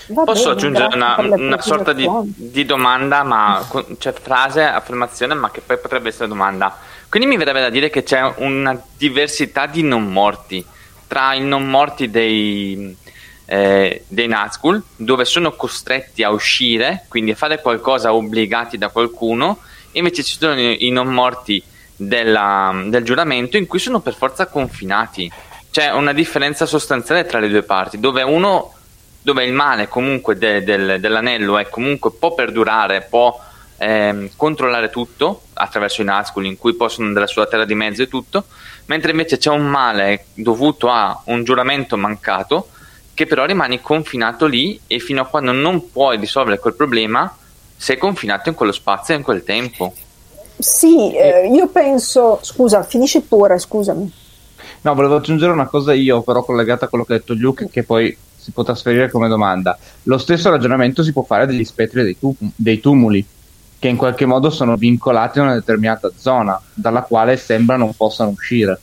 Va 0.08 0.24
Posso 0.24 0.54
bene, 0.54 0.54
aggiungere 0.54 0.94
una, 0.94 1.16
una 1.18 1.60
sorta 1.60 1.92
di, 1.92 2.08
di, 2.34 2.64
domanda, 2.64 3.22
ma 3.22 3.64
cioè 3.98 4.12
frase, 4.12 4.62
affermazione, 4.62 5.34
ma 5.34 5.50
che 5.50 5.62
poi 5.64 5.78
potrebbe 5.78 6.08
essere 6.08 6.28
domanda. 6.28 6.76
Quindi 7.08 7.28
mi 7.28 7.36
verrebbe 7.36 7.60
da 7.60 7.70
dire 7.70 7.90
che 7.90 8.02
c'è 8.02 8.34
una 8.36 8.78
diversità 8.96 9.66
di 9.66 9.82
non 9.82 10.12
morti 10.12 10.64
tra 11.06 11.34
i 11.34 11.40
non 11.40 11.68
morti 11.68 12.10
dei, 12.10 12.96
eh, 13.46 14.04
dei 14.08 14.26
Nazgul 14.26 14.82
dove 14.96 15.24
sono 15.24 15.52
costretti 15.52 16.22
a 16.22 16.30
uscire, 16.30 17.04
quindi 17.08 17.30
a 17.30 17.36
fare 17.36 17.60
qualcosa 17.60 18.12
obbligati 18.12 18.76
da 18.76 18.88
qualcuno, 18.88 19.60
invece 19.92 20.22
ci 20.22 20.36
sono 20.38 20.60
i, 20.60 20.90
non 20.90 21.08
morti 21.08 21.62
della, 21.94 22.82
del 22.86 23.04
giuramento 23.04 23.56
in 23.56 23.66
cui 23.66 23.78
sono 23.78 24.00
per 24.00 24.14
forza 24.14 24.46
confinati. 24.46 25.30
C'è 25.70 25.92
una 25.92 26.12
differenza 26.12 26.66
sostanziale 26.66 27.24
tra 27.24 27.38
le 27.38 27.48
due 27.48 27.62
parti, 27.62 27.98
dove 27.98 28.22
uno 28.22 28.72
dove 29.26 29.44
il 29.44 29.52
male 29.52 29.88
comunque 29.88 30.38
de, 30.38 30.62
del, 30.62 31.00
dell'anello 31.00 31.58
è 31.58 31.68
comunque 31.68 32.12
può 32.12 32.32
perdurare, 32.32 33.08
può 33.10 33.36
ehm, 33.76 34.30
controllare 34.36 34.88
tutto 34.88 35.42
attraverso 35.54 36.02
i 36.02 36.04
Nazgul 36.04 36.46
in 36.46 36.56
cui 36.56 36.74
possono 36.74 37.08
andare 37.08 37.26
sulla 37.26 37.48
terra 37.48 37.64
di 37.64 37.74
mezzo 37.74 38.02
e 38.02 38.08
tutto, 38.08 38.44
mentre 38.84 39.10
invece 39.10 39.38
c'è 39.38 39.50
un 39.50 39.66
male 39.66 40.26
dovuto 40.34 40.90
a 40.90 41.22
un 41.24 41.42
giuramento 41.42 41.96
mancato 41.96 42.68
che 43.16 43.24
però 43.24 43.46
rimani 43.46 43.80
confinato 43.80 44.44
lì 44.44 44.78
e 44.86 44.98
fino 44.98 45.22
a 45.22 45.26
quando 45.26 45.50
non 45.50 45.90
puoi 45.90 46.18
risolvere 46.18 46.58
quel 46.58 46.74
problema 46.74 47.34
sei 47.74 47.96
confinato 47.96 48.50
in 48.50 48.54
quello 48.54 48.72
spazio 48.72 49.14
e 49.14 49.16
in 49.16 49.22
quel 49.22 49.42
tempo. 49.42 49.94
Sì, 50.58 51.16
eh, 51.16 51.48
io 51.48 51.66
penso, 51.68 52.40
scusa, 52.42 52.82
finisci 52.82 53.22
pure, 53.22 53.58
scusami. 53.58 54.12
No, 54.82 54.94
volevo 54.94 55.16
aggiungere 55.16 55.50
una 55.50 55.64
cosa 55.64 55.94
io, 55.94 56.20
però 56.20 56.44
collegata 56.44 56.84
a 56.84 56.88
quello 56.88 57.04
che 57.04 57.14
ha 57.14 57.16
detto 57.16 57.32
Luke, 57.32 57.70
che 57.70 57.84
poi 57.84 58.14
si 58.36 58.50
può 58.50 58.62
trasferire 58.64 59.10
come 59.10 59.28
domanda. 59.28 59.78
Lo 60.02 60.18
stesso 60.18 60.50
ragionamento 60.50 61.02
si 61.02 61.12
può 61.12 61.22
fare 61.22 61.46
degli 61.46 61.64
spettri 61.64 62.02
dei, 62.02 62.18
tu- 62.18 62.36
dei 62.38 62.80
tumuli, 62.80 63.26
che 63.78 63.88
in 63.88 63.96
qualche 63.96 64.26
modo 64.26 64.50
sono 64.50 64.76
vincolati 64.76 65.38
a 65.38 65.42
una 65.42 65.54
determinata 65.54 66.12
zona, 66.14 66.60
dalla 66.74 67.00
quale 67.00 67.38
sembra 67.38 67.76
non 67.76 67.94
possano 67.96 68.28
uscire. 68.28 68.78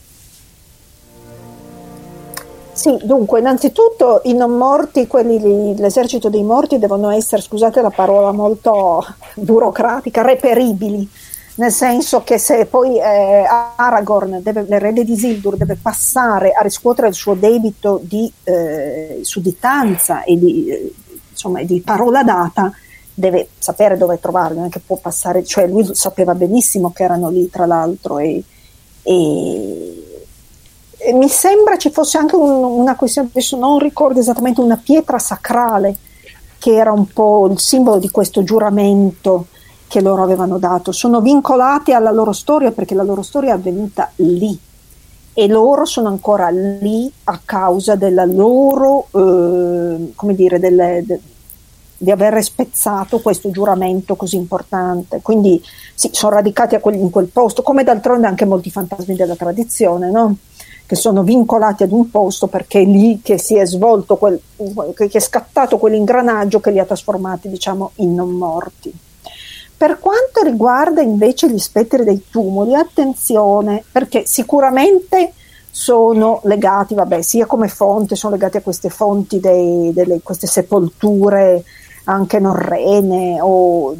Sì, 2.84 2.98
dunque, 3.02 3.38
innanzitutto 3.38 4.20
i 4.24 4.34
non 4.34 4.58
morti, 4.58 5.06
quelli 5.06 5.40
lì, 5.40 5.74
l'esercito 5.78 6.28
dei 6.28 6.42
morti 6.42 6.78
devono 6.78 7.08
essere, 7.08 7.40
scusate 7.40 7.80
la 7.80 7.88
parola 7.88 8.30
molto 8.30 9.02
burocratica, 9.36 10.20
reperibili, 10.20 11.08
nel 11.54 11.72
senso 11.72 12.22
che 12.24 12.36
se 12.36 12.66
poi 12.66 12.98
eh, 12.98 13.46
Aragorn, 13.76 14.42
deve, 14.42 14.66
l'erede 14.68 15.02
di 15.02 15.12
Isildur, 15.12 15.56
deve 15.56 15.78
passare 15.80 16.52
a 16.52 16.60
riscuotere 16.60 17.08
il 17.08 17.14
suo 17.14 17.32
debito 17.32 18.00
di 18.02 18.30
eh, 18.42 19.20
sudditanza 19.22 20.22
e 20.22 20.38
di, 20.38 20.68
eh, 20.68 20.92
insomma, 21.30 21.62
di 21.62 21.80
parola 21.80 22.22
data, 22.22 22.70
deve 23.14 23.48
sapere 23.56 23.96
dove 23.96 24.20
trovarli, 24.20 24.58
non 24.58 24.66
è 24.66 24.68
che 24.68 24.82
può 24.84 24.98
passare, 24.98 25.42
cioè 25.42 25.66
lui 25.66 25.88
sapeva 25.94 26.34
benissimo 26.34 26.92
che 26.92 27.04
erano 27.04 27.30
lì 27.30 27.48
tra 27.48 27.64
l'altro 27.64 28.18
e, 28.18 28.44
e 29.00 30.03
mi 31.12 31.28
sembra 31.28 31.76
ci 31.76 31.90
fosse 31.90 32.18
anche 32.18 32.36
un, 32.36 32.64
una 32.64 32.96
questione, 32.96 33.28
adesso 33.30 33.56
non 33.56 33.78
ricordo 33.78 34.20
esattamente, 34.20 34.60
una 34.60 34.80
pietra 34.82 35.18
sacrale 35.18 35.96
che 36.58 36.74
era 36.74 36.92
un 36.92 37.06
po' 37.06 37.48
il 37.50 37.58
simbolo 37.58 37.98
di 37.98 38.10
questo 38.10 38.42
giuramento 38.42 39.46
che 39.86 40.00
loro 40.00 40.22
avevano 40.22 40.58
dato. 40.58 40.92
Sono 40.92 41.20
vincolati 41.20 41.92
alla 41.92 42.10
loro 42.10 42.32
storia 42.32 42.72
perché 42.72 42.94
la 42.94 43.02
loro 43.02 43.22
storia 43.22 43.50
è 43.50 43.54
avvenuta 43.54 44.10
lì 44.16 44.58
e 45.36 45.48
loro 45.48 45.84
sono 45.84 46.08
ancora 46.08 46.48
lì 46.48 47.12
a 47.24 47.40
causa 47.44 47.96
della 47.96 48.24
loro, 48.24 49.08
eh, 49.10 50.12
come 50.14 50.34
dire, 50.34 50.58
delle, 50.58 51.02
de, 51.04 51.20
di 51.98 52.10
aver 52.10 52.42
spezzato 52.42 53.20
questo 53.20 53.50
giuramento 53.50 54.14
così 54.14 54.36
importante. 54.36 55.20
Quindi 55.22 55.62
sì, 55.94 56.10
sono 56.12 56.36
radicati 56.36 56.78
quel, 56.78 56.94
in 56.94 57.10
quel 57.10 57.26
posto, 57.26 57.62
come 57.62 57.82
d'altronde 57.82 58.26
anche 58.26 58.44
molti 58.44 58.70
fantasmi 58.70 59.16
della 59.16 59.36
tradizione, 59.36 60.10
no? 60.10 60.36
Che 60.86 60.96
sono 60.96 61.22
vincolati 61.22 61.82
ad 61.82 61.92
un 61.92 62.10
posto 62.10 62.46
perché 62.46 62.80
è 62.80 62.84
lì 62.84 63.20
che 63.22 63.38
si 63.38 63.56
è 63.56 63.64
svolto, 63.64 64.16
quel, 64.16 64.40
che 64.94 65.08
è 65.10 65.20
scattato 65.20 65.78
quell'ingranaggio 65.78 66.60
che 66.60 66.70
li 66.70 66.78
ha 66.78 66.84
trasformati 66.84 67.48
diciamo 67.48 67.92
in 67.96 68.14
non 68.14 68.30
morti. 68.30 68.92
Per 69.76 69.98
quanto 69.98 70.42
riguarda 70.42 71.00
invece 71.00 71.50
gli 71.50 71.58
spettri 71.58 72.04
dei 72.04 72.26
tumuli, 72.30 72.74
attenzione 72.74 73.82
perché 73.90 74.24
sicuramente 74.26 75.32
sono 75.70 76.40
legati, 76.44 76.94
vabbè, 76.94 77.20
sia 77.22 77.46
come 77.46 77.66
fonte, 77.66 78.14
sono 78.14 78.34
legati 78.34 78.58
a 78.58 78.62
queste 78.62 78.90
fonti, 78.90 79.40
dei, 79.40 79.92
delle, 79.92 80.20
queste 80.22 80.46
sepolture 80.46 81.64
anche 82.04 82.38
norrene 82.38 83.38
o 83.40 83.96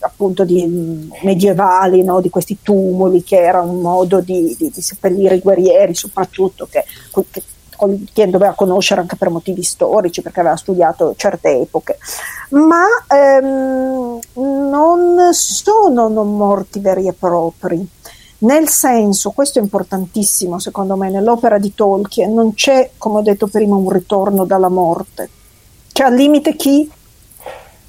appunto 0.00 0.44
di, 0.44 1.10
medievali, 1.22 2.02
no? 2.02 2.20
di 2.20 2.30
questi 2.30 2.58
tumuli 2.62 3.22
che 3.22 3.36
era 3.36 3.60
un 3.60 3.80
modo 3.80 4.20
di, 4.20 4.54
di, 4.58 4.70
di 4.70 4.80
seppellire 4.80 5.36
i 5.36 5.40
guerrieri 5.40 5.94
soprattutto 5.94 6.66
che, 6.70 6.84
che 7.30 7.42
Tolkien 7.82 8.30
doveva 8.30 8.52
conoscere 8.52 9.00
anche 9.00 9.16
per 9.16 9.28
motivi 9.30 9.64
storici, 9.64 10.22
perché 10.22 10.40
aveva 10.40 10.56
studiato 10.56 11.14
certe 11.16 11.60
epoche, 11.60 11.98
ma 12.50 12.84
ehm, 13.08 14.20
non 14.34 15.32
sono 15.32 16.08
non 16.08 16.36
morti 16.36 16.78
veri 16.78 17.08
e 17.08 17.12
propri. 17.12 17.84
Nel 18.38 18.68
senso, 18.68 19.30
questo 19.30 19.58
è 19.58 19.62
importantissimo 19.62 20.58
secondo 20.58 20.96
me, 20.96 21.10
nell'opera 21.10 21.58
di 21.58 21.74
Tolkien 21.74 22.32
non 22.32 22.54
c'è, 22.54 22.90
come 22.98 23.18
ho 23.18 23.22
detto 23.22 23.48
prima, 23.48 23.74
un 23.74 23.90
ritorno 23.90 24.44
dalla 24.44 24.68
morte. 24.68 25.28
C'è 25.92 26.04
al 26.04 26.14
limite 26.14 26.56
chi 26.56 26.88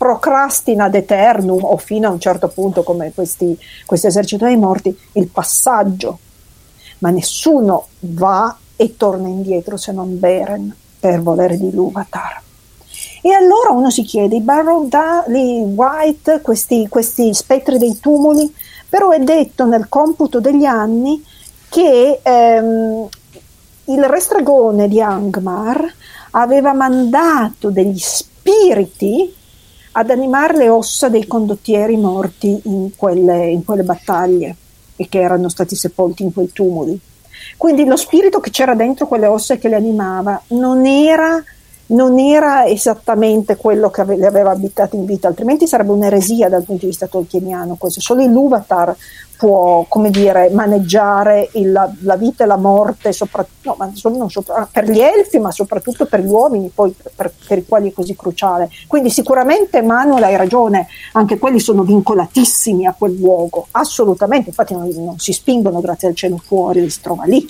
procrastina 0.03 0.83
ad 0.83 0.95
eternum 0.95 1.63
o 1.63 1.77
fino 1.77 2.09
a 2.09 2.11
un 2.11 2.19
certo 2.19 2.49
punto, 2.49 2.83
come 2.83 3.13
questi, 3.13 3.57
questo 3.85 4.07
esercito 4.07 4.43
dei 4.43 4.57
morti, 4.57 4.93
il 5.13 5.29
passaggio. 5.29 6.19
Ma 6.97 7.09
nessuno 7.09 7.87
va 7.99 8.53
e 8.75 8.97
torna 8.97 9.29
indietro 9.29 9.77
se 9.77 9.93
non 9.93 10.19
Beren 10.19 10.75
per 10.99 11.21
volere 11.21 11.57
di 11.57 11.71
Luvatar. 11.71 12.41
E 13.21 13.31
allora 13.31 13.69
uno 13.69 13.89
si 13.89 14.03
chiede, 14.03 14.35
i 14.35 14.41
Barrow 14.41 14.89
Dali, 14.89 15.61
White, 15.61 16.41
questi, 16.41 16.87
questi 16.89 17.33
spettri 17.33 17.77
dei 17.77 17.97
tumuli, 18.01 18.53
però 18.89 19.11
è 19.11 19.19
detto 19.19 19.65
nel 19.65 19.87
computo 19.87 20.41
degli 20.41 20.65
anni 20.65 21.23
che 21.69 22.19
ehm, 22.21 23.07
il 23.85 24.03
restregone 24.03 24.89
di 24.89 25.01
Angmar 25.01 25.93
aveva 26.31 26.73
mandato 26.73 27.69
degli 27.69 27.99
spiriti 27.99 29.41
ad 29.95 30.09
animare 30.09 30.57
le 30.57 30.69
ossa 30.69 31.09
dei 31.09 31.27
condottieri 31.27 31.97
morti 31.97 32.61
in 32.63 32.95
quelle, 32.95 33.47
in 33.47 33.63
quelle 33.63 33.83
battaglie 33.83 34.55
e 34.95 35.07
che 35.07 35.19
erano 35.19 35.49
stati 35.49 35.75
sepolti 35.75 36.23
in 36.23 36.33
quei 36.33 36.51
tumuli. 36.51 36.99
Quindi 37.57 37.85
lo 37.85 37.95
spirito 37.95 38.39
che 38.39 38.49
c'era 38.49 38.73
dentro 38.73 39.07
quelle 39.07 39.27
ossa 39.27 39.53
e 39.53 39.59
che 39.59 39.69
le 39.69 39.75
animava 39.75 40.41
non 40.49 40.85
era, 40.85 41.43
non 41.87 42.17
era 42.17 42.65
esattamente 42.65 43.55
quello 43.55 43.89
che 43.89 44.01
ave, 44.01 44.15
le 44.15 44.25
aveva 44.25 44.51
abitate 44.51 44.95
in 44.95 45.05
vita, 45.05 45.27
altrimenti 45.27 45.67
sarebbe 45.67 45.91
un'eresia 45.91 46.49
dal 46.49 46.63
punto 46.63 46.81
di 46.81 46.87
vista 46.87 47.07
tolkieniano 47.07 47.75
questo. 47.75 47.99
Solo 48.01 48.23
il 48.23 48.31
Luvatar 48.31 48.95
può, 49.43 49.85
come 49.89 50.09
dire, 50.09 50.49
maneggiare 50.51 51.49
il, 51.55 51.73
la, 51.73 52.15
vita 52.15 52.45
e 52.45 52.47
la 52.47 52.55
morte, 52.55 53.11
no, 53.63 54.29
sopra, 54.29 54.69
per 54.71 54.89
gli 54.89 55.01
elfi, 55.01 55.37
ma 55.37 55.51
soprattutto 55.51 56.05
per 56.05 56.21
gli 56.21 56.29
uomini, 56.29 56.71
poi 56.73 56.95
per, 57.13 57.33
per, 57.45 57.57
i 57.57 57.65
quali 57.65 57.89
è 57.89 57.93
così 57.93 58.15
cruciale. 58.15 58.69
Quindi 58.87 59.09
sicuramente 59.09 59.81
Manuel 59.81 60.23
hai 60.23 60.37
ragione, 60.37 60.87
anche 61.11 61.39
quelli 61.39 61.59
sono 61.59 61.83
vincolatissimi 61.83 62.85
a 62.85 62.95
quel 62.97 63.17
luogo, 63.17 63.67
assolutamente, 63.71 64.47
infatti 64.47 64.75
non, 64.75 64.87
non 64.95 65.19
si 65.19 65.33
spingono 65.33 65.81
grazie 65.81 66.07
al 66.07 66.15
cielo 66.15 66.37
fuori, 66.37 66.89
si 66.89 67.01
trova 67.01 67.25
lì 67.25 67.45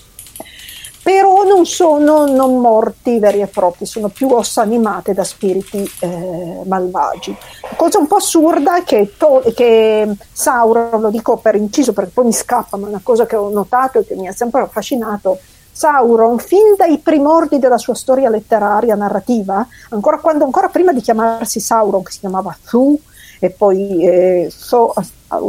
però 1.03 1.43
non 1.43 1.65
sono 1.65 2.25
non 2.25 2.59
morti 2.59 3.19
veri 3.19 3.41
e 3.41 3.47
propri, 3.47 3.85
sono 3.85 4.07
più 4.07 4.29
ossa 4.29 4.61
animate 4.61 5.13
da 5.13 5.25
spiriti 5.25 5.87
eh, 5.99 6.61
malvagi. 6.63 7.35
Cosa 7.75 7.99
un 7.99 8.07
po' 8.07 8.15
assurda 8.15 8.77
è 8.77 8.83
che, 8.83 9.13
to- 9.17 9.43
che, 9.53 10.07
Sauron, 10.31 11.01
lo 11.01 11.09
dico 11.09 11.35
per 11.35 11.55
inciso 11.55 11.91
perché 11.91 12.11
poi 12.13 12.25
mi 12.25 12.31
scappa, 12.31 12.77
ma 12.77 12.87
è 12.87 12.89
una 12.89 13.01
cosa 13.03 13.25
che 13.25 13.35
ho 13.35 13.49
notato 13.49 13.99
e 13.99 14.05
che 14.05 14.15
mi 14.15 14.29
ha 14.29 14.31
sempre 14.31 14.61
affascinato, 14.61 15.39
Sauron, 15.73 16.39
fin 16.39 16.75
dai 16.77 16.99
primordi 16.99 17.59
della 17.59 17.77
sua 17.77 17.95
storia 17.95 18.29
letteraria, 18.29 18.95
narrativa, 18.95 19.67
ancora, 19.89 20.19
quando, 20.19 20.45
ancora 20.45 20.69
prima 20.69 20.93
di 20.93 21.01
chiamarsi 21.01 21.59
Sauron, 21.59 22.01
che 22.01 22.11
si 22.11 22.19
chiamava 22.19 22.55
Thu, 22.65 22.97
e 23.39 23.49
poi 23.49 24.05
eh, 24.07 24.47
so, 24.49 24.93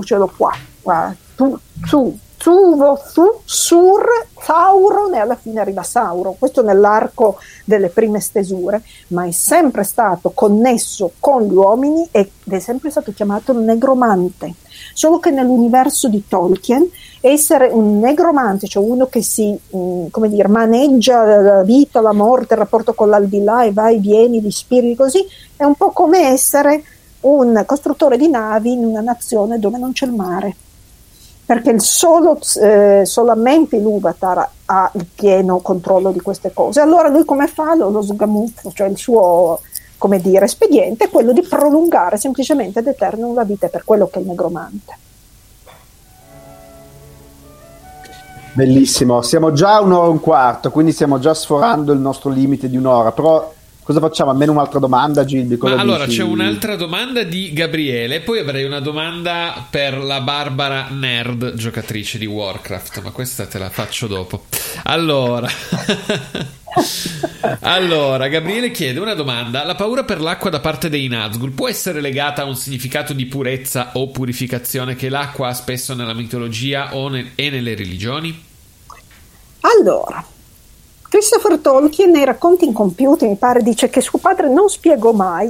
ce 0.02 0.16
l'ho 0.16 0.32
qua, 0.36 0.52
qua 0.82 1.14
tu, 1.36 1.56
tu, 1.88 2.18
Suvo, 2.44 3.00
su, 3.02 3.22
Sur, 3.42 4.04
Sauron 4.38 5.14
e 5.14 5.18
alla 5.18 5.34
fine 5.34 5.60
arriva 5.60 5.82
Sauron, 5.82 6.36
questo 6.38 6.62
nell'arco 6.62 7.38
delle 7.64 7.88
prime 7.88 8.20
stesure, 8.20 8.82
ma 9.08 9.24
è 9.24 9.30
sempre 9.30 9.82
stato 9.82 10.30
connesso 10.34 11.12
con 11.20 11.44
gli 11.44 11.54
uomini 11.54 12.06
ed 12.10 12.28
è 12.46 12.58
sempre 12.58 12.90
stato 12.90 13.14
chiamato 13.14 13.54
negromante. 13.54 14.52
Solo 14.92 15.20
che 15.20 15.30
nell'universo 15.30 16.08
di 16.08 16.28
Tolkien 16.28 16.86
essere 17.22 17.68
un 17.68 17.98
negromante, 17.98 18.66
cioè 18.66 18.84
uno 18.84 19.06
che 19.06 19.22
si 19.22 19.58
mm, 19.74 20.08
come 20.10 20.28
dire, 20.28 20.48
maneggia 20.48 21.24
la 21.40 21.62
vita, 21.62 22.02
la 22.02 22.12
morte, 22.12 22.52
il 22.52 22.60
rapporto 22.60 22.92
con 22.92 23.08
l'aldilà 23.08 23.64
e 23.64 23.72
vai 23.72 23.98
vieni, 24.00 24.42
gli 24.42 24.50
spiriti 24.50 24.96
così, 24.96 25.26
è 25.56 25.64
un 25.64 25.76
po' 25.76 25.92
come 25.92 26.28
essere 26.28 26.84
un 27.20 27.62
costruttore 27.64 28.18
di 28.18 28.28
navi 28.28 28.72
in 28.72 28.84
una 28.84 29.00
nazione 29.00 29.58
dove 29.58 29.78
non 29.78 29.92
c'è 29.92 30.04
il 30.04 30.12
mare 30.12 30.56
perché 31.44 31.70
il 31.70 31.80
solo, 31.80 32.38
eh, 32.60 33.02
solamente 33.04 33.78
l'Uvatar 33.78 34.48
ha 34.66 34.90
il 34.94 35.06
pieno 35.14 35.58
controllo 35.58 36.10
di 36.10 36.20
queste 36.20 36.52
cose. 36.52 36.80
Allora 36.80 37.08
lui 37.08 37.24
come 37.24 37.46
fa? 37.46 37.74
Lo, 37.74 37.90
lo 37.90 38.02
sgamuffo, 38.02 38.72
cioè 38.72 38.88
il 38.88 38.96
suo 38.96 39.60
come 40.04 40.20
dire, 40.20 40.44
espediente 40.44 41.04
è 41.04 41.10
quello 41.10 41.32
di 41.32 41.40
prolungare 41.40 42.18
semplicemente 42.18 42.80
ad 42.80 42.86
eterno 42.86 43.32
la 43.32 43.44
vita 43.44 43.68
per 43.68 43.84
quello 43.84 44.06
che 44.06 44.18
è 44.18 44.20
il 44.20 44.28
negromante. 44.28 44.98
Bellissimo, 48.52 49.22
siamo 49.22 49.52
già 49.52 49.76
a 49.76 49.80
un'ora 49.80 50.08
e 50.08 50.10
un 50.10 50.20
quarto, 50.20 50.70
quindi 50.70 50.92
stiamo 50.92 51.18
già 51.18 51.32
sforando 51.32 51.92
il 51.92 52.00
nostro 52.00 52.28
limite 52.28 52.68
di 52.68 52.76
un'ora, 52.76 53.12
però 53.12 53.53
Cosa 53.84 54.00
facciamo? 54.00 54.30
Almeno 54.30 54.52
un'altra 54.52 54.78
domanda, 54.78 55.26
Gilby? 55.26 55.58
Ma 55.60 55.74
allora 55.74 56.06
c'è 56.06 56.22
un'altra 56.22 56.74
domanda 56.74 57.22
di 57.22 57.52
Gabriele, 57.52 58.20
poi 58.20 58.38
avrei 58.38 58.64
una 58.64 58.80
domanda 58.80 59.66
per 59.68 59.98
la 59.98 60.22
Barbara 60.22 60.86
Nerd, 60.88 61.52
giocatrice 61.52 62.16
di 62.16 62.24
Warcraft, 62.24 63.02
ma 63.02 63.10
questa 63.10 63.44
te 63.44 63.58
la 63.58 63.68
faccio 63.68 64.06
dopo. 64.06 64.46
Allora, 64.84 65.46
allora 67.60 68.28
Gabriele 68.28 68.70
chiede 68.70 69.00
una 69.00 69.12
domanda: 69.12 69.64
la 69.64 69.74
paura 69.74 70.02
per 70.02 70.18
l'acqua 70.18 70.48
da 70.48 70.60
parte 70.60 70.88
dei 70.88 71.06
Nazgul 71.06 71.50
può 71.50 71.68
essere 71.68 72.00
legata 72.00 72.40
a 72.40 72.46
un 72.46 72.56
significato 72.56 73.12
di 73.12 73.26
purezza 73.26 73.90
o 73.92 74.08
purificazione 74.08 74.96
che 74.96 75.10
l'acqua 75.10 75.48
ha 75.48 75.54
spesso 75.54 75.94
nella 75.94 76.14
mitologia 76.14 76.96
o 76.96 77.08
ne- 77.08 77.32
e 77.34 77.50
nelle 77.50 77.74
religioni? 77.74 78.42
Allora, 79.60 80.24
Christopher 81.14 81.60
Tolkien 81.60 82.10
nei 82.10 82.24
racconti 82.24 82.64
incompiuti 82.64 83.28
mi 83.28 83.36
pare 83.36 83.62
dice 83.62 83.88
che 83.88 84.00
suo 84.00 84.18
padre 84.18 84.48
non 84.48 84.68
spiegò 84.68 85.12
mai 85.12 85.48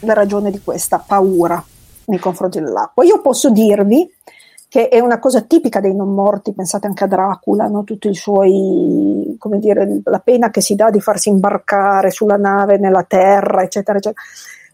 la 0.00 0.14
ragione 0.14 0.50
di 0.50 0.60
questa 0.60 0.98
paura 0.98 1.64
nei 2.06 2.18
confronti 2.18 2.58
dell'acqua. 2.58 3.04
Io 3.04 3.20
posso 3.20 3.50
dirvi 3.50 4.12
che 4.68 4.88
è 4.88 4.98
una 4.98 5.20
cosa 5.20 5.42
tipica 5.42 5.78
dei 5.78 5.94
non 5.94 6.12
morti, 6.12 6.54
pensate 6.54 6.88
anche 6.88 7.04
a 7.04 7.06
Dracula, 7.06 7.68
no? 7.68 7.84
tutti 7.84 8.08
i 8.08 8.16
suoi, 8.16 9.36
come 9.38 9.60
dire, 9.60 10.00
la 10.02 10.18
pena 10.18 10.50
che 10.50 10.60
si 10.60 10.74
dà 10.74 10.90
di 10.90 11.00
farsi 11.00 11.28
imbarcare 11.28 12.10
sulla 12.10 12.36
nave 12.36 12.76
nella 12.76 13.04
terra, 13.04 13.62
eccetera, 13.62 13.98
eccetera. 13.98 14.20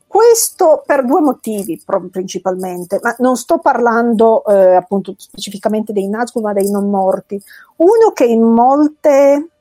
Questo 0.07 0.83
per 0.87 1.05
due 1.05 1.21
motivi 1.21 1.79
principalmente, 2.11 3.01
ma 3.03 3.15
non 3.19 3.37
sto 3.37 3.59
parlando 3.59 4.43
eh, 4.47 4.77
appunto 4.77 5.15
specificamente 5.15 5.93
dei 5.93 6.09
Nazgûl, 6.09 6.41
ma 6.41 6.55
dei 6.55 6.71
non 6.71 6.89
morti. 6.89 7.39
Uno 7.77 8.13
che 8.15 8.25
in 8.25 8.43
molte 8.43 9.52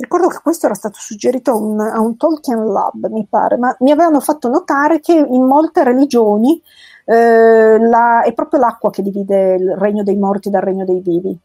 ricordo 0.00 0.28
che 0.28 0.38
questo 0.42 0.66
era 0.66 0.74
stato 0.74 0.96
suggerito 0.98 1.52
a 1.52 1.54
un, 1.54 1.80
a 1.80 2.00
un, 2.00 2.16
Tolkien 2.16 2.64
Lab, 2.72 3.06
mi 3.08 3.26
pare, 3.28 3.56
ma 3.56 3.74
mi 3.80 3.90
avevano 3.90 4.20
fatto 4.20 4.48
notare 4.48 5.00
che 5.00 5.12
in 5.14 5.44
molte 5.44 5.84
religioni 5.84 6.60
eh, 7.04 7.78
la, 7.78 8.22
è 8.22 8.32
proprio 8.32 8.60
l'acqua 8.60 8.90
che 8.90 9.02
divide 9.02 9.54
il 9.54 9.76
regno 9.76 10.02
dei 10.02 10.16
morti 10.16 10.50
dal 10.50 10.62
regno 10.62 10.84
dei 10.84 11.00
vivi. 11.00 11.38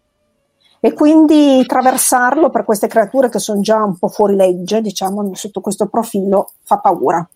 E 0.80 0.94
quindi 0.94 1.61
attraversarlo 1.61 2.49
per 2.49 2.64
queste 2.64 2.88
creature 2.88 3.30
che 3.30 3.40
sono 3.40 3.61
già 3.61 3.84
un 3.84 3.98
po' 3.98 4.07
fuori 4.07 4.36
legge, 4.36 4.82
diciamo, 4.82 5.34
sotto 5.34 5.60
questo 5.60 5.88
profilo, 5.88 6.52
fa 6.64 6.77
paura. 6.77 7.27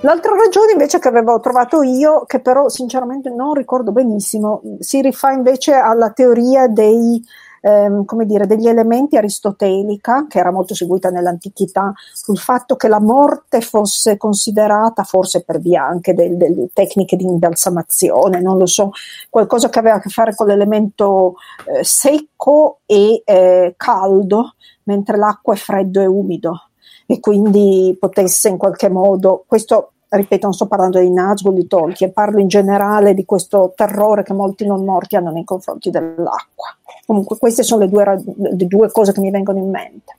L'altra 0.00 0.34
ragione 0.34 0.72
invece 0.72 0.98
che 0.98 1.08
avevo 1.08 1.40
trovato 1.40 1.82
io, 1.82 2.24
che 2.26 2.40
però 2.40 2.68
sinceramente 2.68 3.30
non 3.30 3.54
ricordo 3.54 3.92
benissimo, 3.92 4.60
si 4.80 5.00
rifà 5.00 5.30
invece 5.30 5.72
alla 5.74 6.10
teoria 6.10 6.68
dei, 6.68 7.22
ehm, 7.66 8.04
come 8.04 8.26
dire, 8.26 8.46
degli 8.46 8.68
elementi 8.68 9.16
aristotelica, 9.16 10.26
che 10.28 10.38
era 10.38 10.52
molto 10.52 10.74
seguita 10.74 11.10
nell'antichità, 11.10 11.92
sul 12.12 12.38
fatto 12.38 12.76
che 12.76 12.86
la 12.86 13.00
morte 13.00 13.60
fosse 13.60 14.16
considerata, 14.16 15.02
forse 15.02 15.42
per 15.42 15.58
via 15.58 15.84
anche 15.84 16.14
delle 16.14 16.36
del 16.36 16.70
tecniche 16.72 17.16
di 17.16 17.24
imbalsamazione, 17.24 18.40
non 18.40 18.56
lo 18.56 18.66
so, 18.66 18.90
qualcosa 19.28 19.68
che 19.68 19.80
aveva 19.80 19.96
a 19.96 20.00
che 20.00 20.10
fare 20.10 20.34
con 20.34 20.46
l'elemento 20.46 21.34
eh, 21.66 21.82
secco 21.82 22.80
e 22.86 23.22
eh, 23.24 23.74
caldo, 23.76 24.54
mentre 24.84 25.16
l'acqua 25.16 25.54
è 25.54 25.56
freddo 25.56 26.00
e 26.00 26.06
umido 26.06 26.60
e 27.06 27.18
quindi 27.20 27.96
potesse 27.98 28.48
in 28.48 28.56
qualche 28.56 28.88
modo, 28.88 29.44
questo 29.46 29.92
ripeto, 30.08 30.46
non 30.46 30.54
sto 30.54 30.66
parlando 30.66 31.00
di 31.00 31.10
Nazgûl, 31.10 31.52
di 31.52 31.66
Tolkien, 31.66 32.12
parlo 32.12 32.40
in 32.40 32.48
generale 32.48 33.14
di 33.14 33.24
questo 33.24 33.72
terrore 33.74 34.22
che 34.22 34.32
molti 34.32 34.66
non 34.66 34.84
morti 34.84 35.16
hanno 35.16 35.30
nei 35.30 35.44
confronti 35.44 35.90
dell'acqua. 35.90 36.76
Comunque 37.06 37.38
queste 37.38 37.62
sono 37.62 37.84
le 37.84 37.88
due, 37.88 38.04
le 38.36 38.66
due 38.66 38.90
cose 38.90 39.12
che 39.12 39.20
mi 39.20 39.30
vengono 39.30 39.58
in 39.58 39.70
mente. 39.70 40.16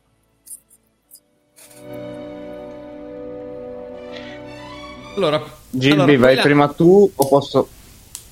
Allora, 5.17 5.43
Gilby, 5.69 6.01
allora, 6.01 6.17
vai 6.17 6.35
la... 6.35 6.41
prima 6.41 6.67
tu 6.69 7.11
o 7.13 7.27
posso... 7.27 7.67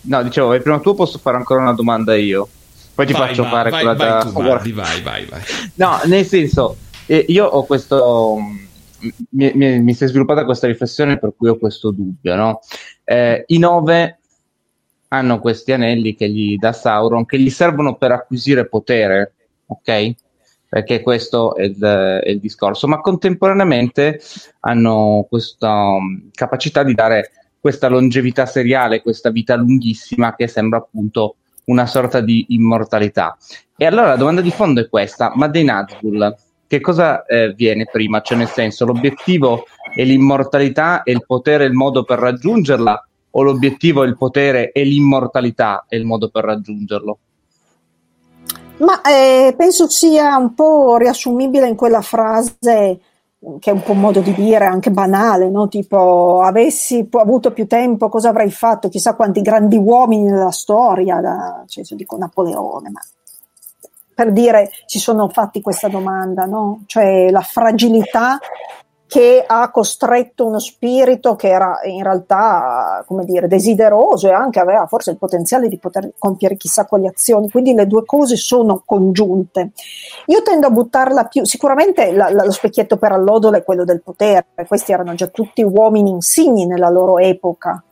No, 0.01 0.23
dicevo, 0.23 0.47
vai 0.47 0.61
prima 0.61 0.79
tu 0.79 0.89
o 0.89 0.93
posso 0.93 1.17
fare 1.17 1.35
ancora 1.35 1.61
una 1.61 1.73
domanda 1.73 2.15
io? 2.15 2.47
Poi 2.93 3.05
ti 3.05 3.11
vai, 3.11 3.27
faccio 3.27 3.41
vai, 3.41 3.51
fare 3.51 3.69
vai, 3.71 3.83
quella 3.83 3.97
vai, 3.97 4.07
da... 4.07 4.31
Tu, 4.31 4.41
vai, 4.41 4.71
vai, 4.71 5.01
vai, 5.01 5.25
vai. 5.25 5.41
No, 5.75 5.99
nel 6.05 6.25
senso, 6.25 6.77
E 7.07 7.25
io 7.27 7.45
ho 7.45 7.65
questo. 7.65 8.37
Mi, 9.29 9.51
mi, 9.53 9.81
mi, 9.81 9.93
si 9.93 10.05
è 10.05 10.07
sviluppata 10.07 10.45
questa 10.45 10.67
riflessione 10.67 11.19
per 11.19 11.33
cui 11.35 11.49
ho 11.49 11.57
questo 11.57 11.91
dubbio. 11.91 12.35
No? 12.35 12.59
Eh, 13.03 13.43
I 13.47 13.57
nove 13.57 14.19
hanno 15.09 15.39
questi 15.39 15.71
anelli 15.71 16.15
che 16.15 16.29
gli 16.29 16.57
dà 16.57 16.73
Sauron 16.73 17.25
che 17.25 17.39
gli 17.39 17.49
servono 17.49 17.95
per 17.95 18.11
acquisire 18.11 18.67
potere, 18.67 19.33
ok? 19.67 20.13
Perché 20.67 21.01
questo 21.01 21.55
è 21.55 21.63
il, 21.63 21.79
è 21.79 22.29
il 22.29 22.39
discorso, 22.39 22.87
ma 22.87 22.99
contemporaneamente 22.99 24.19
hanno 24.61 25.25
questa 25.29 25.71
um, 25.71 26.29
capacità 26.33 26.83
di 26.83 26.93
dare 26.93 27.31
questa 27.59 27.87
longevità 27.87 28.45
seriale, 28.45 29.01
questa 29.01 29.29
vita 29.29 29.55
lunghissima 29.55 30.35
che 30.35 30.47
sembra 30.47 30.79
appunto 30.79 31.37
una 31.65 31.85
sorta 31.85 32.19
di 32.19 32.45
immortalità. 32.49 33.37
E 33.77 33.85
allora 33.85 34.09
la 34.09 34.15
domanda 34.17 34.41
di 34.41 34.51
fondo 34.51 34.81
è 34.81 34.89
questa, 34.89 35.31
ma 35.35 35.47
dei 35.47 35.63
Nazgul 35.63 36.35
che 36.67 36.81
cosa 36.81 37.25
eh, 37.25 37.53
viene 37.53 37.85
prima? 37.85 38.21
Cioè 38.21 38.37
nel 38.37 38.47
senso 38.47 38.85
l'obiettivo 38.85 39.65
è 39.93 40.03
l'immortalità 40.03 41.03
e 41.03 41.11
il 41.11 41.23
potere 41.25 41.65
il 41.65 41.73
modo 41.73 42.03
per 42.03 42.19
raggiungerla 42.19 43.07
o 43.37 43.41
l'obiettivo 43.41 44.03
è 44.03 44.07
il 44.07 44.17
potere 44.17 44.71
e 44.71 44.83
l'immortalità 44.83 45.85
è 45.87 45.95
il 45.95 46.05
modo 46.05 46.29
per 46.29 46.45
raggiungerlo? 46.45 47.17
Ma 48.77 49.01
eh, 49.01 49.53
penso 49.55 49.89
sia 49.89 50.35
un 50.37 50.53
po' 50.53 50.97
riassumibile 50.97 51.67
in 51.67 51.75
quella 51.75 52.01
frase 52.01 52.99
che 53.59 53.69
è 53.69 53.73
un 53.73 53.83
po' 53.83 53.91
un 53.91 53.99
modo 53.99 54.21
di 54.21 54.33
dire 54.33 54.65
anche 54.65 54.89
banale, 54.89 55.49
no? 55.49 55.67
tipo 55.67 56.41
avessi 56.41 57.07
avuto 57.11 57.51
più 57.51 57.67
tempo 57.67 58.09
cosa 58.09 58.29
avrei 58.29 58.49
fatto, 58.49 58.89
chissà 58.89 59.13
quanti 59.13 59.41
grandi 59.41 59.77
uomini 59.77 60.23
nella 60.23 60.51
storia, 60.51 61.21
da, 61.21 61.63
cioè, 61.67 61.83
dico 61.89 62.17
Napoleone, 62.17 62.89
ma 62.89 63.01
per 64.15 64.31
dire 64.31 64.71
ci 64.87 64.97
sono 64.97 65.29
fatti 65.29 65.61
questa 65.61 65.89
domanda, 65.89 66.45
no? 66.45 66.83
cioè 66.87 67.29
la 67.29 67.41
fragilità 67.41 68.39
che 69.07 69.43
ha 69.45 69.69
costretto 69.69 70.45
uno 70.45 70.59
spirito 70.59 71.35
che 71.35 71.49
era 71.49 71.79
in 71.83 72.03
realtà, 72.03 73.03
come 73.07 73.23
dire, 73.23 73.47
desideroso 73.47 74.27
e 74.27 74.31
anche 74.31 74.59
aveva 74.59 74.87
forse 74.87 75.11
il 75.11 75.17
potenziale 75.17 75.67
di 75.67 75.77
poter 75.77 76.13
compiere 76.17 76.57
chissà 76.57 76.85
quali 76.85 77.07
azioni. 77.07 77.49
Quindi 77.49 77.73
le 77.73 77.87
due 77.87 78.03
cose 78.03 78.35
sono 78.35 78.81
congiunte. 78.85 79.71
Io 80.25 80.41
tendo 80.41 80.67
a 80.67 80.71
buttarla 80.71 81.25
più, 81.25 81.45
sicuramente 81.45 82.11
la, 82.11 82.29
la, 82.29 82.43
lo 82.43 82.51
specchietto 82.51 82.97
per 82.97 83.11
allodole 83.11 83.59
è 83.59 83.63
quello 83.63 83.83
del 83.85 84.01
potere, 84.01 84.47
questi 84.67 84.91
erano 84.91 85.13
già 85.13 85.27
tutti 85.27 85.61
uomini 85.61 86.09
insigni 86.09 86.65
nella 86.65 86.89
loro 86.89 87.19
epoca 87.19 87.83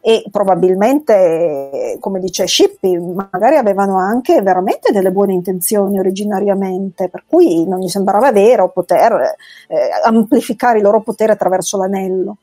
e 0.00 0.24
probabilmente, 0.30 1.96
come 2.00 2.20
dice 2.20 2.46
Scippi, 2.46 2.96
magari 2.98 3.56
avevano 3.56 3.98
anche 3.98 4.40
veramente 4.42 4.92
delle 4.92 5.10
buone 5.10 5.32
intenzioni 5.32 5.98
originariamente, 5.98 7.08
per 7.08 7.24
cui 7.26 7.66
non 7.66 7.80
gli 7.80 7.88
sembrava 7.88 8.30
vero 8.30 8.70
poter 8.70 9.12
eh, 9.66 9.76
amplificare 10.04 10.78
il 10.78 10.84
loro 10.84 11.00
potere 11.00 11.32
attraverso 11.32 11.76
l'anello. 11.76 12.36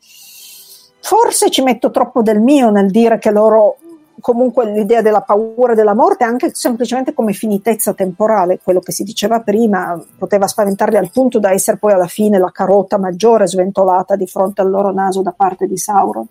Forse 0.99 1.49
ci 1.49 1.61
metto 1.61 1.91
troppo 1.91 2.21
del 2.21 2.41
mio 2.41 2.71
nel 2.71 2.91
dire 2.91 3.19
che 3.19 3.31
loro 3.31 3.77
comunque 4.19 4.71
l'idea 4.71 5.01
della 5.01 5.21
paura 5.21 5.75
della 5.75 5.93
morte 5.93 6.23
anche 6.23 6.51
semplicemente 6.53 7.13
come 7.13 7.33
finitezza 7.33 7.93
temporale, 7.93 8.59
quello 8.63 8.79
che 8.79 8.91
si 8.91 9.03
diceva 9.03 9.41
prima, 9.41 10.01
poteva 10.17 10.47
spaventarli 10.47 10.97
al 10.97 11.11
punto 11.11 11.39
da 11.39 11.51
essere 11.51 11.77
poi 11.77 11.93
alla 11.93 12.07
fine 12.07 12.39
la 12.39 12.51
carota 12.51 12.97
maggiore 12.97 13.47
sventolata 13.47 14.15
di 14.15 14.25
fronte 14.25 14.61
al 14.61 14.69
loro 14.69 14.91
naso 14.91 15.21
da 15.21 15.33
parte 15.35 15.67
di 15.67 15.77
Sauron 15.77 16.27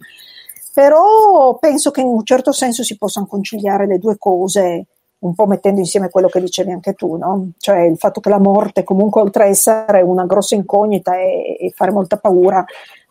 però 0.74 1.56
penso 1.58 1.92
che 1.92 2.00
in 2.00 2.08
un 2.08 2.24
certo 2.24 2.50
senso 2.50 2.82
si 2.82 2.96
possano 2.98 3.26
conciliare 3.26 3.86
le 3.86 3.98
due 3.98 4.18
cose, 4.18 4.86
un 5.18 5.32
po' 5.32 5.46
mettendo 5.46 5.78
insieme 5.78 6.10
quello 6.10 6.26
che 6.26 6.40
dicevi 6.40 6.72
anche 6.72 6.94
tu, 6.94 7.16
no? 7.16 7.52
cioè 7.58 7.82
il 7.82 7.96
fatto 7.96 8.20
che 8.20 8.28
la 8.28 8.40
morte 8.40 8.82
comunque 8.82 9.20
oltre 9.20 9.44
a 9.44 9.46
essere 9.46 10.02
una 10.02 10.26
grossa 10.26 10.56
incognita 10.56 11.16
e, 11.16 11.56
e 11.60 11.72
fare 11.76 11.92
molta 11.92 12.16
paura, 12.16 12.64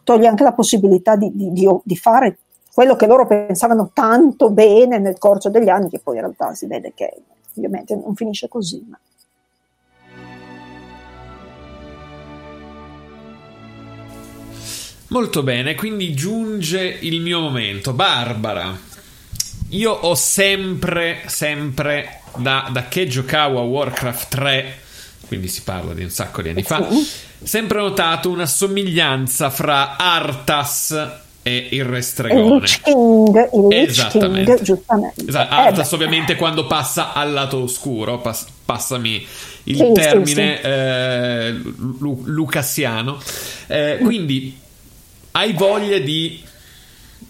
toglie 0.03 0.27
anche 0.27 0.43
la 0.43 0.51
possibilità 0.51 1.15
di, 1.15 1.31
di, 1.33 1.53
di, 1.53 1.65
di 1.81 1.95
fare 1.95 2.39
quello 2.73 2.97
che 2.97 3.07
loro 3.07 3.25
pensavano 3.25 3.91
tanto 3.93 4.49
bene 4.49 4.97
nel 4.99 5.17
corso 5.17 5.49
degli 5.49 5.69
anni, 5.69 5.89
che 5.89 5.99
poi 5.99 6.15
in 6.15 6.21
realtà 6.21 6.53
si 6.55 6.67
vede 6.67 6.91
che 6.93 7.13
ovviamente 7.55 7.95
non 7.95 8.13
finisce 8.13 8.49
così. 8.49 8.85
Ma... 8.89 8.99
Molto 15.13 15.43
bene, 15.43 15.75
quindi 15.75 16.15
giunge 16.15 16.97
il 17.01 17.21
mio 17.21 17.39
momento. 17.39 17.93
Barbara, 17.93 18.75
io 19.69 19.91
ho 19.91 20.15
sempre, 20.15 21.21
sempre, 21.27 22.21
da, 22.37 22.67
da 22.71 22.87
che 22.87 23.05
giocavo 23.05 23.59
a 23.59 23.61
Warcraft 23.61 24.27
3, 24.29 24.79
quindi 25.27 25.49
si 25.49 25.61
parla 25.61 25.93
di 25.93 26.01
un 26.01 26.09
sacco 26.09 26.41
di 26.41 26.49
anni 26.49 26.63
fa, 26.63 26.87
sempre 27.43 27.77
notato 27.77 28.31
una 28.31 28.47
somiglianza 28.47 29.51
fra 29.51 29.97
Arthas 29.97 31.19
e 31.43 31.67
il 31.69 31.85
Restregone. 31.85 32.65
Il 32.65 32.81
King, 32.81 33.49
il 33.53 33.87
Esattamente. 33.87 34.55
King, 34.55 34.65
giustamente. 34.65 35.25
Esatto. 35.27 35.53
Arthas 35.53 35.91
eh 35.91 35.95
ovviamente 35.95 36.35
quando 36.35 36.65
passa 36.65 37.13
al 37.13 37.33
lato 37.33 37.61
oscuro, 37.61 38.17
pass- 38.17 38.47
passami 38.65 39.23
il 39.65 39.75
sì, 39.75 39.91
termine 39.93 40.55
sì, 40.55 40.61
sì. 40.63 40.67
Eh, 40.67 41.51
lu- 41.99 42.23
lucassiano. 42.25 43.21
Eh, 43.67 43.99
quindi 44.01 44.61
hai 45.33 45.53
voglia 45.53 45.99
di 45.99 46.41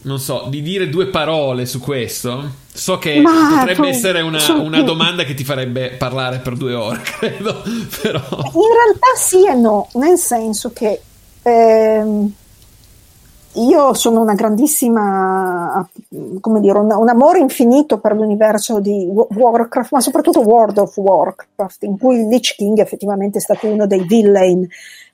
non 0.03 0.19
so, 0.19 0.45
di 0.49 0.61
dire 0.61 0.89
due 0.89 1.07
parole 1.07 1.65
su 1.65 1.80
questo? 1.80 2.61
So 2.73 2.97
che 2.97 3.19
Ma 3.21 3.59
potrebbe 3.59 3.89
essere 3.89 4.21
una, 4.21 4.39
una, 4.53 4.81
domanda 4.81 5.23
che 5.23 5.34
ti 5.34 5.43
farebbe 5.43 5.91
parlare 5.91 6.39
per 6.39 6.55
due 6.55 6.73
ore, 6.73 7.01
credo, 7.19 7.61
però... 8.01 8.19
In 8.19 8.73
realtà 8.73 9.15
sì 9.15 9.45
e 9.47 9.53
no, 9.53 9.88
nel 9.93 10.17
senso 10.17 10.71
che 10.73 10.99
ehm, 11.43 12.34
io 13.53 13.93
sono 13.93 14.21
una 14.21 14.34
grandissima, 14.34 15.88
come 16.41 16.59
dire, 16.59 16.80
un, 16.80 16.91
un, 16.91 17.09
amore 17.09 17.39
infinito 17.39 17.99
per 17.99 18.15
l'universo 18.15 18.80
di 18.80 19.07
Warcraft, 19.07 19.91
ma 19.91 20.01
soprattutto 20.01 20.41
World 20.41 20.80
of 20.80 20.97
Warcraft, 20.97 21.84
in 21.84 21.97
cui 21.97 22.27
Lich 22.27 22.55
King 22.55 22.80
effettivamente 22.80 23.38
è 23.38 23.41
stato 23.41 23.67
uno 23.67 23.85
dei 23.85 24.03
villain 24.05 24.67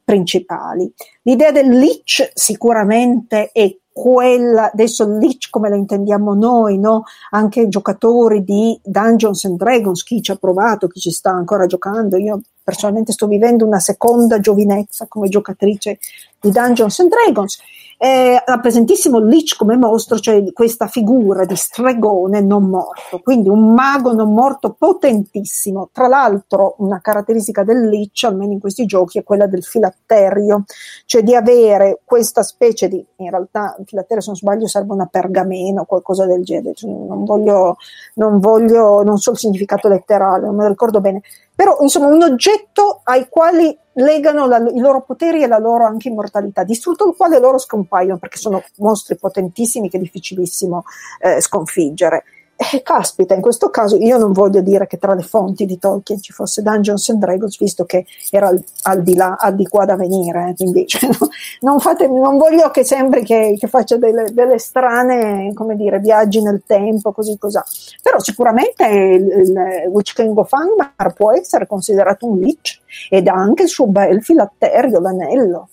principali. 0.09 0.91
L'idea 1.21 1.51
del 1.51 1.69
Lich 1.69 2.31
sicuramente 2.33 3.51
è 3.51 3.77
quella, 3.91 4.71
adesso 4.71 5.03
il 5.03 5.19
Lich 5.19 5.51
come 5.51 5.69
lo 5.69 5.75
intendiamo 5.75 6.33
noi, 6.33 6.79
no? 6.79 7.03
anche 7.29 7.67
giocatori 7.67 8.43
di 8.43 8.79
Dungeons 8.83 9.45
and 9.45 9.57
Dragons, 9.57 10.01
chi 10.01 10.19
ci 10.23 10.31
ha 10.31 10.35
provato, 10.35 10.87
chi 10.87 10.99
ci 10.99 11.11
sta 11.11 11.29
ancora 11.29 11.67
giocando, 11.67 12.17
io 12.17 12.41
personalmente 12.63 13.11
sto 13.11 13.27
vivendo 13.27 13.67
una 13.67 13.77
seconda 13.77 14.39
giovinezza 14.39 15.05
come 15.07 15.29
giocatrice 15.29 15.99
di 16.39 16.49
Dungeons 16.49 16.99
and 17.01 17.09
Dragons 17.11 17.59
eh, 18.01 18.41
rappresentissimo 18.45 19.19
Lich 19.19 19.57
come 19.57 19.75
mostro, 19.75 20.17
cioè 20.19 20.53
questa 20.53 20.87
figura 20.87 21.43
di 21.43 21.57
stregone 21.57 22.39
non 22.39 22.63
morto, 22.69 23.19
quindi 23.19 23.49
un 23.49 23.73
mago 23.73 24.13
non 24.13 24.33
morto 24.33 24.71
potentissimo. 24.71 25.89
Tra 25.91 26.07
l'altro, 26.07 26.75
una 26.77 27.01
caratteristica 27.01 27.65
del 27.65 27.89
Lich, 27.89 28.23
almeno 28.23 28.53
in 28.53 28.61
questi 28.61 28.85
giochi, 28.85 29.19
è 29.19 29.23
quella 29.23 29.47
del 29.47 29.65
filatterio, 29.65 30.63
cioè 31.03 31.23
di 31.23 31.35
avere 31.35 31.99
questa 32.05 32.41
specie 32.41 32.87
di, 32.87 33.05
in 33.17 33.29
realtà, 33.31 33.75
il 33.77 33.85
filatterio, 33.85 34.21
se 34.21 34.29
non 34.29 34.37
sbaglio, 34.37 34.67
serve 34.67 34.93
una 34.93 35.07
pergamena 35.07 35.81
o 35.81 35.85
qualcosa 35.85 36.25
del 36.25 36.45
genere. 36.45 36.75
Cioè, 36.75 36.89
non 36.89 37.25
voglio, 37.25 37.75
non 38.13 38.39
voglio, 38.39 39.03
non 39.03 39.17
so 39.17 39.31
il 39.31 39.37
significato 39.37 39.89
letterale, 39.89 40.45
non 40.45 40.55
me 40.55 40.63
lo 40.63 40.69
ricordo 40.69 41.01
bene, 41.01 41.21
però 41.59 41.75
insomma 41.81 42.07
un 42.07 42.21
oggetto 42.21 43.01
ai 43.03 43.27
quali 43.27 43.77
legano 43.95 44.47
la, 44.47 44.59
i 44.59 44.79
loro 44.79 45.01
poteri 45.01 45.43
e 45.43 45.47
la 45.47 45.57
loro 45.57 45.83
anche 45.83 46.07
immortalità, 46.07 46.63
distrutto 46.63 47.05
il 47.05 47.17
quale 47.17 47.37
loro 47.37 47.57
scompaiono 47.57 48.17
perché 48.17 48.37
sono 48.37 48.63
mostri 48.77 49.17
potentissimi 49.17 49.89
che 49.89 49.97
è 49.97 49.99
difficilissimo 49.99 50.85
eh, 51.19 51.41
sconfiggere. 51.41 52.23
Eh, 52.61 52.81
caspita, 52.81 53.33
in 53.33 53.39
questo 53.39 53.69
caso 53.69 53.95
io 53.95 54.17
non 54.17 54.33
voglio 54.33 54.59
dire 54.59 54.85
che 54.85 54.97
tra 54.97 55.13
le 55.13 55.21
fonti 55.21 55.65
di 55.65 55.79
Tolkien 55.79 56.19
ci 56.19 56.33
fosse 56.33 56.61
Dungeons 56.61 57.07
and 57.07 57.19
Dragons, 57.19 57.57
visto 57.57 57.85
che 57.85 58.05
era 58.31 58.47
al, 58.47 58.61
al 58.81 59.01
di 59.01 59.15
là, 59.15 59.37
al 59.39 59.55
di 59.55 59.65
qua 59.65 59.85
da 59.85 59.95
venire, 59.95 60.49
eh, 60.49 60.55
quindi 60.55 60.85
cioè, 60.85 61.07
no, 61.07 61.29
non, 61.61 61.79
fate, 61.79 62.09
non, 62.09 62.37
voglio 62.37 62.69
che 62.69 62.83
sembri 62.83 63.23
che, 63.23 63.55
che 63.57 63.67
faccia 63.67 63.95
delle, 63.95 64.33
delle, 64.33 64.59
strane, 64.59 65.53
come 65.53 65.77
dire, 65.77 65.99
viaggi 65.99 66.41
nel 66.41 66.63
tempo, 66.65 67.13
così 67.13 67.37
così. 67.37 67.59
Però 68.03 68.19
sicuramente 68.19 68.85
il, 68.85 69.25
il 69.25 69.83
Witch 69.87 70.13
King 70.13 70.37
of 70.37 70.51
Angmar 70.51 71.13
può 71.13 71.31
essere 71.31 71.65
considerato 71.65 72.25
un 72.25 72.39
lich 72.39 72.81
ed 73.09 73.29
ha 73.29 73.35
anche 73.35 73.63
il 73.63 73.69
suo 73.69 73.87
bel 73.87 74.21
filatterio, 74.21 74.99
l'anello. 74.99 75.69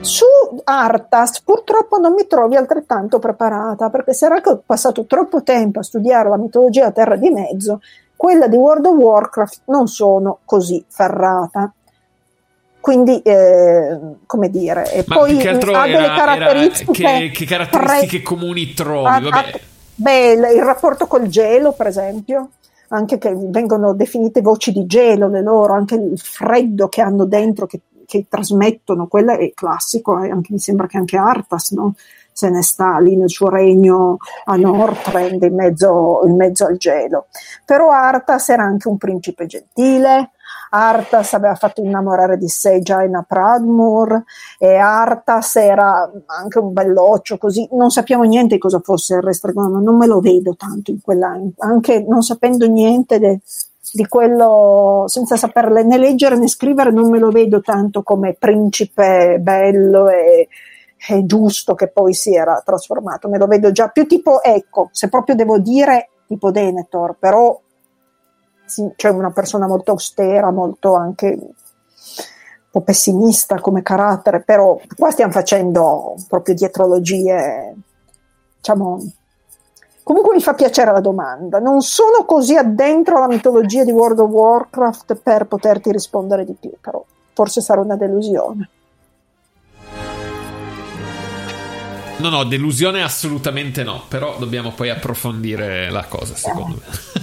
Su 0.00 0.24
Artas 0.64 1.40
purtroppo 1.40 1.98
non 1.98 2.12
mi 2.12 2.26
trovi 2.26 2.56
altrettanto 2.56 3.18
preparata 3.18 3.88
perché 3.88 4.12
era 4.20 4.40
che 4.40 4.50
ho 4.50 4.62
passato 4.64 5.06
troppo 5.06 5.42
tempo 5.42 5.78
a 5.78 5.82
studiare 5.82 6.28
la 6.28 6.36
mitologia 6.36 6.90
terra 6.90 7.16
di 7.16 7.30
mezzo, 7.30 7.80
quella 8.16 8.46
di 8.46 8.56
World 8.56 8.86
of 8.86 8.96
Warcraft 8.96 9.60
non 9.66 9.86
sono 9.86 10.40
così 10.44 10.84
ferrata. 10.88 11.72
Quindi, 12.80 13.22
eh, 13.22 13.98
come 14.26 14.50
dire, 14.50 14.92
e 14.92 15.04
Ma 15.06 15.14
poi 15.14 15.40
ha 15.40 15.52
delle 15.52 16.06
caratteristiche. 16.06 17.02
Era, 17.02 17.18
che, 17.18 17.30
che, 17.30 17.44
caratteristiche 17.46 18.16
pre- 18.18 18.22
comuni 18.22 18.74
trovi? 18.74 19.06
A, 19.06 19.38
a, 19.38 19.44
beh, 19.94 20.32
il, 20.32 20.56
il 20.56 20.62
rapporto 20.62 21.06
col 21.06 21.26
gelo, 21.28 21.72
per 21.72 21.86
esempio 21.86 22.50
anche 22.88 23.18
che 23.18 23.34
vengono 23.34 23.94
definite 23.94 24.40
voci 24.40 24.70
di 24.70 24.86
gelo 24.86 25.28
le 25.28 25.42
loro, 25.42 25.72
anche 25.72 25.94
il 25.94 26.18
freddo 26.18 26.88
che 26.88 27.00
hanno 27.00 27.24
dentro, 27.24 27.66
che, 27.66 27.80
che 28.06 28.26
trasmettono, 28.28 29.06
quello 29.06 29.32
è 29.32 29.52
classico, 29.54 30.22
e 30.22 30.30
anche, 30.30 30.52
mi 30.52 30.58
sembra 30.58 30.86
che 30.86 30.98
anche 30.98 31.16
Artas 31.16 31.70
no? 31.72 31.94
se 32.32 32.50
ne 32.50 32.62
sta 32.62 32.98
lì 32.98 33.16
nel 33.16 33.30
suo 33.30 33.48
regno 33.48 34.16
a 34.46 34.56
Northrend 34.56 35.42
in 35.42 35.54
mezzo, 35.54 36.20
in 36.24 36.34
mezzo 36.34 36.66
al 36.66 36.76
gelo. 36.76 37.26
Però 37.64 37.90
Artas 37.90 38.48
era 38.48 38.64
anche 38.64 38.88
un 38.88 38.98
principe 38.98 39.46
gentile, 39.46 40.30
Artas 40.70 41.32
aveva 41.34 41.54
fatto 41.54 41.80
innamorare 41.80 42.36
di 42.36 42.48
sé 42.48 42.80
Jaina 42.80 43.22
Pradmur 43.22 44.24
e 44.58 44.74
Artas 44.74 45.54
era 45.56 46.10
anche 46.26 46.58
un 46.58 46.72
belloccio 46.72 47.38
così, 47.38 47.68
non 47.72 47.90
sappiamo 47.90 48.24
niente 48.24 48.54
di 48.54 48.60
cosa 48.60 48.80
fosse 48.80 49.14
il 49.14 49.22
Restregono, 49.22 49.78
non 49.78 49.96
me 49.96 50.06
lo 50.08 50.18
vedo 50.20 50.56
tanto 50.56 50.90
in 50.90 51.00
quella, 51.00 51.38
anche 51.58 52.04
non 52.06 52.22
sapendo 52.22 52.66
niente 52.66 53.20
de, 53.20 53.40
di 53.94 54.08
quello, 54.08 55.04
senza 55.06 55.36
saperle 55.36 55.84
né 55.84 55.96
leggere 55.98 56.36
né 56.36 56.48
scrivere, 56.48 56.90
non 56.90 57.08
me 57.08 57.20
lo 57.20 57.30
vedo 57.30 57.60
tanto 57.60 58.02
come 58.02 58.34
principe 58.34 59.38
bello 59.40 60.08
e, 60.08 60.48
e 61.08 61.24
giusto 61.24 61.76
che 61.76 61.86
poi 61.86 62.12
si 62.12 62.34
era 62.34 62.60
trasformato, 62.64 63.28
me 63.28 63.38
lo 63.38 63.46
vedo 63.46 63.70
già 63.70 63.88
più 63.90 64.04
tipo, 64.08 64.42
ecco, 64.42 64.88
se 64.90 65.08
proprio 65.08 65.36
devo 65.36 65.60
dire 65.60 66.08
tipo 66.26 66.50
Denethor, 66.50 67.14
però 67.20 67.56
sì, 68.64 68.90
cioè 68.96 69.12
una 69.12 69.30
persona 69.30 69.68
molto 69.68 69.92
austera, 69.92 70.50
molto 70.50 70.94
anche 70.96 71.26
un 71.26 71.52
po' 72.68 72.80
pessimista 72.80 73.60
come 73.60 73.82
carattere, 73.82 74.40
però 74.42 74.76
qua 74.96 75.12
stiamo 75.12 75.30
facendo 75.30 76.16
proprio 76.28 76.56
dietrologie, 76.56 77.76
diciamo... 78.56 78.98
Comunque 80.04 80.34
mi 80.34 80.42
fa 80.42 80.52
piacere 80.52 80.92
la 80.92 81.00
domanda. 81.00 81.58
Non 81.58 81.80
sono 81.80 82.26
così 82.26 82.54
addentro 82.54 83.16
alla 83.16 83.26
mitologia 83.26 83.84
di 83.84 83.90
World 83.90 84.18
of 84.18 84.30
Warcraft 84.30 85.14
per 85.16 85.46
poterti 85.46 85.90
rispondere 85.90 86.44
di 86.44 86.54
più, 86.60 86.70
però 86.78 87.02
forse 87.32 87.62
sarà 87.62 87.80
una 87.80 87.96
delusione. 87.96 88.68
No, 92.18 92.28
no, 92.28 92.44
delusione 92.44 93.02
assolutamente 93.02 93.82
no, 93.82 94.02
però 94.06 94.36
dobbiamo 94.38 94.72
poi 94.72 94.90
approfondire 94.90 95.90
la 95.90 96.04
cosa, 96.04 96.36
secondo 96.36 96.76
me. 96.76 97.22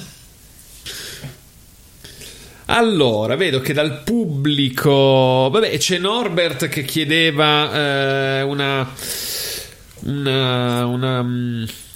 Allora, 2.66 3.36
vedo 3.36 3.60
che 3.60 3.74
dal 3.74 4.02
pubblico. 4.04 5.50
Vabbè, 5.52 5.78
c'è 5.78 5.98
Norbert 5.98 6.68
che 6.68 6.84
chiedeva 6.84 7.72
eh, 7.74 8.42
una, 8.42 8.90
una, 10.06 10.86
una. 10.86 11.26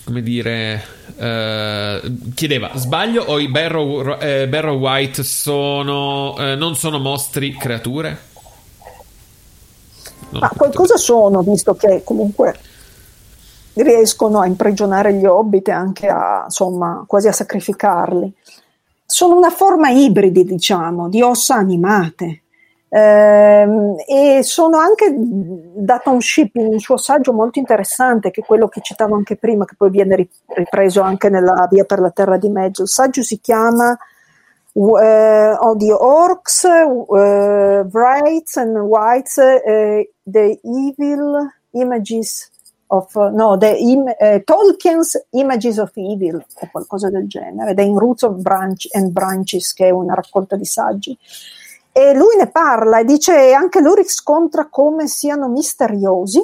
Come 0.05 0.21
dire. 0.21 0.83
Eh, 1.17 2.01
chiedeva: 2.35 2.71
sbaglio 2.75 3.23
o 3.23 3.39
i 3.39 3.49
Barrow, 3.49 4.17
eh, 4.19 4.47
Barrow 4.47 4.77
White 4.77 5.23
sono, 5.23 6.35
eh, 6.37 6.55
non 6.55 6.75
sono 6.75 6.99
mostri, 6.99 7.55
creature? 7.57 8.17
Non 10.29 10.41
Ma 10.41 10.49
qualcosa 10.55 10.97
sono, 10.97 11.41
visto 11.41 11.75
che 11.75 12.01
comunque 12.03 12.55
riescono 13.73 14.39
a 14.39 14.45
imprigionare 14.45 15.13
gli 15.13 15.25
hobbit 15.25 15.67
e 15.67 15.71
anche 15.71 16.07
a, 16.07 16.43
insomma, 16.45 17.03
quasi 17.07 17.27
a 17.27 17.33
sacrificarli 17.33 18.31
sono 19.05 19.35
una 19.35 19.49
forma 19.49 19.89
ibridi, 19.89 20.43
diciamo, 20.43 21.09
di 21.09 21.21
ossa 21.21 21.55
animate. 21.55 22.41
Eh, 22.87 23.67
e 24.07 24.43
sono 24.43 24.77
anche 24.77 25.13
da 25.13 25.99
Tom 25.99 26.19
Shipping 26.19 26.71
un 26.71 26.79
suo 26.79 26.97
saggio 26.97 27.33
molto 27.33 27.59
interessante, 27.59 28.31
che 28.31 28.41
è 28.41 28.45
quello 28.45 28.67
che 28.67 28.81
citavo 28.81 29.15
anche 29.15 29.35
prima, 29.35 29.65
che 29.65 29.75
poi 29.75 29.89
viene 29.89 30.27
ripreso 30.47 31.01
anche 31.01 31.29
nella 31.29 31.67
Via 31.69 31.83
per 31.83 31.99
la 31.99 32.11
Terra 32.11 32.37
di 32.37 32.49
Mezzo. 32.49 32.83
Il 32.83 32.89
saggio 32.89 33.21
si 33.21 33.39
chiama 33.39 33.97
uh, 34.73 35.77
The 35.77 35.91
Orcs, 35.91 36.63
uh, 36.63 37.87
Wrights 37.91 38.57
and 38.57 38.77
Whites, 38.77 39.37
uh, 39.37 40.07
The 40.23 40.59
Evil 40.63 41.51
Images 41.71 42.51
of, 42.87 43.13
no, 43.15 43.57
the 43.57 43.75
im, 43.77 44.07
eh, 44.19 44.43
Tolkien's 44.43 45.27
Images 45.31 45.77
of 45.77 45.91
Evil 45.95 46.35
o 46.35 46.69
qualcosa 46.71 47.09
del 47.09 47.27
genere, 47.27 47.73
The 47.73 47.81
In 47.81 47.97
Roots 47.97 48.23
of 48.23 48.35
Branch 48.35 48.87
and 48.91 49.11
Branches, 49.11 49.73
che 49.73 49.87
è 49.87 49.89
una 49.89 50.13
raccolta 50.13 50.55
di 50.55 50.65
saggi. 50.65 51.17
E 51.97 52.13
lui 52.13 52.35
ne 52.35 52.49
parla 52.51 52.99
e 52.99 53.05
dice 53.05 53.53
anche 53.53 53.79
lui 53.79 53.95
riscontra 53.95 54.67
come 54.67 55.07
siano 55.07 55.47
misteriosi 55.47 56.41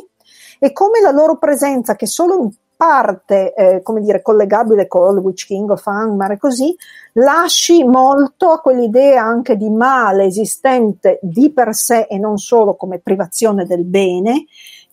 e 0.57 0.71
come 0.71 1.01
la 1.01 1.11
loro 1.11 1.37
presenza, 1.37 1.95
che 1.97 2.07
solo 2.07 2.35
in 2.35 2.49
parte, 2.77 3.53
eh, 3.53 3.81
come 3.81 3.99
dire, 3.99 4.21
collegabile 4.21 4.87
con 4.87 5.17
il 5.17 5.21
Witch 5.21 5.47
King 5.47 5.69
of 5.69 5.85
Angmar 5.85 6.31
e 6.31 6.37
così, 6.37 6.73
lasci 7.15 7.83
molto 7.83 8.51
a 8.51 8.61
quell'idea 8.61 9.23
anche 9.23 9.57
di 9.57 9.69
male 9.69 10.23
esistente 10.23 11.19
di 11.21 11.51
per 11.51 11.75
sé 11.75 12.07
e 12.09 12.17
non 12.17 12.37
solo 12.37 12.75
come 12.75 12.99
privazione 12.99 13.65
del 13.65 13.83
bene, 13.83 14.45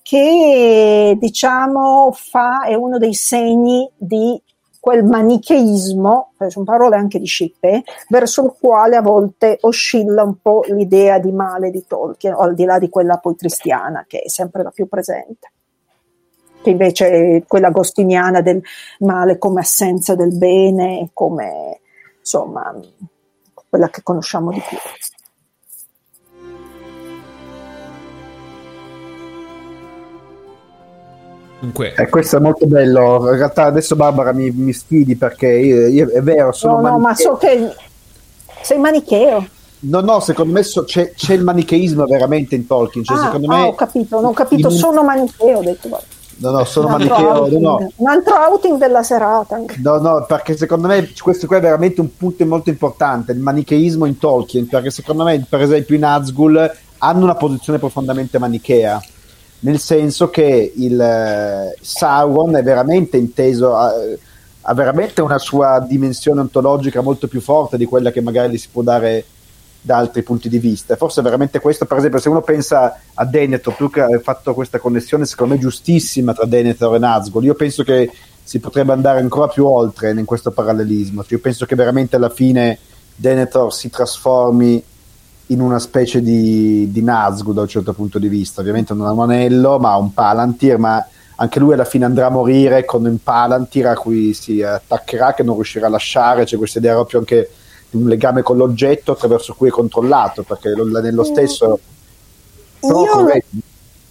che 0.02 1.16
diciamo 1.20 2.10
fa, 2.12 2.64
è 2.64 2.74
uno 2.74 2.98
dei 2.98 3.14
segni 3.14 3.88
di 3.96 4.42
quel 4.88 5.04
manicheismo, 5.04 6.32
eh, 6.38 6.48
sono 6.48 6.64
parole 6.64 6.96
anche 6.96 7.18
di 7.18 7.26
Scippe, 7.26 7.82
verso 8.08 8.42
il 8.46 8.54
quale 8.58 8.96
a 8.96 9.02
volte 9.02 9.58
oscilla 9.60 10.22
un 10.22 10.40
po' 10.40 10.64
l'idea 10.66 11.18
di 11.18 11.30
male 11.30 11.70
di 11.70 11.84
Tolkien, 11.86 12.32
al 12.32 12.54
di 12.54 12.64
là 12.64 12.78
di 12.78 12.88
quella 12.88 13.18
poi 13.18 13.36
cristiana, 13.36 14.06
che 14.08 14.20
è 14.20 14.30
sempre 14.30 14.62
la 14.62 14.70
più 14.70 14.88
presente. 14.88 15.52
Che 16.62 16.70
invece 16.70 17.10
è 17.10 17.42
quella 17.46 17.66
agostiniana 17.66 18.40
del 18.40 18.62
male 19.00 19.36
come 19.36 19.60
assenza 19.60 20.14
del 20.14 20.34
bene, 20.34 21.10
come 21.12 21.80
insomma 22.20 22.74
quella 23.68 23.90
che 23.90 24.02
conosciamo 24.02 24.52
di 24.52 24.62
più. 24.66 24.78
Comunque... 31.58 31.94
Eh, 31.94 32.08
questo 32.08 32.36
è 32.36 32.40
molto 32.40 32.66
bello. 32.66 33.30
In 33.30 33.36
realtà 33.36 33.64
adesso 33.64 33.96
Barbara 33.96 34.32
mi, 34.32 34.50
mi 34.50 34.72
sfidi 34.72 35.16
perché 35.16 35.48
io, 35.48 35.88
io, 35.88 36.08
è 36.08 36.22
vero, 36.22 36.52
sono 36.52 36.80
No, 36.80 36.90
no, 36.90 36.98
ma 36.98 37.14
so 37.14 37.34
che 37.34 37.74
sei 38.62 38.78
manicheo. 38.78 39.46
No, 39.80 40.00
no, 40.00 40.20
secondo 40.20 40.52
me 40.52 40.62
so, 40.62 40.84
c'è, 40.84 41.12
c'è, 41.12 41.34
il 41.34 41.44
manicheismo 41.44 42.04
veramente 42.04 42.54
in 42.54 42.66
Tolkien. 42.66 43.04
Cioè, 43.04 43.16
ah, 43.16 43.24
secondo 43.24 43.52
ah, 43.52 43.56
me, 43.56 43.62
ho 43.64 43.74
capito, 43.74 44.16
non 44.16 44.30
ho 44.30 44.32
capito, 44.32 44.68
in... 44.68 44.74
sono 44.74 45.02
manicheo, 45.02 45.58
ho 45.58 45.62
detto. 45.62 45.88
Guarda. 45.88 46.06
No, 46.40 46.50
no, 46.50 46.64
sono 46.64 46.86
un 46.86 46.92
manicheo. 46.92 47.48
No, 47.48 47.58
no. 47.58 47.92
Un 47.96 48.08
altro 48.08 48.34
outing 48.36 48.78
della 48.78 49.02
serata. 49.02 49.60
No, 49.82 49.98
no, 49.98 50.24
perché 50.26 50.56
secondo 50.56 50.86
me 50.86 51.12
questo 51.20 51.46
qua 51.46 51.56
è 51.56 51.60
veramente 51.60 52.00
un 52.00 52.16
punto 52.16 52.44
molto 52.46 52.70
importante, 52.70 53.32
il 53.32 53.40
manicheismo 53.40 54.04
in 54.04 54.18
Tolkien, 54.18 54.68
perché 54.68 54.90
secondo 54.90 55.24
me, 55.24 55.44
per 55.48 55.62
esempio, 55.62 55.96
in 55.96 56.02
Nazgul 56.02 56.76
hanno 56.98 57.24
una 57.24 57.34
posizione 57.34 57.78
profondamente 57.78 58.38
manichea 58.38 59.00
nel 59.60 59.78
senso 59.78 60.30
che 60.30 60.72
il 60.76 61.00
eh, 61.00 61.76
Sauron 61.80 62.56
è 62.56 62.62
veramente 62.62 63.16
inteso 63.16 63.74
ha, 63.74 63.92
ha, 64.60 64.74
veramente 64.74 65.20
una 65.20 65.38
sua 65.38 65.80
dimensione 65.80 66.40
ontologica 66.40 67.00
molto 67.00 67.26
più 67.26 67.40
forte 67.40 67.76
di 67.76 67.84
quella 67.84 68.12
che 68.12 68.20
magari 68.20 68.52
gli 68.52 68.58
si 68.58 68.68
può 68.70 68.82
dare 68.82 69.24
da 69.80 69.96
altri 69.96 70.22
punti 70.22 70.48
di 70.48 70.58
vista. 70.58 70.96
Forse 70.96 71.20
è 71.20 71.22
veramente 71.22 71.60
questo, 71.60 71.86
per 71.86 71.98
esempio, 71.98 72.20
se 72.20 72.28
uno 72.28 72.42
pensa 72.42 73.00
a 73.14 73.24
Denethor, 73.24 73.74
tu 73.74 73.90
che 73.90 74.02
hai 74.02 74.20
fatto 74.20 74.54
questa 74.54 74.78
connessione 74.78 75.24
secondo 75.24 75.54
me 75.54 75.60
giustissima 75.60 76.34
tra 76.34 76.44
Denethor 76.44 76.94
e 76.94 76.98
Nazgûl, 76.98 77.44
io 77.44 77.54
penso 77.54 77.82
che 77.82 78.10
si 78.42 78.60
potrebbe 78.60 78.92
andare 78.92 79.20
ancora 79.20 79.48
più 79.48 79.66
oltre 79.66 80.10
in 80.10 80.24
questo 80.24 80.50
parallelismo. 80.50 81.22
Cioè, 81.22 81.32
io 81.34 81.40
penso 81.40 81.66
che 81.66 81.74
veramente 81.74 82.16
alla 82.16 82.30
fine 82.30 82.78
Denethor 83.14 83.72
si 83.72 83.90
trasformi 83.90 84.82
in 85.48 85.60
una 85.60 85.78
specie 85.78 86.20
di, 86.20 86.90
di 86.90 87.02
Nazgûl 87.02 87.52
da 87.54 87.62
un 87.62 87.68
certo 87.68 87.92
punto 87.92 88.18
di 88.18 88.28
vista. 88.28 88.60
Ovviamente 88.60 88.94
non 88.94 89.06
ha 89.06 89.12
un 89.12 89.20
anello, 89.20 89.78
ma 89.78 89.92
ha 89.92 89.98
un 89.98 90.12
Palantir, 90.12 90.78
ma 90.78 91.06
anche 91.36 91.58
lui 91.58 91.72
alla 91.74 91.84
fine 91.84 92.04
andrà 92.04 92.26
a 92.26 92.30
morire 92.30 92.84
con 92.84 93.04
un 93.04 93.18
Palantir 93.22 93.86
a 93.86 93.94
cui 93.94 94.34
si 94.34 94.62
attaccherà, 94.62 95.34
che 95.34 95.42
non 95.42 95.54
riuscirà 95.54 95.86
a 95.86 95.90
lasciare. 95.90 96.44
C'è 96.44 96.56
questa 96.56 96.78
idea 96.78 96.94
proprio 96.94 97.20
anche 97.20 97.50
di 97.90 97.96
un 97.96 98.08
legame 98.08 98.42
con 98.42 98.56
l'oggetto 98.56 99.12
attraverso 99.12 99.54
cui 99.54 99.68
è 99.68 99.70
controllato, 99.70 100.42
perché 100.42 100.70
l'anello 100.74 101.24
stesso... 101.24 101.78
Io, 102.80 103.26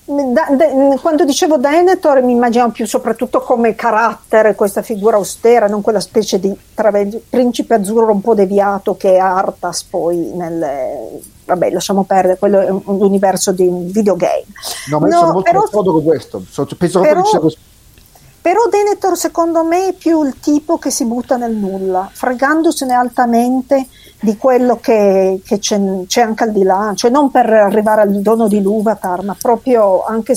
da, 0.08 0.48
da, 0.52 0.98
quando 1.02 1.26
dicevo 1.26 1.58
Denethor 1.58 2.22
mi 2.22 2.32
immaginavo 2.32 2.72
più 2.72 2.88
soprattutto 2.88 3.42
come 3.42 3.76
carattere 3.76 4.56
questa 4.56 4.82
figura 4.82 5.18
austera, 5.18 5.68
non 5.68 5.82
quella 5.82 6.00
specie 6.00 6.40
di 6.40 6.56
trave, 6.74 7.22
principe 7.30 7.74
azzurro 7.74 8.14
un 8.14 8.22
po' 8.22 8.34
deviato 8.34 8.96
che 8.96 9.16
è 9.16 9.18
Artas 9.18 9.84
poi 9.84 10.32
nel... 10.34 11.26
Vabbè, 11.48 11.72
lasciamo 11.72 12.04
perdere, 12.04 12.38
quello 12.38 12.60
è 12.60 12.70
un, 12.70 12.82
un 12.84 13.02
universo 13.02 13.54
di 13.54 13.66
un 13.66 13.90
videogame. 13.90 14.44
No, 14.90 15.00
ma 15.00 15.08
io 15.08 15.14
no, 15.14 15.20
sono 15.20 15.32
molto 15.32 15.52
d'accordo 15.52 15.92
con 15.94 16.04
questo. 16.04 16.44
Penso 16.78 17.00
però, 17.00 17.22
che 17.22 17.58
però 18.48 18.62
Denethor 18.70 19.18
secondo 19.18 19.66
me 19.66 19.90
è 19.90 19.94
più 19.94 20.24
il 20.24 20.40
tipo 20.40 20.78
che 20.78 20.90
si 20.90 21.04
butta 21.04 21.36
nel 21.36 21.52
nulla, 21.52 22.10
fregandosene 22.10 22.94
altamente 22.94 23.88
di 24.22 24.38
quello 24.38 24.78
che, 24.80 25.42
che 25.44 25.60
c'è, 25.60 25.78
c'è, 26.08 26.22
anche 26.22 26.46
al 26.46 26.54
di 26.54 26.64
là, 26.64 26.94
cioè 26.96 27.12
non 27.12 27.30
per 27.30 27.52
arrivare 27.52 28.04
al 28.04 28.22
dono 28.22 28.48
di 28.48 28.62
Luvatar, 28.62 29.22
ma 29.26 29.36
proprio 29.38 30.06
anche 30.06 30.34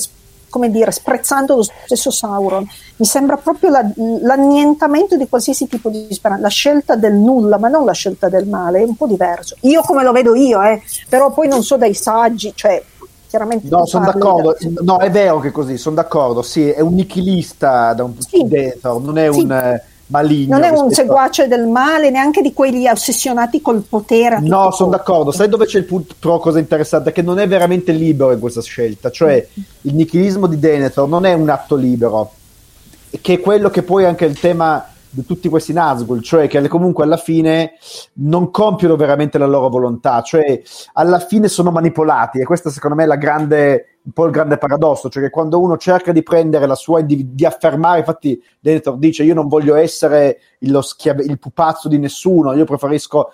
come 0.49 0.73
dire, 0.73 0.91
sprezzando 0.91 1.55
lo 1.55 1.63
stesso 1.63 2.11
Sauron. 2.11 2.69
Mi 2.97 3.07
sembra 3.07 3.37
proprio 3.37 3.71
la, 3.71 3.89
l'annientamento 3.95 5.17
di 5.17 5.29
qualsiasi 5.29 5.69
tipo 5.69 5.89
di 5.89 6.09
speranza, 6.11 6.43
la 6.43 6.49
scelta 6.49 6.97
del 6.97 7.15
nulla, 7.15 7.59
ma 7.59 7.69
non 7.69 7.85
la 7.85 7.93
scelta 7.93 8.29
del 8.29 8.49
male, 8.49 8.81
è 8.81 8.85
un 8.85 8.97
po' 8.97 9.07
diverso. 9.07 9.55
Io 9.61 9.83
come 9.83 10.03
lo 10.03 10.11
vedo 10.11 10.35
io, 10.35 10.61
eh, 10.63 10.83
però 11.09 11.31
poi 11.31 11.47
non 11.47 11.63
so 11.63 11.77
dai 11.77 11.95
saggi, 11.95 12.53
cioè 12.57 12.83
chiaramente 13.31 13.69
no, 13.71 13.87
sono 13.87 14.05
d'accordo. 14.07 14.57
Da... 14.59 14.83
No, 14.83 14.99
è 14.99 15.11
vero 15.11 15.39
che 15.39 15.49
è 15.49 15.51
così, 15.53 15.79
sono 15.79 15.95
d'accordo. 15.95 16.43
Sì, 16.43 16.69
è 16.69 16.81
un 16.81 16.95
nichilista 16.95 17.95
da 17.95 18.03
un 18.03 18.15
punto 18.15 18.37
sì. 18.37 18.45
dentro, 18.47 18.99
non 18.99 19.17
è 19.17 19.33
sì. 19.33 19.39
un 19.39 19.53
eh, 19.53 19.85
maligno. 20.07 20.59
Non 20.59 20.65
è 20.65 20.69
un 20.69 20.91
seguace 20.91 21.47
del 21.47 21.67
male, 21.69 22.11
neanche 22.11 22.43
di 22.43 22.53
quelli 22.53 22.89
ossessionati 22.89 23.61
col 23.61 23.83
potere. 23.89 24.41
No, 24.41 24.73
sono 24.73 24.91
d'accordo. 24.91 25.31
Sai 25.31 25.49
dove 25.49 25.67
c'è 25.67 25.79
il 25.79 25.85
punto 25.85 26.39
cosa 26.39 26.59
interessante? 26.59 27.13
Che 27.13 27.23
non 27.23 27.39
è 27.39 27.47
veramente 27.47 27.93
libero 27.93 28.33
in 28.33 28.41
questa 28.41 28.63
scelta. 28.63 29.11
Cioè, 29.11 29.47
mm. 29.49 29.63
il 29.83 29.95
nichilismo 29.95 30.49
di 30.49 30.59
Denethor 30.59 31.09
non 31.09 31.25
è 31.25 31.33
un 31.33 31.49
atto 31.49 31.77
libero, 31.77 32.33
che 33.21 33.35
è 33.35 33.41
quello 33.41 33.71
che 33.71 33.83
poi 33.83 34.05
anche 34.05 34.25
il 34.25 34.39
tema 34.39 34.85
di 35.11 35.25
tutti 35.27 35.49
questi 35.49 35.73
Nazgul, 35.73 36.23
cioè 36.23 36.47
che 36.47 36.67
comunque 36.69 37.05
alla 37.05 37.17
fine 37.17 37.73
non 38.15 38.51
compiono 38.51 38.97
veramente 38.97 39.39
la 39.39 39.47
loro 39.47 39.69
volontà, 39.69 40.23
cioè 40.23 40.63
alla 40.93 41.19
fine 41.19 41.49
sono 41.49 41.71
manipolati 41.71 42.39
e 42.39 42.45
questo 42.45 42.71
secondo 42.71 42.97
me 42.97 43.05
è 43.05 43.19
grande, 43.19 43.99
un 44.03 44.13
po' 44.13 44.27
il 44.27 44.31
grande 44.31 44.57
paradosso, 44.57 45.09
cioè 45.09 45.25
che 45.25 45.31
quando 45.31 45.61
uno 45.61 45.77
cerca 45.77 46.13
di 46.13 46.23
prendere 46.23 46.67
la 46.67 46.77
sua, 46.77 47.01
di, 47.01 47.35
di 47.35 47.45
affermare, 47.45 47.99
infatti 47.99 48.41
Denethor 48.61 48.97
dice 48.99 49.25
io 49.25 49.35
non 49.35 49.49
voglio 49.49 49.75
essere 49.75 50.39
il, 50.61 50.79
schiave, 50.83 51.25
il 51.25 51.39
pupazzo 51.39 51.89
di 51.89 51.99
nessuno, 51.99 52.53
io 52.53 52.65
preferisco 52.65 53.33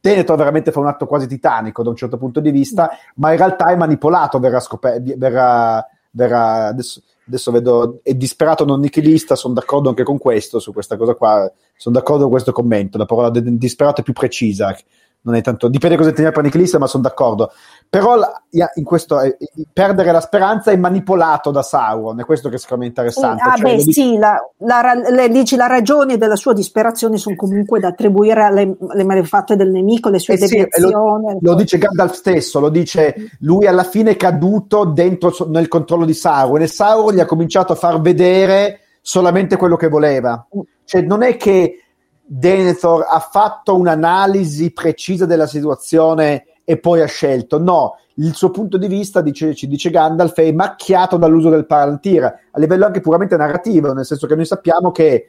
Denethor 0.00 0.36
veramente 0.36 0.70
fa 0.70 0.80
un 0.80 0.86
atto 0.86 1.06
quasi 1.06 1.26
titanico 1.26 1.82
da 1.82 1.90
un 1.90 1.96
certo 1.96 2.18
punto 2.18 2.40
di 2.40 2.52
vista, 2.52 2.90
ma 3.16 3.32
in 3.32 3.38
realtà 3.38 3.66
è 3.66 3.76
manipolato, 3.76 4.38
verrà 4.38 4.60
scoperto, 4.60 5.14
verrà, 5.16 5.84
verrà 6.12 6.66
adesso, 6.66 7.02
adesso 7.26 7.50
vedo, 7.50 8.00
è 8.02 8.14
disperato 8.14 8.64
non 8.64 8.80
nichilista, 8.80 9.34
sono 9.34 9.54
d'accordo 9.54 9.88
anche 9.88 10.04
con 10.04 10.18
questo, 10.18 10.58
su 10.58 10.72
questa 10.72 10.96
cosa 10.96 11.14
qua, 11.14 11.50
sono 11.76 11.94
d'accordo 11.94 12.22
con 12.22 12.30
questo 12.30 12.52
commento, 12.52 12.98
la 12.98 13.06
parola 13.06 13.30
de- 13.30 13.56
disperato 13.56 14.00
è 14.00 14.04
più 14.04 14.12
precisa, 14.12 14.76
non 15.26 15.34
è 15.34 15.42
tanto, 15.42 15.66
dipende 15.66 15.96
cosa 15.96 16.10
intendiamo 16.10 16.40
per 16.40 16.44
nichilista, 16.44 16.78
ma 16.78 16.86
sono 16.86 17.02
d'accordo. 17.02 17.50
Però 17.90 18.14
in 18.74 18.84
questo, 18.84 19.20
eh, 19.20 19.36
perdere 19.72 20.12
la 20.12 20.20
speranza 20.20 20.70
è 20.70 20.76
manipolato 20.76 21.50
da 21.50 21.62
Sauron, 21.62 22.20
è 22.20 22.24
questo 22.24 22.48
che 22.48 22.58
secondo 22.58 22.84
me 22.84 22.86
è 22.86 22.92
interessante. 22.92 23.42
Ah, 23.42 23.56
cioè, 23.56 23.70
beh, 23.72 23.76
dico... 23.78 23.90
sì, 23.90 24.16
la, 24.16 24.38
la, 24.58 24.94
le, 24.94 25.28
dici, 25.28 25.56
la 25.56 25.66
ragione 25.66 26.16
della 26.16 26.36
sua 26.36 26.52
disperazione 26.52 27.16
sono 27.16 27.34
comunque 27.34 27.80
da 27.80 27.88
attribuire 27.88 28.44
alle, 28.44 28.76
alle 28.88 29.04
malefatte 29.04 29.56
del 29.56 29.70
nemico, 29.70 30.10
le 30.10 30.20
sue 30.20 30.34
eh 30.34 30.38
deviazioni. 30.38 30.92
Sì, 30.92 30.92
lo, 30.92 31.38
lo, 31.40 31.54
dice 31.54 31.78
Gandalf 31.78 32.12
stesso, 32.12 32.60
lo 32.60 32.68
dice 32.68 33.14
lui 33.40 33.66
alla 33.66 33.84
fine 33.84 34.12
è 34.12 34.16
caduto 34.16 34.84
dentro 34.84 35.34
nel 35.48 35.66
controllo 35.66 36.04
di 36.04 36.14
Sauron 36.14 36.62
e 36.62 36.68
Sauron 36.68 37.14
gli 37.14 37.20
ha 37.20 37.26
cominciato 37.26 37.72
a 37.72 37.76
far 37.76 38.00
vedere 38.00 38.80
solamente 39.00 39.56
quello 39.56 39.76
che 39.76 39.88
voleva. 39.88 40.46
Cioè, 40.84 41.02
non 41.02 41.22
è 41.22 41.36
che 41.36 41.85
Denethor 42.28 43.06
ha 43.08 43.20
fatto 43.20 43.76
un'analisi 43.76 44.72
precisa 44.72 45.26
della 45.26 45.46
situazione 45.46 46.44
e 46.64 46.78
poi 46.78 47.00
ha 47.00 47.06
scelto. 47.06 47.58
No, 47.60 47.94
il 48.16 48.34
suo 48.34 48.50
punto 48.50 48.76
di 48.78 48.88
vista, 48.88 49.20
dice, 49.20 49.54
ci 49.54 49.68
dice 49.68 49.90
Gandalf, 49.90 50.34
è 50.34 50.50
macchiato 50.52 51.16
dall'uso 51.16 51.50
del 51.50 51.66
Palantir 51.66 52.24
a 52.24 52.58
livello 52.58 52.86
anche 52.86 53.00
puramente 53.00 53.36
narrativo, 53.36 53.92
nel 53.92 54.04
senso 54.04 54.26
che 54.26 54.34
noi 54.34 54.44
sappiamo 54.44 54.90
che, 54.90 55.28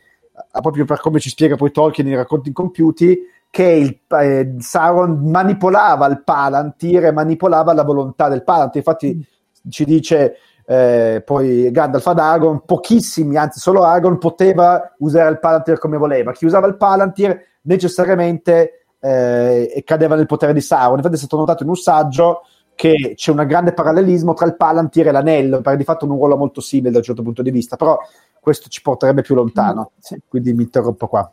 proprio 0.62 0.86
per 0.86 1.00
come 1.00 1.20
ci 1.20 1.30
spiega 1.30 1.56
poi 1.56 1.72
Tolkien 1.72 2.08
nei 2.08 2.16
racconti 2.16 2.48
incompiuti, 2.48 3.20
che 3.50 3.64
il, 3.64 4.00
eh, 4.20 4.56
Sauron 4.58 5.30
manipolava 5.30 6.08
il 6.08 6.24
Palantir 6.24 7.06
e 7.06 7.12
manipolava 7.12 7.74
la 7.74 7.84
volontà 7.84 8.30
del 8.30 8.44
Palantir. 8.44 8.78
Infatti 8.78 9.16
mm. 9.16 9.70
ci 9.70 9.86
dice 9.86 10.36
eh, 10.70 11.24
poi 11.26 11.72
Gandalf 11.72 12.06
ad 12.08 12.20
Aragorn, 12.20 12.64
pochissimi, 12.66 13.38
anzi 13.38 13.58
solo 13.58 13.84
Aragorn 13.84 14.18
poteva 14.18 14.94
usare 14.98 15.30
il 15.30 15.40
Palantir 15.40 15.80
come 15.80 15.96
voleva. 15.96 16.34
Chi 16.34 16.46
usava 16.46 16.68
il 16.68 16.76
Palantir 16.76 17.42
necessariamente 17.62 18.86
eh, 19.00 19.82
cadeva 19.86 20.16
nel 20.16 20.26
potere 20.26 20.52
di 20.52 20.60
Sauron. 20.60 20.98
Infatti 20.98 21.16
è 21.16 21.20
stato 21.20 21.38
notato 21.38 21.64
in 21.64 21.70
un 21.70 21.78
saggio 21.78 22.42
che 22.76 23.14
c'è 23.16 23.32
un 23.32 23.46
grande 23.48 23.72
parallelismo 23.72 24.34
tra 24.34 24.46
il 24.46 24.58
Palantir 24.58 25.08
e 25.08 25.12
l'anello, 25.12 25.62
perché 25.62 25.78
di 25.78 25.86
fatto 25.86 26.04
hanno 26.04 26.16
un 26.16 26.20
ruolo 26.20 26.36
molto 26.36 26.60
simile 26.60 26.92
da 26.92 26.98
un 26.98 27.04
certo 27.04 27.22
punto 27.22 27.42
di 27.42 27.50
vista, 27.50 27.78
però 27.78 27.98
questo 28.42 28.68
ci 28.68 28.82
porterebbe 28.82 29.22
più 29.22 29.36
lontano, 29.36 29.92
mm, 29.94 30.00
sì. 30.00 30.22
quindi 30.28 30.54
mi 30.54 30.64
interrompo 30.64 31.08
qua. 31.08 31.32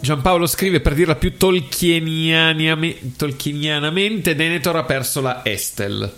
Giampaolo 0.00 0.46
scrive 0.46 0.80
per 0.80 0.94
dirla 0.94 1.14
più 1.14 1.36
tolkienianamente 1.36 4.34
Denethor 4.34 4.76
ha 4.76 4.84
perso 4.84 5.20
la 5.20 5.42
Estel 5.44 6.10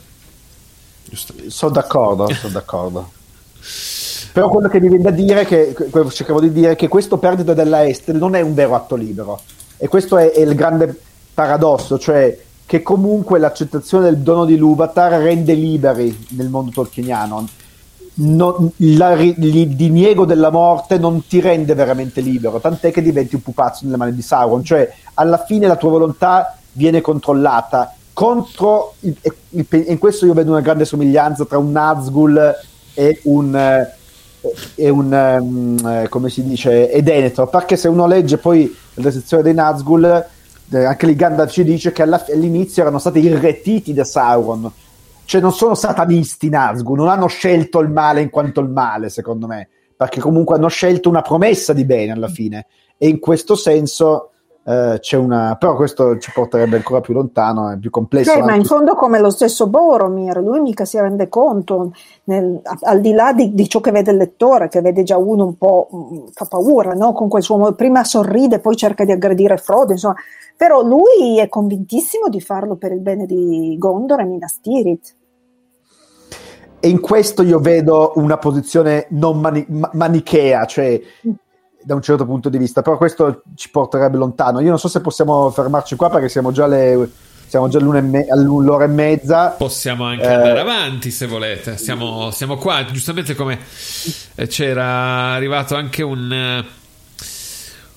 sono 1.49 1.73
d'accordo, 1.73 2.33
sono 2.33 2.53
d'accordo. 2.53 3.11
Però 4.33 4.49
quello 4.49 4.69
che 4.69 4.81
mi 4.81 4.89
viene 4.89 5.05
da 5.05 5.11
dire, 5.11 5.45
che 5.45 5.75
cercavo 6.11 6.41
di 6.41 6.53
dire, 6.53 6.75
che 6.75 6.89
questo 6.89 7.19
perdita 7.19 7.53
della 7.53 7.87
Est 7.87 8.11
non 8.13 8.35
è 8.35 8.41
un 8.41 8.55
vero 8.55 8.75
atto 8.75 8.95
libero. 8.95 9.41
E 9.77 9.89
questo 9.89 10.17
è, 10.17 10.31
è 10.31 10.41
il 10.41 10.55
grande 10.55 10.99
paradosso, 11.35 11.99
cioè 11.99 12.39
che 12.65 12.83
comunque 12.83 13.39
l'accettazione 13.39 14.05
del 14.05 14.19
dono 14.19 14.47
di 14.47 14.57
Luvatar 14.57 15.21
rende 15.21 15.53
liberi 15.53 16.27
nel 16.31 16.49
mondo 16.49 16.71
tolkieniano. 16.71 17.47
Non, 18.14 18.70
la, 18.76 19.14
il 19.14 19.68
diniego 19.74 20.26
della 20.26 20.51
morte 20.51 20.98
non 20.98 21.26
ti 21.26 21.40
rende 21.40 21.72
veramente 21.74 22.20
libero, 22.20 22.60
tant'è 22.60 22.90
che 22.90 23.01
diventi 23.01 23.36
un 23.36 23.43
pupazzo 23.43 23.84
nelle 23.86 23.97
mani 23.97 24.14
di 24.14 24.20
Sauron, 24.20 24.62
cioè 24.62 24.93
alla 25.14 25.43
fine 25.43 25.66
la 25.66 25.76
tua 25.76 25.90
volontà 25.90 26.59
viene 26.72 27.01
controllata 27.01 27.94
contro 28.12 28.94
il, 29.01 29.16
il, 29.51 29.66
in 29.86 29.98
questo 29.98 30.26
io 30.26 30.34
vedo 30.34 30.51
una 30.51 30.60
grande 30.60 30.84
somiglianza 30.84 31.44
tra 31.44 31.59
un 31.59 31.72
Nazgul 31.72 32.55
e 32.94 33.20
un, 33.24 33.86
e 34.74 34.89
un 34.89 35.36
um, 35.40 36.09
come 36.09 36.28
si 36.28 36.44
dice 36.44 36.90
ed 36.90 37.05
Denethor 37.05 37.48
perché 37.48 37.76
se 37.76 37.89
uno 37.89 38.06
legge 38.06 38.36
poi 38.36 38.74
la 38.94 39.10
sezione 39.10 39.43
dei 39.43 39.55
Nazgul 39.55 40.26
eh, 40.70 40.84
anche 40.84 41.06
lì 41.06 41.16
Gandalf 41.16 41.52
ci 41.52 41.64
dice 41.64 41.93
che 41.93 42.02
alla, 42.02 42.22
all'inizio 42.32 42.82
erano 42.82 42.98
stati 42.98 43.20
irretiti 43.20 43.94
da 43.94 44.05
Sauron 44.05 44.70
cioè 45.24 45.40
non 45.40 45.53
sono 45.53 45.74
satanisti 45.74 46.49
Nazgul 46.49 46.99
non 46.99 47.09
hanno 47.09 47.27
scelto 47.27 47.81
il 47.81 47.90
male 47.90 48.20
in 48.20 48.31
quanto 48.31 48.61
il 48.61 48.69
male 48.69 49.09
secondo 49.09 49.47
me 49.47 49.69
perché 50.03 50.19
comunque 50.19 50.57
hanno 50.57 50.69
scelto 50.69 51.09
una 51.09 51.23
promessa 51.23 51.73
di 51.73 51.85
bene 51.85 52.11
alla 52.11 52.27
fine. 52.27 52.66
E 52.99 53.07
in 53.07 53.20
questo 53.20 53.55
senso 53.55 54.32
eh, 54.64 54.98
c'è 55.01 55.16
una, 55.16 55.56
però 55.56 55.74
questo 55.74 56.18
ci 56.18 56.30
porterebbe 56.32 56.76
ancora 56.76 57.01
più 57.01 57.14
lontano, 57.14 57.70
è 57.70 57.78
più 57.78 57.90
complesso. 57.90 58.32
Sì, 58.32 58.40
ma 58.43 58.55
in 58.55 58.64
fondo 58.64 58.94
come 58.94 59.18
lo 59.18 59.30
stesso 59.30 59.66
Boromir, 59.66 60.39
lui 60.39 60.60
mica 60.60 60.84
si 60.84 61.01
rende 61.01 61.28
conto, 61.28 61.93
nel, 62.24 62.60
al 62.82 63.01
di 63.01 63.12
là 63.12 63.32
di, 63.32 63.55
di, 63.55 63.68
ciò 63.68 63.80
che 63.80 63.90
vede 63.90 64.12
il 64.12 64.18
lettore, 64.18 64.68
che 64.68 64.80
vede 64.80 65.02
già 65.02 65.16
uno 65.16 65.44
un 65.44 65.56
po' 65.56 65.89
mh, 65.90 65.97
mm, 65.97 66.26
fa 66.32 66.44
paura, 66.44 66.93
no? 66.93 67.12
con 67.12 67.28
quel 67.28 67.43
suo 67.43 67.72
prima 67.72 68.05
sorride, 68.05 68.60
poi 68.60 68.76
cerca 68.76 69.05
di 69.05 69.10
aggredire 69.10 69.56
Frodo, 69.56 69.93
insomma, 69.93 70.14
però 70.56 70.82
lui 70.82 71.39
è 71.39 71.48
convintissimo 71.48 72.28
di 72.28 72.40
farlo 72.40 72.76
per 72.76 72.93
il 72.93 73.01
bene 73.01 73.26
di 73.26 73.74
Gondor 73.78 74.20
e 74.20 74.24
Minas 74.24 74.60
Tirith. 74.60 75.14
E 76.84 76.89
in 76.89 77.01
questo 77.01 77.43
io 77.43 77.59
vedo 77.59 78.12
una 78.16 78.39
posizione 78.39 79.06
non 79.10 79.40
mani- 79.40 79.66
manichea, 79.93 80.64
cioè 80.66 81.01
mm 81.26 81.30
da 81.85 81.95
un 81.95 82.03
certo 82.03 82.25
punto 82.25 82.49
di 82.49 82.59
vista, 82.59 82.83
però 82.83 82.97
questo 82.97 83.43
ci 83.55 83.71
porterebbe 83.71 84.17
lontano. 84.17 84.61
Io 84.61 84.69
non 84.69 84.79
so 84.79 84.89
se 84.89 85.01
possiamo 85.01 85.51
fermarci 85.51 85.97
qua 85.97 86.11
perché 86.11 86.29
siamo 86.29 86.53
già 86.53 86.65
alle 86.65 87.09
siamo 87.53 87.69
già 87.69 87.81
me- 87.81 88.27
all'ora 88.31 88.85
e 88.85 88.89
mezza. 88.89 89.49
Possiamo 89.51 90.05
anche 90.05 90.25
eh, 90.25 90.33
andare 90.33 90.61
avanti 90.61 91.11
se 91.11 91.27
volete. 91.27 91.77
Siamo, 91.77 92.31
siamo, 92.31 92.57
qua, 92.57 92.87
giustamente 92.87 93.35
come 93.35 93.59
eh, 94.37 94.47
c'era 94.47 95.33
arrivato 95.35 95.75
anche 95.77 96.03
un 96.03 96.65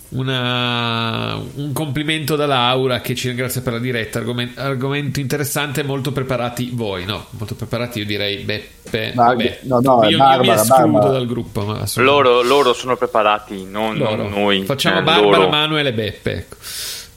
una, 0.09 1.39
un 1.55 1.73
complimento 1.73 2.35
da 2.35 2.45
Laura 2.45 3.01
che 3.01 3.15
ci 3.15 3.27
ringrazia 3.27 3.61
per 3.61 3.73
la 3.73 3.79
diretta. 3.79 4.19
Argomento, 4.19 4.61
argomento 4.61 5.19
interessante, 5.19 5.83
molto 5.83 6.11
preparati 6.11 6.69
voi. 6.73 7.05
No, 7.05 7.25
molto 7.31 7.55
preparati, 7.55 7.99
io 7.99 8.05
direi 8.05 8.37
Beppe. 8.37 9.11
Vabbè, 9.15 9.59
no, 9.63 9.79
no, 9.81 10.07
io, 10.07 10.17
Barbara, 10.17 10.43
io 10.43 10.51
mi 10.51 10.59
escludo 10.59 10.91
Barbara. 10.91 11.11
dal 11.11 11.25
gruppo. 11.27 11.77
loro, 11.95 12.41
loro, 12.43 12.73
sono 12.73 12.95
preparati, 12.95 13.65
non, 13.65 13.97
loro. 13.97 14.15
non 14.15 14.29
noi. 14.29 14.63
Facciamo 14.63 14.99
eh, 14.99 15.03
Barbara, 15.03 15.37
loro. 15.37 15.49
Manuel 15.49 15.87
e 15.87 15.93
Beppe. 15.93 16.31
Ecco. 16.31 16.55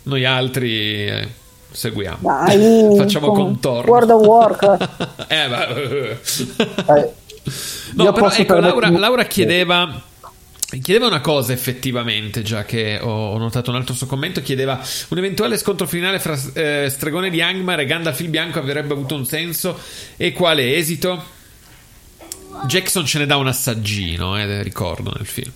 Noi 0.04 0.24
altri. 0.24 1.06
Eh, 1.06 1.28
seguiamo. 1.70 2.18
Dai, 2.20 2.94
Facciamo 2.96 3.32
contorno. 3.32 3.90
World 3.90 4.10
of 4.10 4.26
Warcraft. 4.26 5.08
eh, 5.28 5.48
ma... 5.48 5.66
eh, 5.68 7.12
no, 7.94 8.12
però 8.12 8.30
ecco, 8.30 8.58
Laura, 8.58 8.90
Laura 8.90 9.24
chiedeva 9.24 10.06
Chiedeva 10.70 11.06
una 11.06 11.22
cosa 11.22 11.54
effettivamente, 11.54 12.42
già 12.42 12.66
che 12.66 12.98
ho, 13.00 13.38
notato 13.38 13.70
un 13.70 13.76
altro 13.76 13.94
suo 13.94 14.06
commento, 14.06 14.42
chiedeva 14.42 14.78
un 15.08 15.16
eventuale 15.16 15.56
scontro 15.56 15.86
finale 15.86 16.18
fra 16.18 16.38
eh, 16.52 16.88
Stregone 16.90 17.30
di 17.30 17.40
Angmar 17.40 17.80
e 17.80 17.86
Gandalf 17.86 18.20
il 18.20 18.28
Bianco 18.28 18.58
avrebbe 18.58 18.92
avuto 18.92 19.14
un 19.14 19.24
senso 19.24 19.78
e 20.18 20.32
quale 20.32 20.76
esito? 20.76 21.36
Jackson 22.66 23.06
ce 23.06 23.18
ne 23.18 23.24
dà 23.24 23.38
un 23.38 23.46
assaggino, 23.46 24.38
eh, 24.38 24.62
ricordo 24.62 25.10
nel 25.16 25.26
film. 25.26 25.52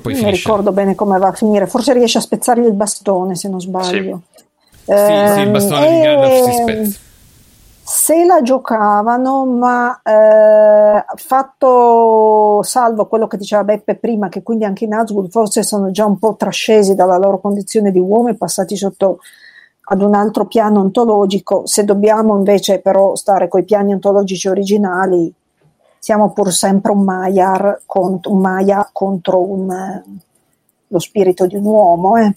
poi 0.00 0.20
non 0.20 0.30
ricordo 0.30 0.70
bene 0.70 0.94
come 0.94 1.18
va 1.18 1.28
a 1.28 1.32
finire. 1.32 1.66
Forse 1.66 1.92
riesce 1.92 2.18
a 2.18 2.20
spezzargli 2.20 2.66
il 2.66 2.74
bastone, 2.74 3.34
se 3.34 3.48
non 3.48 3.60
sbaglio. 3.60 4.22
Sì, 4.84 4.92
eh, 4.92 5.24
sì, 5.26 5.34
sì 5.34 5.40
il 5.40 5.50
bastone 5.50 5.88
e... 5.88 5.90
di 5.90 6.00
Gandalf 6.02 6.44
si 6.44 6.62
spezza. 6.62 6.98
Se 7.92 8.24
la 8.24 8.40
giocavano, 8.40 9.44
ma 9.46 10.00
eh, 10.04 11.04
fatto 11.16 12.62
salvo 12.62 13.06
quello 13.06 13.26
che 13.26 13.36
diceva 13.36 13.64
Beppe 13.64 13.96
prima, 13.96 14.28
che 14.28 14.44
quindi 14.44 14.64
anche 14.64 14.84
i 14.84 14.88
Nazgûl 14.88 15.28
forse 15.28 15.64
sono 15.64 15.90
già 15.90 16.06
un 16.06 16.16
po' 16.16 16.36
trascesi 16.36 16.94
dalla 16.94 17.16
loro 17.16 17.40
condizione 17.40 17.90
di 17.90 17.98
uomo 17.98 18.28
e 18.28 18.36
passati 18.36 18.76
sotto 18.76 19.18
ad 19.86 20.02
un 20.02 20.14
altro 20.14 20.46
piano 20.46 20.78
ontologico, 20.78 21.66
se 21.66 21.84
dobbiamo 21.84 22.36
invece 22.36 22.78
però 22.78 23.16
stare 23.16 23.48
con 23.48 23.58
i 23.58 23.64
piani 23.64 23.92
ontologici 23.92 24.46
originali, 24.46 25.34
siamo 25.98 26.30
pur 26.30 26.52
sempre 26.52 26.92
un 26.92 27.02
Maiar 27.02 27.80
contro, 27.86 28.30
un 28.30 28.38
Maya 28.38 28.88
contro 28.92 29.40
un, 29.40 30.02
lo 30.86 30.98
spirito 31.00 31.44
di 31.48 31.56
un 31.56 31.64
uomo. 31.64 32.16
Eh. 32.18 32.36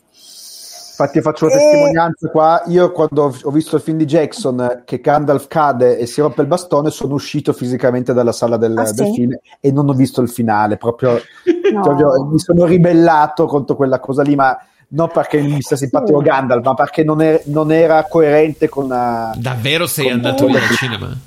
Infatti 0.96 1.22
faccio 1.22 1.46
una 1.46 1.56
e... 1.56 1.58
testimonianza 1.58 2.30
qua, 2.30 2.62
io 2.68 2.92
quando 2.92 3.36
ho 3.42 3.50
visto 3.50 3.78
il 3.78 3.82
film 3.82 3.98
di 3.98 4.06
Jackson 4.06 4.84
che 4.86 5.00
Gandalf 5.00 5.48
cade 5.48 5.98
e 5.98 6.06
si 6.06 6.22
rompe 6.22 6.42
il 6.42 6.48
bastone 6.48 6.92
sono 6.92 7.16
uscito 7.16 7.52
fisicamente 7.52 8.14
dalla 8.14 8.32
sala 8.32 8.58
del, 8.58 8.78
ah, 8.78 8.92
del 8.92 9.08
sì? 9.08 9.14
film 9.14 9.36
e 9.60 9.72
non 9.72 9.90
ho 9.90 9.94
visto 9.94 10.22
il 10.22 10.30
finale, 10.30 10.78
proprio, 10.78 11.14
no. 11.74 11.82
proprio, 11.82 12.26
mi 12.26 12.38
sono 12.38 12.66
ribellato 12.66 13.48
contro 13.48 13.76
quella 13.76 14.00
cosa 14.00 14.22
lì, 14.22 14.36
ma 14.36 14.56
non 14.90 15.10
perché 15.12 15.42
mi 15.42 15.60
sta 15.62 15.76
simpatico 15.76 16.20
sì. 16.20 16.26
Gandalf, 16.26 16.64
ma 16.64 16.76
perché 16.76 17.04
non, 17.04 17.24
è, 17.24 17.42
non, 17.46 17.72
era 17.72 18.04
coerente 18.04 18.70
con... 18.70 18.88
La, 18.88 19.34
Davvero 19.36 19.88
sei 19.88 20.06
con 20.06 20.14
andato 20.14 20.46
via 20.46 20.62
al 20.62 20.76
cinema? 20.76 21.18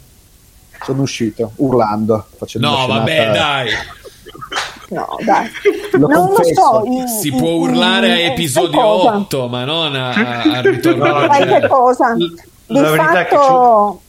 Sono 0.84 1.02
uscito 1.02 1.50
urlando. 1.56 2.26
no, 2.60 2.86
vabbè, 2.86 3.32
dai. 3.32 3.68
No, 4.88 5.16
dai. 5.24 5.50
Lo 5.92 6.06
non 6.06 6.30
lo 6.30 6.44
so. 6.44 6.84
Si 7.20 7.32
può 7.32 7.50
urlare 7.52 8.12
a 8.12 8.18
episodio 8.18 8.80
8, 8.80 9.48
ma 9.48 9.64
non 9.64 9.94
a, 9.94 10.12
a 10.12 10.60
ritorno 10.60 11.06
no, 11.06 11.28
che 11.28 11.66
cosa? 11.66 12.14
Di 12.14 12.34
la 12.66 12.94
fatto... 12.94 14.00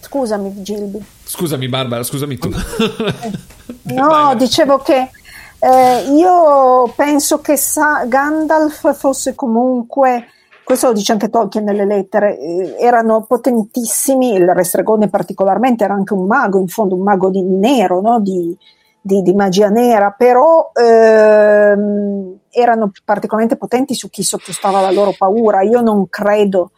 Scusami, 0.00 0.62
Gilby. 0.62 1.02
Scusami, 1.24 1.68
Barbara, 1.68 2.02
scusami 2.02 2.36
tu. 2.36 2.50
no, 3.94 4.08
Vai. 4.08 4.36
dicevo 4.36 4.78
che 4.78 5.10
eh, 5.58 6.10
io 6.10 6.92
penso 6.94 7.40
che 7.40 7.56
Sa- 7.56 8.04
Gandalf 8.06 8.94
fosse 8.94 9.34
comunque 9.34 10.26
questo 10.64 10.88
lo 10.88 10.92
dice 10.92 11.12
anche 11.12 11.28
Tolkien 11.28 11.64
nelle 11.64 11.84
lettere, 11.84 12.38
eh, 12.38 12.76
erano 12.78 13.22
potentissimi, 13.22 14.34
il 14.34 14.54
Restregone 14.54 15.08
particolarmente 15.08 15.84
era 15.84 15.94
anche 15.94 16.14
un 16.14 16.26
mago, 16.26 16.58
in 16.58 16.68
fondo 16.68 16.94
un 16.94 17.02
mago 17.02 17.30
di 17.30 17.42
nero, 17.42 18.00
no? 18.00 18.20
di, 18.20 18.56
di, 19.02 19.20
di, 19.22 19.34
magia 19.34 19.68
nera, 19.68 20.12
però 20.12 20.70
ehm, 20.72 22.38
erano 22.50 22.92
particolarmente 23.04 23.58
potenti 23.58 23.94
su 23.94 24.08
chi 24.08 24.22
sottostava 24.22 24.78
alla 24.78 24.92
loro 24.92 25.12
paura. 25.16 25.62
Io 25.62 25.80
non 25.80 26.08
credo 26.08 26.70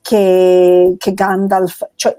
che, 0.00 0.94
che 0.96 1.12
Gandalf, 1.12 1.90
cioè, 1.96 2.16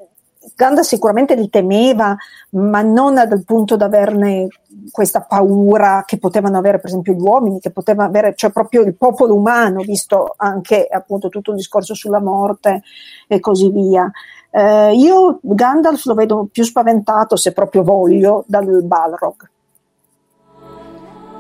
Gandalf 0.55 0.85
sicuramente 0.85 1.35
li 1.35 1.49
temeva, 1.49 2.15
ma 2.51 2.81
non 2.81 3.15
dal 3.15 3.43
punto 3.43 3.75
di 3.75 3.83
averne 3.83 4.47
questa 4.91 5.21
paura 5.21 6.03
che 6.05 6.17
potevano 6.17 6.57
avere 6.57 6.79
per 6.79 6.89
esempio 6.89 7.13
gli 7.13 7.21
uomini, 7.21 7.59
che 7.59 7.71
poteva 7.71 8.03
avere, 8.03 8.33
cioè 8.35 8.51
proprio 8.51 8.81
il 8.81 8.95
popolo 8.95 9.35
umano, 9.35 9.81
visto 9.81 10.33
anche 10.37 10.85
appunto 10.89 11.29
tutto 11.29 11.51
il 11.51 11.57
discorso 11.57 11.93
sulla 11.93 12.21
morte 12.21 12.81
e 13.27 13.39
così 13.39 13.69
via. 13.71 14.09
Eh, 14.57 14.93
io 14.95 15.39
Gandalf 15.41 16.05
lo 16.05 16.13
vedo 16.13 16.47
più 16.49 16.63
spaventato, 16.63 17.35
se 17.35 17.51
proprio 17.51 17.83
voglio, 17.83 18.45
dal 18.47 18.83
Balrog, 18.83 19.49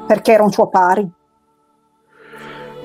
perché 0.05 0.33
era 0.33 0.43
un 0.43 0.51
suo 0.51 0.67
pari 0.67 1.09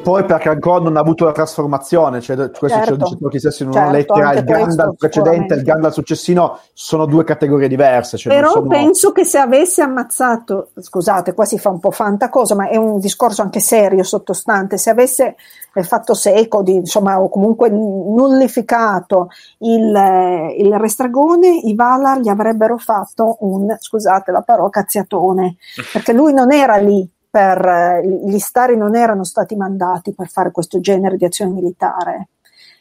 poi 0.02 0.24
perché 0.24 0.48
ancora 0.48 0.82
non 0.82 0.96
ha 0.96 1.00
avuto 1.00 1.24
la 1.24 1.32
trasformazione, 1.32 2.20
cioè 2.20 2.36
questo 2.50 2.68
certo. 2.68 2.84
ce 2.84 2.90
lo 2.90 2.96
dice 2.96 3.16
Tolkien 3.18 3.40
stesso 3.40 3.62
in 3.62 3.68
una 3.68 3.92
certo, 3.92 3.96
lettera, 3.96 4.32
il 4.32 4.44
Gandalf 4.44 4.96
precedente 4.96 5.54
e 5.54 5.56
il 5.58 5.62
Gandalf 5.62 5.94
successino 5.94 6.58
sono 6.72 7.06
due 7.06 7.24
categorie 7.24 7.68
diverse. 7.68 8.16
Cioè 8.16 8.34
Però 8.34 8.50
sono... 8.50 8.68
penso 8.68 9.12
che 9.12 9.24
se 9.24 9.38
avesse 9.38 9.82
ammazzato, 9.82 10.70
scusate, 10.78 11.34
qua 11.34 11.44
si 11.44 11.58
fa 11.58 11.70
un 11.70 11.80
po' 11.80 11.90
fanta 11.90 12.28
cosa, 12.28 12.54
ma 12.54 12.68
è 12.68 12.76
un 12.76 12.98
discorso 12.98 13.42
anche 13.42 13.60
serio, 13.60 14.02
sottostante, 14.02 14.78
se 14.78 14.90
avesse 14.90 15.36
eh, 15.74 15.82
fatto 15.82 16.14
seco, 16.14 16.62
di, 16.62 16.74
insomma, 16.74 17.20
o 17.20 17.28
comunque 17.28 17.68
nullificato 17.68 19.28
il, 19.58 19.94
eh, 19.94 20.54
il 20.58 20.78
restragone, 20.78 21.48
i 21.48 21.74
Valar 21.74 22.20
gli 22.20 22.28
avrebbero 22.28 22.78
fatto 22.78 23.36
un, 23.40 23.76
scusate 23.78 24.30
la 24.32 24.42
parola, 24.42 24.70
cazziatone, 24.70 25.56
perché 25.92 26.12
lui 26.12 26.32
non 26.32 26.52
era 26.52 26.76
lì 26.76 27.08
per, 27.30 27.64
eh, 27.64 28.06
gli 28.26 28.38
stari 28.38 28.76
non 28.76 28.96
erano 28.96 29.24
stati 29.24 29.54
mandati 29.54 30.12
per 30.12 30.28
fare 30.28 30.50
questo 30.50 30.80
genere 30.80 31.16
di 31.16 31.24
azione 31.24 31.52
militare 31.52 32.28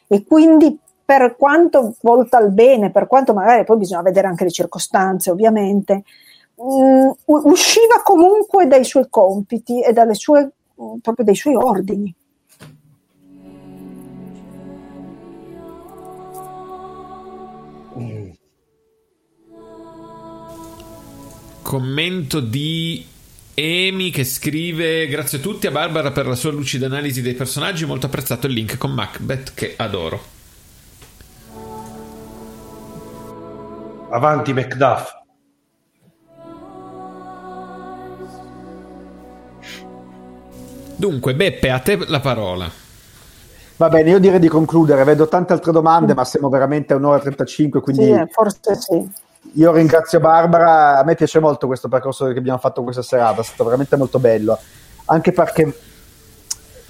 e 0.08 0.24
quindi 0.24 0.76
per 1.04 1.36
quanto 1.36 1.94
volta 2.02 2.38
al 2.38 2.52
bene, 2.52 2.90
per 2.90 3.06
quanto 3.06 3.32
magari 3.32 3.64
poi 3.64 3.78
bisogna 3.78 4.02
vedere 4.02 4.26
anche 4.26 4.44
le 4.44 4.50
circostanze 4.50 5.30
ovviamente, 5.30 6.04
mh, 6.54 6.62
mm, 6.62 7.10
usciva 7.24 8.00
comunque 8.02 8.66
dai 8.66 8.84
suoi 8.84 9.06
compiti 9.08 9.82
e 9.82 9.92
sue, 10.14 10.50
proprio 11.00 11.24
dai 11.24 11.34
suoi 11.34 11.54
ordini. 11.56 12.14
Commento 21.62 22.40
di 22.40 23.04
Amy 23.60 24.10
che 24.10 24.24
scrive 24.24 25.06
grazie 25.06 25.38
a 25.38 25.40
tutti 25.40 25.66
a 25.66 25.70
Barbara 25.70 26.10
per 26.10 26.26
la 26.26 26.34
sua 26.34 26.50
lucida 26.50 26.86
analisi 26.86 27.22
dei 27.22 27.34
personaggi 27.34 27.84
molto 27.84 28.06
apprezzato 28.06 28.46
il 28.46 28.54
link 28.54 28.76
con 28.78 28.92
Macbeth 28.92 29.52
che 29.54 29.74
adoro 29.76 30.20
avanti 34.10 34.52
Macduff 34.52 35.12
dunque 40.96 41.34
Beppe 41.34 41.70
a 41.70 41.78
te 41.78 41.98
la 42.06 42.20
parola 42.20 42.88
Va 43.80 43.88
bene, 43.88 44.10
io 44.10 44.18
direi 44.18 44.38
di 44.38 44.48
concludere. 44.48 45.04
Vedo 45.04 45.26
tante 45.26 45.54
altre 45.54 45.72
domande, 45.72 46.12
ma 46.12 46.22
siamo 46.26 46.50
veramente 46.50 46.92
a 46.92 46.96
un'ora 46.96 47.16
e 47.16 47.22
35, 47.22 47.80
quindi... 47.80 48.04
Sì, 48.04 48.24
forse 48.30 48.74
sì. 48.74 49.10
Io 49.54 49.72
ringrazio 49.72 50.20
Barbara, 50.20 50.98
a 50.98 51.04
me 51.04 51.14
piace 51.14 51.40
molto 51.40 51.66
questo 51.66 51.88
percorso 51.88 52.26
che 52.26 52.38
abbiamo 52.38 52.58
fatto 52.58 52.82
questa 52.82 53.02
serata, 53.02 53.40
è 53.40 53.44
stato 53.44 53.64
veramente 53.64 53.96
molto 53.96 54.18
bello, 54.18 54.58
anche 55.06 55.32
perché 55.32 55.76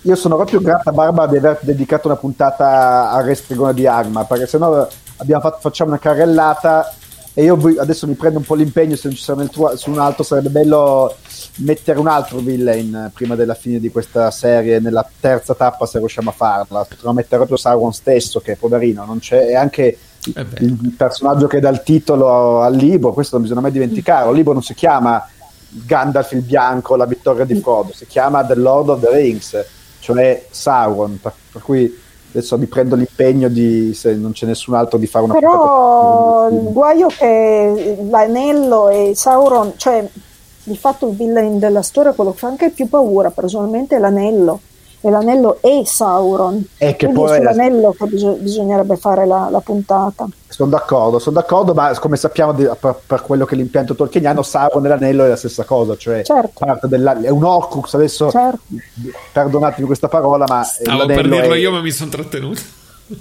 io 0.02 0.14
sono 0.14 0.36
proprio 0.36 0.60
grato 0.60 0.90
a 0.90 0.93
Barbara 0.93 1.31
di 1.31 1.39
aver 1.39 1.59
dedicato 1.62 2.09
una 2.09 2.16
puntata 2.16 3.10
al 3.10 3.24
Restrigone 3.24 3.72
di 3.72 3.86
Arma, 3.86 4.24
perché 4.24 4.47
sennò 4.47 4.86
fatto, 5.16 5.59
facciamo 5.60 5.90
una 5.90 5.98
carrellata 5.98 6.93
e 7.32 7.44
io 7.44 7.56
adesso 7.78 8.06
mi 8.06 8.14
prendo 8.14 8.39
un 8.39 8.44
po' 8.44 8.56
l'impegno 8.56 8.97
se 8.97 9.06
non 9.06 9.16
ci 9.16 9.22
sarà 9.22 9.44
tuo, 9.44 9.77
su 9.77 9.90
un 9.90 10.01
altro 10.01 10.24
sarebbe 10.24 10.51
bello 10.51 11.14
mettere 11.59 11.98
un 11.98 12.09
altro 12.09 12.39
villain 12.39 13.10
prima 13.14 13.36
della 13.36 13.55
fine 13.55 13.78
di 13.78 13.90
questa 13.90 14.31
serie 14.32 14.81
nella 14.81 15.09
terza 15.20 15.55
tappa 15.55 15.86
se 15.86 15.98
riusciamo 15.98 16.31
a 16.31 16.32
farla. 16.32 16.85
Potremmo 16.85 17.14
mettere 17.14 17.36
proprio 17.36 17.56
Sauron 17.56 17.93
stesso 17.93 18.40
che 18.40 18.56
poverino 18.56 19.05
non 19.05 19.20
c'è 19.20 19.47
e 19.47 19.55
anche 19.55 19.97
il 20.24 20.94
personaggio 20.97 21.47
che 21.47 21.60
dà 21.60 21.70
il 21.70 21.82
titolo 21.82 22.60
al 22.60 22.74
libro, 22.74 23.12
questo 23.12 23.36
non 23.36 23.44
bisogna 23.44 23.62
mai 23.62 23.72
dimenticare, 23.72 24.28
il 24.28 24.36
libro 24.36 24.52
non 24.52 24.62
si 24.62 24.74
chiama 24.74 25.26
Gandalf 25.68 26.32
il 26.32 26.42
Bianco, 26.42 26.97
la 26.97 27.06
vittoria 27.06 27.44
di 27.44 27.55
Frodo, 27.60 27.92
si 27.92 28.06
chiama 28.06 28.44
The 28.44 28.56
Lord 28.56 28.90
of 28.90 29.01
the 29.01 29.10
Rings, 29.10 29.64
cioè 30.01 30.47
Sauron, 30.51 31.18
per, 31.20 31.32
per 31.52 31.62
cui 31.62 31.98
adesso 32.32 32.59
mi 32.59 32.66
prendo 32.66 32.97
l'impegno 32.97 33.48
di, 33.48 33.94
se 33.94 34.14
non 34.14 34.32
c'è 34.32 34.47
nessun 34.47 34.74
altro, 34.74 34.98
di 34.98 35.06
fare 35.06 35.24
una 35.24 35.34
Però 35.34 36.48
il 36.48 36.72
guaio 36.72 37.06
che 37.06 37.98
l'anello 38.09 38.88
e 38.88 39.12
Sauron, 39.14 39.72
cioè 39.76 40.06
di 40.62 40.76
fatto 40.76 41.09
il 41.09 41.16
villain 41.16 41.59
della 41.59 41.82
storia, 41.82 42.12
quello 42.12 42.32
che 42.32 42.38
fa 42.38 42.48
anche 42.48 42.70
più 42.70 42.88
paura 42.88 43.30
personalmente 43.30 43.97
è 43.97 43.98
l'anello 43.98 44.60
e 45.01 45.10
l'anello 45.10 45.59
è 45.60 45.82
Sauron. 45.85 46.62
E 46.77 46.97
che 46.97 47.06
Quindi 47.06 47.14
poi 47.14 47.32
è 47.32 47.36
sull'anello 47.36 47.94
che 47.98 48.06
bis- 48.06 48.39
bisognerebbe 48.39 48.97
fare 48.97 49.27
la, 49.27 49.48
la, 49.51 49.60
puntata. 49.60 50.28
Sono 50.48 50.70
d'accordo, 50.70 51.18
sono 51.18 51.36
d'accordo, 51.36 51.72
ma 51.72 51.97
come 51.98 52.16
sappiamo 52.16 52.52
di, 52.52 52.68
per, 52.78 53.01
per, 53.06 53.22
quello 53.22 53.44
che 53.44 53.55
è 53.55 53.56
l'impianto 53.56 53.94
tolkieniano, 53.94 54.43
Sauron 54.43 54.85
e 54.85 54.89
l'anello 54.89 55.24
è 55.24 55.28
la 55.28 55.36
stessa 55.36 55.64
cosa, 55.64 55.97
cioè 55.97 56.22
certo. 56.22 56.64
è 56.64 57.28
un 57.31 57.44
Orcux, 57.44 57.94
adesso 57.94 58.31
certo. 58.31 58.60
perdonatemi 59.32 59.86
questa 59.86 60.09
parola, 60.09 60.44
ma... 60.47 60.62
Stavo 60.62 61.06
per 61.06 61.28
dirlo 61.28 61.55
è, 61.55 61.59
io, 61.59 61.70
ma 61.70 61.81
mi 61.81 61.90
sono 61.90 62.10
trattenuto. 62.10 62.60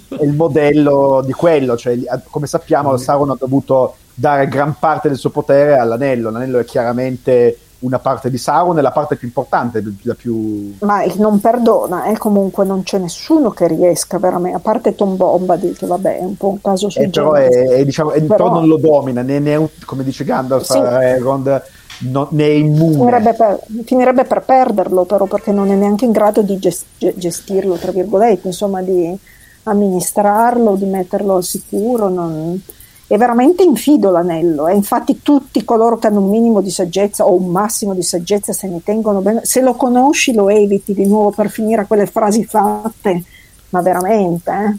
È 0.10 0.22
il 0.23 0.34
modello 0.34 1.23
di 1.26 1.31
quello, 1.31 1.76
cioè 1.76 1.97
come 2.30 2.45
sappiamo 2.45 2.91
mm. 2.91 2.95
Sauron 2.95 3.31
ha 3.31 3.38
dovuto 3.39 3.95
dare 4.14 4.47
gran 4.47 4.76
parte 4.77 5.07
del 5.07 5.18
suo 5.18 5.30
potere 5.30 5.77
all'anello, 5.77 6.30
l'anello 6.30 6.60
è 6.60 6.65
chiaramente 6.65 7.57
una 7.80 7.99
parte 7.99 8.30
di 8.30 8.38
Sauron 8.38 8.77
è 8.77 8.81
la 8.81 8.91
parte 8.91 9.15
più 9.15 9.27
importante, 9.27 9.81
la 10.01 10.15
più... 10.15 10.76
Ma 10.80 11.03
non 11.15 11.39
perdona, 11.39 12.06
eh, 12.06 12.18
comunque 12.18 12.65
non 12.65 12.84
c'è 12.84 12.97
nessuno 12.97 13.51
che 13.51 13.68
riesca 13.68 14.19
veramente, 14.19 14.57
a 14.57 14.60
parte 14.60 14.95
Tom 14.95 15.15
Bombadil, 15.15 15.77
che 15.77 15.85
vabbè 15.85 16.19
è 16.19 16.22
un 16.22 16.35
po' 16.35 16.49
un 16.49 16.61
caso 16.61 16.89
su 16.89 16.99
eh, 16.99 17.10
però, 17.10 17.34
è, 17.34 17.47
è, 17.47 17.85
diciamo, 17.85 18.10
però... 18.10 18.26
però, 18.26 18.53
non 18.53 18.68
lo 18.68 18.77
domina, 18.77 19.23
è 19.23 19.56
un, 19.56 19.68
come 19.85 20.03
dice 20.03 20.23
Gandalf, 20.23 20.64
sì. 20.64 20.77
Aragorn, 20.77 21.61
non, 21.99 22.27
ne 22.31 22.43
è 22.43 22.51
immune. 22.51 22.93
Finirebbe 22.93 23.34
per, 23.34 23.60
finirebbe 23.85 24.23
per, 24.26 24.41
perderlo 24.41 25.03
però 25.06 25.26
perché 25.26 25.51
non 25.51 25.69
è 25.69 25.76
neanche 25.76 26.06
in 26.06 26.11
grado 26.11 26.41
di 26.41 26.57
gest- 26.57 27.14
gestirlo, 27.15 27.76
tra 27.76 27.91
virgolette, 27.91 28.47
insomma 28.47 28.81
di 28.81 29.18
amministrarlo, 29.64 30.76
di 30.76 30.85
metterlo 30.85 31.35
al 31.35 31.43
sicuro. 31.43 32.10
Non... 32.10 32.61
È 33.10 33.18
veramente 33.18 33.64
infido 33.64 34.11
l'anello 34.11 34.68
e 34.68 34.76
infatti 34.76 35.23
tutti 35.23 35.65
coloro 35.65 35.98
che 35.98 36.06
hanno 36.06 36.22
un 36.22 36.30
minimo 36.30 36.61
di 36.61 36.69
saggezza 36.69 37.26
o 37.26 37.34
un 37.34 37.48
massimo 37.48 37.95
di 37.95 38.03
saggezza 38.03 38.53
se 38.53 38.68
ne 38.68 38.84
tengono 38.84 39.22
bene. 39.22 39.41
Se 39.45 39.61
lo 39.61 39.73
conosci 39.73 40.31
lo 40.31 40.48
eviti 40.48 40.94
di 40.94 41.07
nuovo 41.07 41.31
per 41.31 41.49
finire 41.49 41.88
quelle 41.88 42.06
frasi 42.06 42.45
fatte, 42.45 43.23
ma 43.69 43.81
veramente. 43.81 44.52
Eh? 44.52 44.77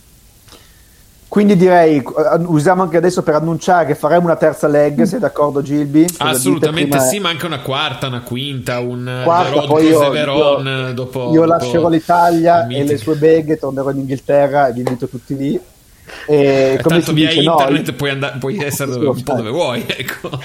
Quindi 1.27 1.57
direi, 1.57 1.97
eh, 1.97 2.05
usiamo 2.47 2.82
anche 2.82 2.98
adesso 2.98 3.24
per 3.24 3.35
annunciare 3.35 3.86
che 3.86 3.97
faremo 3.97 4.27
una 4.27 4.36
terza 4.36 4.69
leg, 4.69 5.02
sei 5.02 5.19
d'accordo 5.19 5.61
Gilby? 5.61 6.07
Assolutamente 6.19 7.01
sì, 7.01 7.19
ma 7.19 7.31
anche 7.31 7.47
una 7.47 7.62
quarta, 7.62 8.07
una 8.07 8.23
quinta, 8.23 8.78
un 8.78 9.23
quarta, 9.24 9.61
poi 9.62 9.86
io, 9.86 10.09
Veron, 10.09 10.66
io, 10.66 10.93
dopo, 10.93 11.32
io 11.32 11.44
lascerò 11.47 11.89
l'Italia 11.89 12.65
e 12.69 12.85
le 12.85 12.97
sue 12.97 13.16
beghe, 13.16 13.57
tornerò 13.57 13.90
in 13.90 13.98
Inghilterra 13.98 14.69
e 14.69 14.73
vi 14.73 14.78
invito 14.78 15.09
tutti 15.09 15.36
lì. 15.36 15.61
E, 16.27 16.78
come 16.82 16.97
tanto 16.97 17.12
via 17.12 17.28
dice, 17.28 17.40
internet 17.40 17.89
no, 17.89 17.94
puoi, 17.94 18.10
andare, 18.10 18.39
puoi 18.39 18.59
essere 18.59 18.93
dove, 18.93 19.06
un 19.06 19.22
po' 19.22 19.35
dove 19.35 19.51
vuoi, 19.51 19.85
ecco. 19.86 20.31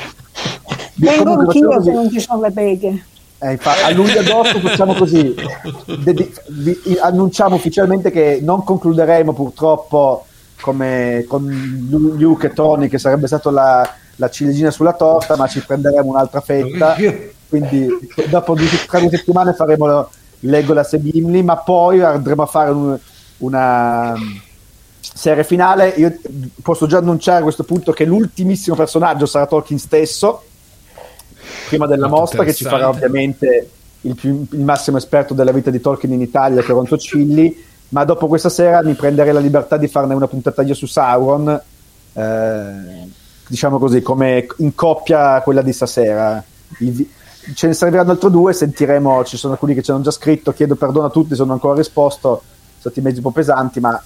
Vengo 0.95 1.33
anch'io 1.33 1.81
se 1.81 1.91
non 1.91 2.09
ci 2.09 2.19
sono 2.19 2.41
le 2.41 2.49
beghe. 2.51 3.05
Eh, 3.39 3.51
infatti, 3.51 3.81
a 3.83 3.89
luglio 3.91 4.19
agosto 4.19 4.59
facciamo 4.59 4.93
così. 4.93 5.35
De- 5.99 6.13
de- 6.13 6.99
annunciamo 7.01 7.55
ufficialmente 7.55 8.09
che 8.09 8.39
non 8.41 8.63
concluderemo 8.63 9.33
purtroppo 9.33 10.25
come 10.61 11.25
con 11.27 11.45
Luke 12.17 12.47
e 12.47 12.53
Tony 12.53 12.87
che 12.87 12.97
sarebbe 12.97 13.27
stato 13.27 13.51
la, 13.51 13.87
la 14.15 14.29
ciliegina 14.29 14.71
sulla 14.71 14.93
torta 14.93 15.35
ma 15.35 15.47
ci 15.47 15.59
prenderemo 15.59 16.09
un'altra 16.09 16.41
fetta. 16.41 16.95
Quindi 17.47 17.87
dopo 18.29 18.55
due, 18.55 18.67
tre 18.87 19.01
due 19.01 19.09
settimane 19.09 19.53
faremo 19.53 20.09
Legolas 20.39 20.93
e 20.93 21.01
Gimli 21.01 21.43
ma 21.43 21.57
poi 21.57 22.01
andremo 22.01 22.43
a 22.43 22.47
fare 22.47 22.71
un, 22.71 22.97
una 23.39 24.13
serie 25.15 25.45
finale. 25.45 25.89
Io 25.95 26.13
posso 26.61 26.87
già 26.87 26.97
annunciare 26.97 27.39
a 27.39 27.43
questo 27.43 27.63
punto 27.63 27.93
che 27.93 28.03
l'ultimissimo 28.03 28.75
personaggio 28.75 29.25
sarà 29.25 29.47
Tolkien 29.47 29.79
stesso 29.79 30.43
prima 31.69 31.87
della 31.87 32.07
Molto 32.07 32.21
mostra 32.21 32.43
che 32.43 32.53
ci 32.53 32.65
farà 32.65 32.89
ovviamente 32.89 33.69
il, 34.01 34.15
più, 34.15 34.45
il 34.51 34.59
massimo 34.59 34.97
esperto 34.97 35.33
della 35.33 35.51
vita 35.51 35.71
di 35.71 35.79
Tolkien 35.79 36.13
in 36.13 36.21
Italia 36.21 36.61
Toronto 36.61 36.97
Cilli. 36.97 37.63
Ma 37.89 38.03
dopo 38.03 38.27
questa 38.27 38.49
sera 38.49 38.83
mi 38.83 38.93
prenderei 38.93 39.31
la 39.31 39.39
libertà 39.39 39.77
di 39.77 39.87
farne 39.87 40.13
una 40.13 40.27
puntata 40.27 40.63
io 40.63 40.73
su 40.73 40.85
Sauron, 40.85 41.61
eh, 42.13 43.09
diciamo 43.47 43.77
così, 43.77 44.01
come 44.01 44.47
in 44.57 44.75
coppia 44.75 45.39
quella 45.41 45.61
di 45.61 45.71
stasera. 45.71 46.43
I, 46.79 47.09
ce 47.53 47.67
ne 47.67 47.73
serviranno 47.73 48.11
altri 48.11 48.31
due, 48.31 48.53
sentiremo, 48.53 49.23
ci 49.23 49.37
sono 49.37 49.53
alcuni 49.53 49.75
che 49.75 49.83
ci 49.83 49.91
hanno 49.91 50.01
già 50.01 50.11
scritto, 50.11 50.51
chiedo 50.51 50.75
perdono 50.75 51.05
a 51.05 51.09
tutti 51.09 51.35
se 51.35 51.41
non 51.41 51.51
ho 51.51 51.53
ancora 51.53 51.75
risposto, 51.75 52.27
sono 52.27 52.41
stati 52.79 53.01
mezzi 53.01 53.17
un 53.17 53.23
po' 53.23 53.31
pesanti, 53.31 53.79
ma 53.79 54.01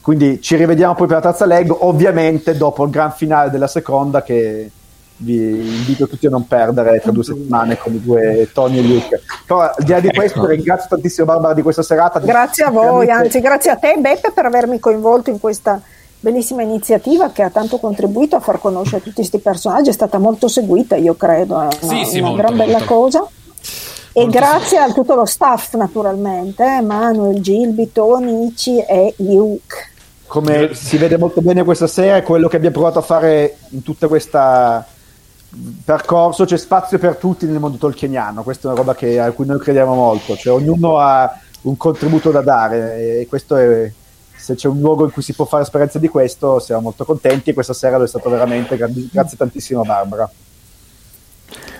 quindi 0.00 0.40
ci 0.40 0.56
rivediamo 0.56 0.94
poi 0.94 1.06
per 1.06 1.16
la 1.16 1.22
terza 1.22 1.46
leg, 1.46 1.70
ovviamente 1.70 2.56
dopo 2.56 2.84
il 2.84 2.90
gran 2.90 3.12
finale 3.12 3.50
della 3.50 3.66
seconda 3.66 4.22
che 4.22 4.70
vi 5.18 5.34
invito 5.36 6.06
tutti 6.06 6.26
a 6.26 6.30
non 6.30 6.46
perdere 6.46 7.00
tra 7.00 7.10
due 7.10 7.24
settimane 7.24 7.78
con 7.78 7.94
i 7.94 8.02
due 8.02 8.50
Tony 8.52 8.78
e 8.78 8.82
Luke. 8.82 9.22
Però 9.46 9.60
al 9.60 9.74
di 9.78 9.90
là 9.90 10.00
di 10.00 10.10
questo 10.10 10.40
ecco. 10.40 10.48
ringrazio 10.48 10.88
tantissimo 10.90 11.26
Barbara 11.26 11.54
di 11.54 11.62
questa 11.62 11.82
serata. 11.82 12.18
Grazie 12.20 12.64
a 12.64 12.70
voi, 12.70 13.10
anzi 13.10 13.40
grazie 13.40 13.70
a 13.70 13.76
te 13.76 13.96
Beppe 13.98 14.32
per 14.32 14.44
avermi 14.44 14.78
coinvolto 14.78 15.30
in 15.30 15.40
questa 15.40 15.80
bellissima 16.18 16.62
iniziativa 16.62 17.30
che 17.30 17.42
ha 17.42 17.50
tanto 17.50 17.78
contribuito 17.78 18.36
a 18.36 18.40
far 18.40 18.58
conoscere 18.58 19.02
tutti 19.02 19.16
questi 19.16 19.38
personaggi, 19.38 19.90
è 19.90 19.92
stata 19.92 20.18
molto 20.18 20.48
seguita 20.48 20.96
io 20.96 21.14
credo, 21.14 21.60
è 21.60 21.64
una, 21.64 21.72
sì, 21.72 22.04
sì, 22.04 22.18
una 22.18 22.28
molto, 22.28 22.42
gran 22.42 22.56
molto. 22.56 22.72
bella 22.72 22.84
cosa. 22.84 23.28
E 24.18 24.26
grazie 24.28 24.78
a 24.78 24.90
tutto 24.90 25.14
lo 25.14 25.26
staff 25.26 25.74
naturalmente, 25.74 26.64
eh, 26.64 26.80
Manuel, 26.80 27.42
Gilby, 27.42 27.92
Tony, 27.92 28.46
Ici 28.46 28.80
e 28.80 29.12
Luke. 29.18 29.90
Come 30.26 30.72
si 30.72 30.96
vede 30.96 31.18
molto 31.18 31.42
bene 31.42 31.62
questa 31.64 31.86
sera, 31.86 32.16
è 32.16 32.22
quello 32.22 32.48
che 32.48 32.56
abbiamo 32.56 32.76
provato 32.76 33.00
a 33.00 33.02
fare 33.02 33.58
in 33.72 33.82
tutta 33.82 34.08
questa 34.08 34.86
percorso, 35.84 36.46
c'è 36.46 36.56
spazio 36.56 36.98
per 36.98 37.16
tutti 37.16 37.44
nel 37.44 37.58
mondo 37.58 37.76
tolkieniano, 37.76 38.42
questa 38.42 38.68
è 38.68 38.70
una 38.70 38.80
roba 38.80 38.94
che, 38.94 39.20
a 39.20 39.30
cui 39.32 39.44
noi 39.44 39.58
crediamo 39.58 39.94
molto, 39.94 40.34
cioè 40.34 40.54
ognuno 40.54 40.98
ha 40.98 41.38
un 41.62 41.76
contributo 41.76 42.30
da 42.30 42.40
dare 42.40 43.20
e 43.20 43.26
questo 43.28 43.56
è, 43.56 43.92
se 44.34 44.54
c'è 44.54 44.68
un 44.68 44.80
luogo 44.80 45.04
in 45.04 45.10
cui 45.10 45.22
si 45.22 45.34
può 45.34 45.44
fare 45.44 45.62
esperienza 45.62 45.98
di 45.98 46.08
questo 46.08 46.58
siamo 46.58 46.80
molto 46.80 47.04
contenti 47.04 47.50
e 47.50 47.54
questa 47.54 47.74
sera 47.74 47.98
lo 47.98 48.04
è 48.04 48.08
stato 48.08 48.30
veramente, 48.30 48.78
grazie 48.78 49.36
tantissimo 49.36 49.82
Barbara. 49.82 50.30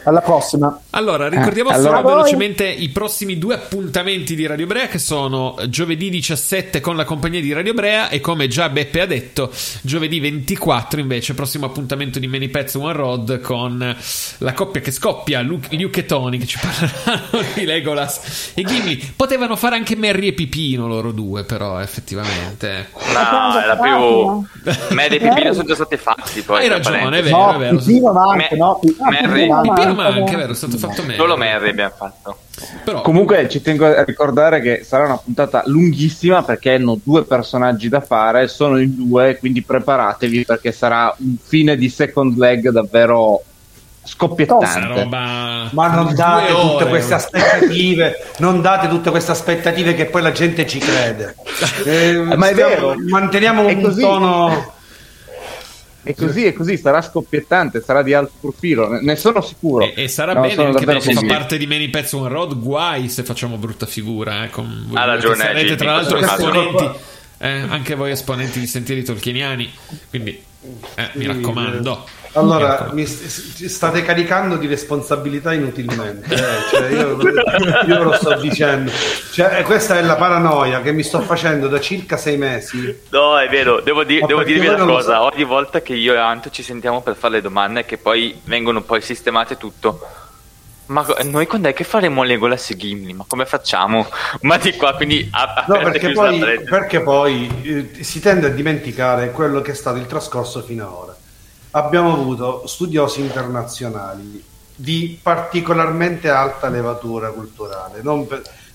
Alla 0.07 0.21
prossima. 0.21 0.83
Allora, 0.91 1.29
ricordiamo 1.29 1.71
eh, 1.71 1.75
allora 1.75 1.97
solo 1.97 2.09
velocemente 2.09 2.65
i 2.65 2.91
prossimi 2.91 3.39
due 3.39 3.55
appuntamenti 3.55 4.37
di 4.37 4.47
Radio 4.47 4.67
Brea 4.67 4.87
che 4.87 5.01
sono 5.01 5.57
giovedì 5.69 6.11
17 6.11 6.79
con 6.81 6.95
la 6.95 7.05
compagnia 7.05 7.41
di 7.41 7.53
Radio 7.53 7.75
Brea 7.75 8.09
e 8.09 8.21
come 8.21 8.47
già 8.47 8.69
Beppe 8.69 9.01
ha 9.01 9.07
detto, 9.07 9.51
giovedì 9.83 10.21
24 10.21 11.01
invece, 11.01 11.35
prossimo 11.35 11.67
appuntamento 11.67 12.21
di 12.21 12.29
Many 12.29 12.47
Pets 12.49 12.75
One 12.77 12.93
Road 12.93 13.41
con 13.41 13.97
la 14.39 14.53
coppia 14.53 14.81
che 14.81 14.93
scoppia, 14.93 15.41
Luke, 15.41 15.75
Luke 15.77 15.99
e 15.99 16.07
Tony 16.07 16.39
che 16.39 16.47
ci 16.47 16.59
parleranno 16.61 17.45
di 17.55 17.65
Legolas 17.65 18.53
e 18.55 18.63
Gimli. 18.63 19.15
Potevano 19.17 19.57
fare 19.57 19.75
anche 19.75 19.97
Merry 19.97 20.29
e 20.29 20.33
Pipino 20.35 20.87
loro 20.87 21.11
due, 21.11 21.43
però 21.43 21.81
effettivamente. 21.81 22.91
No, 23.13 23.59
era 23.59 23.77
più 23.77 24.47
Merry 24.95 25.17
e 25.17 25.19
Pipino 25.19 25.53
sono 25.53 25.67
già 25.67 25.75
stati 25.75 25.97
fatti. 25.97 26.43
Poi, 26.43 26.63
Hai 26.63 26.69
ragione, 26.69 27.19
è 27.19 27.23
vero, 27.25 27.37
no, 27.37 27.55
è 27.55 27.59
vero. 27.59 27.77
Pipino 27.79 28.13
ma 28.13 28.23
anche, 28.31 28.55
no? 28.55 28.81
Merry. 29.11 29.55
Pipino 29.61 29.95
ma 29.95 30.07
anche, 30.07 30.37
vero, 30.37 30.53
è 30.53 30.55
stato 30.55 30.77
fatto 30.79 31.03
meglio. 31.03 31.17
Solo 31.17 31.37
Merry 31.37 31.71
abbiamo 31.71 31.95
fatto. 31.97 32.39
Però... 32.85 33.03
Comunque 33.03 33.49
ci 33.49 33.61
tengo 33.61 33.87
a 33.87 34.05
ricordare 34.05 34.61
che 34.61 34.83
sarà 34.85 35.05
una 35.05 35.19
puntata 35.19 35.63
lunghissima 35.67 36.43
perché 36.43 36.75
hanno 36.75 36.99
due 37.03 37.25
personaggi 37.25 37.89
da 37.89 38.01
fare, 38.01 38.49
sono 38.49 38.79
in 38.79 38.95
due, 38.95 39.37
quindi 39.39 39.63
preparatevi 39.63 40.45
perché 40.45 40.73
sarà 40.73 41.15
un 41.19 41.37
fine 41.43 41.77
di 41.77 41.89
second 41.89 42.37
leg 42.37 42.69
davvero 42.71 43.43
scoppiettante. 44.07 45.03
Roba... 45.03 45.69
Ma 45.73 45.89
non 45.89 46.15
date 46.15 46.53
tutte 46.53 46.87
queste 46.87 47.15
aspettative, 47.15 48.25
non 48.39 48.63
date 48.63 48.89
tutte 48.89 49.11
queste 49.11 49.33
aspettative 49.33 49.95
che 49.95 50.07
poi 50.07 50.23
la 50.23 50.33
gente 50.33 50.67
ci 50.67 50.79
crede. 50.79 51.35
Eh, 51.87 52.13
Ma 52.15 52.49
è 52.49 52.55
vero, 52.55 52.95
manteniamo 52.97 53.65
un 53.67 53.97
tono 53.99 54.75
e 56.09 56.15
così 56.15 56.45
e 56.45 56.53
così 56.53 56.77
sarà 56.77 57.03
scoppiettante, 57.03 57.83
sarà 57.83 58.05
di 58.05 58.15
alto 58.15 58.35
profilo, 58.41 59.01
ne 59.01 59.17
sono 59.17 59.41
sicuro. 59.41 59.85
E, 59.85 60.05
e 60.05 60.09
sarà 60.09 60.35
no, 60.35 60.43
bene 60.43 60.67
anche 60.67 60.85
perché 60.85 61.13
fa 61.13 61.23
parte 61.27 61.59
di 61.59 61.67
Many 61.67 61.89
Pets 61.89 62.13
on 62.13 62.29
Road. 62.29 62.57
Guai 62.57 63.09
se 63.09 63.25
facciamo 63.25 63.57
brutta 63.57 63.87
figura. 63.87 64.45
Eh, 64.45 64.51
con 64.51 64.89
ha 64.95 65.05
ragione. 65.05 65.37
Sarete 65.37 65.75
tra 65.75 65.97
l'altro 65.97 66.19
esponenti, 66.19 66.99
eh, 67.39 67.49
anche 67.49 67.95
voi 67.97 68.13
esponenti 68.13 68.61
di 68.61 68.69
sentieri 68.69 69.03
tolkieniani. 69.03 69.69
Quindi 70.09 70.41
eh, 70.95 71.11
mi 71.15 71.27
raccomando. 71.27 72.07
Allora, 72.37 72.91
mi 72.93 73.07
st- 73.07 73.65
state 73.65 74.03
caricando 74.03 74.57
di 74.57 74.67
responsabilità 74.67 75.53
inutilmente. 75.53 76.35
Eh? 76.35 76.39
Cioè, 76.71 76.91
io, 76.91 77.19
io, 77.87 78.03
lo 78.03 78.13
sto 78.13 78.35
dicendo. 78.35 78.91
Cioè, 79.33 79.63
questa 79.63 79.99
è 79.99 80.03
la 80.03 80.17
paranoia 80.17 80.83
che 80.83 80.93
mi 80.93 81.03
sto 81.03 81.21
facendo 81.21 81.69
da 81.69 81.81
circa 81.81 82.17
sei 82.17 82.37
mesi. 82.37 83.05
No, 83.11 83.39
è 83.39 83.49
vero. 83.49 83.81
Devo, 83.81 84.05
di- 84.05 84.23
devo 84.27 84.43
dirvi 84.43 84.67
una 84.67 84.85
cosa. 84.85 85.17
So. 85.17 85.31
Ogni 85.35 85.45
volta 85.45 85.81
che 85.81 85.95
io 85.95 86.13
e 86.13 86.19
Anto 86.19 86.51
ci 86.51 86.63
sentiamo 86.63 87.01
per 87.01 87.17
fare 87.17 87.35
le 87.35 87.41
domande, 87.41 87.85
che 87.85 87.97
poi 87.97 88.39
vengono 88.45 88.83
poi 88.83 89.01
sistemate 89.01 89.57
tutto. 89.57 90.01
Ma 90.87 91.05
noi 91.25 91.47
quando 91.47 91.69
è 91.69 91.73
che 91.73 91.83
faremo 91.83 92.23
Legolas 92.23 92.71
e 92.71 92.77
Gimli? 92.77 93.13
Ma 93.13 93.25
come 93.27 93.45
facciamo? 93.45 94.07
Ma 94.43 94.57
di 94.57 94.77
qua, 94.77 94.95
quindi 94.95 95.27
a- 95.33 95.65
no, 95.67 95.79
perché 95.79 96.13
poi, 96.13 96.39
perché 96.63 97.01
poi 97.01 97.91
eh, 97.97 98.05
si 98.05 98.21
tende 98.21 98.47
a 98.47 98.51
dimenticare 98.51 99.33
quello 99.33 99.61
che 99.63 99.73
è 99.73 99.75
stato 99.75 99.99
il 99.99 100.07
trascorso 100.07 100.63
fino 100.63 100.87
ad 100.87 100.93
ora 100.93 101.16
abbiamo 101.77 102.13
avuto 102.13 102.67
studiosi 102.67 103.21
internazionali 103.21 104.43
di 104.75 105.19
particolarmente 105.23 106.29
alta 106.29 106.69
levatura 106.69 107.31
culturale, 107.31 108.03
non 108.03 108.27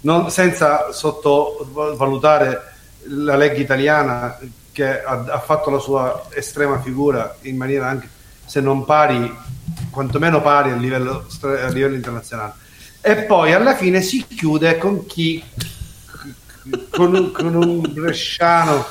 non, 0.02 0.30
senza 0.30 0.92
sottovalutare 0.92 2.74
la 3.08 3.36
Lega 3.36 3.58
italiana 3.58 4.38
che 4.72 5.04
ha, 5.04 5.26
ha, 5.28 5.40
fatto 5.40 5.70
la 5.70 5.80
sua 5.80 6.28
estrema 6.34 6.80
figura 6.82 7.36
in 7.42 7.58
maniera 7.58 7.88
anche 7.88 8.10
se 8.46 8.62
non 8.62 8.86
pari, 8.86 9.34
quantomeno 9.90 10.42
pari 10.42 10.72
a 10.72 10.76
livello, 10.76 11.26
a 11.42 11.70
livello 11.70 11.96
internazionale. 11.96 12.54
E 13.00 13.16
poi 13.24 13.54
alla 13.54 13.76
fine 13.76 14.02
si 14.02 14.26
chiude 14.28 14.78
con 14.78 15.06
chi 15.06 15.44
con, 16.92 17.32
con 17.32 17.56
un 17.56 17.82
bresciano 17.82 18.86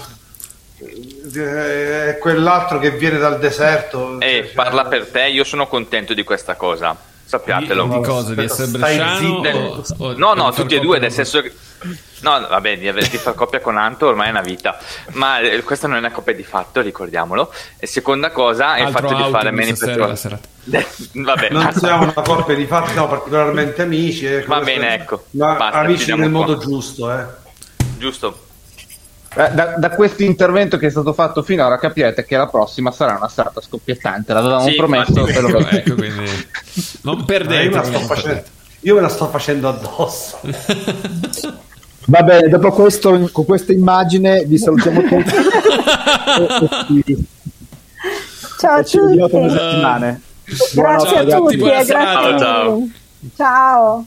è 0.81 2.19
quell'altro 2.19 2.79
che 2.79 2.91
viene 2.93 3.19
dal 3.19 3.39
deserto. 3.39 4.21
E 4.21 4.45
cioè, 4.45 4.55
parla 4.55 4.85
per 4.87 5.07
te, 5.09 5.27
io 5.29 5.45
sono 5.45 5.67
contento 5.67 6.15
di 6.15 6.25
questa 6.25 6.55
cosa. 6.55 6.97
Sappiatelo. 7.25 7.85
Di, 7.87 7.95
di 7.99 8.03
cosa? 8.03 8.35
Di 8.35 8.45
essere 8.45 8.69
bresciano? 8.69 9.37
O, 9.39 9.85
o, 9.99 10.13
no, 10.17 10.35
no, 10.35 10.53
tutti 10.53 10.75
e 10.75 10.81
due, 10.81 10.99
nel 10.99 11.13
senso 11.13 11.41
che 11.41 11.53
No, 12.21 12.39
vabbè, 12.47 12.77
di, 12.79 12.89
aver, 12.89 13.09
di 13.09 13.17
far 13.17 13.35
coppia 13.35 13.61
con 13.61 13.79
Anto 13.79 14.07
ormai 14.07 14.27
è 14.27 14.31
una 14.31 14.43
vita, 14.43 14.79
ma 15.13 15.39
eh, 15.41 15.63
questa 15.63 15.87
non 15.87 15.97
è 15.97 16.01
una 16.01 16.11
coppia 16.11 16.35
di 16.35 16.43
fatto, 16.43 16.83
ricordiamolo. 16.83 17.51
E 17.79 17.87
seconda 17.87 18.31
cosa 18.31 18.75
è 18.75 18.83
il 18.83 18.91
fatto 18.91 19.15
di 19.15 19.31
fare 19.31 19.51
meno 19.51 19.75
serata. 19.75 20.39
vabbè, 21.15 21.49
Non 21.51 21.65
basta. 21.65 21.79
siamo 21.79 22.03
una 22.03 22.13
coppia 22.13 22.55
di 22.55 22.67
fatti, 22.67 22.91
siamo 22.91 23.09
particolarmente 23.09 23.81
amici. 23.83 24.27
eh, 24.27 24.45
Va 24.45 24.61
bene, 24.61 24.95
ecco. 24.95 25.25
Ma 25.31 25.55
Basta, 25.55 25.79
amici 25.79 26.11
nel 26.11 26.31
qua. 26.31 26.41
modo 26.41 26.59
giusto, 26.59 27.11
eh. 27.11 27.25
Giusto. 27.97 28.49
Eh, 29.37 29.51
Da, 29.53 29.75
da 29.77 29.91
questo 29.91 30.23
intervento 30.25 30.77
che 30.77 30.87
è 30.89 30.91
stato 30.91 31.13
fatto 31.13 31.43
finora 31.43 31.79
capirete 31.79 32.25
che 32.25 32.37
la 32.37 32.47
prossima 32.49 32.91
sarà 32.91 33.17
una 33.17 33.29
serata 33.29 33.61
scoppiettante. 33.61 34.33
L'avevamo 34.33 34.69
Sì, 34.69 34.75
promesso. 34.75 35.11
infatti. 35.21 35.41
lo 35.41 35.59
Ecco, 35.71 35.95
quindi 35.95 36.31
non 37.03 37.15
io, 37.15 37.21
me 37.21 37.25
perdete. 37.25 37.69
la 37.71 37.83
sto 37.85 37.99
facendo, 38.01 38.43
io 38.81 38.95
me 38.95 39.01
la 39.01 39.09
sto 39.09 39.29
facendo 39.29 39.69
addosso. 39.69 40.41
Va 42.07 42.23
bene, 42.23 42.49
dopo 42.49 42.73
questo, 42.73 43.29
con 43.31 43.45
questa 43.45 43.73
immagine 43.73 44.45
vi 44.47 44.59
salutiamo 44.59 45.03
tutti. 45.03 45.33
Ciao 48.59 48.75
a 48.75 48.83
tutti. 48.83 49.25
Grazie 50.75 51.19
a 51.19 51.25
tutti 51.25 51.57
Buona 51.57 51.81
e 51.81 51.85
grazie 51.85 52.39
Ciao. 52.39 52.89
Ciao. 53.37 54.07